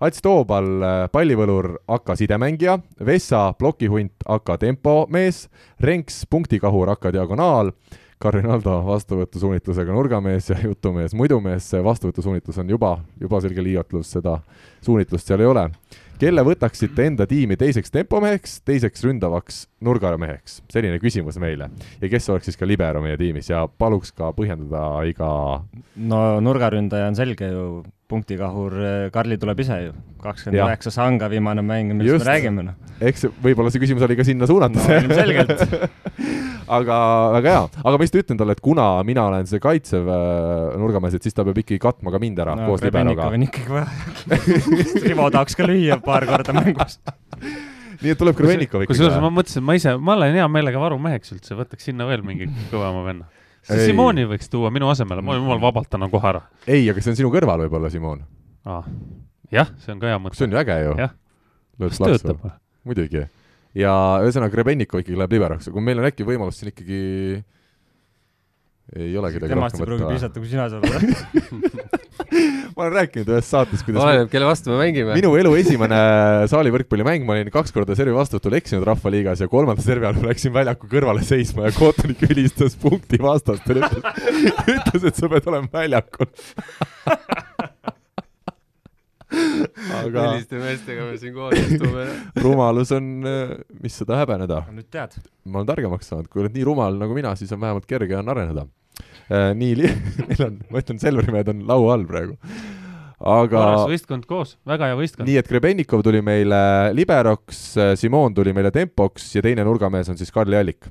Ats 0.00 0.22
Toobal, 0.22 0.70
pallivõlur 1.10 1.80
AK 1.88 2.14
sidemängija, 2.22 2.78
Vessa 3.02 3.52
plokihunt 3.58 4.22
AK 4.30 4.60
tempomees, 4.60 5.48
Renks 5.80 6.22
punktikahur 6.30 6.94
AK 6.94 7.10
diagonaal, 7.18 7.74
Karinaldo 8.20 8.74
vastuvõtusuunitlusega 8.84 9.94
nurgamees 9.96 10.50
ja 10.50 10.58
jutumees 10.60 11.14
muidumees, 11.16 11.70
see 11.72 11.80
vastuvõtusuunitlus 11.84 12.58
on 12.60 12.68
juba, 12.68 12.90
juba 13.20 13.40
selge 13.40 13.64
liiotlus, 13.64 14.10
seda 14.12 14.34
suunitlust 14.84 15.30
seal 15.30 15.40
ei 15.40 15.48
ole. 15.48 15.62
kelle 16.20 16.42
võtaksite 16.44 17.06
enda 17.08 17.24
tiimi 17.26 17.56
teiseks 17.56 17.90
tempomeheks, 17.90 18.58
teiseks 18.68 19.06
ründavaks 19.06 19.62
nurgameheks? 19.80 20.60
selline 20.68 20.98
küsimus 21.00 21.38
meile. 21.40 21.70
ja 22.00 22.10
kes 22.12 22.28
oleks 22.28 22.50
siis 22.50 22.60
ka 22.60 22.68
libero 22.68 23.00
meie 23.00 23.16
tiimis 23.16 23.48
ja 23.48 23.64
paluks 23.68 24.12
ka 24.12 24.34
põhjendada 24.36 25.00
iga 25.08 25.30
no 25.96 26.20
nurgaründaja 26.44 27.08
on 27.08 27.16
selge 27.16 27.48
ju, 27.48 27.66
punktikahur 28.10 28.76
eh, 28.76 29.08
Karli 29.14 29.38
tuleb 29.40 29.62
ise 29.64 29.78
ju, 29.86 29.96
kakskümmend 30.22 30.66
üheksa 30.66 30.92
sanga 30.94 31.30
viimane 31.32 31.64
mäng, 31.64 31.94
millest 31.96 32.24
me 32.24 32.30
räägime 32.32 32.66
noh. 32.66 32.78
eks 33.00 33.28
võib-olla 33.42 33.72
see 33.72 33.82
küsimus 33.82 34.06
oli 34.06 34.18
ka 34.18 34.26
sinna 34.26 34.48
suunatud 34.50 34.80
No 34.80 35.00
ilmselgelt. 35.00 35.64
aga 36.78 36.96
väga 37.36 37.54
hea, 37.54 37.62
aga 37.82 37.98
ma 37.98 38.06
just 38.06 38.18
ütlen 38.20 38.38
talle, 38.40 38.54
et 38.56 38.62
kuna 38.64 38.86
mina 39.06 39.26
olen 39.30 39.48
see 39.50 39.62
kaitsev 39.62 40.06
äh, 40.10 40.78
nurgamees, 40.80 41.16
et 41.18 41.26
siis 41.26 41.36
ta 41.36 41.44
peab 41.46 41.58
ikkagi 41.62 41.80
katma 41.82 42.12
ka 42.14 42.20
mind 42.22 42.38
ära 42.44 42.54
no, 42.58 42.68
koos 42.70 42.84
liberoga. 42.84 43.30
on 43.34 43.46
ikkagi 43.48 43.74
vaja. 43.74 43.88
Rivo 45.08 45.28
tahaks 45.34 45.58
ka 45.58 45.66
lüüa 45.66 45.98
paar 46.04 46.26
korda 46.30 46.54
mängus. 46.56 47.00
nii 48.02 48.14
et 48.14 48.20
tuleb 48.20 48.38
Krevenikov 48.38 48.86
kusjuures 48.88 49.18
ma 49.20 49.32
mõtlesin, 49.34 49.64
ma 49.66 49.76
ise, 49.78 49.96
ma 50.00 50.16
olen 50.16 50.38
hea 50.38 50.46
meelega 50.52 50.80
varumeheks 50.82 51.34
üldse, 51.36 51.58
võtaks 51.58 51.90
sinna 51.90 52.06
veel 52.08 52.24
mingi 52.26 52.48
kõvema 52.70 53.04
venna. 53.06 53.28
Simoni 53.68 54.24
võiks 54.30 54.48
tuua 54.50 54.70
minu 54.72 54.88
asemele, 54.90 55.22
ma 55.24 55.36
jumal 55.36 55.60
vabalt 55.62 55.92
annan 55.96 56.10
kohe 56.12 56.28
ära 56.30 56.40
ei, 56.66 56.86
aga 56.90 57.02
see 57.02 57.12
on 57.12 57.18
sinu 57.18 57.32
kõrval 57.34 57.66
võib-olla, 57.66 57.90
Simon. 57.92 58.22
ah.. 58.64 58.86
jah, 59.52 59.72
see 59.84 59.92
on 59.94 60.00
ka 60.00 60.10
hea 60.10 60.22
mõte. 60.22 60.38
see 60.38 60.48
on 60.48 60.56
ju 60.56 60.62
äge 60.62 60.78
ju. 60.86 60.96
Kas 61.80 62.00
töötab? 62.00 62.40
või? 62.40 62.54
muidugi. 62.88 63.24
ja 63.76 63.94
ühesõnaga 64.24 64.54
Krebenikov 64.54 65.04
ikkagi 65.04 65.18
läheb 65.18 65.36
liberoks, 65.36 65.70
kui 65.72 65.84
meil 65.84 66.00
on 66.00 66.08
äkki 66.08 66.26
võimalus 66.28 66.60
siin 66.60 66.72
ikkagi 66.72 67.00
ei 68.96 69.16
ole 69.18 69.30
kedagi 69.34 69.54
temast 69.54 69.78
ei 69.78 69.86
pruugi 69.86 70.08
piisata, 70.08 70.40
kui 70.40 70.50
sina 70.50 70.66
saad. 70.70 70.86
ma 72.74 72.84
olen 72.84 72.94
rääkinud 72.94 73.30
ühes 73.34 73.48
saates, 73.50 73.82
kuidas 73.86 74.02
oleneb, 74.02 74.30
kelle 74.32 74.48
vastu 74.48 74.72
me 74.72 74.78
mängime. 74.80 75.14
minu 75.18 75.32
elu 75.38 75.52
esimene 75.60 76.00
saalivõrkpallimäng, 76.52 77.26
ma 77.26 77.36
olin 77.36 77.52
kaks 77.54 77.74
korda 77.76 77.96
servi 77.98 78.14
vastuvõtul 78.16 78.56
eksinud 78.58 78.86
Rahvaliigas 78.88 79.44
ja 79.44 79.50
kolmanda 79.52 79.84
servi 79.84 80.08
all 80.08 80.18
läksin 80.26 80.54
väljaku 80.54 80.90
kõrvale 80.90 81.22
seisma 81.26 81.68
ja 81.68 81.74
kohtunik 81.76 82.22
vilistas 82.26 82.74
punkti 82.80 83.20
vastastele, 83.22 83.86
ütles, 83.86 84.34
ütles, 84.76 85.06
et 85.10 85.22
sa 85.22 85.30
pead 85.30 85.50
olema 85.50 85.70
väljakul. 85.74 86.30
aga 89.30 90.26
selliste 90.32 90.58
meestega 90.58 91.06
me 91.06 91.14
siin 91.22 91.36
koos 91.36 91.54
istume. 91.54 92.08
rumalus 92.42 92.90
on, 92.96 93.12
mis 93.82 94.02
seda 94.02 94.18
häbeneda. 94.24 94.64
nüüd 94.74 94.90
tead. 94.90 95.14
ma 95.46 95.62
olen 95.62 95.70
targemaks 95.70 96.10
saanud, 96.10 96.30
kui 96.30 96.42
oled 96.42 96.58
nii 96.58 96.66
rumal 96.66 96.98
nagu 96.98 97.14
mina, 97.14 97.36
siis 97.38 97.54
on 97.54 97.62
vähemalt 97.62 97.86
kerge 97.90 98.18
on 98.18 98.34
areneda. 98.34 98.66
Nii 99.30 99.78
li-, 99.78 99.94
meil 100.28 100.44
on, 100.48 100.60
ma 100.70 100.84
ütlen, 100.84 101.00
Selveri 101.02 101.34
mehed 101.34 101.50
on 101.52 101.64
laua 101.68 101.96
all 101.96 102.06
praegu. 102.08 102.36
aga 103.20 103.50
korras 103.56 103.90
võistkond 103.92 104.28
koos, 104.30 104.56
väga 104.68 104.90
hea 104.90 105.00
võistkond. 105.00 105.28
nii 105.28 105.40
et 105.40 105.50
Grebennikov 105.50 106.04
tuli 106.06 106.22
meile 106.24 106.62
liberoks, 106.96 107.64
Simon 108.00 108.34
tuli 108.36 108.54
meile 108.56 108.72
tempoks 108.74 109.28
ja 109.36 109.44
teine 109.44 109.66
nurgamees 109.66 110.12
on 110.12 110.18
siis 110.20 110.32
Karli 110.34 110.58
Allik 110.60 110.90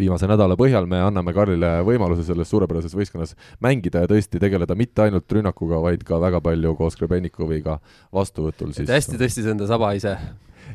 viimase 0.00 0.28
nädala 0.30 0.56
põhjal 0.58 0.86
me 0.90 1.00
anname 1.04 1.32
Karlile 1.36 1.72
võimaluse 1.86 2.24
selles 2.26 2.50
suurepärases 2.52 2.94
võistkonnas 2.96 3.34
mängida 3.64 4.04
ja 4.04 4.10
tõesti 4.10 4.40
tegeleda 4.42 4.76
mitte 4.78 5.04
ainult 5.06 5.30
rünnakuga, 5.36 5.80
vaid 5.84 6.04
ka 6.06 6.20
väga 6.22 6.40
palju 6.44 6.74
koos 6.78 6.98
Grebennikoviga 7.00 7.78
vastuvõtul 8.14 8.74
siis. 8.76 8.90
hästi 8.90 9.20
tõstis 9.20 9.50
enda 9.50 9.68
saba 9.70 9.92
ise. 9.98 10.16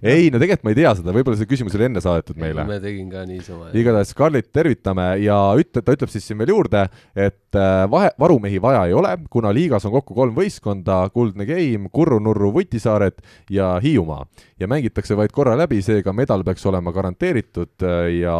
ei, 0.01 0.29
no 0.31 0.39
tegelikult 0.41 0.65
ma 0.67 0.73
ei 0.73 0.77
tea 0.79 0.93
seda, 0.99 1.13
võib-olla 1.15 1.39
see 1.39 1.49
küsimus 1.49 1.75
oli 1.77 1.87
enne 1.87 2.03
saadetud 2.03 2.39
meile. 2.41 2.65
ma 2.67 2.79
tegin 2.83 3.09
ka 3.11 3.25
niisama. 3.27 3.71
igatahes 3.75 4.13
Karlit 4.17 4.49
tervitame 4.55 5.07
ja 5.23 5.37
ütle, 5.59 5.83
ta 5.83 5.95
ütleb 5.95 6.11
siis 6.13 6.27
siin 6.27 6.39
veel 6.41 6.53
juurde, 6.53 6.85
et 7.15 7.59
äh, 7.59 7.73
vahe, 7.91 8.11
varumehi 8.21 8.61
vaja 8.63 8.85
ei 8.89 8.95
ole, 8.97 9.15
kuna 9.31 9.53
liigas 9.55 9.85
on 9.87 9.95
kokku 9.97 10.17
kolm 10.17 10.35
võistkonda, 10.37 11.01
Kuldne 11.15 11.47
Keim, 11.49 11.89
Kurru-Nurru 11.93 12.53
Vutisaared 12.55 13.21
ja 13.51 13.75
Hiiumaa. 13.83 14.25
ja 14.59 14.67
mängitakse 14.71 15.17
vaid 15.17 15.33
korra 15.35 15.57
läbi, 15.59 15.81
seega 15.83 16.13
medal 16.13 16.43
peaks 16.47 16.65
olema 16.65 16.93
garanteeritud 16.95 17.83
äh, 17.83 18.09
ja 18.21 18.39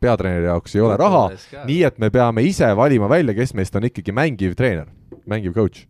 peatreeneri 0.00 0.46
jaoks 0.46 0.76
ei 0.76 0.84
ole 0.84 0.96
raha, 0.96 1.28
nii 1.66 1.82
et 1.88 1.98
me 1.98 2.10
peame 2.14 2.44
ise 2.46 2.70
valima 2.76 3.08
välja, 3.10 3.34
kes 3.34 3.54
meist 3.58 3.76
on 3.76 3.88
ikkagi 3.88 4.14
mängiv 4.14 4.54
treener, 4.58 4.86
mängiv 5.26 5.56
coach. 5.56 5.87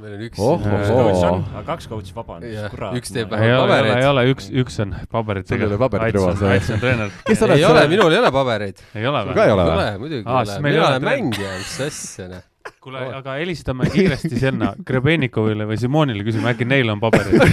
Meil 0.00 0.16
on 0.16 0.24
üks 0.26 0.40
Oh, 0.42 0.62
oh, 0.62 1.22
oh. 1.30 1.60
kaks 1.66 1.88
coach'i 1.90 2.14
vaba 2.16 2.38
on 2.38 2.46
Jah,, 2.48 2.68
kurat. 2.72 2.96
üks 2.98 3.12
teeb 3.14 3.32
ole, 3.32 3.52
ole, 3.56 3.68
pabereid. 3.70 4.00
ei 4.00 4.08
ole, 4.10 4.24
üks, 4.32 4.48
üks 4.64 4.80
on 4.84 4.96
paberid 5.12 5.48
Sul 5.48 5.62
ei 5.62 5.68
ole 5.68 5.78
paberit 5.80 6.18
rõvas, 6.18 6.42
või? 6.42 6.52
Aits 6.56 6.72
on 6.74 6.82
treener. 6.82 7.14
kes 7.26 7.40
sa 7.40 7.48
ei 7.54 7.64
oled 7.64 7.82
ole, 7.82 7.86
minul 7.94 8.16
ei 8.16 8.20
ole 8.20 8.32
pabereid. 8.34 8.84
ei 8.94 9.08
ole 9.10 9.24
või 9.28 9.38
ka? 9.38 9.46
ei 9.46 9.54
ole 9.54 9.64
ei 9.64 9.70
või? 9.70 9.78
ole, 9.78 9.88
muidugi 10.02 10.20
ei 10.20 10.26
siis 10.26 10.52
ole. 10.52 10.60
meil 10.66 10.72
ei 10.72 10.78
mina 10.78 10.86
ole 10.86 10.92
olen 10.92 11.08
mängija, 11.10 11.56
mis 11.62 11.74
asja, 11.86 12.28
noh. 12.32 12.46
kuule, 12.84 13.04
aga 13.20 13.36
helistame 13.40 13.90
kiiresti 13.92 14.42
sinna 14.46 14.72
Grebenikovile 14.86 15.68
või 15.68 15.80
Simonile, 15.80 16.26
küsime, 16.26 16.52
äkki 16.52 16.68
neil 16.68 16.94
on 16.94 17.02
paberid. 17.02 17.36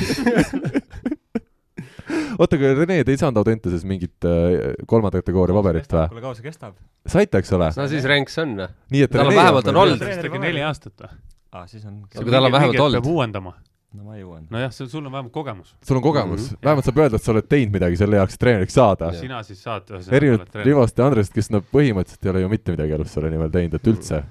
oota, 2.40 2.58
aga 2.58 2.74
Rene, 2.78 3.02
te 3.06 3.14
ei 3.14 3.20
saanud 3.20 3.42
Audentases 3.44 3.86
mingit 3.88 4.28
äh, 4.28 4.74
kolmanda 4.90 5.22
kategooria 5.22 5.56
paberit 5.58 5.92
või? 5.92 6.08
kuule, 6.14 6.26
kaua 6.26 6.38
see 6.38 6.48
kestab? 6.48 6.78
saite, 7.10 7.44
eks 7.44 7.54
ole? 7.58 7.70
no 7.78 7.90
siis 7.92 8.08
ränk 8.10 8.34
see 8.34 8.46
on, 8.46 8.58
noh. 8.64 8.74
nii 8.94 9.06
et 9.08 9.14
Tal 9.14 9.30
Rene 9.30 9.40
vähemalt 9.42 9.70
on 9.72 9.80
olnud. 9.84 10.10
Neli 10.44 10.66
aastat 10.66 11.06
või? 11.06 11.14
aa, 11.54 11.68
siis 11.70 11.86
on, 11.86 12.02
Aga 12.18 12.32
tal 12.34 12.48
on 12.50 12.52
vähemalt 12.58 12.80
olnud. 12.88 13.00
peab 13.02 13.12
uuendama. 13.14 13.54
no 13.94 14.04
ma 14.08 14.16
jõuan. 14.18 14.48
nojah, 14.50 14.72
sul 14.74 15.04
on 15.06 15.12
vähemalt 15.14 15.32
kogemus. 15.36 15.76
sul 15.86 15.98
on 16.00 16.04
kogemus 16.04 16.48
Mhm., 16.52 16.64
vähemalt 16.66 16.86
saab 16.90 16.98
öelda, 17.04 17.16
et 17.22 17.24
sa 17.28 17.32
oled 17.36 17.48
teinud 17.50 17.74
midagi 17.78 17.98
selle 18.02 18.18
jaoks, 18.18 18.34
et 18.34 18.40
treeneriks 18.42 18.74
saada. 18.80 19.12
Sina 19.14 19.44
siis 19.46 19.62
saad 19.64 19.94
erinevalt 20.12 20.56
Rivost 20.66 20.98
ja 20.98 21.06
Andrest, 21.08 21.34
kes 21.34 21.52
no 21.54 21.62
põhimõtteliselt 21.62 22.26
ei 22.26 22.34
ole 22.34 22.42
ju 22.46 22.50
mitte 22.50 22.74
midagi 22.76 22.98
elus 22.98 23.14
selle 23.14 23.30
nimel 23.30 23.54
teinud, 23.54 23.78
et 23.78 23.88
üldse. 23.94 24.24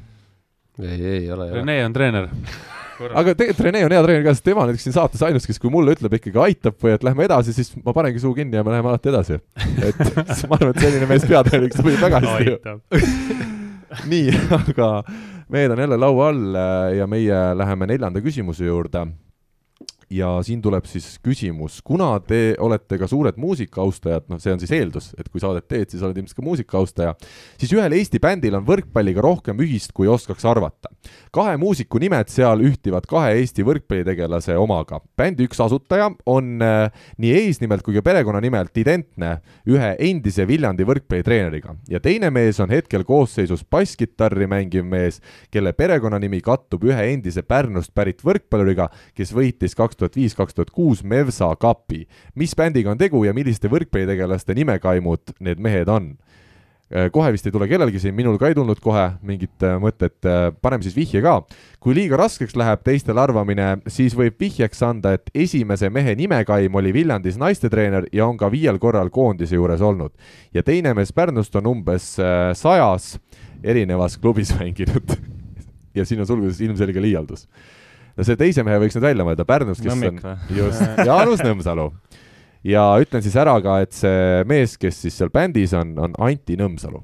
ei, 0.82 1.00
ei 1.04 1.32
ole, 1.32 1.48
ei. 1.48 1.54
Rene 1.60 1.78
on 1.86 1.92
treener. 1.94 2.28
aga 3.18 3.32
tegelikult 3.34 3.64
Rene 3.66 3.84
on 3.86 3.92
hea 3.94 4.02
treener 4.02 4.24
ka, 4.26 4.34
sest 4.34 4.44
tema 4.46 4.66
näiteks 4.66 4.84
siin 4.88 4.94
saates 4.98 5.22
ainus, 5.26 5.46
kes, 5.46 5.58
kui 5.62 5.70
mulle 5.70 5.94
ütleb 5.96 6.12
ikkagi 6.18 6.38
aitab 6.42 6.76
või 6.82 6.92
et 6.96 7.02
lähme 7.06 7.24
edasi, 7.30 7.54
siis 7.56 7.72
ma 7.84 7.94
panengi 7.96 8.20
suu 8.22 8.34
kinni 8.34 8.58
ja 8.58 8.62
me 8.66 8.74
läheme 8.74 8.88
alati 8.92 9.08
edasi. 9.14 9.38
et 9.82 9.98
ma 10.50 10.58
arvan, 10.58 10.74
et 10.74 10.82
selline 10.82 11.06
mees 11.10 11.24
peatreeneriks 11.26 11.78
sobib 11.82 11.98
väga 12.02 12.20
hästi 12.22 12.54
aitab. 12.58 12.80
nii, 14.12 14.32
aga 14.56 15.02
mehed 15.52 15.74
on 15.74 15.82
jälle 15.84 15.98
laua 16.00 16.28
all 16.28 16.56
äh, 16.56 16.96
ja 16.96 17.06
meie 17.06 17.40
läheme 17.58 17.86
neljanda 17.90 18.22
küsimuse 18.24 18.64
juurde. 18.64 19.06
Ja 20.12 20.28
siin 20.44 20.60
tuleb 20.62 20.86
siis 20.88 21.16
küsimus, 21.24 21.80
kuna 21.84 22.10
te 22.26 22.54
olete 22.60 22.98
ka 23.00 23.08
suured 23.10 23.38
muusikaustajad, 23.40 24.28
noh, 24.30 24.40
see 24.42 24.52
on 24.54 24.60
siis 24.60 24.72
eeldus, 24.76 25.10
et 25.18 25.28
kui 25.32 25.40
saadet 25.42 25.66
teed, 25.70 25.88
siis 25.92 26.02
oled 26.04 26.18
ilmselt 26.20 26.38
ka 26.38 26.44
muusikaaustaja, 26.44 27.14
siis 27.60 27.72
ühel 27.74 27.96
Eesti 27.96 28.20
bändil 28.22 28.56
on 28.58 28.66
võrkpalliga 28.68 29.24
rohkem 29.24 29.60
ühist, 29.64 29.94
kui 29.96 30.10
oskaks 30.10 30.44
arvata. 30.48 30.92
kahe 31.32 31.56
muusiku 31.56 31.98
nimed 32.02 32.28
seal 32.28 32.60
ühtivad 32.64 33.06
kahe 33.08 33.32
Eesti 33.40 33.64
võrkpallitegelase 33.66 34.56
omaga. 34.60 35.00
bändi 35.16 35.46
üks 35.48 35.60
asutaja 35.64 36.10
on 36.26 36.62
äh, 36.62 36.90
nii 37.18 37.32
eesnimelt 37.46 37.82
kui 37.82 37.96
ka 37.96 38.02
perekonnanimelt 38.02 38.76
identne 38.76 39.38
ühe 39.66 39.94
endise 39.98 40.46
Viljandi 40.48 40.84
võrkpallitreeneriga 40.88 41.76
ja 41.88 42.00
teine 42.00 42.30
mees 42.30 42.60
on 42.60 42.70
hetkel 42.70 43.04
koosseisus 43.04 43.64
basskitarri 43.64 44.46
mängiv 44.46 44.84
mees, 44.84 45.20
kelle 45.50 45.72
perekonnanimi 45.72 46.42
kattub 46.44 46.84
ühe 46.84 47.08
endise 47.12 47.42
Pärnust 47.42 47.92
pärit 47.94 48.22
võrkpalluriga, 48.24 48.88
kes 49.16 49.32
võitis 49.34 49.74
kaks 49.76 49.96
tuhat 49.96 50.01
viis, 50.16 50.34
kaks 50.34 50.54
tuhat 50.54 50.70
kuus 50.74 51.04
Mevsa 51.04 51.54
kapi. 51.56 52.06
mis 52.34 52.56
bändiga 52.58 52.90
on 52.90 52.98
tegu 52.98 53.24
ja 53.24 53.32
milliste 53.32 53.70
võrkpallitegelaste 53.70 54.54
nimekaimud 54.54 55.36
need 55.40 55.62
mehed 55.62 55.88
on? 55.88 56.16
kohe 57.12 57.32
vist 57.32 57.46
ei 57.48 57.52
tule 57.52 57.66
kellelgi 57.68 58.00
siin, 58.02 58.14
minul 58.14 58.36
ka 58.40 58.50
ei 58.50 58.56
tulnud 58.56 58.80
kohe 58.82 59.04
mingit 59.24 59.64
äh, 59.64 59.78
mõtet, 59.80 60.18
paneme 60.62 60.84
siis 60.84 60.96
vihje 60.96 61.22
ka. 61.24 61.38
kui 61.80 61.94
liiga 61.96 62.18
raskeks 62.20 62.56
läheb 62.58 62.82
teistel 62.84 63.18
arvamine, 63.18 63.78
siis 63.88 64.14
võib 64.18 64.36
vihjeks 64.40 64.82
anda, 64.84 65.14
et 65.16 65.30
esimese 65.34 65.88
mehe 65.90 66.14
nimekaim 66.18 66.74
oli 66.74 66.92
Viljandis 66.92 67.38
naistetreener 67.40 68.10
ja 68.12 68.26
on 68.26 68.36
ka 68.36 68.50
viiel 68.52 68.78
korral 68.78 69.10
koondise 69.10 69.56
juures 69.56 69.80
olnud. 69.80 70.12
ja 70.54 70.62
teine 70.62 70.94
mees 70.94 71.12
Pärnust 71.12 71.56
on 71.56 71.70
umbes 71.72 72.18
äh, 72.20 72.52
sajas 72.58 73.16
erinevas 73.64 74.18
klubis 74.18 74.52
mänginud. 74.58 75.16
ja 75.96 76.04
siin 76.04 76.20
on 76.20 76.26
sulgudes 76.26 76.60
ilmselge 76.60 77.02
liialdus. 77.02 77.48
No 78.16 78.26
see 78.26 78.38
teise 78.40 78.64
mehe 78.66 78.80
võiks 78.82 78.96
nüüd 78.96 79.06
välja 79.06 79.26
mõelda, 79.26 79.46
Pärnus, 79.48 79.80
kes 79.82 79.92
Nõmmik 79.92 80.20
on 80.24 80.56
just, 80.56 80.82
Jaanus 81.08 81.40
Nõmsalu. 81.44 81.86
ja 82.68 82.84
ütlen 83.02 83.24
siis 83.24 83.36
ära 83.40 83.56
ka, 83.64 83.80
et 83.84 83.92
see 83.96 84.42
mees, 84.50 84.76
kes 84.80 85.02
siis 85.06 85.16
seal 85.18 85.32
bändis 85.34 85.72
on, 85.78 85.96
on 85.98 86.16
Anti 86.22 86.58
Nõmsalu. 86.60 87.00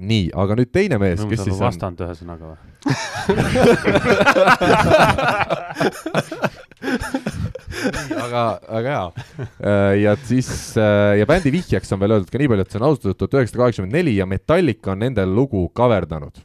nii, 0.00 0.30
aga 0.44 0.56
nüüd 0.58 0.70
teine 0.72 0.98
mees, 1.02 1.20
kes 1.28 1.44
siis 1.46 1.56
on, 1.56 1.64
vastand 1.66 2.00
ühesõnaga 2.06 2.54
või? 2.54 2.58
aga, 8.24 8.42
aga 8.68 8.94
hea. 8.94 9.06
ja 10.02 10.14
siis 10.24 10.48
äh, 10.80 11.18
ja 11.20 11.26
bändi 11.28 11.52
vihjeks 11.54 11.92
on 11.94 12.00
veel 12.02 12.16
öeldud 12.16 12.32
ka 12.32 12.40
nii 12.40 12.50
palju, 12.52 12.66
et 12.66 12.72
see 12.72 12.80
on 12.80 12.86
asutatud 12.90 13.18
tuhat 13.20 13.36
üheksasada 13.38 13.62
kaheksakümmend 13.64 13.96
neli 13.98 14.16
ja 14.18 14.26
Metallica 14.28 14.94
on 14.94 15.02
nendel 15.04 15.34
lugu 15.34 15.66
kaverdanud. 15.76 16.42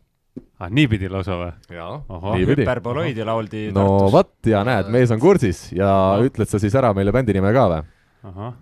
ah, 0.59 0.69
niipidi 0.71 1.09
lausa 1.11 1.39
või? 1.39 1.51
jaa 1.75 2.35
hüperboloidi 2.51 3.25
lauldi 3.27 3.67
no 3.75 3.85
Tartus. 3.87 4.13
vot 4.15 4.51
ja 4.51 4.63
näed, 4.67 4.91
mees 4.93 5.13
on 5.15 5.21
kursis 5.23 5.67
ja 5.75 5.89
Ahah. 5.89 6.25
ütled 6.27 6.51
sa 6.51 6.61
siis 6.61 6.75
ära 6.75 6.93
meile 6.97 7.13
bändi 7.15 7.35
nime 7.37 7.53
ka 7.55 7.67
või? 7.71 7.81
ahah, 8.25 8.53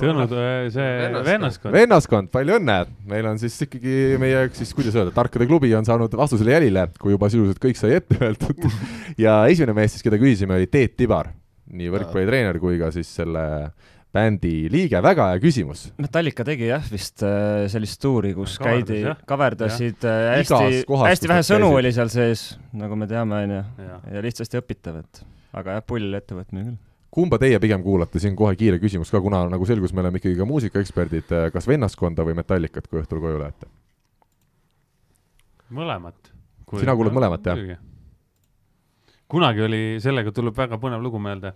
Tõnud, 0.00 0.30
see 0.72 0.84
Vennaskond. 0.86 1.26
vennaskond. 1.26 1.74
vennaskond, 1.74 2.30
palju 2.32 2.56
õnne, 2.60 2.76
meil 3.10 3.26
on 3.28 3.40
siis 3.42 3.56
ikkagi 3.66 4.16
meie 4.22 4.46
siis 4.56 4.70
kuidas 4.76 4.96
öelda, 4.96 5.12
tarkade 5.16 5.48
klubi 5.50 5.72
on 5.76 5.84
saanud 5.84 6.14
vastusele 6.16 6.54
jälile, 6.54 6.86
kui 7.00 7.12
juba 7.12 7.28
sisuliselt 7.32 7.60
kõik 7.60 7.76
sai 7.76 7.98
ette 7.98 8.16
öeldud. 8.22 8.64
ja 9.24 9.42
esimene 9.50 9.74
mees 9.76 9.96
siis, 9.96 10.04
keda 10.06 10.20
küsisime, 10.20 10.56
oli 10.56 10.70
Teet 10.70 10.94
Tibar, 11.00 11.32
nii 11.74 11.90
võrkpallitreener 11.92 12.60
kui 12.62 12.78
ka 12.80 12.88
siis 12.94 13.10
selle 13.18 13.44
bändi 14.14 14.52
liige, 14.72 14.98
väga 15.04 15.28
hea 15.32 15.40
küsimus. 15.42 15.86
Metallica 16.00 16.44
tegi 16.46 16.68
jah 16.68 16.84
vist 16.90 17.22
äh, 17.26 17.66
sellist 17.70 18.00
tuuri, 18.02 18.32
kus 18.34 18.56
Kaverdas, 18.58 18.90
käidi 18.90 19.26
kaverdasid 19.30 20.06
äh, 20.08 20.20
hästi, 20.40 20.84
hästi 21.06 21.30
vähe 21.30 21.46
sõnu 21.46 21.70
käisid. 21.70 21.80
oli 21.80 21.92
seal 21.96 22.12
sees, 22.12 22.44
nagu 22.76 22.98
me 22.98 23.08
teame, 23.10 23.42
onju, 23.46 23.64
ja 24.14 24.22
lihtsasti 24.26 24.58
õpitav, 24.60 25.02
et 25.04 25.22
aga 25.60 25.78
jah, 25.78 25.84
pull 25.86 26.18
ettevõtmine 26.18 26.64
küll. 26.66 26.78
kumba 27.14 27.38
teie 27.42 27.58
pigem 27.62 27.84
kuulate, 27.86 28.22
siin 28.22 28.38
kohe 28.38 28.56
kiire 28.58 28.80
küsimus 28.82 29.12
ka, 29.14 29.22
kuna 29.22 29.44
nagu 29.50 29.68
selgus, 29.68 29.94
me 29.94 30.02
oleme 30.02 30.22
ikkagi 30.22 30.38
ka 30.38 30.48
muusikaeksperdid, 30.48 31.36
kas 31.54 31.70
Vennaskonda 31.70 32.26
või 32.26 32.38
Metallicat, 32.42 32.90
kui 32.90 33.02
õhtul 33.02 33.22
koju 33.22 33.44
lähete? 33.44 33.70
mõlemat. 35.70 36.32
Sina 36.80 36.94
kuulad 36.98 37.14
mõlemat, 37.14 37.46
jah?? 37.46 37.78
kunagi 39.30 39.62
oli, 39.62 39.82
sellega 40.02 40.32
tuleb 40.34 40.56
väga 40.58 40.78
põnev 40.82 41.02
lugu 41.04 41.20
meelde. 41.22 41.52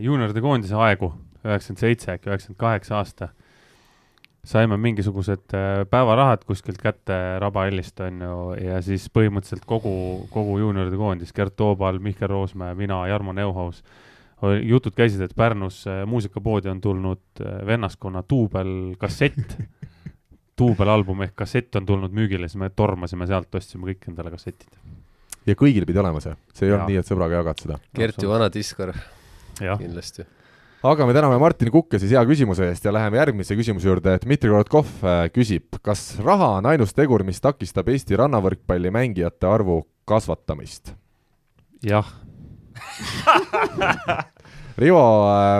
Juunioride 0.00 0.40
koondise 0.40 0.76
aegu, 0.80 1.10
üheksakümmend 1.44 1.80
seitse 1.80 2.12
äkki, 2.14 2.30
üheksakümmend 2.30 2.60
kaheksa 2.60 2.96
aasta. 3.00 3.28
saime 4.44 4.76
mingisugused 4.76 5.54
äh, 5.56 5.86
päevarahad 5.90 6.42
kuskilt 6.44 6.76
kätte 6.76 7.14
Rabahallist 7.40 8.00
onju 8.04 8.34
ja 8.60 8.82
siis 8.84 9.06
põhimõtteliselt 9.08 9.64
kogu, 9.64 10.26
kogu 10.30 10.58
juunioride 10.60 10.98
koondis, 11.00 11.32
Gert 11.32 11.56
Toobal, 11.56 11.98
Mihkel 11.98 12.28
Roosmäe, 12.28 12.74
mina, 12.74 13.06
Jarmo 13.08 13.32
Neuhaus. 13.32 13.82
jutud 14.62 14.92
käisid, 14.92 15.20
et 15.24 15.36
Pärnus 15.36 15.86
äh, 15.86 16.04
muusikapoodi 16.06 16.68
on 16.68 16.80
tulnud 16.80 17.22
äh, 17.40 17.66
vennaskonna 17.66 18.22
duubelkassett 18.30 19.56
duubelalbum 20.58 21.22
ehk 21.24 21.34
kassett 21.34 21.76
on 21.76 21.86
tulnud 21.86 22.12
müügile, 22.12 22.48
siis 22.48 22.60
me 22.60 22.70
tormasime 22.70 23.26
sealt, 23.26 23.54
ostsime 23.54 23.88
kõik 23.92 24.08
endale 24.08 24.30
kassetid. 24.30 24.76
ja 25.46 25.54
kõigil 25.54 25.86
pidi 25.86 25.98
olema 25.98 26.20
see, 26.20 26.36
see 26.52 26.68
ei 26.68 26.76
olnud 26.76 26.92
nii, 26.92 27.00
et 27.00 27.08
sõbraga 27.08 27.40
jagad 27.40 27.64
seda. 27.64 27.80
Kertu 27.96 28.28
vana 28.28 28.52
diskor 28.52 28.92
kindlasti. 29.60 30.26
aga 30.84 31.06
me 31.08 31.16
täname 31.16 31.38
Martin 31.40 31.70
Kukke 31.72 31.98
siis 32.02 32.12
hea 32.16 32.24
küsimuse 32.28 32.68
eest 32.68 32.84
ja 32.84 32.92
läheme 32.92 33.20
järgmise 33.20 33.56
küsimuse 33.56 33.88
juurde. 33.88 34.18
Dmitri 34.24 34.50
Korotkov 34.52 34.90
äh, 35.02 35.24
küsib, 35.34 35.78
kas 35.82 36.14
raha 36.24 36.56
on 36.58 36.68
ainus 36.74 36.92
tegur, 36.96 37.24
mis 37.24 37.40
takistab 37.44 37.88
Eesti 37.92 38.20
rannavõrkpalli 38.20 38.92
mängijate 38.94 39.48
arvu 39.48 39.82
kasvatamist? 40.08 40.92
jah, 41.84 42.08
Rivo, 44.78 45.02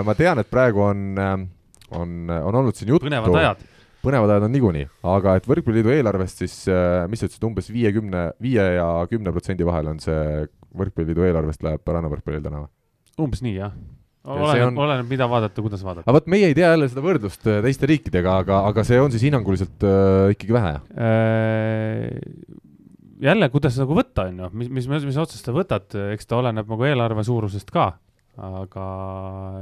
ma 0.02 0.14
tean, 0.18 0.40
et 0.42 0.50
praegu 0.50 0.82
on, 0.82 1.14
on, 1.94 2.14
on 2.34 2.58
olnud 2.60 2.74
siin 2.74 2.90
juttu. 2.90 3.06
põnevad 3.06 3.36
ajad. 3.38 3.60
põnevad 4.04 4.32
ajad 4.34 4.46
on 4.48 4.54
niikuinii, 4.56 4.86
aga 5.14 5.36
et 5.38 5.46
Võrkpalliliidu 5.48 5.92
eelarvest 5.94 6.42
siis, 6.42 6.56
mis 7.10 7.22
sa 7.22 7.28
ütlesid, 7.28 7.46
umbes 7.46 7.70
viiekümne, 7.72 8.22
viie 8.42 8.64
ja 8.78 8.88
kümne 9.10 9.34
protsendi 9.34 9.66
vahel 9.66 9.92
on 9.94 10.02
see 10.02 10.48
Võrkpalliliidu 10.74 11.28
eelarvest 11.28 11.62
läheb 11.66 11.94
rannavõrkpallil 11.94 12.42
täna 12.42 12.64
või? 12.64 12.72
Umbes 13.22 13.42
nii, 13.44 13.54
jah. 13.58 13.72
oleneb 14.24 14.70
on- 14.70 14.78
oleneb, 14.86 15.08
mida 15.10 15.28
vaadata, 15.28 15.62
kuidas 15.62 15.82
vaadata. 15.84 16.06
aga 16.06 16.16
vot 16.16 16.26
meie 16.32 16.48
ei 16.50 16.56
tea 16.56 16.70
jälle 16.72 16.88
seda 16.88 17.04
võrdlust 17.04 17.46
äh, 17.50 17.60
teiste 17.64 17.88
riikidega, 17.90 18.38
aga, 18.44 18.60
aga 18.70 18.84
see 18.88 19.00
on 19.00 19.12
siis 19.12 19.26
hinnanguliselt 19.28 19.84
äh, 19.84 20.32
ikkagi 20.34 20.56
vähe. 20.56 20.74
jälle, 23.24 23.48
kuidas 23.52 23.78
nagu 23.80 23.96
võtta, 23.96 24.28
on 24.30 24.44
ju, 24.44 24.50
mis, 24.60 24.70
mis, 24.88 25.08
mis 25.10 25.18
otsast 25.20 25.44
sa 25.46 25.54
võtad, 25.54 25.88
eks 26.14 26.26
ta 26.28 26.38
oleneb 26.40 26.68
nagu 26.70 26.88
eelarve 26.88 27.24
suurusest 27.26 27.70
ka, 27.74 27.92
aga 28.36 28.86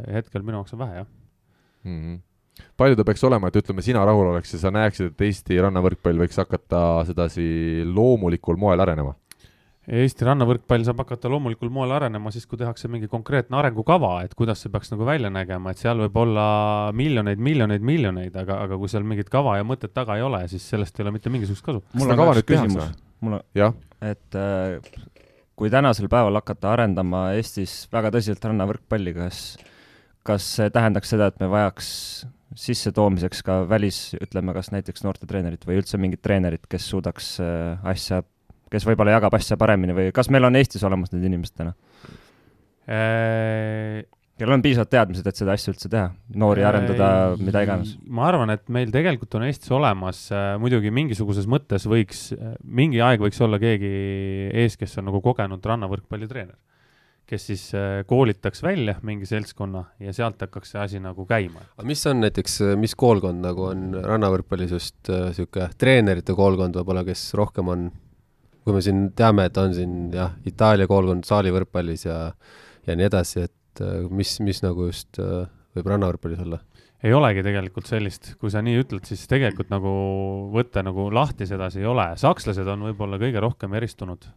hetkel 0.08 0.44
minu 0.46 0.60
jaoks 0.60 0.76
on 0.76 0.84
vähe, 0.84 1.02
jah. 1.02 1.08
mm. 1.84 1.98
-hmm. 1.98 2.20
palju 2.76 2.96
ta 2.96 3.04
peaks 3.04 3.24
olema, 3.24 3.48
et 3.48 3.56
ütleme, 3.60 3.82
sina 3.82 4.04
rahul 4.04 4.32
oleks 4.32 4.54
ja 4.54 4.58
sa 4.62 4.70
näeksid, 4.70 5.12
et 5.12 5.26
Eesti 5.28 5.60
rannavõrkpall 5.60 6.22
võiks 6.24 6.38
hakata 6.38 7.04
sedasi 7.06 7.84
loomulikul 7.84 8.56
moel 8.56 8.80
arenema? 8.80 9.14
Eesti 9.82 10.26
rannavõrkpall 10.28 10.84
saab 10.86 11.00
hakata 11.02 11.30
loomulikul 11.32 11.70
moel 11.74 11.90
arenema 11.96 12.30
siis, 12.30 12.44
kui 12.46 12.60
tehakse 12.60 12.86
mingi 12.90 13.08
konkreetne 13.10 13.56
arengukava, 13.58 14.12
et 14.22 14.36
kuidas 14.38 14.62
see 14.62 14.70
peaks 14.70 14.92
nagu 14.92 15.06
välja 15.08 15.30
nägema, 15.34 15.72
et 15.72 15.82
seal 15.82 15.98
võib 16.04 16.20
olla 16.22 16.44
miljoneid, 16.94 17.42
miljoneid, 17.42 17.82
miljoneid, 17.82 18.36
aga, 18.44 18.60
aga 18.68 18.78
kui 18.78 18.92
seal 18.92 19.02
mingit 19.02 19.32
kava 19.32 19.56
ja 19.58 19.66
mõtet 19.66 19.90
taga 19.96 20.20
ei 20.20 20.22
ole, 20.22 20.44
siis 20.52 20.68
sellest 20.70 21.00
ei 21.00 21.06
ole 21.06 21.16
mitte 21.16 21.32
mingisugust 21.34 21.66
kasu. 21.66 21.82
Kas 21.90 22.04
seda 22.04 22.18
kava 22.20 22.36
nüüd 22.38 22.46
tehakse? 22.46 22.86
mul 23.22 23.38
on, 23.38 23.82
et 24.02 24.38
äh, 24.38 25.00
kui 25.58 25.70
tänasel 25.70 26.08
päeval 26.10 26.38
hakata 26.40 26.72
arendama 26.76 27.28
Eestis 27.36 27.84
väga 27.92 28.10
tõsiselt 28.14 28.46
rannavõrkpalli, 28.46 29.14
kas, 29.18 29.42
kas 30.26 30.46
see 30.58 30.70
tähendaks 30.74 31.10
seda, 31.14 31.28
et 31.30 31.42
me 31.42 31.50
vajaks 31.50 31.88
sissetoomiseks 32.58 33.42
ka 33.46 33.62
välis, 33.68 34.12
ütleme, 34.20 34.54
kas 34.56 34.70
näiteks 34.74 35.04
noortetreenerit 35.06 35.64
või 35.66 35.78
üldse 35.80 36.00
mingit 36.00 36.22
treenerit, 36.24 36.66
kes 36.70 36.86
suudaks 36.92 37.34
äh, 37.42 37.82
asja, 37.88 38.22
kes 38.72 38.88
võib-olla 38.88 39.18
jagab 39.18 39.36
asja 39.36 39.58
paremini 39.60 39.96
või 39.96 40.08
kas 40.16 40.32
meil 40.32 40.48
on 40.48 40.56
Eestis 40.58 40.82
olemas 40.88 41.12
need 41.12 41.28
inimesed 41.28 41.60
täna, 41.60 41.76
kellel 44.42 44.56
on 44.56 44.64
piisavad 44.64 44.90
teadmised, 44.90 45.26
et 45.28 45.38
seda 45.38 45.54
asja 45.54 45.72
üldse 45.72 45.90
teha, 45.92 46.08
noori 46.40 46.64
arendada, 46.66 47.08
mida 47.38 47.62
iganes? 47.64 47.94
ma 48.08 48.26
arvan, 48.30 48.50
et 48.54 48.64
meil 48.72 48.90
tegelikult 48.94 49.36
on 49.38 49.46
Eestis 49.46 49.70
olemas, 49.74 50.24
muidugi 50.62 50.92
mingisuguses 50.94 51.46
mõttes 51.50 51.86
võiks, 51.90 52.30
mingi 52.64 53.02
aeg 53.04 53.22
võiks 53.22 53.40
olla 53.44 53.60
keegi 53.62 53.92
ees, 54.64 54.78
kes 54.80 54.98
on 54.98 55.10
nagu 55.10 55.22
kogenud 55.24 55.62
rannavõrkpallitreener, 55.72 56.56
kes 57.28 57.46
siis 57.52 57.66
äh, 57.78 58.02
koolitaks 58.08 58.64
välja 58.64 58.96
mingi 59.06 59.28
seltskonna 59.30 59.84
ja 60.02 60.12
sealt 60.16 60.42
hakkaks 60.42 60.74
see 60.74 60.80
asi 60.82 61.02
nagu 61.02 61.26
käima. 61.28 61.62
aga 61.78 61.86
mis 61.88 62.02
on 62.10 62.24
näiteks, 62.24 62.58
mis 62.80 62.96
koolkond 62.98 63.44
nagu 63.44 63.68
on 63.70 63.92
rannavõrkpallis 64.00 64.74
just 64.74 65.12
niisugune 65.12 65.70
treenerite 65.78 66.34
koolkond 66.36 66.80
võib-olla, 66.80 67.06
kes 67.06 67.28
rohkem 67.38 67.70
on, 67.72 67.86
kui 68.62 68.76
me 68.76 68.82
siin 68.84 69.08
teame, 69.18 69.48
et 69.50 69.58
on 69.58 69.74
siin 69.74 69.96
jah, 70.14 70.36
Itaalia 70.46 70.86
koolkond 70.90 71.26
saalivõrkpallis 71.28 72.06
ja 72.06 72.18
ja 72.86 72.96
nii 72.98 73.08
edasi, 73.08 73.46
et 73.48 73.82
äh, 73.82 74.04
mis, 74.10 74.36
mis 74.42 74.62
nagu 74.64 74.88
just 74.90 75.18
äh, 75.22 75.46
võib 75.76 75.90
rannavõrkpallis 75.92 76.42
olla? 76.44 76.60
ei 77.02 77.14
olegi 77.16 77.42
tegelikult 77.42 77.88
sellist, 77.90 78.34
kui 78.38 78.52
sa 78.54 78.60
nii 78.62 78.78
ütled, 78.84 79.06
siis 79.08 79.24
tegelikult 79.30 79.72
nagu 79.72 79.90
võtta 80.54 80.84
nagu 80.86 81.08
lahti 81.14 81.48
sedasi 81.50 81.82
ei 81.82 81.88
ole, 81.90 82.12
sakslased 82.20 82.68
on 82.70 82.84
võib-olla 82.86 83.18
kõige 83.18 83.42
rohkem 83.42 83.74
eristunud. 83.74 84.28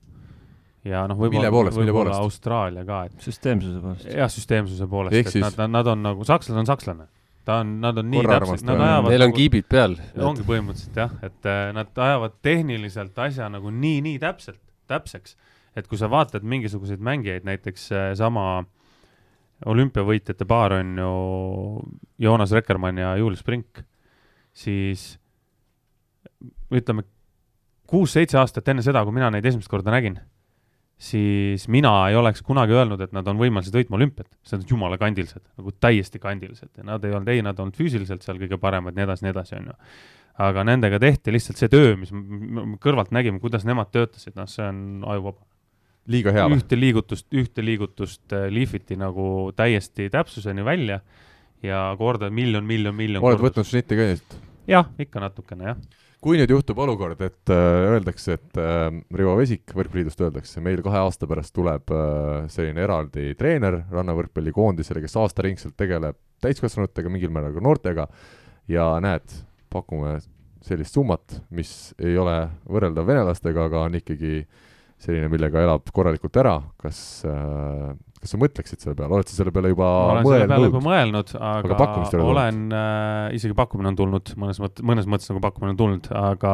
ja 0.86 1.04
noh, 1.10 1.20
võib-olla, 1.20 1.70
võib-olla? 1.74 2.18
Austraalia 2.24 2.86
ka, 2.88 3.04
et 3.10 3.28
süsteemsuse 3.28 3.82
poolest. 3.84 4.10
jah, 4.10 4.32
süsteemsuse 4.34 4.88
poolest, 4.90 5.20
et 5.20 5.34
siis- 5.36 5.46
nad, 5.46 5.70
nad 5.70 5.94
on 5.94 6.02
nagu, 6.06 6.26
sakslased 6.26 6.64
on 6.64 6.70
sakslane. 6.70 7.08
Ta 7.46 7.60
on, 7.62 7.76
nad 7.82 7.98
on 8.02 8.08
nii 8.12 8.24
täpsed, 8.26 8.64
nad 8.68 8.82
ajavad 8.82 9.12
Neil 9.12 9.26
on 9.26 9.30
nagu, 9.32 9.40
kiibid 9.40 9.68
peal. 9.70 9.98
ongi 10.28 10.46
põhimõtteliselt 10.48 11.00
jah, 11.00 11.18
et 11.26 11.50
äh, 11.50 11.66
nad 11.76 12.06
ajavad 12.08 12.38
tehniliselt 12.46 13.20
asja 13.26 13.50
nagu 13.54 13.74
nii, 13.74 14.00
nii 14.06 14.22
täpselt, 14.24 14.62
täpseks, 14.90 15.38
et 15.78 15.90
kui 15.92 16.00
sa 16.02 16.10
vaatad 16.12 16.46
mingisuguseid 16.48 17.04
mängijaid, 17.04 17.46
näiteks 17.48 17.92
äh, 17.94 18.08
sama 18.18 18.66
olümpiavõitjate 19.66 20.48
paar 20.50 20.76
on 20.80 20.96
ju 21.00 21.12
Joonas 22.26 22.52
Rekkermann 22.56 23.00
ja 23.00 23.16
Julius 23.20 23.44
Brink, 23.46 23.86
siis 24.56 25.14
ütleme 26.74 27.06
kuus-seitse 27.90 28.40
aastat 28.42 28.68
enne 28.72 28.84
seda, 28.86 29.04
kui 29.06 29.16
mina 29.16 29.30
neid 29.32 29.46
esimest 29.46 29.70
korda 29.72 29.94
nägin, 29.94 30.18
siis 30.98 31.68
mina 31.68 31.92
ei 32.10 32.16
oleks 32.16 32.42
kunagi 32.46 32.76
öelnud, 32.76 33.02
et 33.04 33.16
nad 33.16 33.28
on 33.28 33.40
võimelised 33.40 33.76
võitma 33.76 33.98
olümpiat, 34.00 34.30
sest 34.44 34.56
nad 34.56 34.66
on 34.66 34.76
jumala 34.76 35.00
kandilised, 35.02 35.44
nagu 35.60 35.74
täiesti 35.84 36.22
kandilised 36.24 36.72
ja 36.78 36.86
nad 36.88 37.04
ei 37.04 37.16
olnud, 37.16 37.32
ei, 37.34 37.44
nad 37.44 37.60
olnud 37.60 37.76
füüsiliselt 37.76 38.24
seal 38.24 38.40
kõige 38.40 38.60
paremad, 38.62 38.96
nii 38.96 39.04
edasi, 39.04 39.26
nii 39.26 39.36
edasi, 39.36 39.60
on 39.60 39.74
ju 39.74 39.76
aga 40.44 40.64
nendega 40.68 41.00
tehti 41.00 41.34
lihtsalt 41.34 41.60
see 41.60 41.72
töö, 41.72 41.96
mis 42.00 42.12
me 42.12 42.80
kõrvalt 42.84 43.14
nägime, 43.16 43.40
kuidas 43.44 43.66
nemad 43.68 43.92
töötasid, 43.94 44.36
noh, 44.36 44.50
see 44.52 44.66
on 44.68 44.80
ajuvaba. 45.16 45.40
liiga 46.12 46.34
hea 46.36 46.48
või? 46.50 46.60
ühte 46.60 46.78
liigutust, 46.78 47.28
ühte 47.34 47.64
liigutust 47.66 48.36
äh, 48.36 48.48
lihviti 48.54 48.98
nagu 49.00 49.52
täiesti 49.56 50.10
täpsuseni 50.14 50.66
välja 50.66 51.00
ja 51.64 51.88
korda 51.98 52.30
miljon, 52.30 52.66
miljon, 52.66 52.96
miljon 52.96 53.24
oled 53.24 53.42
võtnud 53.42 53.66
šnitti 53.66 53.98
ka 53.98 54.10
nüüd? 54.12 54.36
jah, 54.70 54.92
ikka 55.00 55.24
natukene 55.24 55.72
jah. 55.72 55.80
Kui 56.26 56.40
nüüd 56.40 56.50
juhtub 56.50 56.80
olukord, 56.82 57.20
et 57.22 57.52
äh, 57.54 57.92
öeldakse, 57.92 58.40
et 58.40 58.58
äh, 58.58 58.88
Rivo 59.14 59.36
Vesik 59.38 59.70
Võrkpalliliidust 59.78 60.24
öeldakse, 60.26 60.62
meil 60.66 60.82
kahe 60.82 61.04
aasta 61.06 61.28
pärast 61.30 61.54
tuleb 61.54 61.92
äh, 61.94 62.48
selline 62.50 62.82
eraldi 62.82 63.36
treener 63.38 63.84
rannavõrkpallikoondisele, 63.94 65.04
kes 65.04 65.14
aastaringselt 65.22 65.76
tegeleb 65.78 66.18
täiskasvanutega, 66.42 67.12
mingil 67.14 67.30
määral 67.34 67.54
ka 67.54 67.62
noortega 67.62 68.08
ja 68.74 68.88
näed, 69.06 69.38
pakume 69.70 70.16
sellist 70.66 70.98
summat, 70.98 71.44
mis 71.54 71.94
ei 72.02 72.18
ole 72.18 72.40
võrreldav 72.74 73.06
venelastega, 73.06 73.68
aga 73.70 73.86
on 73.86 74.00
ikkagi 74.02 74.40
selline, 75.06 75.30
millega 75.30 75.62
elab 75.62 75.94
korralikult 75.94 76.42
ära, 76.42 76.56
kas 76.82 77.04
kas 78.26 78.34
sa 78.34 78.42
mõtleksid 78.42 78.82
selle 78.82 78.98
peale, 78.98 79.14
oled 79.20 79.30
sa 79.30 79.38
selle 79.38 79.54
peale 79.54 79.72
juba 79.72 79.86
ma 79.86 80.12
olen 80.18 80.28
selle 80.32 80.50
peale 80.50 80.70
juba 80.72 80.82
mõelnud? 80.82 81.16
mõelnud, 81.16 81.34
aga, 81.38 81.80
Aga 81.86 82.22
olen 82.26 82.62
äh,, 82.74 83.38
isegi 83.38 83.58
pakkumine 83.58 83.92
on 83.94 83.98
tulnud 84.00 84.36
mõnes 84.42 84.62
mõttes, 84.64 84.86
mõnes 84.86 85.10
mõttes 85.10 85.32
nagu 85.32 85.42
pakkumine 85.44 85.76
on 85.76 85.80
tulnud, 85.80 86.10
aga 86.18 86.54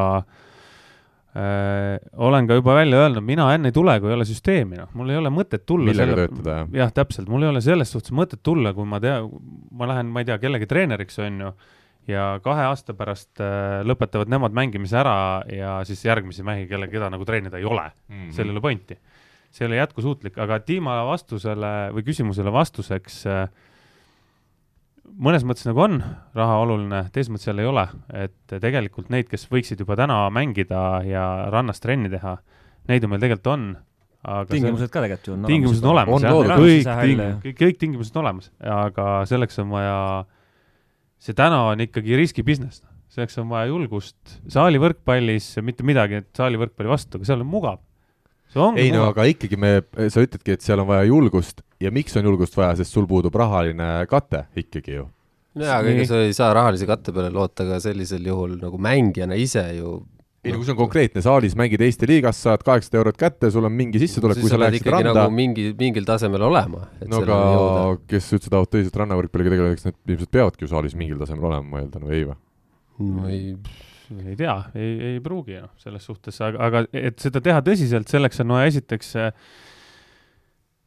äh, 1.39 1.97
olen 2.27 2.49
ka 2.49 2.59
juba 2.59 2.75
välja 2.81 3.03
öelnud, 3.05 3.25
mina 3.27 3.47
enne 3.55 3.71
ei 3.71 3.75
tule, 3.75 3.97
kui 4.03 4.11
ei 4.11 4.17
ole 4.17 4.27
süsteemi, 4.27 4.79
noh, 4.81 4.91
mul 4.99 5.13
ei 5.13 5.21
ole 5.21 5.31
mõtet 5.33 5.65
tulla 5.69 5.91
millega 5.93 6.17
töötada, 6.23 6.57
jah? 6.61 6.73
jah, 6.83 6.95
täpselt, 7.01 7.29
mul 7.31 7.47
ei 7.47 7.53
ole 7.53 7.63
selles 7.63 7.93
suhtes 7.93 8.13
mõtet 8.15 8.43
tulla, 8.43 8.75
kui 8.77 8.87
ma 8.87 8.99
tea, 9.03 9.21
ma 9.71 9.91
lähen, 9.93 10.11
ma 10.11 10.23
ei 10.23 10.29
tea, 10.29 10.39
kellegi 10.43 10.69
treeneriks, 10.69 11.21
on 11.23 11.45
ju, 11.45 11.53
ja 12.09 12.25
kahe 12.43 12.65
aasta 12.67 12.95
pärast 12.97 13.41
äh, 13.43 13.81
lõpetavad 13.87 14.31
nemad 14.31 14.55
mängimise 14.57 14.97
ära 14.99 15.15
ja 15.53 15.79
siis 15.87 16.03
järgmisi 16.05 16.43
mehi, 16.45 16.67
kelle, 16.69 16.89
keda 16.91 17.11
nagu 17.13 17.25
treenida 17.27 17.61
ei 17.61 17.67
ole 17.67 17.87
mm. 17.87 18.15
-hmm. 18.15 18.31
seal 18.35 18.49
ei 18.49 18.55
ole 18.57 18.63
pointi. 18.63 18.97
See 19.51 19.65
ei 19.65 19.69
ole 19.71 19.81
jätkusuutlik, 19.81 20.37
aga 20.39 20.61
Dima 20.67 21.01
vastusele 21.09 21.91
või 21.95 22.05
küsimusele 22.07 22.51
vastuseks 22.55 23.21
äh, 23.27 23.45
mõnes 25.19 25.43
mõttes 25.47 25.67
nagu 25.67 25.81
on 25.83 25.97
raha 26.37 26.57
oluline, 26.63 27.03
teises 27.13 27.31
mõttes 27.33 27.49
jälle 27.49 27.65
ei 27.65 27.69
ole, 27.71 27.85
et 28.25 28.53
tegelikult 28.63 29.09
neid, 29.11 29.27
kes 29.31 29.47
võiksid 29.51 29.81
juba 29.83 29.97
täna 29.99 30.23
mängida 30.33 31.01
ja 31.07 31.25
rannas 31.53 31.81
trenni 31.83 32.11
teha, 32.13 32.37
neid 32.89 33.03
ju 33.03 33.09
meil 33.11 33.23
tegelikult 33.23 33.51
on, 33.51 33.65
aga 34.23 34.45
see- 34.47 34.59
tingimused 34.61 34.93
ka 34.93 35.03
tegelikult 35.03 35.27
ju 35.27 35.35
on 35.35 35.49
tingimused 35.49 35.83
on 35.85 35.91
olemas 35.95 36.15
On 36.15 36.27
jah 36.27 36.35
loodud., 36.37 36.53
kõik 36.61 36.77
Sisehalle, 36.77 37.09
ting- 37.09 37.25
jah., 37.25 37.41
kõik, 37.45 37.57
kõik 37.63 37.81
tingimused 37.83 38.15
on 38.15 38.23
olemas, 38.23 38.51
aga 38.77 39.09
selleks 39.29 39.59
on 39.63 39.69
vaja, 39.75 39.97
see 41.19 41.33
täna 41.37 41.63
on 41.73 41.83
ikkagi 41.87 42.15
riski 42.19 42.45
business, 42.47 42.83
selleks 43.11 43.37
on 43.41 43.49
vaja 43.51 43.67
julgust, 43.73 44.37
saalivõrkpallis 44.47 45.57
mitte 45.65 45.83
midagi, 45.83 46.21
et 46.23 46.29
saalivõrkpalli 46.37 46.91
vastu, 46.93 47.19
aga 47.19 47.27
seal 47.27 47.43
on 47.43 47.51
mugav. 47.51 47.81
Ei 48.77 48.91
no 48.93 49.07
aga 49.09 49.25
ikkagi 49.31 49.59
me, 49.59 49.73
sa 50.11 50.23
ütledki, 50.23 50.55
et 50.57 50.65
seal 50.65 50.81
on 50.83 50.89
vaja 50.89 51.07
julgust 51.07 51.63
ja 51.81 51.91
miks 51.93 52.15
on 52.19 52.27
julgust 52.27 52.55
vaja, 52.57 52.75
sest 52.81 52.95
sul 52.95 53.07
puudub 53.09 53.35
rahaline 53.39 53.89
kate 54.11 54.45
ikkagi 54.59 54.97
ju. 54.97 55.05
jaa, 55.59 55.79
aga 55.79 55.93
ega 55.93 56.07
sa 56.09 56.23
ei 56.25 56.33
saa 56.37 56.51
rahalise 56.57 56.87
katte 56.89 57.13
peale 57.15 57.31
loota 57.33 57.67
ka 57.67 57.79
sellisel 57.83 58.25
juhul 58.27 58.57
nagu 58.61 58.79
mängijana 58.81 59.37
ise 59.39 59.63
ju. 59.77 59.97
ei 60.43 60.53
no 60.53 60.59
kui 60.59 60.67
see 60.67 60.75
on 60.75 60.79
konkreetne, 60.81 61.23
saalis 61.23 61.55
mängid 61.59 61.83
Eesti 61.85 62.09
liigas, 62.09 62.39
saad 62.43 62.63
kaheksasada 62.65 63.01
eurot 63.01 63.19
kätte, 63.19 63.51
sul 63.53 63.67
on 63.67 63.75
mingi 63.77 64.01
sissetulek, 64.01 64.41
kui 64.41 64.51
sa 64.51 64.59
läheksid 64.59 64.83
ikkagi 64.83 64.97
randa 64.97 65.13
nagu 65.21 65.35
mingi, 65.37 65.67
mingil 65.77 66.07
tasemel 66.07 66.47
olema, 66.49 66.87
et 66.99 67.11
no 67.11 67.21
aga 67.21 67.37
jõuda. 67.55 67.85
kes 68.09 68.31
üldse 68.37 68.49
tahavad 68.49 68.73
tõsiselt 68.73 68.97
rannavõrkpalliga 69.03 69.53
tegeleda, 69.53 69.77
eks 69.77 69.87
need 69.87 70.15
ilmselt 70.15 70.33
peavadki 70.39 70.65
ju 70.65 70.73
saalis 70.73 70.97
mingil 70.97 71.21
tasemel 71.21 71.51
olema, 71.51 71.75
ma 71.75 71.85
eeldan, 71.85 72.09
või 72.09 72.17
ei 72.17 72.27
või? 72.31 72.41
ma 73.01 73.29
ei, 73.33 73.55
ei 74.19 74.37
tea, 74.39 74.57
ei, 74.75 74.93
ei 75.13 75.19
pruugi 75.23 75.59
noh, 75.61 75.73
selles 75.81 76.05
suhtes, 76.07 76.39
aga, 76.43 76.67
aga 76.67 76.85
et 76.93 77.19
seda 77.23 77.41
teha 77.43 77.61
tõsiselt, 77.65 78.11
selleks 78.11 78.43
on 78.43 78.55
vaja 78.57 78.71
esiteks 78.73 79.15
äh, 79.21 79.31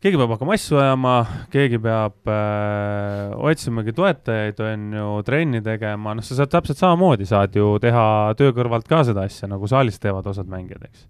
keegi 0.05 0.21
peab 0.21 0.35
hakkama 0.35 0.53
asju 0.59 0.77
ajama, 0.83 1.15
keegi 1.53 1.79
peab 1.81 2.29
äh, 2.29 3.33
otsimagi 3.49 3.95
toetajaid, 3.97 4.59
on 4.61 4.87
ju, 4.99 5.07
trenni 5.25 5.63
tegema, 5.65 6.13
noh, 6.19 6.27
sa 6.27 6.37
saad 6.37 6.53
täpselt 6.53 6.81
samamoodi, 6.81 7.25
saad 7.29 7.57
ju 7.57 7.71
teha 7.81 8.05
töö 8.37 8.53
kõrvalt 8.57 8.89
ka 8.91 9.01
seda 9.09 9.25
asja, 9.25 9.49
nagu 9.49 9.69
saalis 9.71 9.97
teevad 10.03 10.29
osad 10.29 10.51
mängijad, 10.53 10.85
eks. 10.91 11.07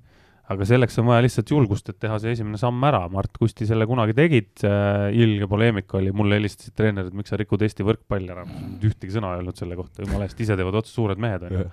aga 0.54 0.68
selleks 0.70 1.00
on 1.02 1.10
vaja 1.10 1.24
lihtsalt 1.26 1.50
julgust, 1.50 1.90
et 1.90 1.98
teha 2.04 2.20
see 2.22 2.36
esimene 2.36 2.60
samm 2.60 2.86
ära, 2.86 3.02
Mart 3.10 3.34
Kusti 3.40 3.66
selle 3.66 3.88
kunagi 3.90 4.14
tegid 4.14 4.62
äh,, 4.68 5.10
ilge 5.24 5.50
poleemika 5.50 5.98
oli, 5.98 6.14
mulle 6.14 6.38
helistasid 6.38 6.78
treenerid, 6.78 7.18
miks 7.18 7.34
sa 7.34 7.40
rikud 7.40 7.66
Eesti 7.66 7.86
võrkpalli 7.88 8.30
ära, 8.30 8.46
ühtegi 8.78 9.16
sõna 9.16 9.34
ei 9.34 9.42
öelnud 9.42 9.58
selle 9.58 9.80
kohta, 9.80 10.06
jumala 10.06 10.28
eest, 10.28 10.38
ise 10.46 10.54
teevad 10.60 10.78
otsa 10.84 10.94
suured 10.94 11.26
mehed, 11.26 11.50
on 11.50 11.64
ju. 11.64 11.68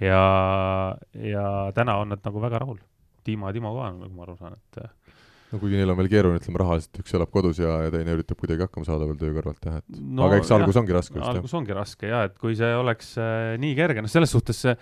Ja, 0.00 0.22
ja 1.14 1.44
täna 1.76 1.98
on 2.00 2.14
nad 2.14 2.24
nagu 2.24 2.42
väga 2.42 2.62
rahul. 2.64 2.80
Dima 3.26 3.50
ja 3.50 3.56
Timo 3.56 3.74
ka, 3.76 3.90
nagu 3.92 4.14
ma 4.16 4.24
aru 4.24 4.36
saan, 4.38 4.56
et 4.56 4.80
äh, 4.80 5.16
no 5.50 5.60
kuigi 5.60 5.76
neil 5.76 5.92
on 5.92 5.98
veel 5.98 6.08
keeruline, 6.12 6.40
ütleme 6.40 6.62
rahaliselt, 6.62 7.02
üks 7.02 7.14
elab 7.18 7.32
kodus 7.34 7.60
ja, 7.60 7.74
ja 7.84 7.92
teine 7.92 8.14
üritab 8.16 8.38
kuidagi 8.40 8.64
hakkama 8.64 8.88
saada 8.88 9.08
veel 9.08 9.18
töö 9.20 9.34
kõrvalt 9.36 9.68
jah, 9.68 9.80
et 9.82 10.00
no, 10.00 10.24
aga 10.26 10.40
eks 10.40 10.52
algus 10.56 10.78
ongi 10.80 10.96
raske 10.96 11.20
algus 11.20 11.54
ongi 11.58 11.76
raske 11.76 12.10
ja 12.10 12.24
et 12.28 12.38
kui 12.40 12.56
see 12.58 12.70
oleks 12.78 13.12
äh, 13.20 13.54
nii 13.60 13.76
kerge, 13.78 14.04
noh, 14.04 14.12
selles 14.12 14.32
suhtes 14.32 14.62
see 14.64 14.76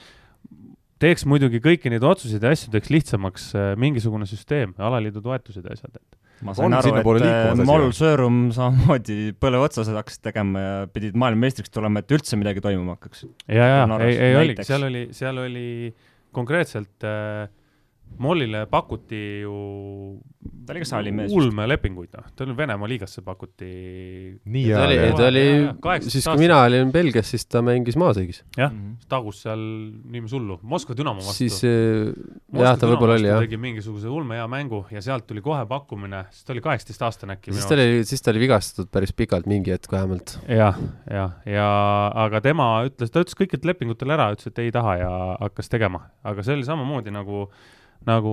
teeks 1.03 1.27
muidugi 1.29 1.61
kõiki 1.65 1.93
neid 1.93 2.05
otsuseid 2.07 2.45
ja 2.45 2.53
asju 2.55 2.73
teeks 2.75 2.93
lihtsamaks 2.93 3.51
äh, 3.57 3.69
mingisugune 3.81 4.27
süsteem, 4.29 4.75
alaliidu 4.79 5.23
toetused 5.25 5.65
ja 5.65 5.77
asjad, 5.77 5.99
et 5.99 6.45
ma 6.47 6.53
On 6.53 6.59
sain 6.59 6.77
aru, 6.79 6.91
sinnapoole 6.91 7.23
et 7.23 7.29
äh, 7.29 7.62
jah? 7.62 7.87
Sõõrum 7.99 8.41
samamoodi 8.55 9.19
põlve 9.43 9.62
otsas 9.66 9.91
hakkas 9.91 10.20
tegema 10.23 10.65
ja 10.65 10.75
pidid 10.93 11.19
maailmameistriks 11.19 11.73
tulema, 11.75 12.03
et 12.03 12.15
üldse 12.15 12.39
midagi 12.41 12.62
toimuma 12.65 12.99
hakkaks. 12.99 13.27
ja, 13.47 13.70
ja 13.75 13.87
Norras 13.91 14.12
ei, 14.12 14.20
ei 14.31 14.39
oligi, 14.39 14.66
seal 14.66 14.87
oli, 14.87 15.07
seal 15.16 15.43
oli 15.43 15.69
konkreetselt 16.35 17.07
äh, 17.09 17.49
Mollile 18.18 18.64
pakuti 18.66 19.18
ju 19.44 19.55
ta 20.66 20.72
oli 20.74 20.80
ka 20.82 20.89
saalimees 20.90 21.32
ulmelepinguid, 21.32 22.10
noh, 22.16 22.26
ta 22.36 22.44
oli 22.44 22.55
Venemaa 22.56 22.89
liigasse 22.90 23.22
pakuti. 23.24 23.68
Nii 24.44 24.64
ta 24.68 24.80
hea 24.82 24.86
oli, 24.86 24.97
ta 25.16 25.26
oli 25.28 25.44
jaa,, 25.44 25.74
18 25.85 26.12
siis 26.12 26.26
kui 26.28 26.40
mina 26.43 26.59
olin 26.66 26.90
Belgias, 26.93 27.30
siis 27.32 27.47
ta 27.47 27.62
mängis 27.64 27.97
maasõigis. 28.01 28.43
jah 28.59 28.72
Mhm. 28.72 28.97
tagus 29.09 29.43
seal 29.47 29.59
niiviisi 30.12 30.36
hullu, 30.36 30.59
Moskva 30.62 30.94
Dünamo 30.98 31.22
vastu. 31.24 31.47
Siis 31.47 31.62
äh, 31.64 32.12
jah, 32.59 32.76
ta 32.78 32.86
võib-olla 32.90 33.16
oli 33.16 33.28
jah. 33.30 33.40
tegi 33.47 33.56
mingisuguse 33.56 34.09
ulmehea 34.12 34.48
mängu 34.51 34.82
ja 34.93 35.01
sealt 35.05 35.26
tuli 35.26 35.40
kohe 35.40 35.64
pakkumine, 35.66 36.24
sest 36.30 36.47
ta 36.47 36.52
oli 36.52 36.60
kaheksateistaastane 36.64 37.39
äkki 37.39 37.52
siis 37.55 37.66
ta 37.70 37.74
oli, 37.78 38.05
siis 38.05 38.22
ta 38.22 38.30
oli 38.35 38.43
vigastatud 38.44 38.90
päris 38.93 39.12
pikalt, 39.16 39.47
mingi 39.47 39.72
hetk 39.72 39.90
vähemalt. 39.93 40.39
jah, 40.48 40.76
jah, 41.10 41.32
ja 41.47 41.68
aga 42.26 42.40
tema 42.44 42.68
ütles, 42.89 43.10
ta 43.14 43.22
ütles 43.24 43.39
kõikidel 43.39 43.72
lepingutel 43.72 44.10
ära, 44.18 44.30
ütles, 44.36 44.47
et 44.52 44.59
ei 44.59 44.70
taha 44.74 44.97
ja 45.01 45.10
hakkas 45.40 45.68
tegema, 45.72 46.05
aga 46.24 46.43
see 46.44 46.59
oli 46.59 46.64
samamoodi 46.68 47.10
nagu, 47.14 47.47
nagu 48.07 48.33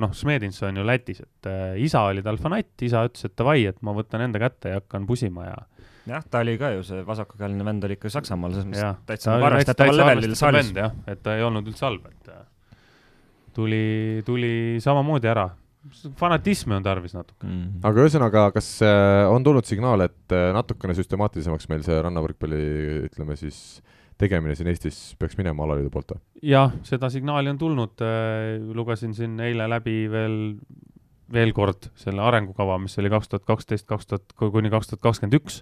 noh, 0.00 0.12
Smedins 0.16 0.60
on 0.66 0.78
ju 0.78 0.86
Lätis, 0.86 1.20
et 1.24 1.50
äh, 1.50 1.74
isa 1.82 2.04
oli 2.08 2.22
tal 2.22 2.38
fanatt, 2.40 2.76
isa 2.86 3.02
ütles, 3.08 3.26
et 3.26 3.36
davai, 3.38 3.64
et 3.68 3.80
ma 3.86 3.94
võtan 3.96 4.22
enda 4.26 4.40
kätte 4.42 4.74
ja 4.74 4.80
hakkan 4.80 5.08
pusima 5.08 5.48
ja 5.48 5.58
jah, 6.08 6.24
ta 6.30 6.42
oli 6.44 6.56
ka 6.60 6.72
ju 6.76 6.84
see 6.86 7.02
vasakukäeline 7.06 7.64
vend 7.66 7.84
oli 7.86 7.96
ikka 7.98 8.12
Saksamaal, 8.12 8.54
selles 8.54 8.68
mõttes, 8.70 9.02
täitsa 9.08 9.36
arvestataval 9.36 10.00
levelil 10.00 10.36
saalis. 10.38 10.72
jah, 10.76 10.94
et 11.10 11.22
ta 11.24 11.36
ei 11.38 11.44
olnud 11.46 11.68
üldse 11.70 11.86
halb, 11.86 12.06
et 12.10 12.30
äh, 12.32 12.44
tuli, 13.56 14.22
tuli 14.26 14.52
samamoodi 14.82 15.30
ära. 15.30 15.48
fanatismi 16.20 16.74
on 16.76 16.84
tarvis 16.84 17.14
natuke. 17.16 17.46
Mm. 17.46 17.80
aga 17.88 18.04
ühesõnaga, 18.04 18.48
kas 18.56 18.68
äh, 18.84 19.24
on 19.32 19.44
tulnud 19.44 19.68
signaal, 19.68 20.06
et 20.08 20.36
äh, 20.36 20.50
natukene 20.56 20.96
süstemaatilisemaks 20.98 21.70
meil 21.72 21.84
see 21.86 22.00
rannavõrkpalli, 22.04 22.60
ütleme 23.08 23.36
siis, 23.40 23.80
tegemine 24.20 24.54
siin 24.58 24.68
Eestis 24.70 25.00
peaks 25.18 25.38
minema 25.40 25.64
alaliidu 25.66 25.90
poolt 25.92 26.14
või? 26.14 26.22
jah, 26.52 26.74
seda 26.86 27.10
signaali 27.12 27.52
on 27.52 27.60
tulnud, 27.60 28.04
lugesin 28.76 29.14
siin 29.16 29.38
eile 29.44 29.68
läbi 29.70 30.04
veel, 30.12 30.38
veel 31.32 31.54
kord 31.56 31.90
selle 31.98 32.22
arengukava, 32.24 32.78
mis 32.82 32.98
oli 33.00 33.12
kaks 33.12 33.30
tuhat 33.30 33.46
kaksteist, 33.48 33.86
kaks 33.88 34.10
tuhat 34.10 34.34
kuni 34.38 34.72
kaks 34.72 34.90
tuhat 34.90 35.02
kakskümmend 35.08 35.38
üks. 35.40 35.60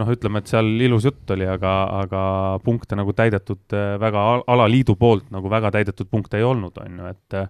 noh, 0.00 0.08
ütleme, 0.14 0.40
et 0.40 0.48
seal 0.48 0.70
ilus 0.86 1.04
jutt 1.04 1.30
oli, 1.34 1.44
aga, 1.50 1.72
aga 2.04 2.20
punkte 2.64 2.96
nagu 2.96 3.12
täidetud 3.12 3.74
äh, 3.76 3.98
väga 4.00 4.22
al- 4.30 4.44
alaliidu 4.54 4.94
poolt 4.96 5.26
nagu 5.34 5.50
väga 5.52 5.68
täidetud 5.74 6.08
punkte 6.08 6.40
ei 6.40 6.46
olnud, 6.48 6.78
on 6.80 7.02
ju, 7.02 7.10
et 7.12 7.40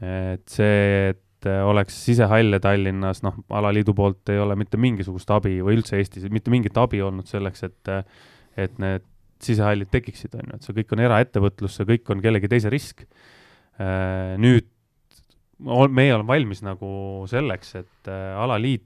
et 0.00 0.44
see, 0.48 1.10
et 1.10 1.48
oleks 1.66 1.96
sisehalle 2.06 2.60
Tallinnas, 2.62 3.24
noh, 3.24 3.34
alaliidu 3.52 3.92
poolt 3.96 4.30
ei 4.32 4.38
ole 4.40 4.54
mitte 4.56 4.78
mingisugust 4.80 5.28
abi 5.34 5.58
või 5.64 5.80
üldse 5.80 5.98
Eestis 5.98 6.28
mitte 6.32 6.52
mingit 6.52 6.78
abi 6.80 7.02
olnud 7.04 7.28
selleks, 7.28 7.66
et 7.66 7.90
et 8.66 8.76
need 8.82 9.06
sisehallid 9.40 9.88
tekiksid, 9.92 10.34
on 10.36 10.50
ju, 10.50 10.58
et 10.58 10.66
see 10.66 10.76
kõik 10.76 10.92
on 10.92 11.00
eraettevõtlus, 11.06 11.78
see 11.78 11.88
kõik 11.88 12.12
on 12.12 12.20
kellegi 12.24 12.50
teise 12.52 12.72
risk. 12.72 13.06
nüüd 14.40 14.66
ol- 15.64 15.92
meie 15.92 16.14
oleme 16.14 16.28
valmis 16.28 16.62
nagu 16.64 17.24
selleks, 17.30 17.74
et 17.80 18.10
äh, 18.10 18.36
alaliit, 18.40 18.84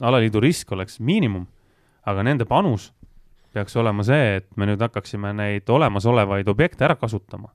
alaliidu 0.00 0.40
risk 0.42 0.72
oleks 0.72 1.00
miinimum, 1.00 1.46
aga 2.06 2.24
nende 2.26 2.46
panus 2.48 2.90
peaks 3.56 3.76
olema 3.80 4.04
see, 4.04 4.36
et 4.40 4.48
me 4.56 4.68
nüüd 4.68 4.82
hakkaksime 4.84 5.32
neid 5.36 5.70
olemasolevaid 5.72 6.48
objekte 6.52 6.84
ära 6.84 6.96
kasutama. 7.00 7.52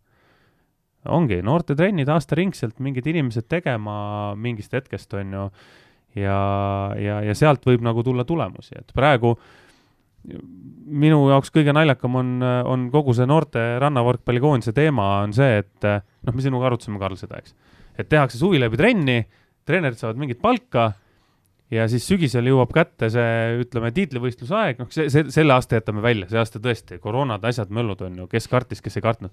ongi 1.05 1.39
noortetrennid 1.41 2.09
aastaringselt 2.13 2.77
mingid 2.79 3.07
inimesed 3.09 3.47
tegema 3.49 4.35
mingist 4.37 4.73
hetkest, 4.73 5.13
on 5.17 5.33
ju, 5.33 5.45
ja, 6.21 6.37
ja, 6.97 7.21
ja 7.25 7.33
sealt 7.33 7.65
võib 7.65 7.81
nagu 7.81 8.03
tulla 8.03 8.25
tulemusi, 8.25 8.75
et 8.77 8.93
praegu 8.93 9.35
minu 10.21 11.21
jaoks 11.31 11.49
kõige 11.53 11.73
naljakam 11.73 12.17
on, 12.19 12.31
on 12.41 12.87
kogu 12.93 13.15
see 13.17 13.25
noorte 13.29 13.61
rannavõrkpallikoondise 13.81 14.73
teema 14.77 15.07
on 15.25 15.33
see, 15.33 15.61
et 15.63 15.87
noh, 15.87 16.33
me 16.35 16.43
sinuga 16.43 16.69
arutasime, 16.69 16.99
Karl, 17.01 17.17
seda, 17.19 17.39
eks. 17.41 17.55
et 17.97 18.09
tehakse 18.11 18.37
suvi 18.37 18.59
läbi 18.61 18.77
trenni, 18.77 19.21
treenerid 19.65 19.97
saavad 19.97 20.19
mingit 20.21 20.41
palka 20.43 20.91
ja 21.71 21.87
siis 21.91 22.05
sügisel 22.07 22.47
jõuab 22.51 22.73
kätte 22.75 23.09
see, 23.13 23.57
ütleme, 23.63 23.91
tiitlivõistluse 23.95 24.55
aeg, 24.57 24.81
noh, 24.81 24.89
see, 24.93 25.07
see, 25.13 25.27
selle 25.33 25.55
aasta 25.55 25.79
jätame 25.79 26.03
välja, 26.03 26.27
see 26.31 26.39
aasta 26.41 26.61
tõesti, 26.63 26.99
koroonad, 27.03 27.45
asjad, 27.47 27.71
möllud 27.73 28.03
on 28.07 28.23
ju, 28.23 28.27
kes 28.31 28.49
kartis, 28.51 28.83
kes 28.83 28.99
ei 28.99 29.05
kartnud. 29.05 29.31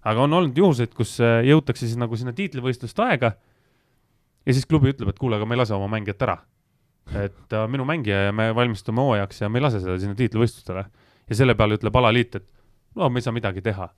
aga 0.00 0.26
on 0.26 0.32
olnud 0.36 0.56
juhuseid, 0.56 0.92
kus 0.96 1.16
äh, 1.24 1.40
jõutakse 1.48 1.86
siis 1.86 1.98
nagu 2.00 2.16
sinna 2.16 2.36
tiitlivõistluste 2.36 3.04
aega 3.04 3.34
ja 4.46 4.56
siis 4.56 4.68
klubi 4.68 4.92
ütleb, 4.92 5.12
et 5.12 5.20
kuule, 5.20 5.36
aga 5.36 5.48
me 5.48 5.56
ei 5.56 5.62
lase 5.62 5.74
oma 5.76 5.88
mängijat 5.92 6.22
ära. 6.28 6.38
Et 7.18 7.36
ta 7.50 7.64
on 7.64 7.72
minu 7.72 7.86
mängija 7.88 8.26
ja 8.28 8.34
me 8.36 8.50
valmistume 8.54 9.02
hooajaks 9.02 9.42
ja 9.42 9.48
me 9.50 9.58
ei 9.58 9.64
lase 9.64 9.80
seda 9.82 9.96
sinna 9.98 10.16
tiitlivõistlustele. 10.18 10.84
ja 11.30 11.38
selle 11.38 11.54
peale 11.54 11.78
ütleb 11.78 11.96
alaliit, 11.96 12.36
et 12.40 12.46
no 12.98 13.08
me 13.10 13.20
ei 13.20 13.26
saa 13.26 13.34
midagi 13.34 13.62
teha. 13.62 13.88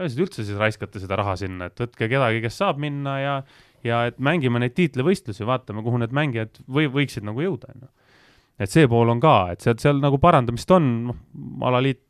üldse 0.00 0.44
siis 0.44 0.58
raiskate 0.58 1.00
seda 1.02 1.16
raha 1.20 1.36
sinna, 1.36 1.70
et 1.70 1.80
võtke 1.80 2.08
kedagi, 2.08 2.40
kes 2.40 2.58
saab 2.62 2.78
minna 2.78 3.18
ja, 3.20 3.34
ja 3.84 4.04
et 4.10 4.18
mängime 4.18 4.62
neid 4.62 4.74
tiitlivõistlusi, 4.78 5.46
vaatame, 5.46 5.82
kuhu 5.82 5.98
need 6.00 6.14
mängijad 6.16 6.62
või 6.68 6.88
võiksid 6.90 7.26
nagu 7.26 7.42
jõuda, 7.42 7.74
onju. 7.74 7.90
et 8.58 8.70
see 8.70 8.88
pool 8.88 9.10
on 9.12 9.20
ka, 9.20 9.52
et 9.52 9.60
sealt, 9.60 9.82
seal 9.82 10.00
nagu 10.00 10.18
parandamist 10.18 10.70
on, 10.70 10.88
noh, 11.10 11.20
alaliit, 11.66 12.02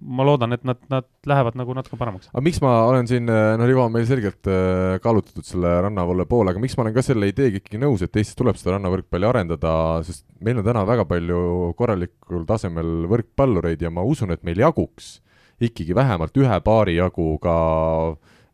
ma 0.00 0.24
loodan, 0.24 0.56
et 0.56 0.64
nad, 0.64 0.78
nad 0.92 1.06
lähevad 1.28 1.56
nagu 1.60 1.74
natuke 1.76 1.98
paremaks. 2.00 2.30
aga 2.32 2.42
miks 2.44 2.60
ma 2.64 2.72
olen 2.88 3.08
siin, 3.10 3.26
noh, 3.28 3.66
Rivo 3.68 3.84
on 3.84 3.94
meil 3.94 4.06
selgelt 4.08 4.48
äh, 4.48 4.96
kallutatud 5.04 5.46
selle 5.46 5.74
rannavalle 5.86 6.26
poole, 6.30 6.54
aga 6.54 6.62
miks 6.62 6.76
ma 6.78 6.86
olen 6.86 6.96
ka 6.96 7.04
selle 7.04 7.28
ideega 7.30 7.60
ikkagi 7.60 7.80
nõus, 7.82 8.04
et 8.04 8.16
Eestis 8.16 8.38
tuleb 8.38 8.58
seda 8.60 8.76
rannavõrkpalli 8.76 9.28
arendada, 9.28 9.72
sest 10.06 10.24
meil 10.40 10.62
on 10.62 10.66
täna 10.66 10.86
väga 10.88 11.04
palju 11.10 11.40
korralikul 11.78 12.46
tasemel 12.48 13.04
võrkpallureid 13.10 13.84
ja 13.84 13.92
ma 13.92 14.06
usun, 14.06 14.32
et 14.34 14.44
meil 14.46 14.62
jaguks 14.64 15.18
ikkagi 15.60 15.94
vähemalt 15.96 16.36
ühe 16.40 16.60
paari 16.64 16.96
jagu 16.96 17.34
ka 17.42 17.56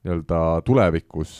nii-öelda 0.07 0.41
tulevikus 0.67 1.35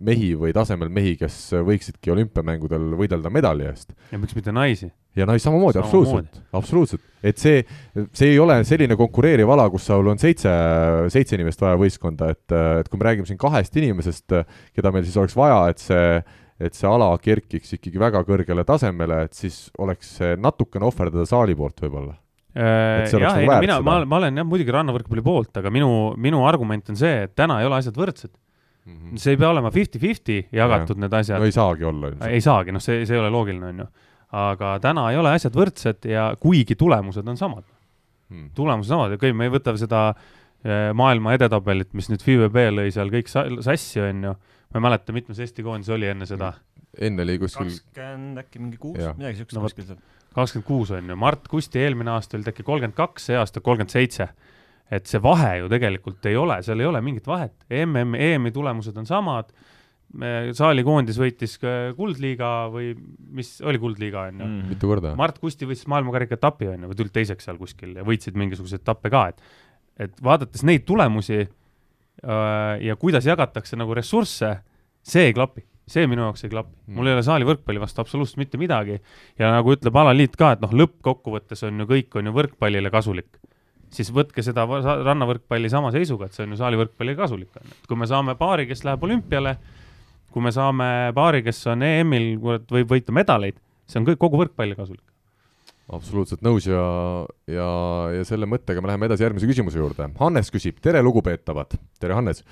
mehi 0.00 0.32
või 0.38 0.54
tasemel 0.56 0.90
mehi, 0.92 1.14
kes 1.20 1.36
võiksidki 1.66 2.12
olümpiamängudel 2.14 2.92
võidelda 2.98 3.30
medali 3.32 3.68
eest. 3.68 3.92
ja 4.12 4.20
miks 4.20 4.36
mitte 4.38 4.54
naisi? 4.54 4.90
ja 5.16 5.26
naisi 5.28 5.44
samamoodi, 5.44 5.80
absoluutselt, 5.82 6.38
absoluutselt, 6.56 7.02
et 7.22 7.40
see, 7.40 7.60
see 8.16 8.30
ei 8.32 8.38
ole 8.40 8.62
selline 8.64 8.96
konkureeriv 8.96 9.50
ala, 9.52 9.66
kus 9.72 9.84
sul 9.90 10.08
on 10.08 10.20
seitse, 10.20 10.52
seitse 11.12 11.36
inimest 11.36 11.60
vaja 11.60 11.76
võistkonda, 11.80 12.30
et, 12.32 12.54
et 12.80 12.88
kui 12.88 13.00
me 13.00 13.08
räägime 13.10 13.28
siin 13.28 13.40
kahest 13.40 13.76
inimesest, 13.76 14.38
keda 14.72 14.94
meil 14.94 15.04
siis 15.04 15.18
oleks 15.20 15.36
vaja, 15.36 15.60
et 15.72 15.84
see, 15.84 16.06
et 16.62 16.78
see 16.78 16.88
ala 16.88 17.10
kerkiks 17.20 17.76
ikkagi 17.76 18.00
väga 18.00 18.24
kõrgele 18.28 18.64
tasemele, 18.68 19.24
et 19.26 19.36
siis 19.36 19.66
oleks 19.82 20.16
see 20.20 20.36
natukene 20.40 20.88
ohverdada 20.88 21.28
saali 21.28 21.58
poolt 21.58 21.84
võib-olla. 21.84 22.16
Oleks 22.52 23.12
jah, 23.16 23.22
nagu 23.22 23.40
ei 23.40 23.46
no 23.48 23.58
mina, 23.64 23.76
ma, 23.80 23.98
ma 24.04 24.16
olen 24.20 24.36
jah 24.42 24.44
muidugi 24.48 24.74
rannavõrkpalli 24.74 25.22
poolt, 25.24 25.56
aga 25.56 25.70
minu, 25.72 25.88
minu 26.20 26.42
argument 26.48 26.90
on 26.92 26.98
see, 27.00 27.22
et 27.26 27.34
täna 27.38 27.60
ei 27.62 27.68
ole 27.68 27.78
asjad 27.80 27.96
võrdsed. 27.96 28.32
see 29.16 29.30
ei 29.36 29.38
pea 29.38 29.48
olema 29.54 29.70
fifty-fifty 29.70 30.40
jagatud 30.58 30.98
need 30.98 31.12
asjad 31.14 31.38
no 31.38 31.46
ei 31.46 31.52
saagi 31.54 31.84
olla 31.86 32.08
ei 32.28 32.40
saagi, 32.42 32.72
noh, 32.74 32.82
see, 32.82 33.04
see 33.06 33.14
ei 33.14 33.20
ole 33.22 33.30
loogiline, 33.30 33.68
on 33.70 33.78
ju. 33.84 33.86
aga 34.42 34.72
täna 34.82 35.04
ei 35.12 35.16
ole 35.20 35.30
asjad 35.36 35.54
võrdsed 35.54 36.08
ja 36.10 36.32
kuigi 36.40 36.74
tulemused 36.76 37.28
on 37.28 37.36
samad, 37.38 37.64
Hmm. 38.32 38.48
tulemused 38.56 38.88
samad 38.88 39.10
ja 39.12 39.18
okei 39.20 39.28
okay,, 39.30 39.36
me 39.36 39.44
ei 39.44 39.52
võta 39.52 39.74
seda 39.76 40.14
eh, 40.64 40.90
maailma 40.96 41.34
edetabelit, 41.36 41.90
mis 41.92 42.08
nüüd 42.08 42.22
FIVB 42.24 42.56
lõi 42.72 42.90
seal 42.94 43.10
kõik 43.12 43.28
sa- 43.28 43.44
sassi, 43.60 44.00
on 44.00 44.22
ju. 44.24 44.34
Ma 44.72 44.80
ei 44.80 44.84
mäleta, 44.88 45.12
mitmes 45.16 45.40
Eesti 45.44 45.64
koondis 45.66 45.90
oli 45.92 46.08
enne 46.10 46.26
seda, 46.28 46.52
enne 47.00 47.24
oli 47.26 47.38
kuskil, 47.42 47.68
kakskümmend 47.70 48.42
äkki 48.44 48.62
mingi 48.62 48.80
kuus 48.80 48.98
midagi 49.18 49.42
siukest 49.42 49.58
No 49.58 49.64
kuskil 49.66 49.86
seal. 49.90 50.00
kakskümmend 50.36 50.68
kuus 50.68 50.90
on 50.96 51.12
ju, 51.12 51.16
Mart 51.20 51.48
Kusti 51.52 51.82
eelmine 51.82 52.14
aasta 52.16 52.38
oli 52.38 52.46
ta 52.46 52.52
äkki 52.54 52.64
kolmkümmend 52.66 52.96
kaks, 52.96 53.28
see 53.30 53.36
aasta 53.40 53.60
kolmkümmend 53.64 53.92
seitse. 53.92 54.28
et 54.92 55.06
see 55.08 55.22
vahe 55.24 55.54
ju 55.62 55.68
tegelikult 55.72 56.26
ei 56.28 56.36
ole, 56.36 56.58
seal 56.62 56.80
ei 56.80 56.86
ole 56.86 57.00
mingit 57.00 57.26
vahet, 57.26 57.54
MM, 57.72 58.12
EM-i 58.18 58.50
tulemused 58.52 58.96
on 59.00 59.06
samad, 59.08 59.52
saalikoondis 60.52 61.16
võitis 61.16 61.54
ka 61.60 61.70
kuldliiga 61.96 62.48
või 62.72 62.90
mis 63.32 63.54
oli 63.64 63.80
kuldliiga 63.80 64.26
on 64.28 64.42
ju 64.42 64.48
mm., 64.48 64.66
mitu 64.74 64.90
korda? 64.90 65.14
Mart 65.16 65.38
Kusti 65.40 65.64
võitis 65.68 65.86
maailmakarika 65.88 66.36
etapi 66.36 66.68
on 66.74 66.84
ju, 66.84 66.90
või 66.90 66.98
tulid 66.98 67.14
teiseks 67.16 67.48
seal 67.48 67.56
kuskil 67.60 67.94
ja 67.96 68.04
võitsid 68.04 68.36
mingisuguseid 68.36 68.82
etappe 68.84 69.12
ka, 69.12 69.26
et 69.32 69.40
et 70.00 70.22
vaadates 70.24 70.62
neid 70.64 70.84
tulemusi 70.88 71.42
ja 72.22 72.96
kuidas 73.00 73.26
jagatakse 73.26 73.78
nagu 73.80 73.94
ressursse, 73.96 74.52
see 75.02 75.30
ei 75.30 75.36
klapi, 75.36 75.64
see 75.90 76.06
minu 76.06 76.22
jaoks 76.28 76.44
ei 76.46 76.52
klapi 76.52 76.70
mm.. 76.70 76.96
mul 76.96 77.10
ei 77.10 77.16
ole 77.16 77.24
saali 77.26 77.46
võrkpalli 77.48 77.82
vastu 77.82 78.02
absoluutselt 78.04 78.38
mitte 78.38 78.60
midagi 78.60 79.00
ja 79.40 79.50
nagu 79.54 79.72
ütleb 79.74 79.96
alaliit 79.98 80.36
ka, 80.38 80.52
et 80.54 80.62
noh, 80.62 80.74
lõppkokkuvõttes 80.82 81.64
on 81.66 81.82
ju 81.82 81.88
kõik 81.90 82.20
on 82.20 82.30
ju 82.30 82.36
võrkpallile 82.36 82.92
kasulik 82.94 83.40
siis 83.92 84.10
võtke 84.14 84.44
seda 84.44 84.64
rannavõrkpalli 84.66 85.70
sama 85.72 85.92
seisuga, 85.94 86.26
et 86.26 86.36
see 86.36 86.46
on 86.46 86.54
ju 86.54 86.60
saalivõrkpallile 86.60 87.18
kasulik 87.18 87.60
on 87.60 87.66
ju, 87.66 87.76
et 87.76 87.88
kui 87.90 88.00
me 88.00 88.08
saame 88.08 88.36
paari, 88.40 88.66
kes 88.70 88.84
läheb 88.88 89.04
olümpiale, 89.08 89.56
kui 90.32 90.44
me 90.44 90.52
saame 90.54 90.88
paari, 91.16 91.42
kes 91.44 91.60
on 91.72 91.84
EM-il, 91.86 92.28
võib 92.40 92.94
võita 92.94 93.14
medaleid, 93.14 93.58
see 93.88 94.00
on 94.00 94.08
kõik 94.08 94.20
kogu 94.22 94.40
võrkpallile 94.40 94.78
kasulik. 94.78 95.04
Absoluutselt 95.92 96.42
nõus 96.44 96.66
ja, 96.68 96.82
ja, 97.50 97.70
ja 98.16 98.26
selle 98.28 98.48
mõttega 98.48 98.82
me 98.82 98.90
läheme 98.90 99.10
edasi 99.10 99.26
järgmise 99.26 99.48
küsimuse 99.50 99.80
juurde. 99.80 100.08
Hannes 100.20 100.52
küsib, 100.54 100.80
tere 100.84 101.02
lugupeetavad, 101.04 101.76
tere 102.00 102.18
Hannes 102.18 102.44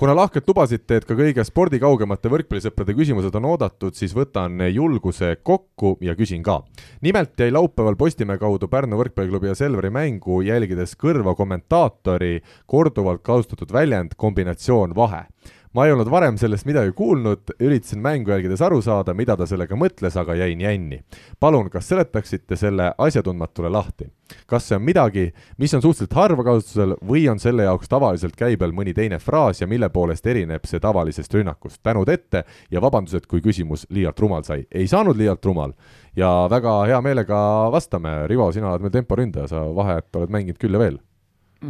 kuna 0.00 0.14
lahkelt 0.16 0.46
lubasite, 0.48 0.96
et 0.96 1.04
ka 1.04 1.12
kõige 1.12 1.42
spordikaugemate 1.44 2.30
võrkpallisõprade 2.32 2.94
küsimused 2.96 3.34
on 3.36 3.48
oodatud, 3.50 3.92
siis 3.92 4.14
võtan 4.16 4.62
julguse 4.72 5.34
kokku 5.44 5.98
ja 6.00 6.14
küsin 6.16 6.40
ka. 6.46 6.62
nimelt 7.04 7.36
jäi 7.36 7.50
laupäeval 7.52 7.98
Postimehe 8.00 8.40
kaudu 8.40 8.68
Pärnu 8.68 8.96
võrkpalliklubi 8.96 9.50
ja 9.50 9.58
Selveri 9.58 9.90
mängu 9.92 10.40
jälgides 10.40 10.96
kõrva 10.96 11.34
kommentaatori 11.36 12.40
korduvalt 12.66 13.20
kasutatud 13.22 13.72
väljend 13.76 14.16
kombinatsioon 14.16 14.96
vahe 14.96 15.26
ma 15.74 15.86
ei 15.86 15.92
olnud 15.92 16.08
varem 16.10 16.38
sellest 16.38 16.66
midagi 16.66 16.92
kuulnud, 16.98 17.52
üritasin 17.62 18.00
mängu 18.02 18.32
jälgides 18.32 18.62
aru 18.62 18.80
saada, 18.82 19.14
mida 19.14 19.36
ta 19.38 19.46
sellega 19.46 19.76
mõtles, 19.78 20.16
aga 20.18 20.34
jäin 20.34 20.60
jänni. 20.60 21.02
palun, 21.40 21.70
kas 21.70 21.88
seletaksite 21.88 22.56
selle 22.56 22.92
asjatundmatule 22.98 23.70
lahti? 23.70 24.10
kas 24.46 24.68
see 24.68 24.76
on 24.76 24.82
midagi, 24.82 25.32
mis 25.58 25.74
on 25.74 25.82
suhteliselt 25.82 26.14
harva 26.14 26.44
kasutusel 26.46 26.94
või 27.06 27.24
on 27.30 27.38
selle 27.38 27.62
jaoks 27.66 27.88
tavaliselt 27.88 28.36
käibel 28.36 28.72
mõni 28.74 28.94
teine 28.94 29.18
fraas 29.18 29.60
ja 29.60 29.66
mille 29.66 29.88
poolest 29.88 30.26
erineb 30.26 30.66
see 30.66 30.80
tavalisest 30.80 31.34
rünnakust? 31.34 31.80
tänud 31.82 32.08
ette 32.08 32.44
ja 32.70 32.82
vabandused, 32.82 33.26
kui 33.26 33.40
küsimus 33.40 33.86
liialt 33.90 34.18
rumal 34.20 34.42
sai. 34.42 34.66
ei 34.74 34.86
saanud 34.88 35.16
liialt 35.16 35.44
rumal 35.44 35.72
ja 36.16 36.48
väga 36.50 36.84
hea 36.86 37.00
meelega 37.00 37.70
vastame. 37.72 38.26
Rivo, 38.26 38.50
sina 38.52 38.72
oled 38.72 38.82
meil 38.82 38.94
temporündaja, 38.94 39.48
sa 39.48 39.62
vahet 39.74 40.16
oled 40.16 40.30
mänginud 40.30 40.58
küll 40.58 40.74
ja 40.74 40.82
veel. 40.82 40.98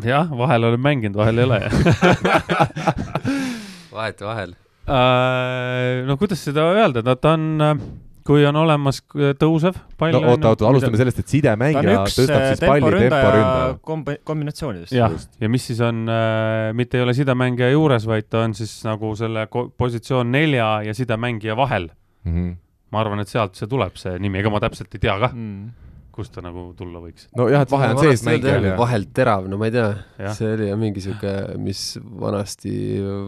jah, 0.05 0.33
vahel 0.39 0.65
olen 0.65 0.81
mänginud, 0.81 1.17
vahel 1.21 1.39
ei 1.39 1.45
ole 1.45 1.61
vahetevahel. 3.93 4.55
Äh, 4.91 6.05
no 6.09 6.17
kuidas 6.21 6.43
seda 6.45 6.65
öelda, 6.75 7.03
no 7.07 7.15
ta 7.21 7.35
on, 7.37 7.81
kui 8.27 8.43
on 8.49 8.57
olemas 8.61 9.01
k- 9.03 9.33
tõusev 9.41 9.77
pall 9.99 10.15
no 10.15 10.21
oota, 10.33 10.51
oota, 10.53 10.67
alustame 10.69 10.99
sellest, 11.01 11.21
et 11.23 11.33
sidemängija 11.35 12.01
tõstab 12.07 12.37
äh, 12.37 12.47
siis 12.53 12.63
palli 12.65 12.83
temporündaja 12.85 13.75
kombi-, 13.87 14.19
kombinatsioonidest. 14.29 14.95
jah 14.97 15.13
Just., 15.15 15.37
ja 15.41 15.51
mis 15.53 15.67
siis 15.71 15.81
on 15.85 16.03
äh,, 16.11 16.71
mitte 16.77 16.99
ei 17.01 17.05
ole 17.07 17.15
sidemängija 17.17 17.71
juures, 17.75 18.07
vaid 18.11 18.29
ta 18.33 18.45
on 18.47 18.55
siis 18.59 18.73
nagu 18.89 19.13
selle 19.19 19.47
positsioon 19.51 20.33
nelja 20.35 20.71
ja 20.89 20.95
sidemängija 20.97 21.57
vahel. 21.59 21.91
Mhm. 22.29 22.51
ma 22.91 22.99
arvan, 23.05 23.21
et 23.23 23.31
sealt 23.31 23.55
see 23.55 23.69
tuleb, 23.71 23.95
see 24.01 24.17
nimi, 24.19 24.41
ega 24.43 24.51
ma 24.51 24.59
täpselt 24.61 24.91
ei 24.97 24.99
tea 25.05 25.15
kah, 25.23 25.31
Mm. 25.37 25.69
Kust 26.15 26.35
ta 26.35 26.45
nagu 26.45 26.69
tulla 26.79 27.03
võiks. 27.03 27.29
nojah, 27.39 27.65
et 27.67 27.73
vahe 27.73 27.91
on 27.95 28.01
sees 28.03 28.25
mängijal 28.27 28.69
ja 28.71 28.77
vahelt 28.79 29.13
terav, 29.17 29.49
no 29.51 29.59
ma 29.61 29.71
ei 29.71 29.75
tea 29.75 30.31
see 30.37 30.53
oli 30.57 30.71
jah 30.71 30.81
mingi 30.81 31.05
sihuke, 31.05 31.35
mis 31.63 31.85
vanasti 32.23 32.73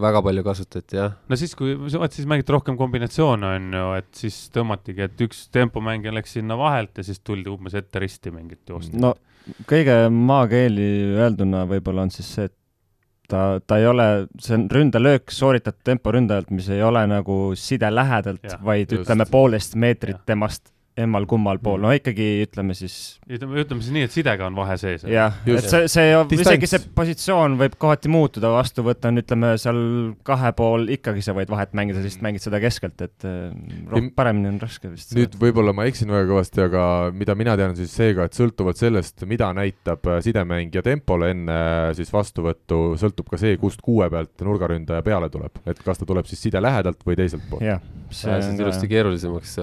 väga 0.03 0.23
palju 0.29 0.47
kasutati 0.47 1.01
jah. 1.01 1.19
no 1.29 1.41
siis, 1.41 1.57
kui, 1.59 1.75
vot 1.77 2.17
siis 2.17 2.29
mängiti 2.31 2.55
rohkem 2.55 2.79
kombinatsioone, 2.81 3.53
on 3.59 3.69
ju, 3.81 3.91
et 4.01 4.11
siis 4.25 4.39
tõmmatigi, 4.55 5.07
et 5.09 5.27
üks 5.27 5.47
tempomängija 5.55 6.15
läks 6.15 6.39
sinna 6.39 6.59
vahelt 6.61 6.99
ja 6.99 7.07
siis 7.07 7.23
tuldi 7.25 7.53
umbes 7.53 7.77
ette 7.79 8.03
risti 8.03 8.35
mingit 8.35 8.75
joosta. 8.75 8.99
no 8.99 9.15
kõige 9.69 9.97
maakeeli 10.13 10.91
öelduna 11.19 11.65
võib-olla 11.71 12.07
on 12.07 12.13
siis 12.15 12.29
see, 12.37 12.51
et 12.51 12.57
ta, 13.33 13.43
ta 13.67 13.79
ei 13.81 13.89
ole, 13.89 14.07
see 14.43 14.57
on 14.59 14.69
ründelöök 14.73 15.33
sooritatud 15.33 15.83
temporündajalt, 15.89 16.53
mis 16.55 16.69
ei 16.73 16.83
ole 16.85 17.05
nagu 17.11 17.39
side 17.59 17.91
lähedalt 17.93 18.57
vaid 18.65 18.93
just. 18.93 19.05
ütleme 19.05 19.27
poolteist 19.31 19.77
meetrit 19.81 20.19
Jah. 20.19 20.25
temast 20.35 20.73
emmal-kummal 20.99 21.57
pool, 21.63 21.79
Mm. 21.79 21.87
no 21.87 21.91
ikkagi 21.97 22.27
ütleme 22.45 22.75
siis 22.77 23.19
ütleme, 23.25 23.63
ütleme 23.65 23.81
siis 23.81 23.93
nii, 23.95 24.03
et 24.05 24.13
sidega 24.13 24.45
on 24.47 24.55
vahe 24.59 24.75
sees. 24.77 25.05
jah, 25.09 25.33
et 25.49 25.65
see, 25.65 25.87
see, 25.89 26.11
isegi 26.37 26.69
see 26.69 26.81
positsioon 26.95 27.55
võib 27.61 27.79
kohati 27.81 28.11
muutuda, 28.13 28.51
vastuvõtt 28.53 29.07
on, 29.09 29.21
ütleme 29.23 29.55
seal 29.63 29.81
kahe 30.29 30.51
pool 30.59 30.85
ikkagi 30.93 31.23
sa 31.25 31.33
võid 31.37 31.49
vahet 31.49 31.73
mängida, 31.79 32.03
siis 32.05 32.19
mängid 32.21 32.45
seda 32.45 32.61
keskelt, 32.61 33.01
et 33.07 33.25
äh, 33.25 33.55
roh- 33.89 34.11
paremini 34.15 34.51
on 34.53 34.61
raske 34.61 34.91
vist. 34.93 35.15
nüüd 35.17 35.39
võib-olla 35.41 35.73
ma 35.77 35.87
eksin 35.89 36.13
väga 36.13 36.29
kõvasti, 36.29 36.65
aga 36.67 36.85
mida 37.17 37.35
mina 37.41 37.57
tean, 37.57 37.73
siis 37.79 37.95
seega, 37.97 38.29
et 38.29 38.37
sõltuvalt 38.37 38.77
sellest, 38.83 39.25
mida 39.31 39.49
näitab 39.57 40.05
äh, 40.13 40.21
sidemängija 40.29 40.85
tempole 40.85 41.33
enne 41.33 41.57
äh, 41.57 41.95
siis 41.97 42.13
vastuvõttu, 42.13 42.83
sõltub 43.01 43.33
ka 43.33 43.41
see, 43.41 43.57
kust 43.57 43.81
kuue 43.81 44.11
pealt 44.13 44.45
nurgaründaja 44.45 45.01
peale 45.09 45.33
tuleb, 45.33 45.57
et 45.65 45.81
kas 45.83 45.99
ta 46.03 46.05
tuleb 46.09 46.29
siis 46.29 46.45
side 46.45 46.61
lähedalt 46.61 47.01
või 47.09 47.17
teiselt 47.17 47.49
poolt. 47.49 47.65
jah, 47.65 47.81
see 48.13 48.29
ajas 48.31 48.53
ilusti 48.61 48.89
keerulisemaks 48.93 49.57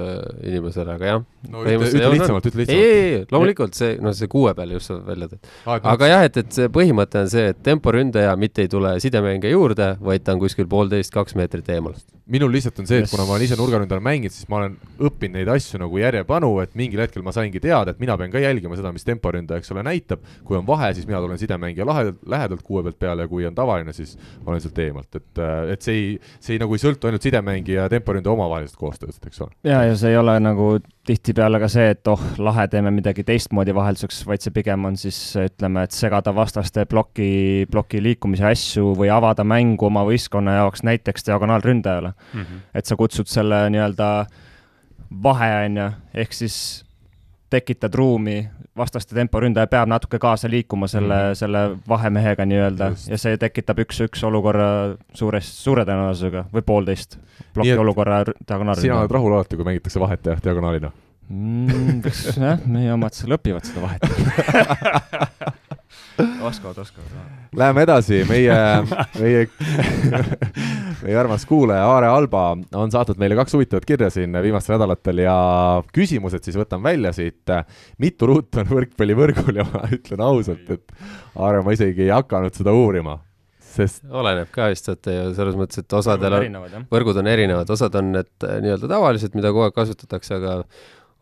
inimesele, 0.43 0.95
aga 0.97 1.05
jah. 1.13 1.18
No 1.49 1.63
Põhimõtteliselt 1.63 1.95
ütle, 1.95 1.99
ütle 1.99 2.09
on- 2.09 2.15
lihtsamalt, 2.17 2.45
ütle 2.49 2.61
ei, 2.61 2.65
lihtsamalt. 2.65 2.83
ei, 2.83 3.13
ei, 3.19 3.25
loomulikult 3.31 3.73
see, 3.79 3.97
no 4.03 4.11
see 4.13 4.27
kuue 4.31 4.53
peal 4.57 4.73
just 4.75 4.91
sa 4.91 4.97
välja 5.07 5.29
tõid. 5.31 5.49
aga 5.65 5.93
aga 5.95 6.09
jah, 6.11 6.23
et, 6.27 6.37
et 6.43 6.51
see 6.59 6.67
põhimõte 6.75 7.21
on 7.23 7.29
see, 7.31 7.45
et 7.53 7.61
temporündaja 7.63 8.35
mitte 8.39 8.61
ei 8.65 8.71
tule 8.71 8.95
sidemängija 8.99 9.51
juurde, 9.55 9.89
vaid 10.03 10.23
ta 10.27 10.33
on 10.35 10.41
kuskil 10.43 10.67
poolteist, 10.67 11.13
kaks 11.15 11.35
meetrit 11.39 11.69
eemal. 11.69 11.93
minul 12.29 12.51
lihtsalt 12.53 12.77
on 12.79 12.85
see, 12.85 12.97
et 12.99 13.07
Yes. 13.07 13.11
kuna 13.15 13.23
ma 13.25 13.33
olen 13.33 13.43
ise 13.47 13.55
nurgaründajal 13.57 14.03
mänginud, 14.05 14.31
siis 14.35 14.45
ma 14.51 14.59
olen 14.59 14.75
õppinud 15.01 15.33
neid 15.39 15.47
asju 15.49 15.79
nagu 15.81 15.97
järjepanu, 15.97 16.51
et 16.61 16.75
mingil 16.77 16.99
hetkel 17.01 17.23
ma 17.25 17.31
saingi 17.33 17.57
teada, 17.63 17.89
et 17.95 17.99
mina 18.03 18.17
pean 18.17 18.29
ka 18.29 18.37
jälgima 18.43 18.75
seda, 18.77 18.91
mis 18.93 19.03
temporündaja, 19.07 19.57
eks 19.63 19.71
ole, 19.73 19.81
näitab. 19.87 20.19
kui 20.45 20.57
on 20.59 20.67
vahe, 20.67 20.91
siis 20.93 21.07
mina 21.07 21.17
tulen 21.23 21.39
sidemängija 21.41 21.85
lahedalt, 21.89 22.19
lähedalt 22.29 22.61
kuue 22.61 22.83
pealt 22.83 22.99
peale 22.99 23.25
ja 23.25 23.27
kui 23.31 23.45
on 23.49 23.55
tavaline, 23.55 23.93
siis 23.93 24.13
ma 24.45 24.51
olen 24.53 24.61
sealt 24.61 24.77
eemalt, 24.77 25.15
et, 25.15 25.41
et 25.73 25.81
see 25.81 25.95
ei, 25.95 26.19
see 26.39 26.53
ei 26.53 26.59
nagu 26.61 26.73
ei 26.77 26.83
sõltu 26.83 27.09
ainult 27.09 27.25
sidemängija 27.25 27.87
ja 27.87 27.89
temporündaja 27.89 28.33
omavahelisest 28.37 28.77
koostööst, 28.77 29.25
eks 29.25 29.41
ole. 29.41 29.49
ja, 29.63 29.81
ja 29.89 29.95
see 29.97 30.11
ei 30.13 30.17
ole 30.21 30.37
nagu 30.39 30.75
tihtipeale 31.09 31.59
ka 31.61 31.69
see, 31.71 31.87
et 31.95 32.09
oh, 32.11 32.21
lahe, 32.41 32.67
teeme 32.71 32.91
midagi 32.93 33.23
teistmoodi 33.25 33.73
vahelduseks, 33.75 34.21
vaid 34.29 34.43
see 34.45 34.53
pigem 34.53 34.85
on 34.89 34.97
siis 34.99 35.17
ütleme, 35.41 35.83
et 35.87 35.95
segada 35.95 36.33
vastaste 36.35 36.85
ploki, 36.89 37.65
ploki 37.71 38.01
liikumise 38.03 38.45
asju 38.49 38.93
või 38.99 39.09
avada 39.13 39.45
mängu 39.47 39.89
oma 39.89 40.05
võistkonna 40.07 40.59
jaoks 40.59 40.85
näiteks 40.87 41.25
diagonaalründajale. 41.31 42.13
Mm 42.33 42.41
-hmm. 42.41 42.61
et 42.73 42.85
sa 42.85 42.99
kutsud 42.99 43.31
selle 43.31 43.63
nii-öelda 43.73 44.09
vahe, 45.23 45.49
on 45.65 45.81
ju, 45.81 45.89
ehk 46.13 46.33
siis 46.33 46.59
tekitad 47.49 47.93
ruumi, 47.95 48.43
vastaste 48.77 49.15
temporündaja 49.17 49.67
peab 49.67 49.89
natuke 49.89 50.19
kaasa 50.21 50.49
liikuma 50.49 50.87
selle 50.87 51.17
mm., 51.29 51.35
selle 51.39 51.63
vahemehega 51.89 52.45
nii-öelda 52.45 52.91
ja 53.09 53.19
see 53.21 53.37
tekitab 53.41 53.81
üks-üks 53.85 54.23
olukorra 54.27 54.69
suures, 55.13 55.49
suure 55.63 55.85
tõenäosusega 55.89 56.45
või 56.53 56.65
poolteist 56.65 57.19
ploki 57.53 57.73
et 57.73 57.81
olukorra 57.81 58.23
sina 58.79 59.01
oled 59.01 59.15
rahul 59.17 59.37
alati, 59.37 59.59
kui 59.59 59.67
mängitakse 59.67 60.01
vahet 60.01 60.25
ja 60.25 60.37
diagonaalina? 60.43 60.91
mm,. 61.29 62.01
jah, 62.37 62.65
meie 62.65 62.93
omad 62.93 63.17
seal 63.17 63.35
õpivad 63.37 63.65
seda 63.67 63.85
vahet. 63.85 64.05
oskavad, 66.41 66.77
oskavad. 66.77 67.13
Läheme 67.55 67.83
edasi, 67.85 68.21
meie, 68.29 68.55
meie, 69.19 69.45
meie 71.03 71.17
armas 71.19 71.45
kuulaja 71.49 71.85
Aare 71.89 72.09
Alba 72.11 72.43
on 72.77 72.91
saatnud 72.93 73.21
meile 73.21 73.37
kaks 73.39 73.55
huvitavat 73.57 73.87
kirja 73.89 74.09
siin 74.13 74.35
viimastel 74.43 74.77
nädalatel 74.77 75.23
ja 75.23 75.37
küsimused 75.95 76.45
siis 76.45 76.59
võtan 76.59 76.83
välja 76.83 77.13
siit. 77.15 77.49
mitu 77.97 78.29
ruutu 78.29 78.61
on 78.61 78.69
võrkpallivõrgul 78.69 79.61
ja 79.61 79.65
ma 79.69 79.87
ütlen 79.95 80.21
ausalt, 80.25 80.69
et 80.69 80.93
Aare, 81.39 81.63
ma 81.65 81.73
isegi 81.75 82.07
ei 82.07 82.13
hakanud 82.13 82.55
seda 82.55 82.73
uurima, 82.75 83.17
sest 83.63 84.05
oleneb 84.09 84.49
ka 84.53 84.69
vist, 84.71 84.89
et 84.91 85.09
selles 85.09 85.57
mõttes, 85.57 85.81
et 85.81 85.97
osadel 85.97 86.37
on, 86.39 86.85
võrgud 86.91 87.19
on 87.21 87.29
erinevad, 87.31 87.69
osad 87.73 87.95
on 87.99 88.13
need 88.17 88.47
äh, 88.47 88.59
nii-öelda 88.63 88.89
tavalised, 88.91 89.35
mida 89.37 89.53
kogu 89.53 89.67
aeg 89.67 89.77
kasutatakse, 89.77 90.39
aga 90.39 90.55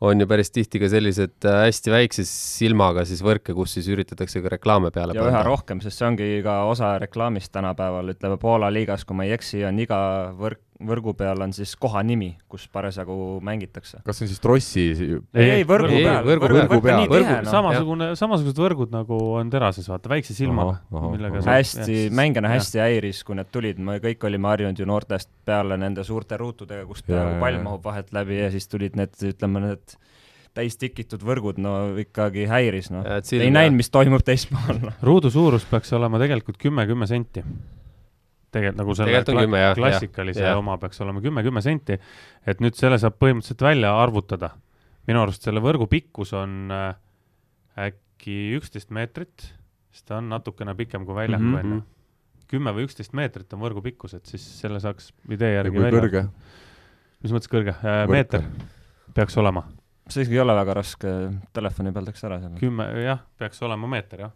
on 0.01 0.21
ju 0.21 0.27
päris 0.29 0.51
tihti 0.53 0.79
ka 0.81 0.89
sellised 0.91 1.47
äh, 1.47 1.63
hästi 1.65 1.93
väikse 1.93 2.25
silmaga 2.29 3.05
siis 3.07 3.23
võrke, 3.25 3.55
kus 3.57 3.77
siis 3.77 3.87
üritatakse 3.93 4.41
ka 4.43 4.51
reklaame 4.53 4.91
peale 4.93 5.15
ja 5.17 5.25
üha 5.25 5.41
rohkem, 5.47 5.81
sest 5.81 6.01
see 6.01 6.07
ongi 6.09 6.27
ka 6.45 6.59
osa 6.69 6.93
reklaamist 7.01 7.51
tänapäeval, 7.55 8.13
ütleme 8.13 8.37
Poola 8.41 8.69
liigas, 8.73 9.05
kui 9.07 9.17
ma 9.17 9.25
ei 9.27 9.33
eksi, 9.37 9.63
on 9.67 9.81
iga 9.81 9.99
võrk, 10.37 10.61
võrgu 10.77 11.13
peal 11.17 11.41
on 11.41 11.53
siis 11.55 11.71
koha 11.79 12.03
nimi, 12.05 12.29
kus 12.49 12.67
parasjagu 12.73 13.15
mängitakse. 13.45 14.01
kas 14.05 14.19
see 14.19 14.27
on 14.27 14.31
siis 14.31 14.41
Trossi 14.43 14.83
ei, 14.93 15.49
ei 15.59 15.65
võrgu 15.67 15.89
Ei, 15.89 16.03
peal, 16.05 16.27
võrgu 16.27 16.45
võrgu, 16.45 16.57
peal. 16.57 16.67
võrgu 16.69 16.85
peal, 16.85 17.03
Võrgu- 17.11 17.37
noh. 17.45 17.51
samasugune, 17.51 18.09
samasugused 18.19 18.61
võrgud 18.61 18.93
nagu 18.93 19.17
on 19.39 19.49
terases, 19.53 19.87
vaata, 19.89 20.11
väikse 20.11 20.35
silmaga 20.37 20.77
hästi, 21.47 21.97
mängijana 22.13 22.51
hästi 22.53 22.83
häiris, 22.83 23.23
kui 23.27 23.39
need 23.39 23.49
tulid, 23.53 23.81
me 23.81 23.97
kõik 24.03 24.27
olime 24.29 24.51
harjunud 24.51 24.81
ju 24.81 24.89
noortest 24.89 25.31
peale 25.47 25.79
nende 25.81 26.05
suurte 26.07 26.37
ruutudega, 26.37 26.85
kust 26.89 27.07
peaaegu 27.09 27.39
pall 27.41 27.61
mahub 27.63 27.87
vahelt 27.87 28.13
läbi 28.15 28.41
ja 28.43 28.51
siis 28.53 28.69
tulid 28.69 28.99
need, 28.99 29.17
ütleme 29.31 29.63
need 29.65 29.97
täis 30.57 30.77
tikitud 30.81 31.21
võrgud, 31.25 31.59
no 31.61 31.73
ikkagi 32.01 32.47
häiris, 32.49 32.89
noh. 32.93 33.05
Ei 33.37 33.49
näinud, 33.53 33.77
mis 33.77 33.91
toimub 33.93 34.23
teispool, 34.25 34.79
noh. 34.81 34.95
ruudu 35.05 35.29
suurus 35.33 35.65
peaks 35.69 35.93
olema 35.93 36.21
tegelikult 36.21 36.57
kümme, 36.61 36.87
kümme 36.89 37.09
senti. 37.09 37.43
Tegelikult 38.57 38.81
nagu 38.81 38.95
selle 38.97 39.11
Tegelikult 39.13 39.37
kla- 39.37 39.45
kümme, 39.47 39.61
jah, 39.63 39.75
klassikalise 39.77 40.43
jah, 40.45 40.57
oma 40.59 40.77
peaks 40.81 41.01
olema 41.05 41.21
kümme, 41.23 41.43
kümme 41.45 41.61
senti. 41.65 41.97
et 42.47 42.63
nüüd 42.63 42.75
selle 42.79 42.97
saab 43.01 43.17
põhimõtteliselt 43.21 43.61
välja 43.69 43.93
arvutada. 44.01 44.51
minu 45.07 45.21
arust 45.23 45.45
selle 45.47 45.61
võrgu 45.63 45.87
pikkus 45.87 46.33
on 46.35 46.71
äh, 46.73 46.95
äkki 47.87 48.37
üksteist 48.57 48.89
meetrit, 48.91 49.53
siis 49.93 50.03
ta 50.03 50.17
on 50.17 50.29
natukene 50.33 50.73
pikem 50.75 51.05
kui 51.05 51.15
väljaku 51.15 51.43
Mhm. 51.43 51.53
mm 51.55 51.61
-hmm. 51.61 51.71
onju. 51.73 51.83
kümme 52.47 52.71
või 52.73 52.85
üksteist 52.87 53.13
meetrit 53.13 53.53
on 53.53 53.59
võrgu 53.59 53.81
pikkus, 53.83 54.13
et 54.13 54.25
siis 54.25 54.43
selle 54.61 54.79
saaks 54.79 55.11
idee 55.29 55.53
järgi 55.55 55.79
välja. 55.81 55.99
kõrge? 56.01 56.27
mis 57.23 57.31
mõttes 57.31 57.49
kõrge 57.51 57.75
äh,? 57.83 58.07
Meeter 58.09 58.41
peaks 59.13 59.37
olema 59.37 59.63
see 60.09 60.21
isegi 60.23 60.35
ei 60.37 60.39
ole 60.39 60.53
väga 60.55 60.73
raske, 60.73 61.07
telefoni 61.53 61.91
peal 61.91 62.05
teeks 62.05 62.23
ära 62.23 62.39
selle. 62.39 62.57
kümme, 62.59 62.85
jah, 63.03 63.19
peaks 63.37 63.61
olema 63.61 63.87
meeter, 63.87 64.19
jah. 64.19 64.31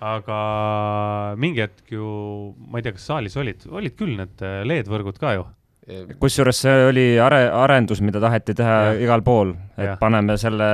Aga 0.00 0.40
mingi 1.40 1.62
hetk 1.64 1.90
ju, 1.96 2.08
ma 2.70 2.78
ei 2.78 2.84
tea, 2.86 2.92
kas 2.96 3.06
saalis 3.10 3.36
olid, 3.40 3.64
olid 3.70 3.96
küll 3.98 4.16
need 4.20 4.42
äh, 4.46 4.60
LED-võrgud 4.68 5.18
ka 5.18 5.32
ju. 5.38 5.46
kusjuures 6.20 6.58
see 6.66 6.72
oli 6.90 7.04
are-, 7.24 7.48
arendus, 7.64 8.02
mida 8.04 8.20
taheti 8.20 8.52
teha 8.58 8.74
Jah. 8.92 8.98
igal 9.06 9.22
pool, 9.24 9.54
et 9.78 9.86
Jah. 9.86 9.96
paneme 9.98 10.34
selle 10.36 10.66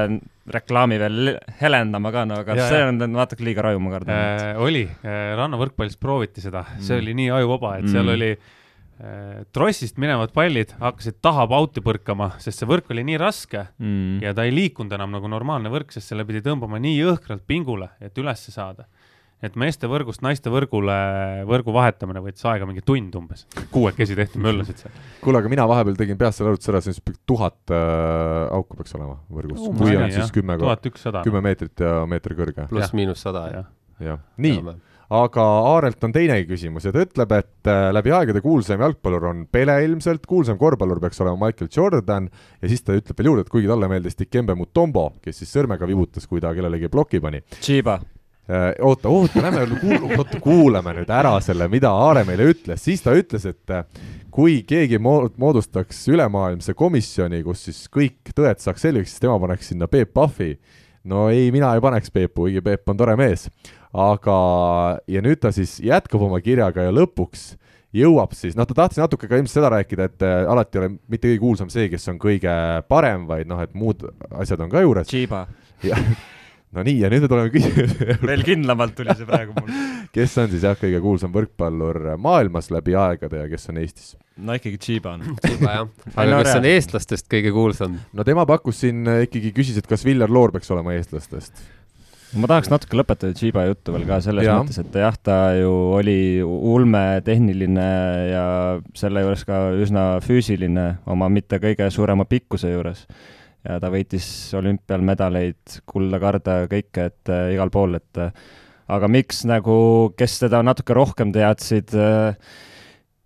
reklaami 0.50 0.98
veel 0.98 1.20
le- 1.28 1.36
helendama 1.60 2.10
ka, 2.12 2.24
no 2.26 2.40
aga 2.42 2.56
Ja, 2.58 2.66
see 2.68 2.80
ja. 2.82 2.88
on 2.90 2.98
natuke 3.14 3.44
liiga 3.46 3.62
raju, 3.62 3.78
ma 3.80 3.92
kardan. 3.94 4.10
Äh, 4.18 4.58
oli 4.60 4.82
äh,, 4.90 5.36
rannavõrkpallis 5.38 5.96
prooviti 6.02 6.42
seda, 6.42 6.64
see 6.80 6.96
Mm. 6.98 7.02
oli 7.04 7.14
nii 7.20 7.30
ajuvaba, 7.38 7.76
et 7.78 7.88
seal 7.88 8.04
Mm. 8.04 8.14
oli 8.18 8.32
äh, 8.34 9.44
trossist 9.54 9.96
minevad 10.02 10.32
pallid 10.34 10.74
hakkasid 10.82 11.16
taha 11.22 11.46
pauti 11.46 11.80
põrkama, 11.80 12.32
sest 12.42 12.58
see 12.58 12.66
võrk 12.66 12.90
oli 12.90 13.02
nii 13.06 13.16
raske 13.18 13.68
Mm. 13.78 14.18
ja 14.22 14.34
ta 14.34 14.42
ei 14.44 14.50
liikunud 14.54 14.92
enam 14.98 15.10
nagu 15.14 15.28
normaalne 15.30 15.70
võrk, 15.70 15.90
sest 15.94 16.08
selle 16.10 16.24
pidi 16.26 16.42
tõmbama 16.42 16.78
nii 16.82 16.98
jõhkralt 17.00 17.46
pingule, 17.46 17.88
et 18.00 18.14
ülesse 18.18 18.50
saada. 18.50 18.84
Et 19.44 19.58
meeste 19.60 19.88
võrgust 19.90 20.24
naiste 20.24 20.52
võrgule 20.52 20.94
võrgu 21.48 21.74
vahetamine 21.74 22.22
võttis 22.24 22.46
aega 22.48 22.68
mingi 22.68 22.84
tund 22.86 23.14
umbes, 23.18 23.44
kuuekesi 23.74 24.16
tehti, 24.18 24.40
möllasid 24.42 24.84
seal. 24.84 24.96
kuule, 25.24 25.42
aga 25.42 25.52
mina 25.52 25.66
vahepeal 25.70 25.98
tegin 25.98 26.18
peast 26.20 26.40
selle 26.40 26.52
arvutuse 26.52 26.72
ära, 26.72 26.82
siis 26.84 27.02
tuhat 27.28 27.74
äh, 27.74 28.48
auku 28.54 28.78
peaks 28.80 28.96
olema 28.98 29.18
võrgus 29.32 29.68
kui 29.76 29.98
on 29.98 30.10
siis 30.14 30.32
kümme, 30.34 30.58
kümme 31.26 31.44
meetrit 31.44 31.84
ja 31.84 32.00
meeter 32.10 32.36
kõrge, 32.38 32.68
pluss-miinus 32.72 33.24
sada, 33.26 33.46
jah. 33.52 33.70
jah. 34.02 34.24
nii, 34.40 34.76
aga 35.14 35.44
Aarelt 35.74 36.04
on 36.06 36.14
teinegi 36.14 36.48
küsimus 36.48 36.88
ja 36.88 36.94
ta 36.94 37.04
ütleb, 37.04 37.36
et 37.36 37.70
äh, 37.70 37.90
läbi 37.94 38.14
aegade 38.16 38.40
kuulsaim 38.44 38.82
jalgpallur 38.84 39.28
on 39.30 39.44
Pele 39.52 39.76
ilmselt, 39.84 40.24
kuulsam 40.30 40.58
korvpallur 40.60 41.02
peaks 41.04 41.20
olema 41.24 41.46
Michael 41.46 41.70
Jordan 41.74 42.30
ja 42.62 42.72
siis 42.72 42.84
ta 42.86 42.96
ütleb 42.96 43.20
veel 43.20 43.32
juurde, 43.32 43.44
et 43.44 43.52
kuigi 43.52 43.70
talle 43.70 43.90
meeldis 43.92 44.18
Dikembe 44.18 44.56
Mutombo, 44.58 45.10
kes 45.24 45.42
siis 45.42 45.52
sõrmega 45.52 45.88
vibutas, 45.90 46.28
kui 46.30 46.42
ta 46.44 46.54
kellelegi 46.56 46.92
ploki 46.92 47.20
pani. 47.24 47.44
Chiba. 47.60 48.00
oota, 48.84 49.08
oota, 49.08 49.42
lähme 49.42 49.64
kuul-, 49.80 50.18
oota, 50.18 50.40
kuulame 50.40 50.92
nüüd 50.98 51.10
ära 51.10 51.38
selle, 51.44 51.68
mida 51.72 51.92
Aare 51.96 52.26
meile 52.28 52.50
ütles, 52.52 52.82
siis 52.84 53.00
ta 53.04 53.14
ütles, 53.16 53.46
et 53.48 53.72
äh, 53.72 53.86
kui 54.34 54.58
keegi 54.68 54.98
mo- 55.00 55.30
moodustaks 55.40 56.02
ülemaailmse 56.12 56.74
komisjoni, 56.76 57.42
kus 57.46 57.64
siis 57.68 57.84
kõik 57.92 58.34
tõed 58.36 58.60
saaks 58.60 58.84
selgeks, 58.84 59.14
siis 59.14 59.24
tema 59.24 59.38
paneks 59.40 59.72
sinna 59.72 59.88
Peep 59.88 60.12
Pahvi. 60.12 60.58
no 61.04 61.28
ei, 61.30 61.50
mina 61.52 61.74
ei 61.74 61.80
paneks 61.80 62.10
Peepu, 62.10 62.44
kuigi 62.48 62.60
Peep 62.64 62.88
on 62.88 63.00
tore 63.00 63.16
mees. 63.16 63.48
aga, 63.94 64.38
ja 65.06 65.20
nüüd 65.22 65.38
ta 65.40 65.52
siis 65.54 65.78
jätkab 65.80 66.22
oma 66.26 66.40
kirjaga 66.42 66.82
ja 66.82 66.90
lõpuks 66.92 67.54
jõuab 67.94 68.34
siis, 68.34 68.56
noh, 68.58 68.66
ta 68.66 68.74
tahtis 68.74 68.98
natuke 68.98 69.28
ka 69.30 69.38
ilmselt 69.38 69.60
seda 69.60 69.70
rääkida, 69.70 70.10
et 70.10 70.24
äh, 70.26 70.44
alati 70.50 70.78
ei 70.78 70.82
ole 70.82 70.94
mitte 71.08 71.30
kõige 71.30 71.40
kuulsam 71.40 71.70
see, 71.70 71.88
kes 71.88 72.08
on 72.10 72.18
kõige 72.18 72.52
parem, 72.90 73.28
vaid 73.30 73.48
noh, 73.48 73.62
et 73.62 73.72
muud 73.72 74.02
asjad 74.34 74.60
on 74.66 74.72
ka 74.72 74.82
juures. 74.82 75.08
Chiba. 75.08 75.46
No 76.74 76.84
nii, 76.86 76.98
ja 77.04 77.12
nüüd 77.12 77.24
me 77.24 77.30
tuleme 77.30 77.54
küsimuse 77.54 77.86
juurde 78.08 78.28
veel 78.32 78.44
kindlamalt 78.46 78.96
tuli 78.98 79.14
see 79.14 79.28
praegu 79.28 79.56
mul. 79.56 79.72
kes 80.16 80.36
on 80.42 80.52
siis 80.52 80.66
jah, 80.66 80.76
kõige 80.78 81.00
kuulsam 81.04 81.32
võrkpallur 81.34 82.14
maailmas 82.22 82.70
läbi 82.74 82.96
aegade 82.98 83.44
ja 83.44 83.50
kes 83.50 83.70
on 83.72 83.82
Eestis? 83.82 84.14
no 84.36 84.56
ikkagi 84.58 84.78
Chiba 84.82 85.14
on. 85.14 85.22
juba 85.54 85.76
jah. 85.78 85.86
Aga 86.16 86.42
see 86.48 86.58
on 86.58 86.68
eestlastest 86.72 87.30
kõige 87.30 87.54
kuulsam? 87.54 87.98
no 88.12 88.26
tema 88.26 88.46
pakkus 88.48 88.82
siin 88.84 89.06
äh, 89.10 89.24
ikkagi, 89.28 89.54
küsis, 89.56 89.78
et 89.78 89.88
kas 89.90 90.04
Viljar 90.06 90.32
Loor 90.32 90.54
peaks 90.54 90.70
olema 90.74 90.94
eestlastest. 90.96 91.62
ma 92.40 92.50
tahaks 92.50 92.70
natuke 92.72 92.98
lõpetada 92.98 93.36
Chiba 93.38 93.66
juttu 93.68 93.94
veel 93.94 94.08
ka 94.08 94.18
selles 94.24 94.48
ja. 94.48 94.58
mõttes, 94.58 94.80
et 94.82 94.98
jah, 94.98 95.14
ta 95.22 95.38
ju 95.58 95.70
oli 96.00 96.18
ulmetehniline 96.42 97.88
ja 98.32 98.46
selle 98.98 99.22
juures 99.22 99.46
ka 99.46 99.68
üsna 99.78 100.08
füüsiline 100.24 100.88
oma 101.06 101.30
mitte 101.30 101.62
kõige 101.62 101.90
suurema 101.94 102.26
pikkuse 102.26 102.74
juures. 102.74 103.06
Ja 103.64 103.78
ta 103.80 103.90
võitis 103.92 104.26
olümpial 104.56 105.04
medaleid, 105.04 105.80
kulda, 105.88 106.20
karda, 106.22 106.58
kõike, 106.70 107.08
et 107.10 107.32
äh, 107.32 107.54
igal 107.56 107.72
pool, 107.74 107.96
et 108.00 108.20
äh, 108.20 108.30
aga 108.92 109.08
miks 109.08 109.44
nagu, 109.48 109.76
kes 110.18 110.38
teda 110.44 110.62
natuke 110.66 110.96
rohkem 110.96 111.32
teadsid 111.34 111.94
äh, 111.96 112.36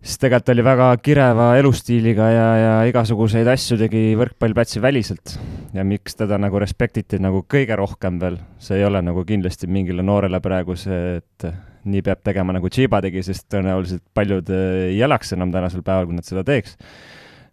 siis 0.02 0.19
tegelikult 0.23 0.52
oli 0.55 0.65
väga 0.65 0.89
kireva 1.02 1.48
elustiiliga 1.59 2.28
ja, 2.31 2.48
ja 2.59 2.74
igasuguseid 2.89 3.48
asju 3.51 3.78
tegi 3.81 4.02
võrkpallplatsi 4.19 4.82
väliselt. 4.82 5.35
ja 5.74 5.85
miks 5.85 6.16
teda 6.16 6.39
nagu 6.39 6.59
respektiti 6.59 7.19
nagu 7.20 7.43
kõige 7.51 7.77
rohkem 7.77 8.20
veel, 8.20 8.39
see 8.59 8.78
ei 8.78 8.86
ole 8.86 9.02
nagu 9.02 9.24
kindlasti 9.27 9.66
mingile 9.66 10.02
noorele 10.02 10.40
praegu 10.40 10.77
see, 10.78 11.19
et 11.19 11.48
nii 11.89 12.02
peab 12.05 12.23
tegema 12.24 12.55
nagu 12.55 12.70
Chiba 12.70 13.01
tegi, 13.05 13.23
sest 13.27 13.48
tõenäoliselt 13.52 14.05
paljud 14.15 14.51
eh, 14.55 14.89
ei 14.93 15.02
elaks 15.05 15.35
enam 15.36 15.52
tänasel 15.55 15.85
päeval, 15.86 16.09
kui 16.09 16.19
nad 16.19 16.27
seda 16.27 16.44
teeks. 16.47 16.77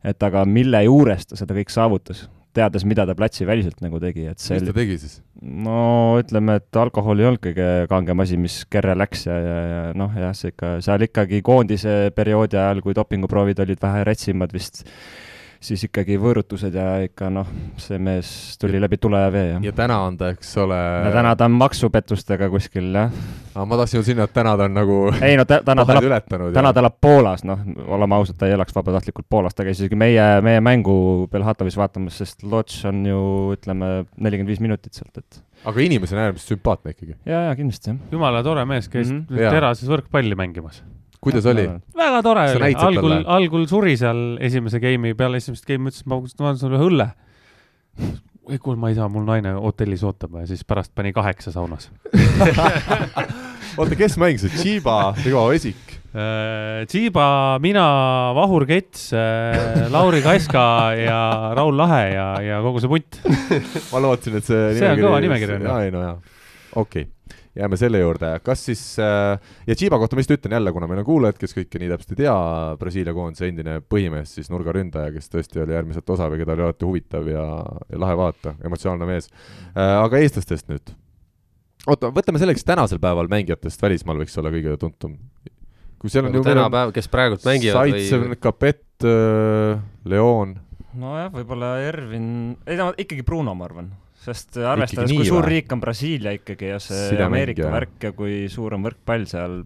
et 0.05 0.23
aga 0.23 0.45
mille 0.45 0.83
juures 0.85 1.25
ta 1.25 1.37
seda 1.39 1.55
kõik 1.57 1.71
saavutas, 1.73 2.27
teades, 2.55 2.85
mida 2.87 3.05
ta 3.07 3.15
platsi 3.17 3.47
väliselt 3.47 3.81
nagu 3.83 3.99
tegi, 4.01 4.25
et 4.31 4.41
see 4.41 4.59
mis 4.59 4.69
ta 4.69 4.75
tegi 4.77 4.97
siis? 5.01 5.19
no 5.41 6.15
ütleme, 6.21 6.57
et 6.61 6.79
alkohol 6.81 7.21
ei 7.21 7.29
olnud 7.29 7.43
kõige 7.43 7.69
kangem 7.91 8.23
asi, 8.23 8.39
mis 8.41 8.61
kerre 8.71 8.95
läks 8.97 9.27
ja, 9.27 9.37
ja, 9.43 9.59
ja 9.71 9.83
noh, 9.97 10.15
jah, 10.19 10.33
see 10.37 10.53
ikka, 10.53 10.77
seal 10.85 11.05
ikkagi 11.07 11.41
koondise 11.45 11.95
perioodi 12.15 12.59
ajal, 12.61 12.83
kui 12.85 12.95
dopinguproovid 12.97 13.61
olid 13.65 13.81
vähe 13.83 14.03
rätsimad 14.07 14.55
vist, 14.55 14.85
siis 15.63 15.85
ikkagi 15.87 16.17
võõrutused 16.21 16.75
ja 16.75 16.87
ikka 17.05 17.29
noh, 17.33 17.49
see 17.81 17.99
mees 18.01 18.29
tuli 18.61 18.81
läbi 18.81 18.99
tule 19.01 19.21
ja 19.21 19.31
vee 19.33 19.47
ja, 19.53 19.61
ja 19.63 19.73
täna 19.75 20.01
on 20.07 20.17
ta, 20.19 20.31
eks 20.35 20.51
ole. 20.63 20.77
ja 20.77 21.13
täna 21.15 21.35
ta 21.39 21.49
on 21.49 21.57
maksupettustega 21.59 22.49
kuskil 22.53 22.91
jah. 22.95 23.15
aga 23.53 23.65
ma 23.69 23.79
tahtsin 23.81 24.05
sinna, 24.07 24.27
et 24.29 24.35
täna 24.35 24.55
ta 24.59 24.69
on 24.69 24.77
nagu 24.77 24.99
ei 25.21 25.37
no 25.39 25.47
tä- 25.49 25.61
täna 25.65 25.85
ta 25.85 25.97
elab, 25.97 26.09
ületanud. 26.09 26.53
täna 26.55 26.73
ta 26.73 26.83
elab 26.83 26.99
Poolas, 27.01 27.45
noh, 27.47 27.63
oleme 27.87 28.19
ausad, 28.19 28.39
ta 28.39 28.49
ei 28.49 28.55
elaks 28.57 28.75
vabatahtlikult 28.75 29.27
Poolas, 29.29 29.55
ta 29.55 29.67
käis 29.67 29.79
isegi 29.79 29.99
meie, 29.99 30.25
meie 30.45 30.61
mängu 30.63 31.27
Belhatovis 31.31 31.77
vaatamas, 31.79 32.21
sest 32.21 32.43
lodž 32.43 32.83
on 32.89 33.05
ju 33.07 33.21
ütleme 33.55 33.91
nelikümmend 34.17 34.53
viis 34.53 34.63
minutit 34.63 34.97
sealt, 34.97 35.17
et 35.21 35.41
aga 35.65 35.81
inimesena 35.81 36.27
äärmiselt 36.27 36.55
sümpaatne 36.55 36.93
ikkagi. 36.95 37.15
ja, 37.25 37.47
ja 37.49 37.55
kindlasti 37.57 37.91
jah. 37.91 38.03
jumala 38.11 38.43
tore 38.45 38.65
mees, 38.69 38.89
käis 38.89 39.09
mm. 39.11 39.25
-hmm. 39.29 39.55
Terases 39.55 39.89
võrkpalli 39.89 40.37
mängimas. 40.37 40.83
Kuidas 41.25 41.49
oli? 41.51 41.65
väga 41.97 42.21
tore 42.25 42.45
oli, 42.55 42.71
algul 42.87 43.17
algul 43.37 43.65
suri 43.71 43.97
seal 43.99 44.37
esimese 44.45 44.81
game'i 44.83 45.17
peale 45.17 45.41
esimest 45.41 45.67
game'i, 45.67 45.91
ütles, 45.91 46.05
et 46.05 46.11
ma 46.11 46.21
annan 46.21 46.61
sulle 46.61 46.81
õlle. 46.85 47.09
ei 48.51 48.61
kuule, 48.61 48.77
ma 48.77 48.91
ei 48.91 48.97
saa, 48.97 49.09
mul 49.11 49.25
naine 49.27 49.55
hotellis 49.57 50.05
ootab 50.05 50.37
ja 50.41 50.47
siis 50.49 50.63
pärast 50.67 50.93
pani 50.95 51.13
kaheksa 51.15 51.53
saunas. 51.55 51.89
oota, 53.79 53.95
kes 53.97 54.17
mängis, 54.21 54.45
Chiba, 54.61 55.15
Rivo 55.23 55.47
Vesik? 55.49 55.95
Tšiiba, 56.87 57.55
Äh, 57.55 57.59
mina, 57.59 57.85
Vahur 58.35 58.63
Kets, 58.65 59.09
Lauri 59.91 60.21
Kaska 60.23 60.93
ja 60.95 61.51
Raul 61.55 61.75
Lahe 61.75 62.13
ja, 62.13 62.27
ja 62.39 62.61
kogu 62.63 62.79
see 62.79 62.87
punt. 62.87 63.19
ma 63.91 63.99
lootsin, 63.99 64.37
et 64.39 64.47
see 64.47 64.77
See 64.79 64.91
on 64.93 65.01
kõva 65.01 65.19
nimekiri, 65.25 65.59
on 65.59 65.97
ju. 65.99 66.13
okei 66.79 67.03
okay. 67.03 67.09
Jääme 67.55 67.77
selle 67.79 68.01
juurde, 68.01 68.31
kas 68.43 68.65
siis 68.67 68.81
äh, 68.99 69.39
ja 69.67 69.75
Chiba 69.75 69.99
kohta 70.01 70.15
ma 70.15 70.21
lihtsalt 70.21 70.41
ütlen 70.41 70.57
jälle, 70.57 70.73
kuna 70.75 70.89
meil 70.91 71.01
on 71.01 71.07
kuulajad, 71.07 71.39
kes 71.39 71.55
kõike 71.55 71.79
nii 71.81 71.91
täpselt 71.93 72.13
ei 72.15 72.19
tea, 72.23 72.35
Brasiilia 72.81 73.15
koondise 73.15 73.47
endine 73.49 73.77
põhimees, 73.81 74.33
siis 74.37 74.51
nurgaründaja, 74.51 75.13
kes 75.15 75.31
tõesti 75.31 75.63
oli 75.63 75.77
äärmiselt 75.77 76.09
osav 76.15 76.35
ja 76.35 76.41
keda 76.41 76.55
oli 76.55 76.65
alati 76.67 76.87
huvitav 76.87 77.31
ja, 77.31 77.45
ja 77.91 78.01
lahe 78.03 78.19
vaadata, 78.19 78.57
emotsionaalne 78.65 79.09
mees 79.09 79.31
äh,. 79.31 79.95
aga 80.01 80.19
eestlastest 80.19 80.69
nüüd? 80.71 80.95
oota, 81.87 82.11
võtame 82.13 82.41
selleks 82.41 82.67
tänasel 82.67 82.99
päeval 83.03 83.31
mängijatest 83.31 83.81
välismaal 83.87 84.19
võiks 84.23 84.35
olla 84.41 84.51
kõige 84.53 84.75
tuntum. 84.81 85.17
kui 86.01 86.11
seal 86.11 86.27
on 86.27 86.33
nagu 86.35 86.43
ju 86.43 86.51
tänapäev, 86.51 86.95
kes 86.95 87.11
praegult 87.11 87.47
mängivad 87.47 87.79
Saitsev 87.79 88.27
või,, 88.27 88.39
Kapett 88.41 89.07
äh,, 89.07 89.79
Leon, 90.11 90.57
nojah, 90.99 91.31
võib-olla 91.33 91.77
Ervin, 91.87 92.27
ei 92.67 92.79
no 92.79 92.91
ikkagi 92.99 93.23
Bruno, 93.23 93.55
ma 93.55 93.69
arvan, 93.69 93.93
sest 94.25 94.59
arvestades, 94.61 95.13
kui 95.13 95.27
suur 95.27 95.45
riik 95.45 95.71
on 95.75 95.83
Brasiilia 95.83 96.35
ikkagi 96.39 96.73
ja 96.73 96.81
see 96.81 96.97
Sidemängija. 97.11 97.31
Ameerika 97.31 97.71
värk 97.73 98.09
ja 98.09 98.13
kui 98.17 98.45
suur 98.51 98.77
on 98.77 98.85
võrkpall 98.85 99.27
seal, 99.29 99.59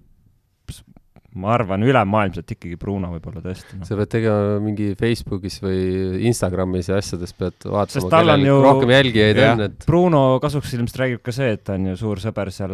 ma 1.39 1.51
arvan, 1.53 1.83
ülemaailmselt 1.85 2.49
ikkagi 2.55 2.77
Bruno 2.81 3.11
võib-olla 3.13 3.41
tõesti 3.43 3.77
no.. 3.77 3.85
sa 3.85 3.95
pead 3.99 4.09
tegema 4.15 4.57
mingi 4.63 4.89
Facebookis 4.97 5.59
või 5.61 5.81
Instagramis 6.25 6.89
ja 6.89 6.97
asjades 6.99 7.35
pead 7.37 7.67
vaatama, 7.69 8.09
kellel 8.15 8.45
ju- 8.47 8.57
rohkem 8.65 8.93
jälgijaid 8.95 9.41
Jah. 9.43 9.53
on, 9.53 9.63
et 9.67 9.85
Bruno 9.85 10.23
kasuks 10.41 10.73
ilmselt 10.75 11.01
räägib 11.03 11.23
ka 11.25 11.35
see, 11.35 11.53
et 11.55 11.63
ta 11.69 11.77
on 11.77 11.85
ju 11.91 11.95
suur 12.01 12.23
sõber 12.23 12.51
seal 12.55 12.73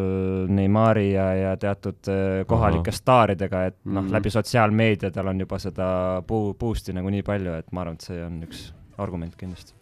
Neimari 0.56 1.10
ja, 1.12 1.28
ja 1.42 1.54
teatud 1.62 2.12
eh, 2.14 2.42
kohalike 2.48 2.96
staaridega, 2.96 3.66
et 3.74 3.80
noh 3.84 4.06
mm., 4.06 4.16
läbi 4.16 4.34
sotsiaalmeedia 4.34 5.12
tal 5.14 5.34
on 5.34 5.44
juba 5.46 5.60
seda 5.62 5.90
buu-, 6.28 6.56
boost'i 6.58 6.96
nagu 6.96 7.12
nii 7.12 7.28
palju, 7.28 7.60
et 7.60 7.76
ma 7.76 7.84
arvan, 7.84 8.00
et 8.00 8.08
see 8.08 8.24
on 8.24 8.40
üks 8.48 8.70
argument 9.04 9.36
kindlasti. 9.36 9.76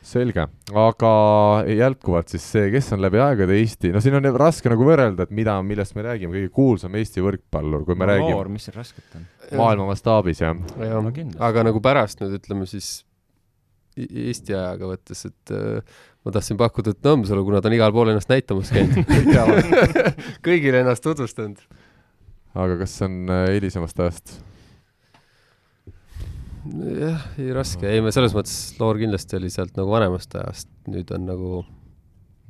selge, 0.00 0.46
aga 0.80 1.10
jätkuvalt 1.68 2.32
siis 2.32 2.44
see, 2.54 2.70
kes 2.72 2.88
on 2.96 3.02
läbi 3.04 3.20
aegade 3.20 3.56
Eesti, 3.58 3.90
no 3.92 4.00
siin 4.00 4.16
on 4.16 4.28
raske 4.40 4.72
nagu 4.72 4.86
võrrelda, 4.86 5.26
et 5.26 5.34
mida, 5.36 5.58
millest 5.66 5.96
me 5.96 6.04
räägime, 6.06 6.32
kõige 6.38 6.52
kuulsam 6.56 6.96
Eesti 6.96 7.24
võrkpallur, 7.24 7.84
kui 7.84 7.98
me 7.98 8.08
loor, 8.08 8.16
räägime 8.16 8.56
mis 8.56 8.68
siin 8.68 8.78
rasket 8.78 9.18
on? 9.18 9.28
maailma 9.60 9.90
mastaabis 9.90 10.40
jah. 10.40 10.56
jah 10.80 10.98
no, 11.04 11.12
kindlasti. 11.12 11.42
aga 11.50 11.66
nagu 11.68 11.82
pärast 11.84 12.24
nüüd 12.24 12.38
ütleme 12.40 12.68
siis 12.70 13.00
Eesti 14.00 14.54
ajaga 14.56 14.92
võttes, 14.92 15.24
et 15.28 15.52
äh, 15.52 15.96
ma 16.24 16.32
tahtsin 16.32 16.56
pakkuda, 16.60 16.94
et 16.94 17.04
Nõmsalu, 17.04 17.42
kuna 17.44 17.60
ta 17.60 17.68
on 17.68 17.76
igal 17.76 17.92
pool 17.92 18.12
ennast 18.12 18.30
näitamas 18.32 18.70
käinud, 18.72 19.10
kõigile 20.46 20.80
ennast 20.84 21.04
tutvustanud. 21.04 21.60
aga 22.54 22.78
kas 22.80 22.96
see 22.96 23.10
on 23.10 23.34
äh, 23.34 23.50
hilisemast 23.58 24.00
ajast? 24.00 24.38
jah, 27.00 27.22
ei 27.40 27.52
raske, 27.56 27.86
ei 27.88 28.02
me 28.04 28.12
selles 28.14 28.34
mõttes, 28.36 28.56
Loor 28.80 28.98
kindlasti 29.00 29.38
oli 29.38 29.48
sealt 29.52 29.76
nagu 29.78 29.90
vanemast 29.92 30.34
ajast, 30.40 30.68
nüüd 30.90 31.10
on 31.16 31.26
nagu 31.30 31.52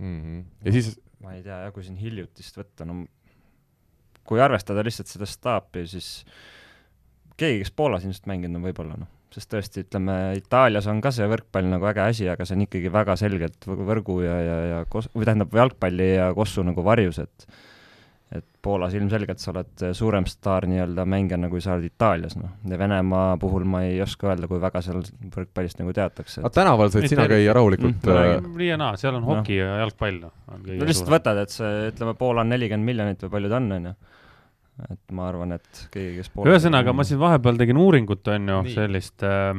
Mhm. 0.00 0.38
ja 0.64 0.72
siis, 0.72 0.94
ma 1.20 1.34
ei 1.36 1.42
tea 1.44 1.58
jah, 1.66 1.72
kui 1.76 1.82
siin 1.84 1.98
hiljutist 2.00 2.56
võtta, 2.56 2.86
no 2.88 3.02
kui 4.24 4.40
arvestada 4.40 4.80
lihtsalt 4.86 5.10
seda 5.10 5.26
staapi, 5.28 5.82
siis 5.90 6.24
keegi, 7.36 7.58
kes 7.64 7.72
Poolas 7.76 8.04
ilmselt 8.06 8.28
mänginud 8.30 8.56
on 8.60 8.64
võib-olla 8.64 8.96
noh, 8.96 9.10
sest 9.34 9.50
tõesti, 9.52 9.84
ütleme 9.84 10.14
Itaalias 10.38 10.88
on 10.90 11.02
ka 11.04 11.12
see 11.14 11.28
võrkpall 11.28 11.68
nagu 11.68 11.84
äge 11.90 12.00
asi, 12.06 12.28
aga 12.32 12.46
see 12.48 12.56
on 12.56 12.64
ikkagi 12.64 12.90
väga 12.94 13.16
selgelt 13.20 13.68
võ- 13.68 13.84
võrgu 13.90 14.22
ja, 14.24 14.38
ja, 14.40 14.56
ja 14.72 14.78
kos-, 14.88 15.10
või 15.14 15.28
tähendab 15.28 15.52
jalgpalli 15.54 16.08
ja 16.16 16.30
kossu 16.34 16.64
nagu 16.66 16.82
varjus, 16.86 17.20
et 17.26 17.46
et 18.30 18.44
Poolas 18.62 18.92
ilmselgelt 18.94 19.40
sa 19.42 19.50
oled 19.50 19.82
suurem 19.96 20.26
staar 20.30 20.66
nii-öelda 20.70 21.02
mängija, 21.08 21.38
nagu 21.40 21.58
sa 21.64 21.72
oled 21.74 21.88
Itaalias, 21.88 22.36
noh. 22.38 22.52
ja 22.70 22.78
Venemaa 22.78 23.36
puhul 23.42 23.64
ma 23.66 23.80
ei 23.88 23.96
oska 24.04 24.28
öelda, 24.30 24.46
kui 24.46 24.60
väga 24.62 24.82
seal 24.86 25.00
võrkpallist 25.34 25.80
nagu 25.80 25.94
teatakse 25.96 26.40
aga. 26.44 26.52
tänaval 26.60 26.92
said 26.94 27.08
sina 27.10 27.26
käia 27.30 27.54
rahulikult 27.56 27.96
Mm, 28.04 28.06
ma 28.06 28.14
äh, 28.14 28.20
räägin. 28.28 28.52
nii 28.60 28.68
ja 28.68 28.76
naa, 28.78 28.92
seal 29.00 29.16
on 29.18 29.24
Noh. 29.24 29.32
hoki 29.40 29.56
ja 29.58 29.80
jalgpall, 29.80 30.20
noh. 30.22 30.32
no 30.52 30.86
lihtsalt 30.86 31.10
võtad, 31.10 31.42
et 31.42 31.50
see, 31.56 31.72
ütleme, 31.90 32.14
Poola 32.20 32.44
on 32.44 32.52
nelikümmend 32.54 32.86
miljonit 32.92 33.26
või 33.26 33.34
palju 33.34 33.50
ta 33.50 33.58
on, 33.58 33.68
onju. 33.80 33.94
et 34.90 35.02
ma 35.18 35.26
arvan, 35.32 35.56
et 35.58 35.84
keegi, 35.90 36.16
kes 36.20 36.30
Poola 36.36 36.54
ühesõnaga, 36.54 36.94
ma 36.94 37.04
siin 37.08 37.18
vahepeal 37.20 37.58
tegin 37.58 37.80
uuringut, 37.82 38.28
on 38.36 38.48
ju 38.54 38.60
sellist 38.76 39.26
äh, 39.26 39.50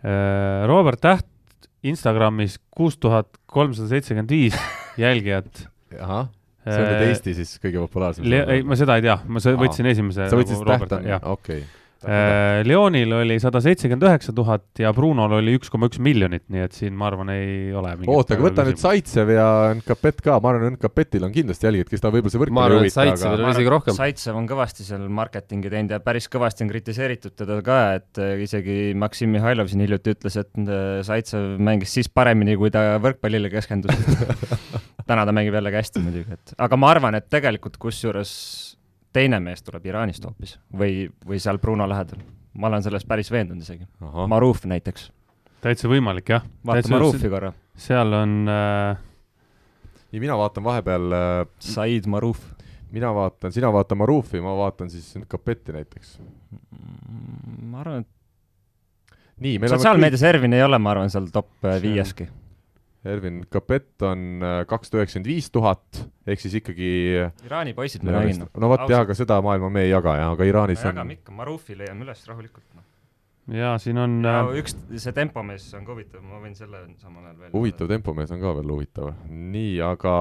äh, 0.00 0.66
Robert 0.70 1.00
Täht 1.04 1.28
Instagramis 1.86 2.56
kuus 2.74 2.96
tuhat 2.98 3.28
kolmsada 3.46 3.88
seitsekümmend 3.92 4.32
viis 4.32 4.56
jälgijat. 5.04 5.66
See 6.66 6.82
on 6.82 6.90
nüüd 6.90 7.08
Eesti 7.08 7.34
siis 7.38 7.56
kõige 7.62 7.82
populaarsem. 7.86 8.26
ei, 8.26 8.62
ma 8.66 8.78
seda 8.78 8.98
ei 9.00 9.06
tea, 9.06 9.18
ma 9.26 9.42
sa- 9.42 9.54
Aa. 9.54 9.62
võtsin 9.64 9.90
esimese. 9.92 10.28
sa 10.30 10.38
võtsid 10.38 10.64
täht 10.66 10.96
on, 10.98 11.10
jah. 11.14 11.26
okei. 11.36 11.64
Leonil 12.06 13.10
oli 13.16 13.38
sada 13.40 13.60
seitsekümmend 13.64 14.04
üheksa 14.04 14.32
tuhat 14.36 14.78
ja 14.78 14.92
Brunol 14.94 15.32
oli 15.38 15.54
üks 15.56 15.70
koma 15.72 15.88
üks 15.88 15.98
miljonit, 16.02 16.44
nii 16.52 16.62
et 16.66 16.76
siin 16.76 16.94
ma 16.98 17.08
arvan, 17.08 17.30
ei 17.32 17.72
ole 17.74 17.94
mingit 17.96 18.12
oota, 18.12 18.36
aga 18.36 18.44
võta 18.44 18.66
nüüd 18.68 18.80
Zaitsev 18.80 19.32
ja 19.32 19.46
Nkapet 19.78 20.20
ka, 20.26 20.36
ma 20.42 20.52
arvan, 20.52 20.76
Nkapetil 20.76 21.24
on 21.26 21.32
kindlasti 21.34 21.66
jälgijad, 21.66 21.90
kes 21.90 22.04
ta 22.04 22.12
võib-olla 22.14 22.34
see 22.34 22.42
ma 22.42 22.44
võrkpalli 22.44 22.76
arvan, 22.76 22.90
et 22.90 23.24
aga 23.24 23.32
on 23.48 23.54
isegi 23.54 23.72
rohkem. 23.72 23.96
Saitsev 23.96 24.38
on 24.38 24.50
kõvasti 24.50 24.86
seal 24.86 25.08
marketingi 25.18 25.72
teinud 25.72 25.96
ja 25.96 26.02
päris 26.04 26.28
kõvasti 26.32 26.66
on 26.66 26.74
kritiseeritud 26.74 27.36
teda 27.40 27.58
ka, 27.66 27.80
et 27.98 28.22
äh, 28.22 28.36
isegi 28.44 28.92
Maksim 28.98 29.32
Mihhailov 29.34 29.72
siin 29.72 29.82
hiljuti 29.86 30.14
ütles, 30.18 30.36
et 30.44 30.62
äh, 30.62 31.00
Saitsev 31.06 31.56
mängis 31.58 31.96
siis 31.96 32.12
paremini, 32.12 32.58
kui 32.60 32.70
ta 32.74 33.00
võrkpallile 33.02 33.50
keskendus. 33.56 33.96
täna 35.06 35.26
ta 35.26 35.34
mängib 35.34 35.54
jällegi 35.54 35.80
hästi 35.80 36.02
muidugi, 36.04 36.38
et 36.38 36.54
aga 36.58 36.78
ma 36.80 36.90
arvan, 36.94 37.18
et 37.18 37.28
tegelikult 37.32 37.78
kusjuures 37.82 38.32
teine 39.16 39.40
mees 39.40 39.62
tuleb 39.64 39.86
Iraanist 39.88 40.24
hoopis 40.26 40.56
või, 40.76 41.06
või 41.26 41.40
seal 41.42 41.60
Bruno 41.62 41.86
lähedal. 41.88 42.22
ma 42.56 42.70
olen 42.70 42.82
selles 42.82 43.04
päris 43.04 43.30
veendunud 43.30 43.62
isegi. 43.62 43.84
Maruf 44.28 44.64
näiteks, 44.64 45.10
täitsa 45.64 45.88
võimalik, 45.92 46.28
jah. 46.36 46.44
vaata 46.64 46.92
Marufi 46.92 47.30
korra, 47.32 47.52
seal 47.76 48.12
on 48.16 48.38
äh, 48.48 49.04
ja 50.12 50.20
mina 50.20 50.36
vaatan 50.38 50.64
vahepeal, 50.64 51.16
Said 51.58 52.06
Maruf. 52.06 52.40
mina 52.90 53.12
vaatan, 53.14 53.52
sina 53.52 53.72
vaata 53.72 53.94
Marufi, 53.94 54.40
ma 54.40 54.56
vaatan 54.56 54.90
siis 54.90 55.14
Nkapetti 55.20 55.72
näiteks. 55.76 56.18
ma 57.62 57.80
arvan, 57.80 58.04
et 58.04 59.22
nii, 59.36 59.58
meil 59.58 59.72
on 59.72 59.78
sotsiaalmeedias 59.78 60.22
Ervin 60.22 60.56
ei 60.56 60.64
ole, 60.64 60.78
ma 60.78 60.94
arvan, 60.94 61.10
seal 61.12 61.28
top 61.32 61.64
äh, 61.64 61.80
viieski. 61.82 62.28
Ervin 63.06 63.42
Kapett 63.52 64.02
on 64.06 64.42
äh, 64.42 64.60
kakssada 64.68 65.02
üheksakümmend 65.02 65.30
viis 65.30 65.50
tuhat, 65.54 66.02
ehk 66.26 66.42
siis 66.42 66.58
ikkagi 66.60 66.90
Iraani 67.46 67.74
poisid 67.76 68.04
ma 68.06 68.18
nägin. 68.18 68.46
no 68.46 68.72
vot 68.72 68.86
jah, 68.90 69.04
aga 69.06 69.16
seda 69.18 69.38
maailma 69.44 69.70
me 69.72 69.86
ei 69.86 69.92
jaga 69.92 70.16
jah, 70.20 70.32
aga 70.36 70.48
Iraanis 70.48 70.82
on 70.84 70.92
jagame 70.92 71.18
ikka, 71.20 71.34
Marufi 71.36 71.78
leiame 71.78 72.06
üles 72.06 72.26
rahulikult. 72.28 72.66
Ja 73.54 73.76
siin 73.78 73.98
on 74.02 74.14
ja 74.26 74.40
äh, 74.42 74.56
üks, 74.58 74.74
see 74.98 75.12
tempomees 75.14 75.66
on 75.78 75.84
ka 75.86 75.94
huvitav, 75.94 76.22
ma 76.26 76.40
võin 76.42 76.56
selle 76.58 76.80
samal 76.98 77.28
ajal 77.28 77.36
veel 77.44 77.52
huvitav. 77.54 77.88
tempomees 77.92 78.32
on 78.34 78.40
ka 78.42 78.54
veel 78.58 78.72
huvitav. 78.74 79.12
nii, 79.30 79.76
aga 79.86 80.14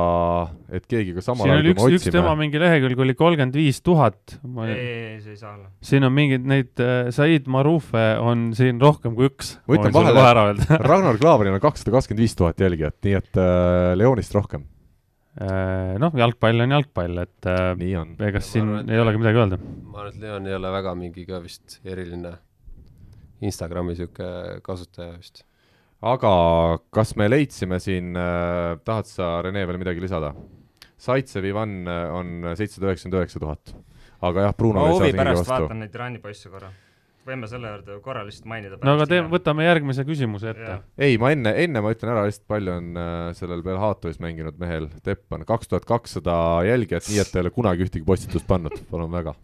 et 0.77 0.85
keegi 0.89 1.15
ka 1.17 1.23
samal 1.25 1.47
siin 1.47 1.55
ajal, 1.55 1.63
oli 1.65 1.73
kui 1.79 1.95
üks, 1.97 2.05
üks 2.05 2.13
tema 2.13 2.35
mingi 2.37 2.61
lehekülg 2.61 3.01
oli 3.07 3.17
kolmkümmend 3.17 3.57
viis 3.57 3.81
tuhat. 3.85 4.37
ei, 4.67 4.77
ei, 4.77 5.17
see 5.25 5.33
ei 5.33 5.41
saa 5.41 5.55
olla. 5.55 5.71
siin 5.81 6.05
on 6.05 6.13
mingeid 6.13 6.45
neid 6.53 6.85
äh, 6.85 7.09
Said 7.15 7.49
Marufe 7.49 8.05
on 8.21 8.51
siin 8.57 8.81
rohkem 8.81 9.17
kui 9.17 9.31
üks. 9.31 9.55
Ma 9.65 9.79
ütlen 9.79 9.97
vahele- 9.97 10.15
kohe 10.19 10.29
ära 10.29 10.47
öelda 10.51 10.79
Ragnar 10.91 11.17
Klavanil 11.21 11.57
on 11.57 11.65
kakssada 11.65 11.97
kakskümmend 11.97 12.25
viis 12.27 12.37
tuhat 12.37 12.61
jälgijat, 12.61 12.99
nii 13.05 13.19
et 13.23 13.41
äh, 13.41 13.91
Leonist 13.97 14.37
rohkem. 14.37 14.69
Äh, 15.35 15.97
noh, 15.99 16.13
jalgpall 16.15 16.61
on 16.63 16.77
jalgpall, 16.77 17.17
et 17.25 17.49
äh, 17.51 17.73
ega 18.29 18.39
siin 18.39 18.69
arvan, 18.69 18.85
et- 18.85 18.93
ei 18.93 19.01
olegi 19.01 19.19
midagi 19.19 19.41
öelda. 19.41 19.57
ma 19.89 20.03
arvan, 20.05 20.13
et 20.13 20.21
Leon 20.21 20.47
ei 20.47 20.55
ole 20.61 20.71
väga 20.77 20.93
mingi 20.95 21.25
ka 21.27 21.41
vist 21.43 21.81
eriline 21.83 22.37
Instagrami 23.43 23.95
sihuke 23.97 24.61
kasutaja 24.63 25.17
vist. 25.17 25.43
aga 26.05 26.31
kas 26.93 27.15
me 27.19 27.27
leidsime 27.29 27.79
siin 27.83 28.15
äh,, 28.15 28.77
tahad 28.85 29.09
sa, 29.09 29.41
Rene, 29.45 29.65
veel 29.67 29.81
midagi 29.81 30.03
lisada? 30.03 30.33
Zaitsev 31.01 31.45
Ivan 31.45 31.83
äh, 31.87 32.07
on 32.15 32.55
seitsesada 32.55 32.91
üheksakümmend 32.91 33.19
üheksa 33.19 33.41
tuhat. 33.43 33.75
aga 34.25 34.47
jah, 34.47 34.57
Bruno 34.57 34.81
ma 34.81 34.95
huvi 34.95 35.13
pärast 35.13 35.43
vastu. 35.43 35.67
vaatan 35.67 35.83
neid 35.83 35.95
Iraani 35.95 36.21
poisse 36.23 36.49
korra. 36.49 36.69
võime 37.25 37.49
selle 37.49 37.71
juurde 37.73 37.97
korra 38.05 38.23
lihtsalt 38.25 38.47
mainida. 38.49 38.79
no 38.81 38.95
aga 38.95 39.07
tee, 39.11 39.23
võtame 39.33 39.65
järgmise 39.67 40.05
küsimuse 40.07 40.53
ette 40.53 40.77
ei, 40.97 41.17
ma 41.21 41.33
enne, 41.35 41.51
enne 41.65 41.83
ma 41.83 41.91
ütlen 41.93 42.13
ära 42.13 42.23
lihtsalt, 42.27 42.47
palju 42.53 42.77
on 42.77 43.01
äh, 43.01 43.17
sellel 43.37 43.65
Belhatovis 43.65 44.21
mänginud 44.23 44.61
mehel, 44.61 44.87
Tepp 45.03 45.35
on 45.35 45.43
kaks 45.47 45.73
tuhat 45.73 45.89
kakssada 45.89 46.37
jälgijat, 46.67 47.09
nii 47.11 47.19
et 47.25 47.33
ta 47.33 47.41
ei 47.41 47.47
ole 47.47 47.53
kunagi 47.57 47.89
ühtegi 47.89 48.07
postitust 48.07 48.47
pannud, 48.47 48.79
palun 48.91 49.11
väga. 49.11 49.35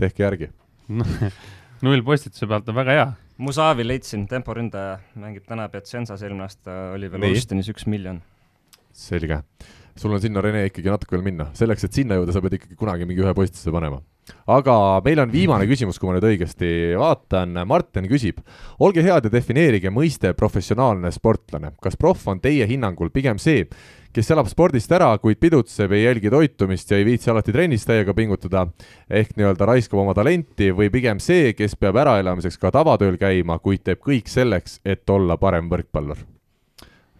tehke 0.00 0.24
järgi. 0.24 0.50
null 1.84 2.02
postituse 2.06 2.48
pealt 2.50 2.68
on 2.70 2.78
väga 2.78 2.96
hea. 2.96 3.06
Musavi 3.44 3.86
leidsin, 3.86 4.28
temporündaja, 4.30 4.98
mängib 5.18 5.46
täna 5.48 5.66
Piacenzas, 5.72 6.22
eelmine 6.22 6.46
aasta 6.46 6.76
oli 6.94 7.10
veel 7.10 7.24
Nii. 7.24 7.34
Olstenis 7.34 7.70
üks 7.72 7.88
miljon. 7.90 8.22
selge. 8.94 9.42
sul 9.98 10.12
on 10.14 10.20
sinna, 10.22 10.42
Rene, 10.42 10.64
ikkagi 10.70 10.90
natuke 10.90 11.16
veel 11.16 11.24
minna, 11.26 11.48
selleks, 11.54 11.84
et 11.86 11.96
sinna 11.98 12.18
jõuda, 12.18 12.34
sa 12.34 12.42
pead 12.42 12.56
ikkagi 12.58 12.78
kunagi 12.78 13.06
mingi 13.06 13.22
ühe 13.22 13.34
postituse 13.34 13.74
panema. 13.74 14.00
Aga 14.46 14.76
meil 15.04 15.22
on 15.22 15.32
viimane 15.32 15.66
küsimus, 15.68 15.98
kui 15.98 16.08
ma 16.08 16.16
nüüd 16.16 16.26
õigesti 16.28 16.68
vaatan, 17.00 17.58
Martin 17.68 18.08
küsib, 18.10 18.40
olge 18.84 19.04
head 19.04 19.28
ja 19.28 19.32
defineerige 19.32 19.92
mõiste 19.94 20.34
professionaalne 20.36 21.12
sportlane, 21.14 21.74
kas 21.82 21.98
proff 22.00 22.28
on 22.30 22.42
teie 22.44 22.66
hinnangul 22.70 23.12
pigem 23.14 23.40
see, 23.42 23.64
kes 24.14 24.30
elab 24.30 24.48
spordist 24.50 24.92
ära, 24.94 25.10
kuid 25.18 25.40
pidutseb, 25.42 25.92
ei 25.92 26.04
jälgi 26.04 26.30
toitumist 26.30 26.92
ja 26.92 27.00
ei 27.00 27.06
viitsi 27.08 27.32
alati 27.32 27.54
trennis 27.54 27.86
täiega 27.88 28.14
pingutada, 28.14 28.66
ehk 29.10 29.34
nii-öelda 29.38 29.68
raiskab 29.72 30.04
oma 30.04 30.14
talenti 30.16 30.70
või 30.74 30.90
pigem 30.94 31.22
see, 31.22 31.52
kes 31.58 31.74
peab 31.80 31.98
äraelamiseks 32.04 32.60
ka 32.62 32.70
tavatööl 32.74 33.18
käima, 33.20 33.58
kuid 33.64 33.82
teeb 33.86 34.04
kõik 34.04 34.30
selleks, 34.30 34.78
et 34.84 35.10
olla 35.10 35.38
parem 35.40 35.72
võrkpallur? 35.72 36.22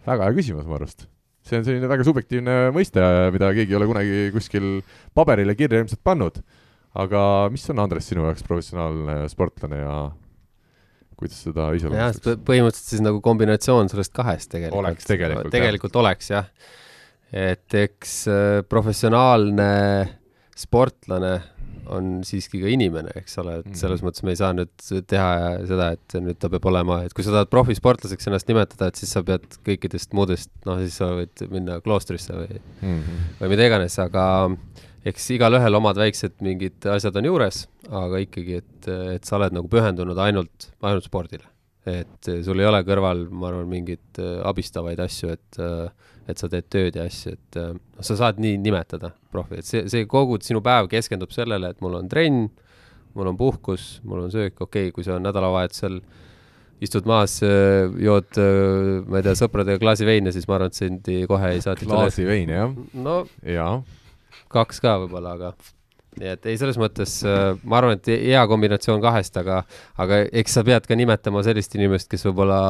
väga 0.05 0.27
hea 0.27 0.37
küsimus 0.37 0.67
mu 0.69 0.75
arust 0.77 1.07
see 1.45 1.59
on 1.59 1.65
selline 1.65 1.89
väga 1.89 2.05
subjektiivne 2.05 2.53
mõiste, 2.73 3.01
mida 3.33 3.51
keegi 3.53 3.73
ei 3.73 3.79
ole 3.79 3.87
kunagi 3.89 4.21
kuskil 4.33 4.69
paberile 5.17 5.55
kirja 5.57 5.83
ilmselt 5.83 6.01
pannud. 6.05 6.39
Aga 6.95 7.21
mis 7.53 7.65
on, 7.73 7.79
Andres, 7.83 8.07
sinu 8.11 8.23
jaoks 8.27 8.43
professionaalne 8.47 9.17
sportlane 9.31 9.81
ja 9.81 9.95
kuidas 11.19 11.41
seda 11.45 11.69
iseloomustaks? 11.77 12.41
põhimõtteliselt 12.47 12.91
siis 12.95 13.03
nagu 13.05 13.21
kombinatsioon 13.23 13.91
sellest 13.91 14.13
kahest 14.15 14.51
tegelikult. 14.51 14.81
Oleks 14.83 15.07
tegelikult, 15.07 15.47
jah. 15.49 15.55
tegelikult 15.57 15.99
oleks 16.01 16.31
jah. 16.33 16.49
et 17.35 17.73
eks 17.85 18.15
äh, 18.31 18.61
professionaalne 18.69 19.69
sportlane 20.55 21.33
on 21.93 22.21
siiski 22.25 22.57
ka 22.63 22.69
inimene, 22.71 23.11
eks 23.19 23.35
ole, 23.43 23.59
et 23.61 23.75
selles 23.77 24.01
Mhm. 24.01 24.07
mõttes 24.07 24.23
me 24.25 24.31
ei 24.33 24.39
saa 24.39 24.53
nüüd 24.57 25.05
teha 25.05 25.27
seda, 25.69 25.91
et 25.93 26.15
nüüd 26.17 26.39
ta 26.41 26.49
peab 26.49 26.65
olema, 26.65 27.03
et 27.05 27.13
kui 27.13 27.23
sa 27.23 27.29
tahad 27.35 27.51
profisportlaseks 27.51 28.25
ennast 28.31 28.47
nimetada, 28.49 28.87
et 28.89 28.95
siis 28.97 29.11
sa 29.13 29.21
pead 29.21 29.45
kõikidest 29.67 30.15
muudest, 30.17 30.49
noh 30.65 30.79
siis 30.81 30.95
sa 30.97 31.11
võid 31.13 31.43
minna 31.51 31.77
kloostrisse 31.85 32.33
või, 32.33 32.59
Mhm. 32.81 33.19
või 33.39 33.49
mida 33.53 33.67
iganes, 33.69 33.99
aga 34.01 34.25
eks 35.05 35.27
igalühel 35.35 35.77
omad 35.77 35.99
väiksed 36.01 36.39
mingid 36.45 36.85
asjad 36.89 37.17
on 37.19 37.27
juures, 37.29 37.65
aga 37.93 38.21
ikkagi, 38.23 38.61
et, 38.63 38.87
et 39.17 39.27
sa 39.27 39.37
oled 39.37 39.53
nagu 39.53 39.69
pühendunud 39.69 40.17
ainult, 40.21 40.71
ainult 40.81 41.05
spordile. 41.05 41.45
et 41.85 42.29
sul 42.41 42.57
ei 42.57 42.65
ole 42.65 42.79
kõrval, 42.81 43.27
ma 43.29 43.51
arvan, 43.51 43.67
mingeid 43.69 44.17
eh, 44.17 44.39
abistavaid 44.49 44.97
asju, 45.03 45.35
et, 45.35 45.59
et 46.25 46.39
sa 46.41 46.47
teed 46.49 46.65
tööd 46.73 46.95
ja 46.97 47.03
asju, 47.05 47.35
et 47.37 47.57
eh, 47.61 47.75
noh, 47.77 48.05
sa 48.07 48.17
saad 48.17 48.39
nii 48.41 48.57
nimetada 48.57 49.11
profi, 49.29 49.59
et 49.61 49.67
see, 49.69 49.83
see 49.93 50.07
kogu 50.09 50.39
sinu 50.41 50.63
päev 50.65 50.89
keskendub 50.89 51.35
sellele, 51.35 51.69
et 51.69 51.83
mul 51.85 51.99
on 51.99 52.09
trenn, 52.09 52.47
mul 53.13 53.29
on 53.29 53.37
puhkus, 53.37 53.99
mul 54.01 54.23
on 54.23 54.33
söök, 54.33 54.57
okei 54.57 54.87
okay,, 54.87 54.95
kui 54.95 55.05
see 55.05 55.13
on 55.13 55.21
nädalavahetusel 55.27 55.99
istud 56.81 57.05
maas, 57.07 57.37
jood, 58.01 58.33
ma 59.05 59.21
ei 59.21 59.27
tea, 59.27 59.35
sõpradega 59.37 59.79
klaasi 59.79 60.09
veini, 60.09 60.33
siis 60.33 60.49
ma 60.49 60.57
arvan, 60.57 60.73
et 60.73 60.81
sind 60.81 61.11
kohe 61.29 61.53
ei 61.53 61.61
saa 61.63 61.77
klaasi 61.79 62.25
veini, 62.25 62.57
jah, 62.57 62.73
no 62.97 63.19
jaa. 63.45 63.77
Kaks 64.55 64.83
ka 64.83 64.97
võib-olla, 65.03 65.35
aga 65.35 65.53
nii 66.19 66.31
et 66.31 66.47
ei, 66.47 66.59
selles 66.59 66.77
mõttes 66.79 67.17
äh, 67.27 67.57
ma 67.67 67.81
arvan, 67.81 67.99
et 67.99 68.11
hea 68.11 68.45
kombinatsioon 68.47 69.03
kahest, 69.03 69.35
aga, 69.41 69.63
aga 70.01 70.23
eks 70.31 70.55
sa 70.57 70.63
pead 70.67 70.87
ka 70.87 70.97
nimetama 70.97 71.43
sellist 71.45 71.75
inimest, 71.75 72.09
kes 72.11 72.23
võib-olla 72.29 72.61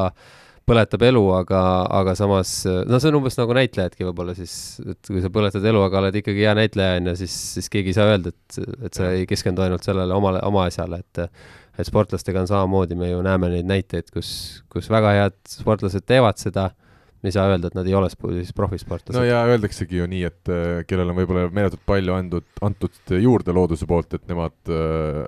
põletab 0.66 1.03
elu, 1.06 1.22
aga, 1.38 1.60
aga 1.94 2.16
samas, 2.18 2.56
no 2.90 2.98
see 2.98 3.12
on 3.12 3.20
umbes 3.20 3.38
nagu 3.38 3.53
näitlejadki 3.53 4.07
võib-olla 4.07 4.34
siis, 4.38 4.56
et 4.82 5.12
kui 5.12 5.22
sa 5.22 5.30
põletad 5.34 5.66
elu, 5.70 5.84
aga 5.86 6.02
oled 6.02 6.18
ikkagi 6.22 6.48
hea 6.48 6.56
näitleja, 6.57 6.95
on 6.98 7.12
ju, 7.12 7.20
siis, 7.22 7.36
siis 7.60 7.70
keegi 7.74 7.94
ei 7.94 7.98
saa 7.99 8.07
öelda, 8.16 8.34
et, 8.34 8.57
et 8.88 8.98
sa 8.98 9.12
ei 9.14 9.28
keskendu 9.30 9.62
ainult 9.62 9.86
sellele 9.86 10.18
omale, 10.18 10.41
oma 10.48 10.66
asjale, 10.72 11.03
et 11.06 11.30
et 11.76 11.88
sportlastega 11.90 12.40
on 12.40 12.48
samamoodi, 12.48 12.95
me 12.95 13.10
ju 13.10 13.20
näeme 13.26 13.49
neid 13.52 13.68
näiteid, 13.68 14.07
kus, 14.16 14.30
kus 14.72 14.88
väga 14.88 15.12
head 15.18 15.34
sportlased 15.52 16.06
teevad 16.07 16.40
seda, 16.40 16.70
me 17.26 17.31
ei 17.31 17.35
saa 17.35 17.49
öelda, 17.49 17.72
et 17.72 17.77
nad 17.77 17.89
ei 17.89 17.97
ole 17.97 18.10
siis 18.11 18.53
profisportlased. 18.56 19.18
No 19.18 19.26
ja 19.26 19.41
öeldaksegi 19.49 19.99
ju 20.02 20.07
nii, 20.11 20.23
et 20.30 20.53
äh, 20.53 20.80
kellel 20.89 21.11
on 21.11 21.19
võib-olla 21.19 21.47
meeletult 21.49 21.84
palju 21.89 22.15
andud, 22.15 22.47
antud 22.65 23.15
juurde 23.26 23.56
looduse 23.56 23.89
poolt, 23.89 24.18
et 24.18 24.26
nemad, 24.30 24.57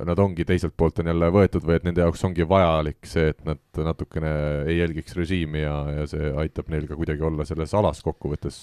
nad 0.08 0.22
ongi 0.22 0.46
teiselt 0.48 0.76
poolt 0.78 1.02
on 1.02 1.12
jälle 1.12 1.32
võetud 1.34 1.66
või 1.66 1.80
et 1.80 1.88
nende 1.88 2.04
jaoks 2.06 2.26
ongi 2.28 2.48
vajalik 2.48 3.10
see, 3.10 3.32
et 3.34 3.40
nad 3.48 3.62
natukene 3.88 4.34
ei 4.68 4.80
jälgiks 4.80 5.16
režiimi 5.18 5.64
ja, 5.64 5.78
ja 6.02 6.10
see 6.10 6.34
aitab 6.44 6.70
neil 6.74 6.88
ka 6.90 6.98
kuidagi 6.98 7.26
olla 7.26 7.46
selles 7.48 7.74
alas 7.78 8.04
kokkuvõttes. 8.06 8.60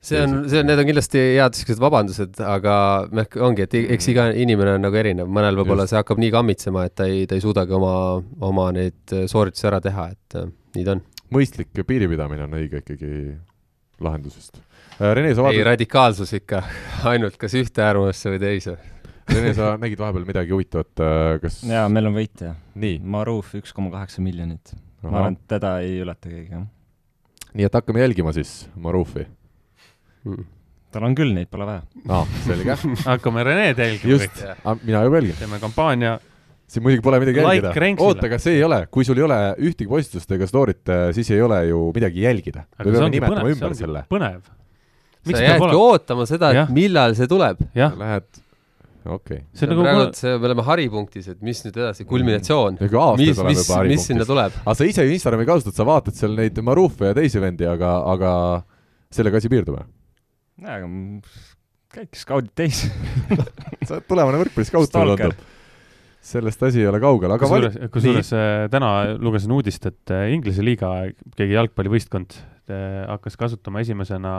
See 0.00 0.18
on, 0.22 0.44
see 0.48 0.60
on, 0.60 0.68
need 0.70 0.78
on 0.78 0.86
kindlasti 0.86 1.18
head 1.34 1.56
siuksed 1.58 1.80
vabandused, 1.82 2.36
aga 2.46 2.74
noh, 3.10 3.26
ongi, 3.48 3.64
et 3.66 3.74
eks 3.96 4.06
iga 4.12 4.28
inimene 4.30 4.76
on 4.76 4.84
nagu 4.86 4.98
erinev, 5.00 5.26
mõnel 5.26 5.58
võib-olla 5.58 5.88
see 5.90 5.98
hakkab 5.98 6.20
nii 6.22 6.30
kammitsema, 6.34 6.84
et 6.86 6.94
ta 7.00 7.08
ei, 7.10 7.24
ta 7.26 7.34
ei 7.34 7.42
suudagi 7.42 7.74
oma, 7.74 7.94
oma 8.46 8.68
neid 8.76 9.16
äh, 9.16 9.26
sooritusi 9.30 9.66
ära 9.66 9.80
teha, 9.82 10.06
et 10.14 10.38
äh, 10.38 10.46
nii 10.78 10.86
ta 10.86 10.94
on. 10.94 11.02
Mõistlik 11.34 11.72
piiripidamine 11.86 12.46
on 12.46 12.56
õige 12.58 12.82
ikkagi 12.82 13.12
lahendusest. 14.04 14.60
Rene, 14.98 15.30
sa 15.34 15.42
ei, 15.42 15.44
vaatad, 15.44 15.64
radikaalsus 15.72 16.32
ikka 16.40 16.62
ainult 17.10 17.36
kas 17.38 17.54
ühte 17.58 17.82
äärmusse 17.84 18.32
või 18.34 18.40
teise. 18.42 18.76
Rene, 19.32 19.52
sa 19.54 19.72
nägid 19.80 20.00
vahepeal 20.00 20.26
midagi 20.26 20.54
huvitavat, 20.54 21.02
kas 21.42 21.60
jaa, 21.68 21.86
meil 21.92 22.08
on 22.10 22.16
võitja. 22.16 22.54
nii, 22.80 22.98
Maruf 23.04 23.52
üks 23.58 23.74
koma 23.76 23.92
kaheksa 23.92 24.24
miljonit. 24.24 24.72
ma 25.04 25.18
arvan, 25.20 25.36
et 25.36 25.50
teda 25.50 25.74
ei 25.84 25.98
ületa 26.02 26.30
keegi, 26.30 26.54
jah. 26.56 26.64
nii 27.54 27.66
et 27.68 27.76
hakkame 27.76 28.02
jälgima 28.02 28.32
siis 28.34 28.54
Marufi. 28.74 29.26
tal 30.90 31.04
on 31.06 31.14
küll, 31.18 31.34
neid 31.36 31.50
pole 31.52 31.68
vaja. 31.68 31.84
aa, 32.08 32.24
selge. 32.46 32.78
hakkame 33.12 33.44
Rene'd 33.46 33.84
jälgima 33.84 34.14
just 34.16 34.42
mina 34.82 35.04
juba 35.04 35.20
jälgin. 35.20 35.36
teeme 35.42 35.60
kampaania, 35.62 36.16
siin 36.68 36.84
muidugi 36.84 37.04
pole 37.04 37.20
midagi 37.22 37.40
Like 37.44 37.70
jälgida. 37.72 38.04
Oota, 38.04 38.26
aga 38.28 38.40
see 38.42 38.58
ei 38.58 38.64
ole, 38.66 38.82
kui 38.92 39.06
sul 39.08 39.20
ei 39.20 39.24
ole 39.26 39.38
ühtegi 39.70 39.88
postitust 39.90 40.34
ega 40.36 40.48
story't, 40.48 40.92
siis 41.16 41.30
ei 41.34 41.40
ole 41.44 41.62
ju 41.70 41.86
midagi 41.96 42.26
jälgida. 42.26 42.66
me 42.78 42.90
peame 42.90 43.08
nimetama 43.14 43.40
põnev, 43.40 43.54
ümber 43.54 43.78
selle. 43.78 44.04
põnev. 44.12 44.42
sa 44.44 45.30
miks 45.30 45.38
peab 45.38 45.48
jäädki 45.48 45.64
olema, 45.70 45.86
ootama 45.86 46.28
seda, 46.28 46.52
et 46.52 46.76
millal 46.76 47.16
see 47.18 47.30
tuleb. 47.30 47.64
Lähed, 47.74 48.28
okei 49.08 49.16
okay.. 49.16 49.42
see 49.56 49.68
on 49.68 49.74
praegu 49.80 50.04
nagu, 50.04 50.06
see, 50.20 50.36
me 50.36 50.50
oleme 50.50 50.68
haripunktis, 50.68 51.28
et 51.34 51.44
mis 51.48 51.64
nüüd 51.64 51.80
edasi, 51.80 52.08
kulminatsioon. 52.08 52.80
kui 52.84 53.02
aastaid 53.02 53.44
mis, 53.48 53.64
mis 53.64 53.92
mis 53.94 54.08
sinna 54.12 54.28
tuleb? 54.28 54.56
aga 54.64 54.76
sa 54.76 54.88
ise 54.88 55.08
ju 55.08 55.14
Instagrami 55.16 55.48
kasutad, 55.48 55.76
sa 55.76 55.88
vaatad 55.88 56.16
seal 56.18 56.36
neid 56.36 56.58
Marufe 56.64 57.12
ja 57.12 57.16
teisi 57.16 57.40
vendi, 57.42 57.68
aga, 57.68 58.00
aga 58.12 58.32
sellega 59.14 59.40
asi 59.40 59.52
piirdub? 59.52 59.80
jaa, 60.60 60.80
aga 60.82 60.84
m- 60.84 61.22
käik 61.94 62.18
skaudid 62.18 62.52
teisi. 62.58 62.90
sa 63.86 63.96
oled 63.96 64.08
tulevane 64.08 64.42
võrkpalliskaut, 64.42 64.92
mulle 65.00 65.16
tundub. 65.16 65.46
Sellest 66.28 66.62
asi 66.68 66.82
ei 66.82 66.88
ole 66.90 67.00
kaugel, 67.02 67.32
aga 67.34 67.46
kusjuures, 67.48 67.78
kusjuures 67.94 68.32
äh, 68.36 68.64
täna 68.72 68.90
lugesin 69.18 69.52
uudist, 69.56 69.86
et 69.88 70.12
äh, 70.14 70.26
Inglise 70.34 70.64
liiga 70.66 70.90
keegi 71.38 71.56
jalgpallivõistkond 71.56 72.36
äh, 72.36 73.06
hakkas 73.08 73.38
kasutama 73.40 73.80
esimesena 73.84 74.34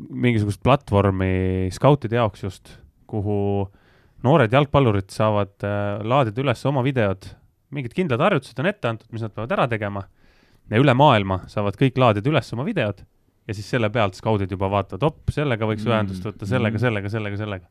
mingisugust 0.00 0.62
platvormi 0.64 1.68
skautide 1.74 2.16
jaoks 2.16 2.46
just, 2.46 2.72
kuhu 3.10 3.66
noored 4.24 4.52
jalgpallurid 4.52 5.12
saavad 5.12 5.52
äh, 5.66 6.00
laadida 6.06 6.40
üles 6.42 6.64
oma 6.68 6.84
videod, 6.86 7.28
mingid 7.74 7.94
kindlad 7.96 8.22
harjutused 8.24 8.58
on 8.62 8.68
ette 8.70 8.88
antud, 8.90 9.10
mis 9.14 9.22
nad 9.24 9.34
peavad 9.34 9.52
ära 9.58 9.68
tegema 9.70 10.06
ja 10.70 10.80
üle 10.80 10.94
maailma 10.96 11.42
saavad 11.50 11.76
kõik 11.78 11.98
laadida 12.00 12.30
üles 12.30 12.50
oma 12.56 12.64
videod 12.66 13.02
ja 13.48 13.56
siis 13.56 13.68
selle 13.72 13.90
pealt 13.90 14.14
skaudid 14.18 14.50
juba 14.52 14.68
vaatavad, 14.70 15.04
op, 15.08 15.32
sellega 15.34 15.66
võiks 15.66 15.84
Mm. 15.84 15.92
ühendust 15.92 16.26
võtta, 16.26 16.46
sellega, 16.46 16.78
sellega, 16.78 17.10
sellega, 17.10 17.36
sellega. 17.40 17.66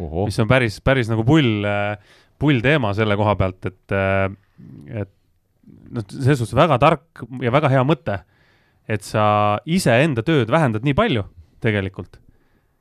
ohoh, 0.00 0.26
mis 0.26 0.38
on 0.42 0.48
päris, 0.50 0.80
päris 0.80 1.10
nagu 1.12 1.24
pull, 1.26 1.66
pull 2.40 2.62
teema 2.64 2.94
selle 2.96 3.16
koha 3.20 3.36
pealt, 3.38 3.68
et, 3.70 3.96
et 5.02 5.12
noh, 5.94 6.06
selles 6.08 6.40
suhtes 6.40 6.56
väga 6.58 6.80
tark 6.82 7.24
ja 7.44 7.52
väga 7.54 7.70
hea 7.72 7.84
mõte, 7.86 8.22
et 8.90 9.06
sa 9.06 9.24
iseenda 9.68 10.24
tööd 10.26 10.50
vähendad 10.50 10.86
nii 10.86 10.96
palju 10.98 11.24
tegelikult, 11.62 12.18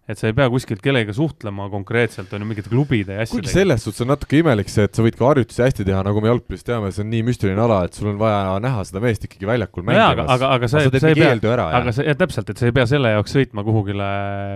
et 0.09 0.17
sa 0.17 0.29
ei 0.29 0.35
pea 0.37 0.47
kuskilt 0.49 0.81
kellegagi 0.81 1.13
suhtlema 1.17 1.67
konkreetselt, 1.69 2.31
on 2.33 2.41
ju, 2.41 2.47
mingite 2.49 2.71
klubide 2.71 3.17
ja 3.19 3.25
kuigi 3.27 3.43
asjadega. 3.45 3.53
selles 3.53 3.85
suhtes 3.85 4.05
on 4.05 4.11
natuke 4.13 4.39
imelik 4.41 4.71
see, 4.71 4.87
et 4.89 4.97
sa 4.97 5.05
võid 5.05 5.19
ka 5.19 5.27
harjutusi 5.27 5.65
hästi 5.65 5.85
teha, 5.85 6.01
nagu 6.07 6.23
me 6.23 6.31
jalgpallis 6.31 6.65
teame, 6.65 6.91
see 6.95 7.05
on 7.05 7.11
nii 7.13 7.25
müstiline 7.27 7.65
ala, 7.65 7.83
et 7.85 7.99
sul 7.99 8.11
on 8.13 8.19
vaja 8.21 8.57
näha 8.63 8.85
seda 8.89 9.03
meest 9.03 9.27
ikkagi 9.27 9.49
väljakul 9.49 9.85
no 9.85 9.97
jaa, 9.97 10.09
aga, 10.15 10.23
mängimas. 10.23 10.35
aga, 10.37 10.51
aga 10.57 10.71
sa, 10.71 10.85
sa 10.87 11.03
sa 11.05 11.13
ei 11.13 11.19
pea, 11.19 11.61
aga 11.67 11.95
sa, 11.95 12.07
jah, 12.07 12.19
täpselt, 12.23 12.53
et 12.53 12.61
sa 12.63 12.69
ei 12.69 12.77
pea 12.79 12.89
selle 12.89 13.13
jaoks 13.17 13.37
sõitma 13.37 13.65
kuhugile, 13.67 14.11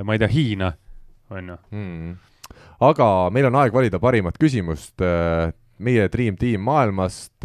ma 0.08 0.18
ei 0.18 0.24
tea, 0.24 0.32
Hiina, 0.34 0.76
on 1.34 1.54
ju. 1.54 1.60
mm.. 1.76 2.14
Aga 2.90 3.10
meil 3.34 3.48
on 3.50 3.60
aeg 3.62 3.76
valida 3.76 4.00
parimat 4.02 4.38
küsimust. 4.42 5.02
meie 5.84 6.08
Dream 6.08 6.36
Team 6.40 6.62
maailmast, 6.64 7.44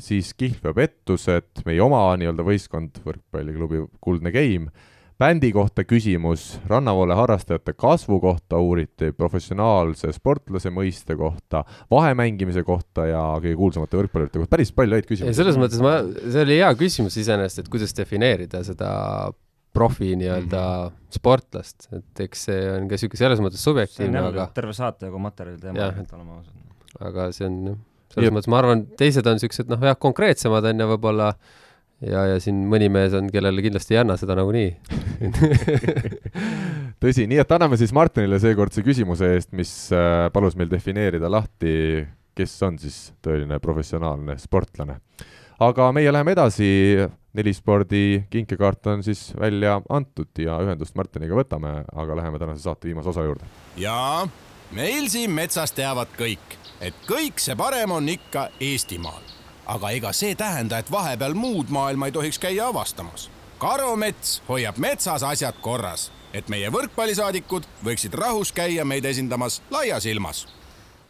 siis 0.00 0.32
Kihlveo 0.38 0.72
pettused, 0.76 1.64
meie 1.66 1.82
oma 1.82 2.08
nii-öelda 2.16 2.44
võistkond, 2.46 3.00
võrkpalliklubi 3.04 3.82
Kuldne 4.00 4.32
Game, 4.32 4.70
bändi 5.18 5.50
kohta 5.52 5.84
küsimus, 5.88 6.44
rannavoole 6.68 7.16
harrastajate 7.16 7.72
kasvu 7.76 8.18
kohta 8.20 8.60
uuriti, 8.62 9.10
professionaalse 9.16 10.12
sportlase 10.12 10.72
mõiste 10.72 11.16
kohta, 11.18 11.64
vahemängimise 11.92 12.64
kohta 12.66 13.08
ja 13.08 13.22
kõige 13.40 13.56
kuulsamate 13.56 14.00
võrkpallurite 14.02 14.42
kohta, 14.42 14.52
päris 14.56 14.72
palju 14.76 14.98
häid 14.98 15.08
küsimusi. 15.08 15.38
selles 15.40 15.58
mõttes 15.60 15.82
ma, 15.84 15.98
see 16.20 16.44
oli 16.44 16.60
hea 16.60 16.70
küsimus 16.78 17.16
iseenesest, 17.22 17.64
et 17.64 17.72
kuidas 17.72 17.96
defineerida 17.96 18.62
seda 18.66 18.92
profi 19.76 20.14
nii-öelda 20.18 20.62
mm 20.62 20.86
-hmm. 20.94 21.18
sportlast, 21.18 21.88
et 21.92 22.24
eks 22.26 22.46
see 22.48 22.62
on 22.72 22.88
ka 22.88 22.98
sihuke 23.00 23.20
selles 23.20 23.42
mõttes 23.44 23.62
subjektiivne, 23.68 24.24
aga, 24.32 24.48
terve 24.56 24.72
saate 24.76 25.10
jagu 25.10 25.20
materjali 25.22 25.60
teema 25.60 25.84
Jah., 25.84 26.00
et 26.00 26.16
olema 26.16 26.40
ausad. 26.40 26.56
aga 27.00 27.30
see 27.36 27.46
on 27.46 27.60
jah, 27.66 27.78
selles 28.14 28.28
et- 28.32 28.38
mõttes 28.38 28.50
ma 28.50 28.58
arvan, 28.64 28.86
teised 28.96 29.26
on 29.26 29.38
siuksed 29.42 29.70
noh, 29.72 29.86
jah, 29.90 29.96
konkreetsemad 30.00 30.64
on 30.72 30.80
ju 30.84 30.90
võib-olla 30.94 31.30
ja, 32.04 32.26
ja 32.32 32.40
siin 32.42 32.64
mõni 32.70 32.88
mees 32.92 33.14
on, 33.16 33.30
kellele 33.32 33.62
kindlasti 33.64 33.96
ei 33.96 34.02
anna 34.02 34.16
seda 34.20 34.36
nagunii. 34.38 34.70
tõsi, 37.02 37.26
nii 37.28 37.40
et 37.42 37.54
anname 37.56 37.78
siis 37.80 37.92
Martinile 37.96 38.38
seekordse 38.42 38.84
küsimuse 38.86 39.32
eest, 39.36 39.52
mis 39.56 39.72
äh, 39.94 40.26
palus 40.34 40.56
meil 40.58 40.70
defineerida 40.72 41.30
lahti, 41.32 42.04
kes 42.36 42.56
on 42.66 42.78
siis 42.80 42.98
tõeline 43.24 43.58
professionaalne 43.64 44.36
sportlane. 44.40 45.00
aga 45.60 45.92
meie 45.96 46.12
läheme 46.12 46.34
edasi, 46.36 46.68
nelispordi 47.36 48.24
kinkekaart 48.30 48.86
on 48.86 49.02
siis 49.02 49.32
välja 49.40 49.80
antud 49.88 50.38
ja 50.38 50.58
ühendust 50.64 50.96
Martiniga 50.96 51.36
võtame, 51.36 51.82
aga 51.92 52.16
läheme 52.16 52.40
tänase 52.40 52.64
saate 52.64 52.88
viimase 52.88 53.12
osa 53.12 53.24
juurde. 53.26 53.48
jaa, 53.76 54.28
meil 54.72 55.08
siin 55.12 55.30
metsas 55.30 55.72
teavad 55.76 56.12
kõik, 56.18 56.58
et 56.80 56.96
kõik 57.08 57.40
see 57.42 57.56
parem 57.56 57.92
on 57.98 58.08
ikka 58.08 58.48
Eestimaal. 58.60 59.22
aga 59.66 59.90
ega 59.90 60.12
see 60.12 60.34
tähenda, 60.34 60.78
et 60.78 60.90
vahepeal 60.90 61.34
muud 61.34 61.70
maailma 61.70 62.06
ei 62.06 62.12
tohiks 62.12 62.38
käia 62.38 62.68
avastamas. 62.68 63.30
karumets 63.58 64.42
hoiab 64.48 64.78
metsas 64.78 65.22
asjad 65.22 65.54
korras, 65.60 66.10
et 66.32 66.48
meie 66.48 66.70
võrkpallisaadikud 66.70 67.66
võiksid 67.84 68.14
rahus 68.14 68.52
käia 68.52 68.84
meid 68.84 69.04
esindamas 69.04 69.62
laias 69.70 70.06
ilmas 70.06 70.46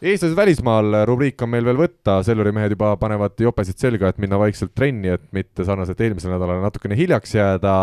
eestlased 0.02 0.36
välismaal 0.36 0.93
rubriik 1.09 1.40
on 1.43 1.51
meil 1.55 1.64
veel 1.64 1.78
võtta, 1.81 2.18
Selveri 2.27 2.52
mehed 2.52 2.74
juba 2.74 2.90
panevad 3.01 3.39
jopesid 3.40 3.78
selga, 3.81 4.10
et 4.10 4.18
minna 4.20 4.36
vaikselt 4.40 4.74
trenni, 4.77 5.09
et 5.14 5.24
mitte 5.32 5.64
sarnaselt 5.64 6.01
eelmisele 6.05 6.35
nädalale 6.35 6.60
natukene 6.60 6.98
hiljaks 6.98 7.32
jääda. 7.35 7.77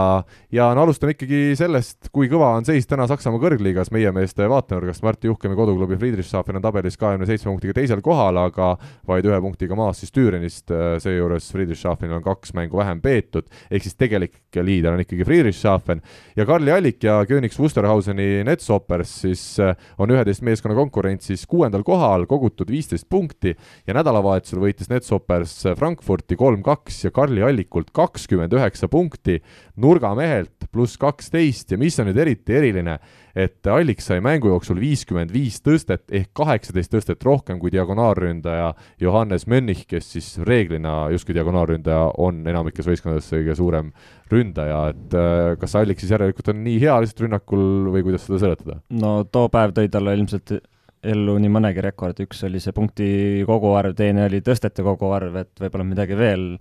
ja 0.54 0.68
no 0.76 0.84
alustame 0.86 1.16
ikkagi 1.16 1.56
sellest, 1.58 2.12
kui 2.14 2.30
kõva 2.30 2.52
on 2.60 2.68
seis 2.68 2.86
täna 2.86 3.08
Saksamaa 3.10 3.42
kõrgliigas 3.42 3.90
meie 3.92 4.12
meeste 4.14 4.46
vaatenurgast. 4.50 5.02
Martti 5.04 5.28
Juhkemi 5.28 5.58
koduklubi 5.58 5.98
Friedrichshafen 5.98 6.62
on 6.62 6.62
tabelis 6.62 6.98
kahekümne 7.02 7.26
seitsme 7.26 7.50
punktiga 7.50 7.74
teisel 7.80 8.02
kohal, 8.06 8.38
aga 8.38 8.76
vaid 9.10 9.26
ühe 9.26 9.42
punktiga 9.42 9.76
maas 9.76 10.04
siis 10.04 10.14
Tüürenist. 10.14 10.70
seejuures 11.02 11.50
Friedrichshafenil 11.52 12.20
on 12.20 12.24
kaks 12.24 12.54
mängu 12.54 12.78
vähem 12.78 13.02
peetud, 13.02 13.50
ehk 13.72 13.84
siis 13.84 13.98
tegelik 13.98 14.38
liider 14.62 14.94
on 14.94 15.02
ikkagi 15.02 15.26
Friedrichshafen 15.26 16.02
ja 16.38 16.46
Karli 16.46 16.72
Allik 16.72 17.04
ja 17.04 17.24
Königs 17.26 17.60
Wusterhauseni 17.60 18.44
Netsopers 18.46 19.24
siis 19.24 19.60
äh, 19.60 19.76
on 19.98 20.12
üheteist 20.14 20.44
meeskonna 20.46 20.76
konkurentsis 20.78 21.46
kuuendal 21.50 21.84
kohal, 21.88 22.03
kohal, 22.04 22.28
kogutud 22.28 22.72
viisteist 22.72 23.08
punkti 23.12 23.54
ja 23.88 23.96
nädalavahetusel 23.96 24.62
võitis 24.64 24.90
Netsopers 24.92 25.56
Frankfurti 25.80 26.36
kolm-kaks 26.40 27.06
ja 27.06 27.14
Karli 27.16 27.44
Allikult 27.46 27.94
kakskümmend 27.96 28.54
üheksa 28.58 28.90
punkti 28.92 29.40
nurgamehelt 29.80 30.68
pluss 30.74 30.98
kaksteist 31.00 31.72
ja 31.72 31.80
mis 31.80 31.96
on 32.02 32.10
nüüd 32.10 32.20
eriti 32.20 32.56
eriline, 32.58 32.98
et 33.34 33.66
Allik 33.72 34.02
sai 34.04 34.20
mängu 34.24 34.52
jooksul 34.52 34.82
viiskümmend 34.82 35.32
viis 35.34 35.60
tõstet 35.64 36.12
ehk 36.14 36.34
kaheksateist 36.38 36.92
tõstet 36.94 37.24
rohkem 37.26 37.62
kui 37.62 37.72
diagonaalründaja 37.74 38.74
Johannes 39.02 39.48
Mönnich, 39.50 39.88
kes 39.90 40.12
siis 40.16 40.34
reeglina 40.44 41.08
justkui 41.14 41.38
diagonaalründaja 41.38 42.12
on 42.22 42.44
enamikes 42.50 42.90
võistkondades 42.90 43.32
kõige 43.32 43.56
suurem 43.58 43.94
ründaja, 44.34 44.84
et 44.92 45.18
äh, 45.18 45.54
kas 45.62 45.78
Allik 45.80 46.02
siis 46.02 46.14
järelikult 46.14 46.52
on 46.52 46.62
nii 46.66 46.78
hea 46.84 47.00
lihtsalt 47.02 47.26
rünnakul 47.28 47.66
või 47.94 48.06
kuidas 48.10 48.28
seda 48.28 48.44
seletada? 48.44 48.82
no 48.92 49.22
too 49.32 49.48
päev 49.54 49.76
tõi 49.78 49.90
talle 49.94 50.18
ilmselt 50.20 50.58
ellu 51.04 51.38
nii 51.42 51.52
mõnegi 51.52 51.84
rekord, 51.84 52.20
üks 52.24 52.44
oli 52.48 52.62
see 52.64 52.74
punkti 52.76 53.08
koguarv, 53.48 53.96
teine 53.98 54.28
oli 54.30 54.42
tõstete 54.46 54.86
koguarv, 54.86 55.36
et 55.44 55.64
võib-olla 55.64 55.88
midagi 55.88 56.18
veel. 56.20 56.54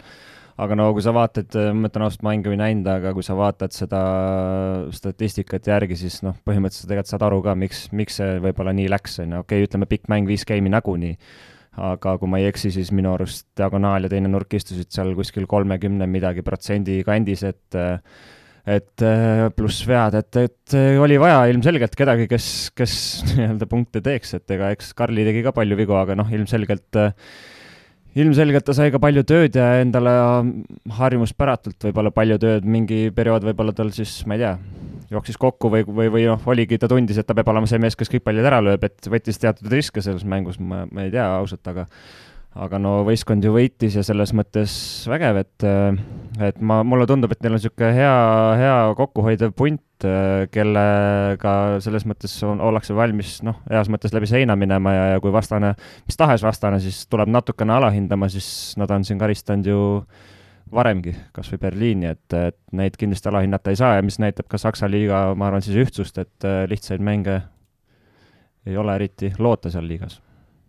Aga 0.62 0.76
no 0.76 0.90
kui 0.92 1.02
sa 1.04 1.14
vaatad, 1.16 1.54
ma 1.74 1.88
ütlen 1.88 2.04
ausalt, 2.04 2.24
mängu 2.26 2.52
ei 2.52 2.58
näinud, 2.60 2.88
aga 2.92 3.14
kui 3.16 3.24
sa 3.24 3.34
vaatad 3.38 3.72
seda 3.72 4.02
statistikat 4.94 5.70
järgi, 5.70 5.96
siis 6.02 6.18
noh, 6.26 6.36
põhimõtteliselt 6.44 6.90
tegelikult 6.90 7.12
saad 7.14 7.24
aru 7.28 7.40
ka, 7.46 7.54
miks, 7.58 7.86
miks 7.96 8.20
see 8.20 8.36
võib-olla 8.44 8.74
nii 8.76 8.90
läks, 8.92 9.16
on 9.24 9.32
ju, 9.32 9.40
okei 9.46 9.62
okay,, 9.62 9.70
ütleme 9.70 9.88
pikk 9.88 10.12
mäng, 10.12 10.28
viis 10.28 10.44
game'i 10.48 10.74
nagunii, 10.74 11.16
aga 11.88 12.18
kui 12.20 12.28
ma 12.28 12.42
ei 12.42 12.50
eksi, 12.50 12.74
siis 12.74 12.92
minu 12.92 13.14
arust 13.14 13.48
diagonaal 13.58 14.04
ja 14.04 14.12
teine 14.12 14.28
nurk 14.28 14.52
istusid 14.58 14.92
seal 14.92 15.14
kuskil 15.16 15.48
kolmekümne 15.50 16.06
midagi 16.10 16.44
protsendi 16.44 17.00
kandis, 17.08 17.46
et 17.48 17.80
et 18.62 19.02
pluss 19.56 19.80
vead, 19.88 20.14
et, 20.20 20.36
et 20.38 20.76
oli 21.02 21.16
vaja 21.18 21.40
ilmselgelt 21.50 21.96
kedagi, 21.98 22.28
kes, 22.30 22.46
kes 22.78 22.94
nii-öelda 23.32 23.66
punkte 23.70 24.02
teeks, 24.04 24.36
et 24.38 24.54
ega 24.54 24.70
eks 24.74 24.92
Karli 24.98 25.26
tegi 25.26 25.42
ka 25.42 25.54
palju 25.56 25.78
vigu, 25.80 25.96
aga 25.98 26.14
noh, 26.18 26.30
ilmselgelt 26.30 27.00
äh, 27.00 27.10
ilmselgelt 28.18 28.66
ta 28.66 28.74
sai 28.76 28.92
ka 28.92 29.00
palju 29.02 29.24
tööd 29.28 29.56
ja 29.56 29.68
endale 29.80 30.12
harjumuspäratult 30.98 31.88
võib-olla 31.88 32.12
palju 32.14 32.38
tööd, 32.42 32.66
mingi 32.68 33.06
periood 33.14 33.46
võib-olla 33.48 33.74
tal 33.76 33.92
siis, 33.94 34.18
ma 34.28 34.36
ei 34.36 34.42
tea, 34.42 34.52
jooksis 35.12 35.40
kokku 35.40 35.70
või, 35.72 35.86
või, 35.86 36.10
või 36.12 36.26
noh, 36.28 36.42
oligi, 36.52 36.78
ta 36.80 36.90
tundis, 36.92 37.20
et 37.20 37.28
ta 37.28 37.36
peab 37.36 37.48
olema 37.52 37.68
see 37.70 37.80
mees, 37.82 37.96
kes 37.98 38.12
kõik 38.12 38.26
pallid 38.26 38.48
ära 38.48 38.60
lööb, 38.64 38.84
et 38.84 39.08
võttis 39.12 39.40
teatud 39.40 39.72
riske 39.72 40.04
selles 40.04 40.26
mängus, 40.28 40.60
ma, 40.60 40.84
ma 40.92 41.06
ei 41.06 41.14
tea 41.14 41.26
ausalt, 41.38 41.64
aga 41.72 41.88
aga 42.52 42.76
no 42.76 42.98
võistkond 43.06 43.44
ju 43.44 43.54
võitis 43.54 43.94
ja 43.96 44.02
selles 44.04 44.34
mõttes 44.36 44.74
vägev, 45.08 45.38
et, 45.40 45.64
et 46.40 46.60
ma, 46.60 46.80
mulle 46.86 47.06
tundub, 47.08 47.32
et 47.34 47.42
neil 47.44 47.54
on 47.54 47.60
niisugune 47.60 47.90
hea, 47.96 48.16
hea 48.60 48.76
kokkuhoidev 48.98 49.52
punt, 49.56 49.82
kellega 50.52 51.52
selles 51.84 52.06
mõttes 52.08 52.34
on, 52.46 52.62
ollakse 52.64 52.94
valmis 52.96 53.36
noh, 53.46 53.60
heas 53.70 53.90
mõttes 53.92 54.14
läbi 54.14 54.26
seina 54.30 54.56
minema 54.58 54.94
ja, 54.94 55.04
ja 55.14 55.22
kui 55.22 55.32
vastane, 55.34 55.74
mis 56.08 56.18
tahes 56.18 56.42
vastane, 56.42 56.80
siis 56.82 57.04
tuleb 57.12 57.30
natukene 57.30 57.76
alahindama, 57.76 58.30
siis 58.32 58.48
nad 58.80 58.90
on 58.94 59.06
siin 59.06 59.20
karistanud 59.20 59.68
ju 59.68 59.84
varemgi, 60.72 61.14
kas 61.36 61.52
või 61.52 61.62
Berliini, 61.66 62.10
et, 62.16 62.38
et 62.38 62.58
neid 62.72 62.96
kindlasti 62.98 63.28
alahinnata 63.30 63.70
ei 63.70 63.78
saa 63.78 63.94
ja 63.98 64.04
mis 64.04 64.18
näitab 64.22 64.48
ka 64.50 64.58
Saksa 64.58 64.88
liiga, 64.90 65.26
ma 65.36 65.50
arvan, 65.50 65.62
siis 65.62 65.78
ühtsust, 65.84 66.18
et 66.18 66.50
lihtsaid 66.72 67.04
mänge 67.04 67.42
ei 68.66 68.76
ole 68.78 68.94
eriti 68.96 69.34
loota 69.42 69.70
seal 69.70 69.86
liigas 69.90 70.20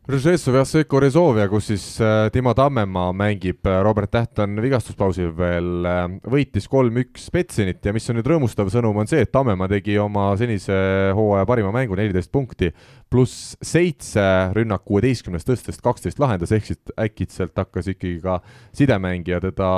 Ržesov 0.04 0.58
ja 0.58 0.66
Seko 0.68 1.00
Rezovia, 1.00 1.46
kus 1.48 1.70
siis 1.70 1.84
äh, 2.04 2.26
Timo 2.36 2.52
Tammemaa 2.52 3.14
mängib, 3.16 3.62
äh, 3.64 3.78
Robert 3.86 4.12
Täht 4.12 4.42
on 4.44 4.58
vigastuspausil 4.60 5.30
veel, 5.38 5.88
äh, 5.88 6.02
võitis 6.28 6.68
kolm-üks 6.68 7.30
Spetsinit 7.30 7.88
ja 7.88 7.94
mis 7.96 8.12
on 8.12 8.20
nüüd 8.20 8.28
rõõmustav 8.28 8.68
sõnum, 8.74 9.00
on 9.00 9.08
see, 9.08 9.22
et 9.24 9.32
Tammemaa 9.32 9.72
tegi 9.72 9.96
oma 10.04 10.26
senise 10.36 10.76
hooaja 11.16 11.48
parima 11.48 11.72
mängu, 11.72 11.96
neliteist 11.96 12.34
punkti, 12.36 12.74
pluss 13.08 13.56
seitse 13.64 14.28
rünnak 14.60 14.84
kuueteistkümnest 14.92 15.48
tõstest, 15.48 15.80
kaksteist 15.88 16.20
lahendas, 16.20 16.52
ehk 16.52 16.68
siis 16.68 16.84
äkitselt 17.00 17.56
hakkas 17.64 17.88
ikkagi 17.96 18.20
ka 18.28 18.42
sidemängija 18.76 19.40
teda 19.48 19.72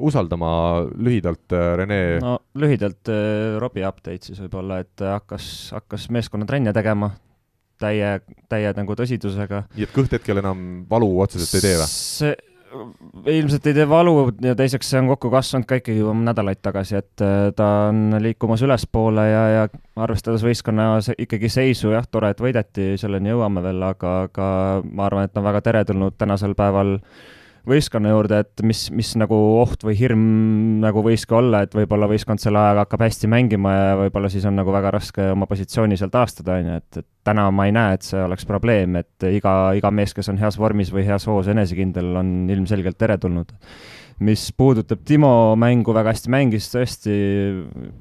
usaldama, 0.00 0.50
lühidalt 0.96 1.60
Rene? 1.76 2.02
no 2.24 2.38
lühidalt 2.56 3.12
Robbie 3.60 3.84
update 3.84 4.32
siis 4.32 4.40
võib-olla, 4.46 4.80
et 4.80 5.08
hakkas, 5.12 5.74
hakkas 5.76 6.08
meeskonna 6.08 6.48
trenne 6.48 6.72
tegema, 6.72 7.12
täie, 7.80 8.18
täie 8.50 8.74
nagu 8.76 8.98
tõsidusega. 8.98 9.64
nii 9.76 9.88
et 9.88 9.94
kõht 9.94 10.14
hetkel 10.16 10.42
enam 10.42 10.84
valu 10.90 11.10
otseselt 11.22 11.58
ei 11.58 11.66
tee 11.66 11.80
või? 11.80 11.88
see 11.88 12.36
ilmselt 13.32 13.66
ei 13.66 13.74
tee 13.78 13.86
valu 13.88 14.26
ja 14.44 14.52
teiseks 14.58 14.90
see 14.90 15.00
on 15.00 15.08
kokku 15.08 15.30
kasvanud 15.32 15.64
ka 15.68 15.78
ikkagi 15.80 16.02
juba 16.02 16.12
nädalaid 16.20 16.60
tagasi, 16.62 16.98
et 17.00 17.24
äh, 17.24 17.48
ta 17.56 17.68
on 17.88 18.18
liikumas 18.22 18.62
ülespoole 18.66 19.24
ja, 19.24 19.44
ja 19.54 19.64
arvestades 19.96 20.44
võistkonna 20.44 20.90
ikkagi 21.16 21.48
seisu, 21.52 21.94
jah, 21.96 22.06
tore, 22.10 22.34
et 22.34 22.44
võideti, 22.44 22.90
selleni 23.00 23.32
jõuame 23.32 23.64
veel, 23.64 23.82
aga, 23.88 24.14
aga 24.28 24.52
ma 24.84 25.08
arvan, 25.08 25.28
et 25.30 25.40
on 25.40 25.48
väga 25.48 25.64
teretulnud 25.70 26.18
tänasel 26.20 26.54
päeval 26.58 26.98
äh, 26.98 27.26
võistkonna 27.68 28.12
juurde, 28.12 28.40
et 28.44 28.62
mis, 28.66 28.84
mis 28.94 29.10
nagu 29.20 29.36
oht 29.58 29.82
või 29.86 29.96
hirm 29.98 30.22
nagu 30.82 31.02
võis 31.04 31.24
ka 31.28 31.38
olla, 31.40 31.62
et 31.64 31.74
võib-olla 31.76 32.08
võistkond 32.10 32.42
selle 32.42 32.60
ajaga 32.60 32.84
hakkab 32.84 33.04
hästi 33.06 33.30
mängima 33.30 33.72
ja 33.74 33.96
võib-olla 34.02 34.30
siis 34.32 34.46
on 34.48 34.56
nagu 34.58 34.72
väga 34.74 34.92
raske 34.94 35.30
oma 35.32 35.48
positsiooni 35.50 35.98
seal 35.98 36.12
taastada, 36.14 36.58
on 36.58 36.70
ju, 36.70 36.78
et, 36.82 37.00
et 37.02 37.08
täna 37.28 37.48
ma 37.54 37.68
ei 37.68 37.74
näe, 37.76 37.98
et 37.98 38.06
see 38.06 38.20
oleks 38.22 38.46
probleem, 38.48 38.98
et 39.00 39.28
iga, 39.28 39.54
iga 39.78 39.92
mees, 39.94 40.14
kes 40.16 40.30
on 40.32 40.40
heas 40.40 40.58
vormis 40.60 40.92
või 40.94 41.04
heas 41.08 41.28
hoos 41.28 41.50
enesekindel, 41.52 42.12
on 42.20 42.32
ilmselgelt 42.52 42.98
teretulnud. 43.00 43.52
mis 44.20 44.48
puudutab 44.52 45.04
Timo 45.06 45.54
mängu, 45.56 45.92
väga 45.94 46.14
hästi 46.14 46.30
mängis, 46.34 46.70
tõesti 46.72 47.12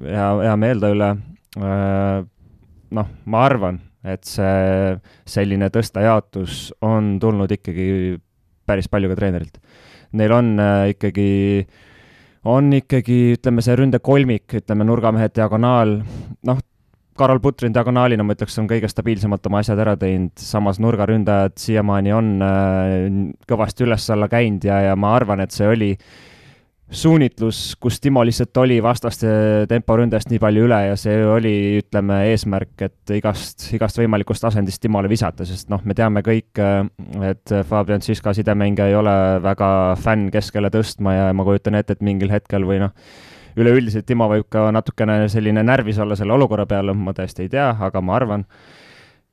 hea, 0.02 0.30
hea 0.48 0.56
meel 0.58 0.80
ta 0.82 0.90
üle. 0.94 1.12
Äh, 1.58 2.24
noh, 2.98 3.12
ma 3.26 3.44
arvan, 3.46 3.82
et 4.08 4.24
see 4.26 4.96
selline 5.28 5.70
tõstejaotus 5.74 6.72
on 6.86 7.18
tulnud 7.22 7.52
ikkagi 7.52 8.18
päris 8.68 8.90
palju 8.92 9.12
ka 9.12 9.20
treenerilt. 9.20 9.60
Neil 10.18 10.34
on 10.36 10.54
äh, 10.62 10.94
ikkagi, 10.94 11.28
on 12.48 12.72
ikkagi, 12.78 13.20
ütleme, 13.38 13.64
see 13.66 13.76
ründekolmik, 13.80 14.60
ütleme, 14.62 14.88
nurgamehed, 14.88 15.36
diagonaal, 15.36 16.00
noh, 16.48 16.64
Karol 17.18 17.40
Putrin 17.42 17.74
diagonaalina 17.74 18.22
ma 18.22 18.36
ütleks, 18.36 18.60
on 18.62 18.68
kõige 18.70 18.86
stabiilsemalt 18.92 19.48
oma 19.50 19.64
asjad 19.64 19.80
ära 19.82 19.96
teinud, 19.98 20.36
samas 20.38 20.78
nurgaründajad 20.84 21.56
siiamaani 21.58 22.14
on 22.14 22.34
äh, 22.46 22.96
kõvasti 23.50 23.88
üles-alla 23.88 24.30
käinud 24.30 24.68
ja, 24.70 24.84
ja 24.92 24.98
ma 25.00 25.16
arvan, 25.18 25.42
et 25.42 25.56
see 25.56 25.66
oli 25.66 25.96
äh, 25.96 26.37
suunitlus, 26.92 27.76
kus 27.80 28.00
Timo 28.02 28.24
lihtsalt 28.26 28.58
oli 28.62 28.78
vastaste 28.84 29.30
temporündest 29.70 30.30
nii 30.32 30.40
palju 30.40 30.68
üle 30.68 30.80
ja 30.86 30.96
see 31.00 31.18
oli, 31.28 31.54
ütleme, 31.82 32.22
eesmärk, 32.32 32.74
et 32.88 33.14
igast, 33.18 33.68
igast 33.76 34.00
võimalikust 34.00 34.48
asendist 34.48 34.82
Timole 34.84 35.12
visata, 35.12 35.46
sest 35.48 35.72
noh, 35.74 35.84
me 35.84 35.98
teame 35.98 36.24
kõik, 36.26 36.62
et 37.28 37.56
Fabian 37.68 38.04
Siska 38.04 38.34
sidemängija 38.38 38.88
ei 38.88 38.96
ole 38.96 39.16
väga 39.44 39.70
fänn 40.00 40.32
keskele 40.34 40.72
tõstma 40.74 41.16
ja 41.18 41.28
ma 41.36 41.48
kujutan 41.48 41.76
ette, 41.80 41.98
et 41.98 42.08
mingil 42.08 42.32
hetkel 42.32 42.68
või 42.68 42.80
noh, 42.86 42.96
üleüldiselt 43.60 44.08
Timo 44.08 44.30
võib 44.32 44.48
ka 44.54 44.70
natukene 44.72 45.26
selline 45.34 45.66
närvis 45.68 46.00
olla 46.00 46.16
selle 46.16 46.38
olukorra 46.38 46.68
peale, 46.70 46.96
ma 46.96 47.16
tõesti 47.18 47.48
ei 47.48 47.52
tea, 47.52 47.74
aga 47.90 48.04
ma 48.04 48.16
arvan 48.16 48.48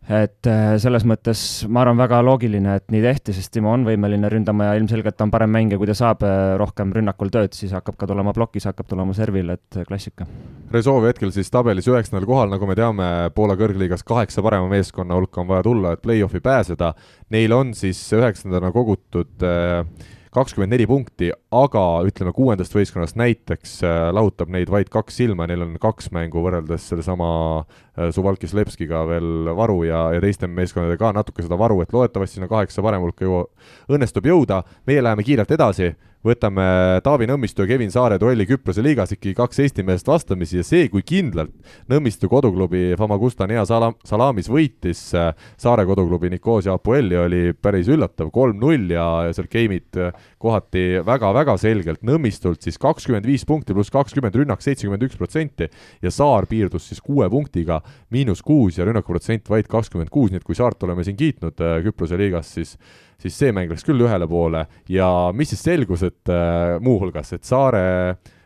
et 0.05 0.49
äh, 0.51 0.75
selles 0.83 1.07
mõttes 1.09 1.41
ma 1.73 1.81
arvan, 1.81 1.97
väga 1.97 2.19
loogiline, 2.25 2.77
et 2.77 2.91
nii 2.93 3.01
tehti, 3.05 3.33
sest 3.37 3.53
Timo 3.55 3.73
on 3.73 3.87
võimeline 3.87 4.29
ründama 4.33 4.69
ja 4.69 4.75
ilmselgelt 4.77 5.21
on 5.25 5.33
parem 5.33 5.53
mängija, 5.55 5.81
kui 5.81 5.89
ta 5.89 5.97
saab 5.97 6.25
äh, 6.29 6.55
rohkem 6.61 6.93
rünnakul 6.93 7.33
tööd, 7.33 7.57
siis 7.57 7.73
hakkab 7.77 7.97
ka 8.01 8.09
tulema 8.11 8.35
plokis, 8.37 8.67
hakkab 8.69 8.91
tulema 8.91 9.17
servil, 9.17 9.55
et 9.57 9.79
äh, 9.81 9.87
klassika. 9.89 10.29
Resolve 10.75 11.09
hetkel 11.09 11.33
siis 11.33 11.49
tabelis 11.53 11.89
üheksandal 11.89 12.29
kohal, 12.29 12.53
nagu 12.53 12.69
me 12.69 12.77
teame, 12.79 13.09
Poola 13.35 13.57
kõrgliigas 13.61 14.05
kaheksa 14.05 14.45
parema 14.45 14.69
meeskonna 14.73 15.17
hulka 15.17 15.41
on 15.41 15.49
vaja 15.49 15.65
tulla, 15.65 15.95
et 15.95 16.05
play-off'i 16.05 16.43
pääseda. 16.45 16.93
Neil 17.33 17.57
on 17.57 17.73
siis 17.79 18.03
üheksandana 18.13 18.75
kogutud 18.75 19.47
äh, 19.47 19.87
kakskümmend 20.35 20.75
neli 20.75 20.87
punkti, 20.91 21.31
aga 21.55 21.83
ütleme, 22.07 22.33
kuuendast 22.35 22.75
võistkonnast 22.75 23.19
näiteks 23.19 23.77
äh, 23.87 23.99
lahutab 24.15 24.51
neid 24.53 24.71
vaid 24.73 24.91
kaks 24.93 25.21
silma, 25.21 25.47
neil 25.51 25.63
on 25.67 25.77
kaks 25.83 26.11
mängu 26.15 26.43
võrreldes 26.45 26.89
sellesama 26.91 27.29
äh, 27.61 28.11
Suvalkis 28.15 28.55
Lepskiga 28.57 29.05
veel 29.09 29.51
varu 29.57 29.83
ja, 29.89 30.09
ja 30.17 30.23
teiste 30.25 30.51
meeskondadega 30.51 31.01
ka 31.05 31.13
natuke 31.17 31.45
seda 31.45 31.59
varu, 31.61 31.81
et 31.85 31.95
loodetavasti 31.95 32.41
sinna 32.41 32.51
kaheksa 32.51 32.83
parema 32.85 33.07
hulka 33.07 33.27
jõua, 33.27 33.47
õnnestub 33.95 34.27
jõuda. 34.27 34.63
meie 34.87 35.03
läheme 35.05 35.27
kiirelt 35.27 35.55
edasi 35.55 35.93
võtame 36.25 36.65
Taavi 37.05 37.27
Nõmmistu 37.29 37.65
ja 37.65 37.69
Kevin 37.69 37.93
Saare 37.93 38.17
duelli 38.21 38.47
Küprose 38.49 38.83
liigas 38.85 39.13
ikkagi 39.13 39.35
kaks 39.37 39.61
Eesti 39.65 39.85
meest 39.85 40.09
vastamisi 40.09 40.59
ja 40.59 40.65
see, 40.67 40.89
kui 40.93 41.05
kindlalt 41.07 41.53
Nõmmistu 41.93 42.31
koduklubi 42.33 42.95
Famagusta 42.99 43.47
Nea 43.51 43.65
Salam, 43.69 43.97
Salamis 44.09 44.49
võitis 44.53 45.03
äh, 45.19 45.33
Saare 45.61 45.85
koduklubi 45.89 46.33
Nicosia 46.33 46.77
Apoelli, 46.79 47.19
oli 47.21 47.43
päris 47.55 47.91
üllatav, 47.93 48.33
kolm-null 48.35 48.95
ja, 48.95 49.07
seal 49.37 49.51
game'id 49.53 50.01
äh, 50.01 50.27
kohati 50.41 51.05
väga-väga 51.05 51.59
selgelt 51.61 52.05
Nõmmistult 52.07 52.65
siis 52.65 52.81
kakskümmend 52.81 53.29
viis 53.29 53.45
punkti 53.49 53.77
pluss 53.77 53.93
kakskümmend, 53.93 54.37
rünnak 54.41 54.65
seitsekümmend 54.65 55.05
üks 55.05 55.21
protsenti 55.21 55.69
ja 56.03 56.15
Saar 56.15 56.49
piirdus 56.49 56.89
siis 56.89 57.05
kuue 57.05 57.29
punktiga, 57.33 57.83
miinus 58.15 58.41
kuus 58.45 58.81
ja 58.81 58.89
rünnakuprotsent 58.89 59.51
vaid 59.53 59.69
kakskümmend 59.69 60.13
kuus, 60.15 60.33
nii 60.33 60.41
et 60.41 60.49
kui 60.49 60.57
Saart 60.57 60.89
oleme 60.89 61.05
siin 61.05 61.21
kiitnud 61.21 61.61
äh, 61.61 61.83
Küprose 61.85 62.17
liigas, 62.21 62.57
siis 62.57 62.79
siis 63.25 63.41
see 63.41 63.57
mäng 63.57 63.73
läks 63.73 63.87
küll 63.87 64.05
ühele 64.05 64.29
poole 64.29 64.67
ja 64.93 65.09
mis 65.37 65.55
siis 65.55 65.65
selgus, 65.65 66.05
et 66.07 66.33
äh, 66.33 66.77
muuhulgas, 66.85 67.33
et 67.37 67.45
Saare 67.49 67.85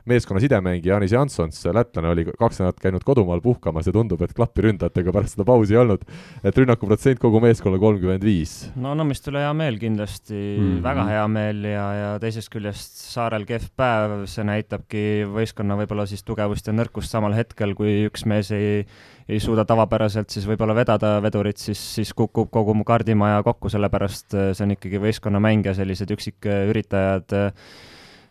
meeskonna 0.09 0.41
sidemängija 0.41 0.95
Janis 0.95 1.13
Jansons, 1.13 1.59
lätlane, 1.75 2.09
oli 2.09 2.25
kaks 2.31 2.61
nädalat 2.63 2.79
käinud 2.81 3.05
kodumaal 3.05 3.43
puhkamas 3.45 3.89
ja 3.89 3.93
tundub, 3.93 4.23
et 4.25 4.33
klappi 4.37 4.65
ründajatega 4.65 5.13
pärast 5.13 5.37
seda 5.37 5.45
pausi 5.49 5.77
ei 5.77 5.81
olnud. 5.83 6.07
et 6.45 6.57
rünnakuprotsent 6.57 7.21
kogu 7.21 7.43
meeskonnal 7.45 7.81
kolmkümmend 7.83 8.25
viis. 8.25 8.55
no 8.77 8.95
Nõmmiste 8.99 9.33
üle 9.33 9.43
hea 9.45 9.53
meel 9.57 9.77
kindlasti 9.81 10.35
mm, 10.39 10.65
-hmm. 10.65 10.81
väga 10.87 11.05
hea 11.11 11.27
meel 11.29 11.65
ja, 11.69 11.85
ja 12.01 12.09
teisest 12.23 12.53
küljest 12.55 12.97
Saarel 13.13 13.45
kehv 13.49 13.69
päev, 13.77 14.25
see 14.27 14.47
näitabki 14.49 15.05
võistkonna 15.29 15.77
võib-olla 15.83 16.07
siis 16.09 16.25
tugevust 16.25 16.67
ja 16.67 16.73
nõrkust 16.73 17.13
samal 17.13 17.37
hetkel, 17.37 17.75
kui 17.75 18.09
üks 18.09 18.25
mees 18.25 18.51
ei 18.51 18.87
ei 19.29 19.41
suuda 19.45 19.65
tavapäraselt 19.69 20.31
siis 20.33 20.47
võib-olla 20.49 20.75
vedada 20.77 21.19
vedurit, 21.25 21.61
siis, 21.61 21.81
siis 21.99 22.15
kukub 22.17 22.49
kogu 22.51 22.75
mu 22.75 22.87
kaardimaja 22.89 23.43
kokku, 23.47 23.69
sellepärast 23.73 24.33
see 24.33 24.65
on 24.65 24.73
ikkagi 24.77 25.03
võistkonnamäng 25.03 25.69
ja 25.69 25.77
sellised 25.77 26.15
üksiküritajad 26.17 27.37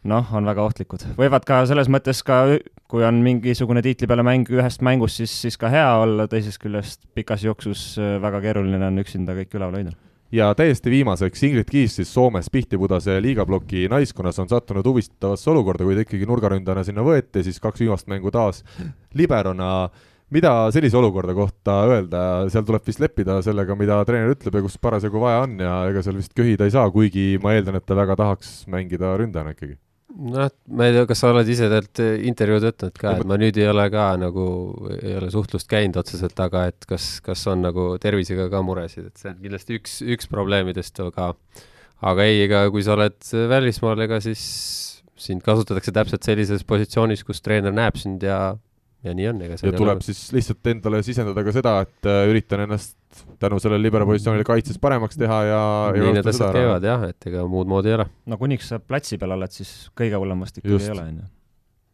noh, 0.07 0.33
on 0.35 0.47
väga 0.47 0.63
ohtlikud. 0.63 1.05
võivad 1.17 1.45
ka 1.47 1.61
selles 1.69 1.89
mõttes 1.91 2.23
ka, 2.25 2.41
kui 2.89 3.05
on 3.07 3.21
mingisugune 3.25 3.83
tiitli 3.85 4.09
peale 4.09 4.25
mäng 4.25 4.49
ühest 4.53 4.83
mängust, 4.85 5.21
siis, 5.21 5.33
siis 5.45 5.57
ka 5.59 5.71
hea 5.73 5.87
olla, 6.01 6.27
teisest 6.31 6.61
küljest 6.63 7.03
pikas 7.17 7.45
jooksus 7.45 7.93
äh, 8.01 8.17
väga 8.23 8.41
keeruline 8.45 8.81
on 8.87 9.01
üksinda 9.03 9.35
kõik 9.37 9.57
üleval 9.57 9.81
hoida 9.81 9.95
ja 10.33 10.49
täiesti 10.55 10.91
viimaseks, 10.91 11.43
Ingrid 11.47 11.69
Kiis 11.71 11.95
siis 11.99 12.11
Soomes 12.13 12.49
Pihtipudase 12.51 13.15
liigaploki 13.23 13.87
naiskonnas 13.91 14.39
on 14.43 14.49
sattunud 14.51 14.85
huvitavasse 14.85 15.49
olukorda, 15.53 15.87
kui 15.87 15.95
ta 15.95 16.03
ikkagi 16.03 16.27
nurgaründajana 16.27 16.83
sinna 16.83 17.05
võeti, 17.05 17.45
siis 17.47 17.61
kaks 17.63 17.85
viimast 17.85 18.11
mängu 18.11 18.31
taas 18.35 18.63
liberona 19.15 19.89
mida 20.33 20.51
sellise 20.75 20.97
olukorda 20.99 21.35
kohta 21.37 21.79
öelda, 21.87 22.21
seal 22.51 22.65
tuleb 22.67 22.85
vist 22.87 23.01
leppida 23.03 23.39
sellega, 23.45 23.77
mida 23.79 23.99
treener 24.07 24.35
ütleb 24.35 24.59
ja 24.59 24.63
kus 24.65 24.77
parasjagu 24.81 25.21
vaja 25.23 25.43
on 25.45 25.57
ja 25.63 25.73
ega 25.91 26.03
seal 26.05 26.19
vist 26.19 26.35
köhida 26.37 26.67
ei 26.67 26.73
saa, 26.73 26.87
kuigi 26.93 27.35
ma 27.43 27.55
eeldan, 27.55 27.79
et 27.79 27.87
ta 27.87 27.97
väga 27.97 28.17
tahaks 28.19 28.65
mängida 28.71 29.13
ründajana 29.19 29.55
ikkagi. 29.55 29.77
Noh, 30.17 30.49
ma 30.73 30.87
ei 30.87 30.95
tea, 30.95 31.05
kas 31.05 31.19
sa 31.21 31.29
oled 31.29 31.49
ise 31.51 31.67
tegelikult 31.67 32.25
intervjuud 32.25 32.63
võtnud 32.65 32.95
ka, 32.97 33.13
et 33.19 33.27
ma 33.29 33.37
nüüd 33.37 33.57
ei 33.59 33.67
ole 33.69 33.85
ka 33.93 34.05
nagu, 34.17 34.45
ei 34.97 35.13
ole 35.19 35.29
suhtlust 35.29 35.69
käinud 35.69 35.99
otseselt, 36.01 36.39
aga 36.41 36.63
et 36.71 36.87
kas, 36.89 37.17
kas 37.21 37.43
on 37.51 37.61
nagu 37.67 37.89
tervisega 38.01 38.47
ka 38.49 38.63
muresid, 38.65 39.11
et 39.11 39.21
see 39.21 39.29
on 39.29 39.41
kindlasti 39.43 39.77
üks, 39.77 39.99
üks 40.15 40.31
probleemidest, 40.31 41.03
aga 41.05 41.35
aga 42.07 42.25
ei, 42.25 42.41
ega 42.47 42.63
kui 42.73 42.83
sa 42.85 42.95
oled 42.97 43.19
välismaal, 43.51 44.01
ega 44.07 44.19
siis 44.23 44.47
sind 45.17 45.41
kasutatakse 45.45 45.93
täpselt 45.93 46.25
sellises 46.25 46.65
positsioonis, 46.67 47.23
kus 47.25 47.41
treener 47.45 47.73
näeb 47.75 47.97
sind 48.01 48.25
ja 48.25 48.55
ja 49.05 49.13
nii 49.13 49.27
on, 49.29 49.41
ega 49.45 49.57
ja 49.61 49.71
tuleb 49.75 49.99
ole... 49.99 50.05
siis 50.05 50.19
lihtsalt 50.35 50.69
endale 50.71 51.01
sisendada 51.05 51.43
ka 51.45 51.53
seda, 51.55 51.77
et 51.85 52.09
äh, 52.09 52.23
üritan 52.31 52.65
ennast 52.65 52.97
tänu 53.41 53.59
sellele 53.61 53.87
liberapositsioonile 53.87 54.45
kaitses 54.47 54.79
paremaks 54.81 55.19
teha 55.19 55.39
ja 55.47 55.61
nii 55.95 56.17
need 56.17 56.29
asjad 56.33 56.53
käivad 56.55 56.85
jah, 56.87 57.07
et 57.11 57.29
ega 57.29 57.45
muud 57.49 57.69
moodi 57.69 57.93
ei 57.93 57.97
ole. 57.99 58.07
no 58.25 58.39
kuniks 58.41 58.73
sa 58.73 58.81
platsi 58.81 59.19
peal 59.21 59.37
oled, 59.37 59.53
siis 59.53 59.73
kõige 59.97 60.19
hullemast 60.19 60.61
ikkagi 60.61 60.79
ei 60.81 60.93
ole, 60.95 61.07
on 61.13 61.17
ju. 61.21 61.31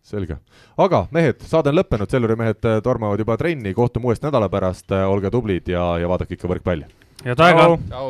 Selge. 0.04 0.36
aga 0.84 1.06
mehed, 1.16 1.46
saade 1.48 1.72
on 1.72 1.80
lõppenud, 1.80 2.12
Selveri 2.12 2.36
mehed 2.40 2.68
äh, 2.68 2.82
tormavad 2.84 3.24
juba 3.24 3.38
trenni, 3.40 3.76
kohtume 3.76 4.12
uuesti 4.12 4.28
nädala 4.28 4.52
pärast, 4.52 4.92
äh, 4.92 5.08
olge 5.08 5.32
tublid 5.32 5.72
ja, 5.72 5.94
ja 6.02 6.12
vaadake 6.12 6.38
ikka 6.38 6.52
võrkpalli. 6.52 6.90
head 7.24 7.48
aega! 7.48 8.04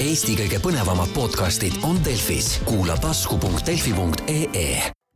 Eesti 0.00 0.36
kõige 0.38 0.60
põnevamad 0.62 1.10
podcastid 1.12 1.82
on 1.84 1.98
Delfis, 2.06 2.54
kuula 2.64 2.94
tasku.delfi.ee 3.02 4.99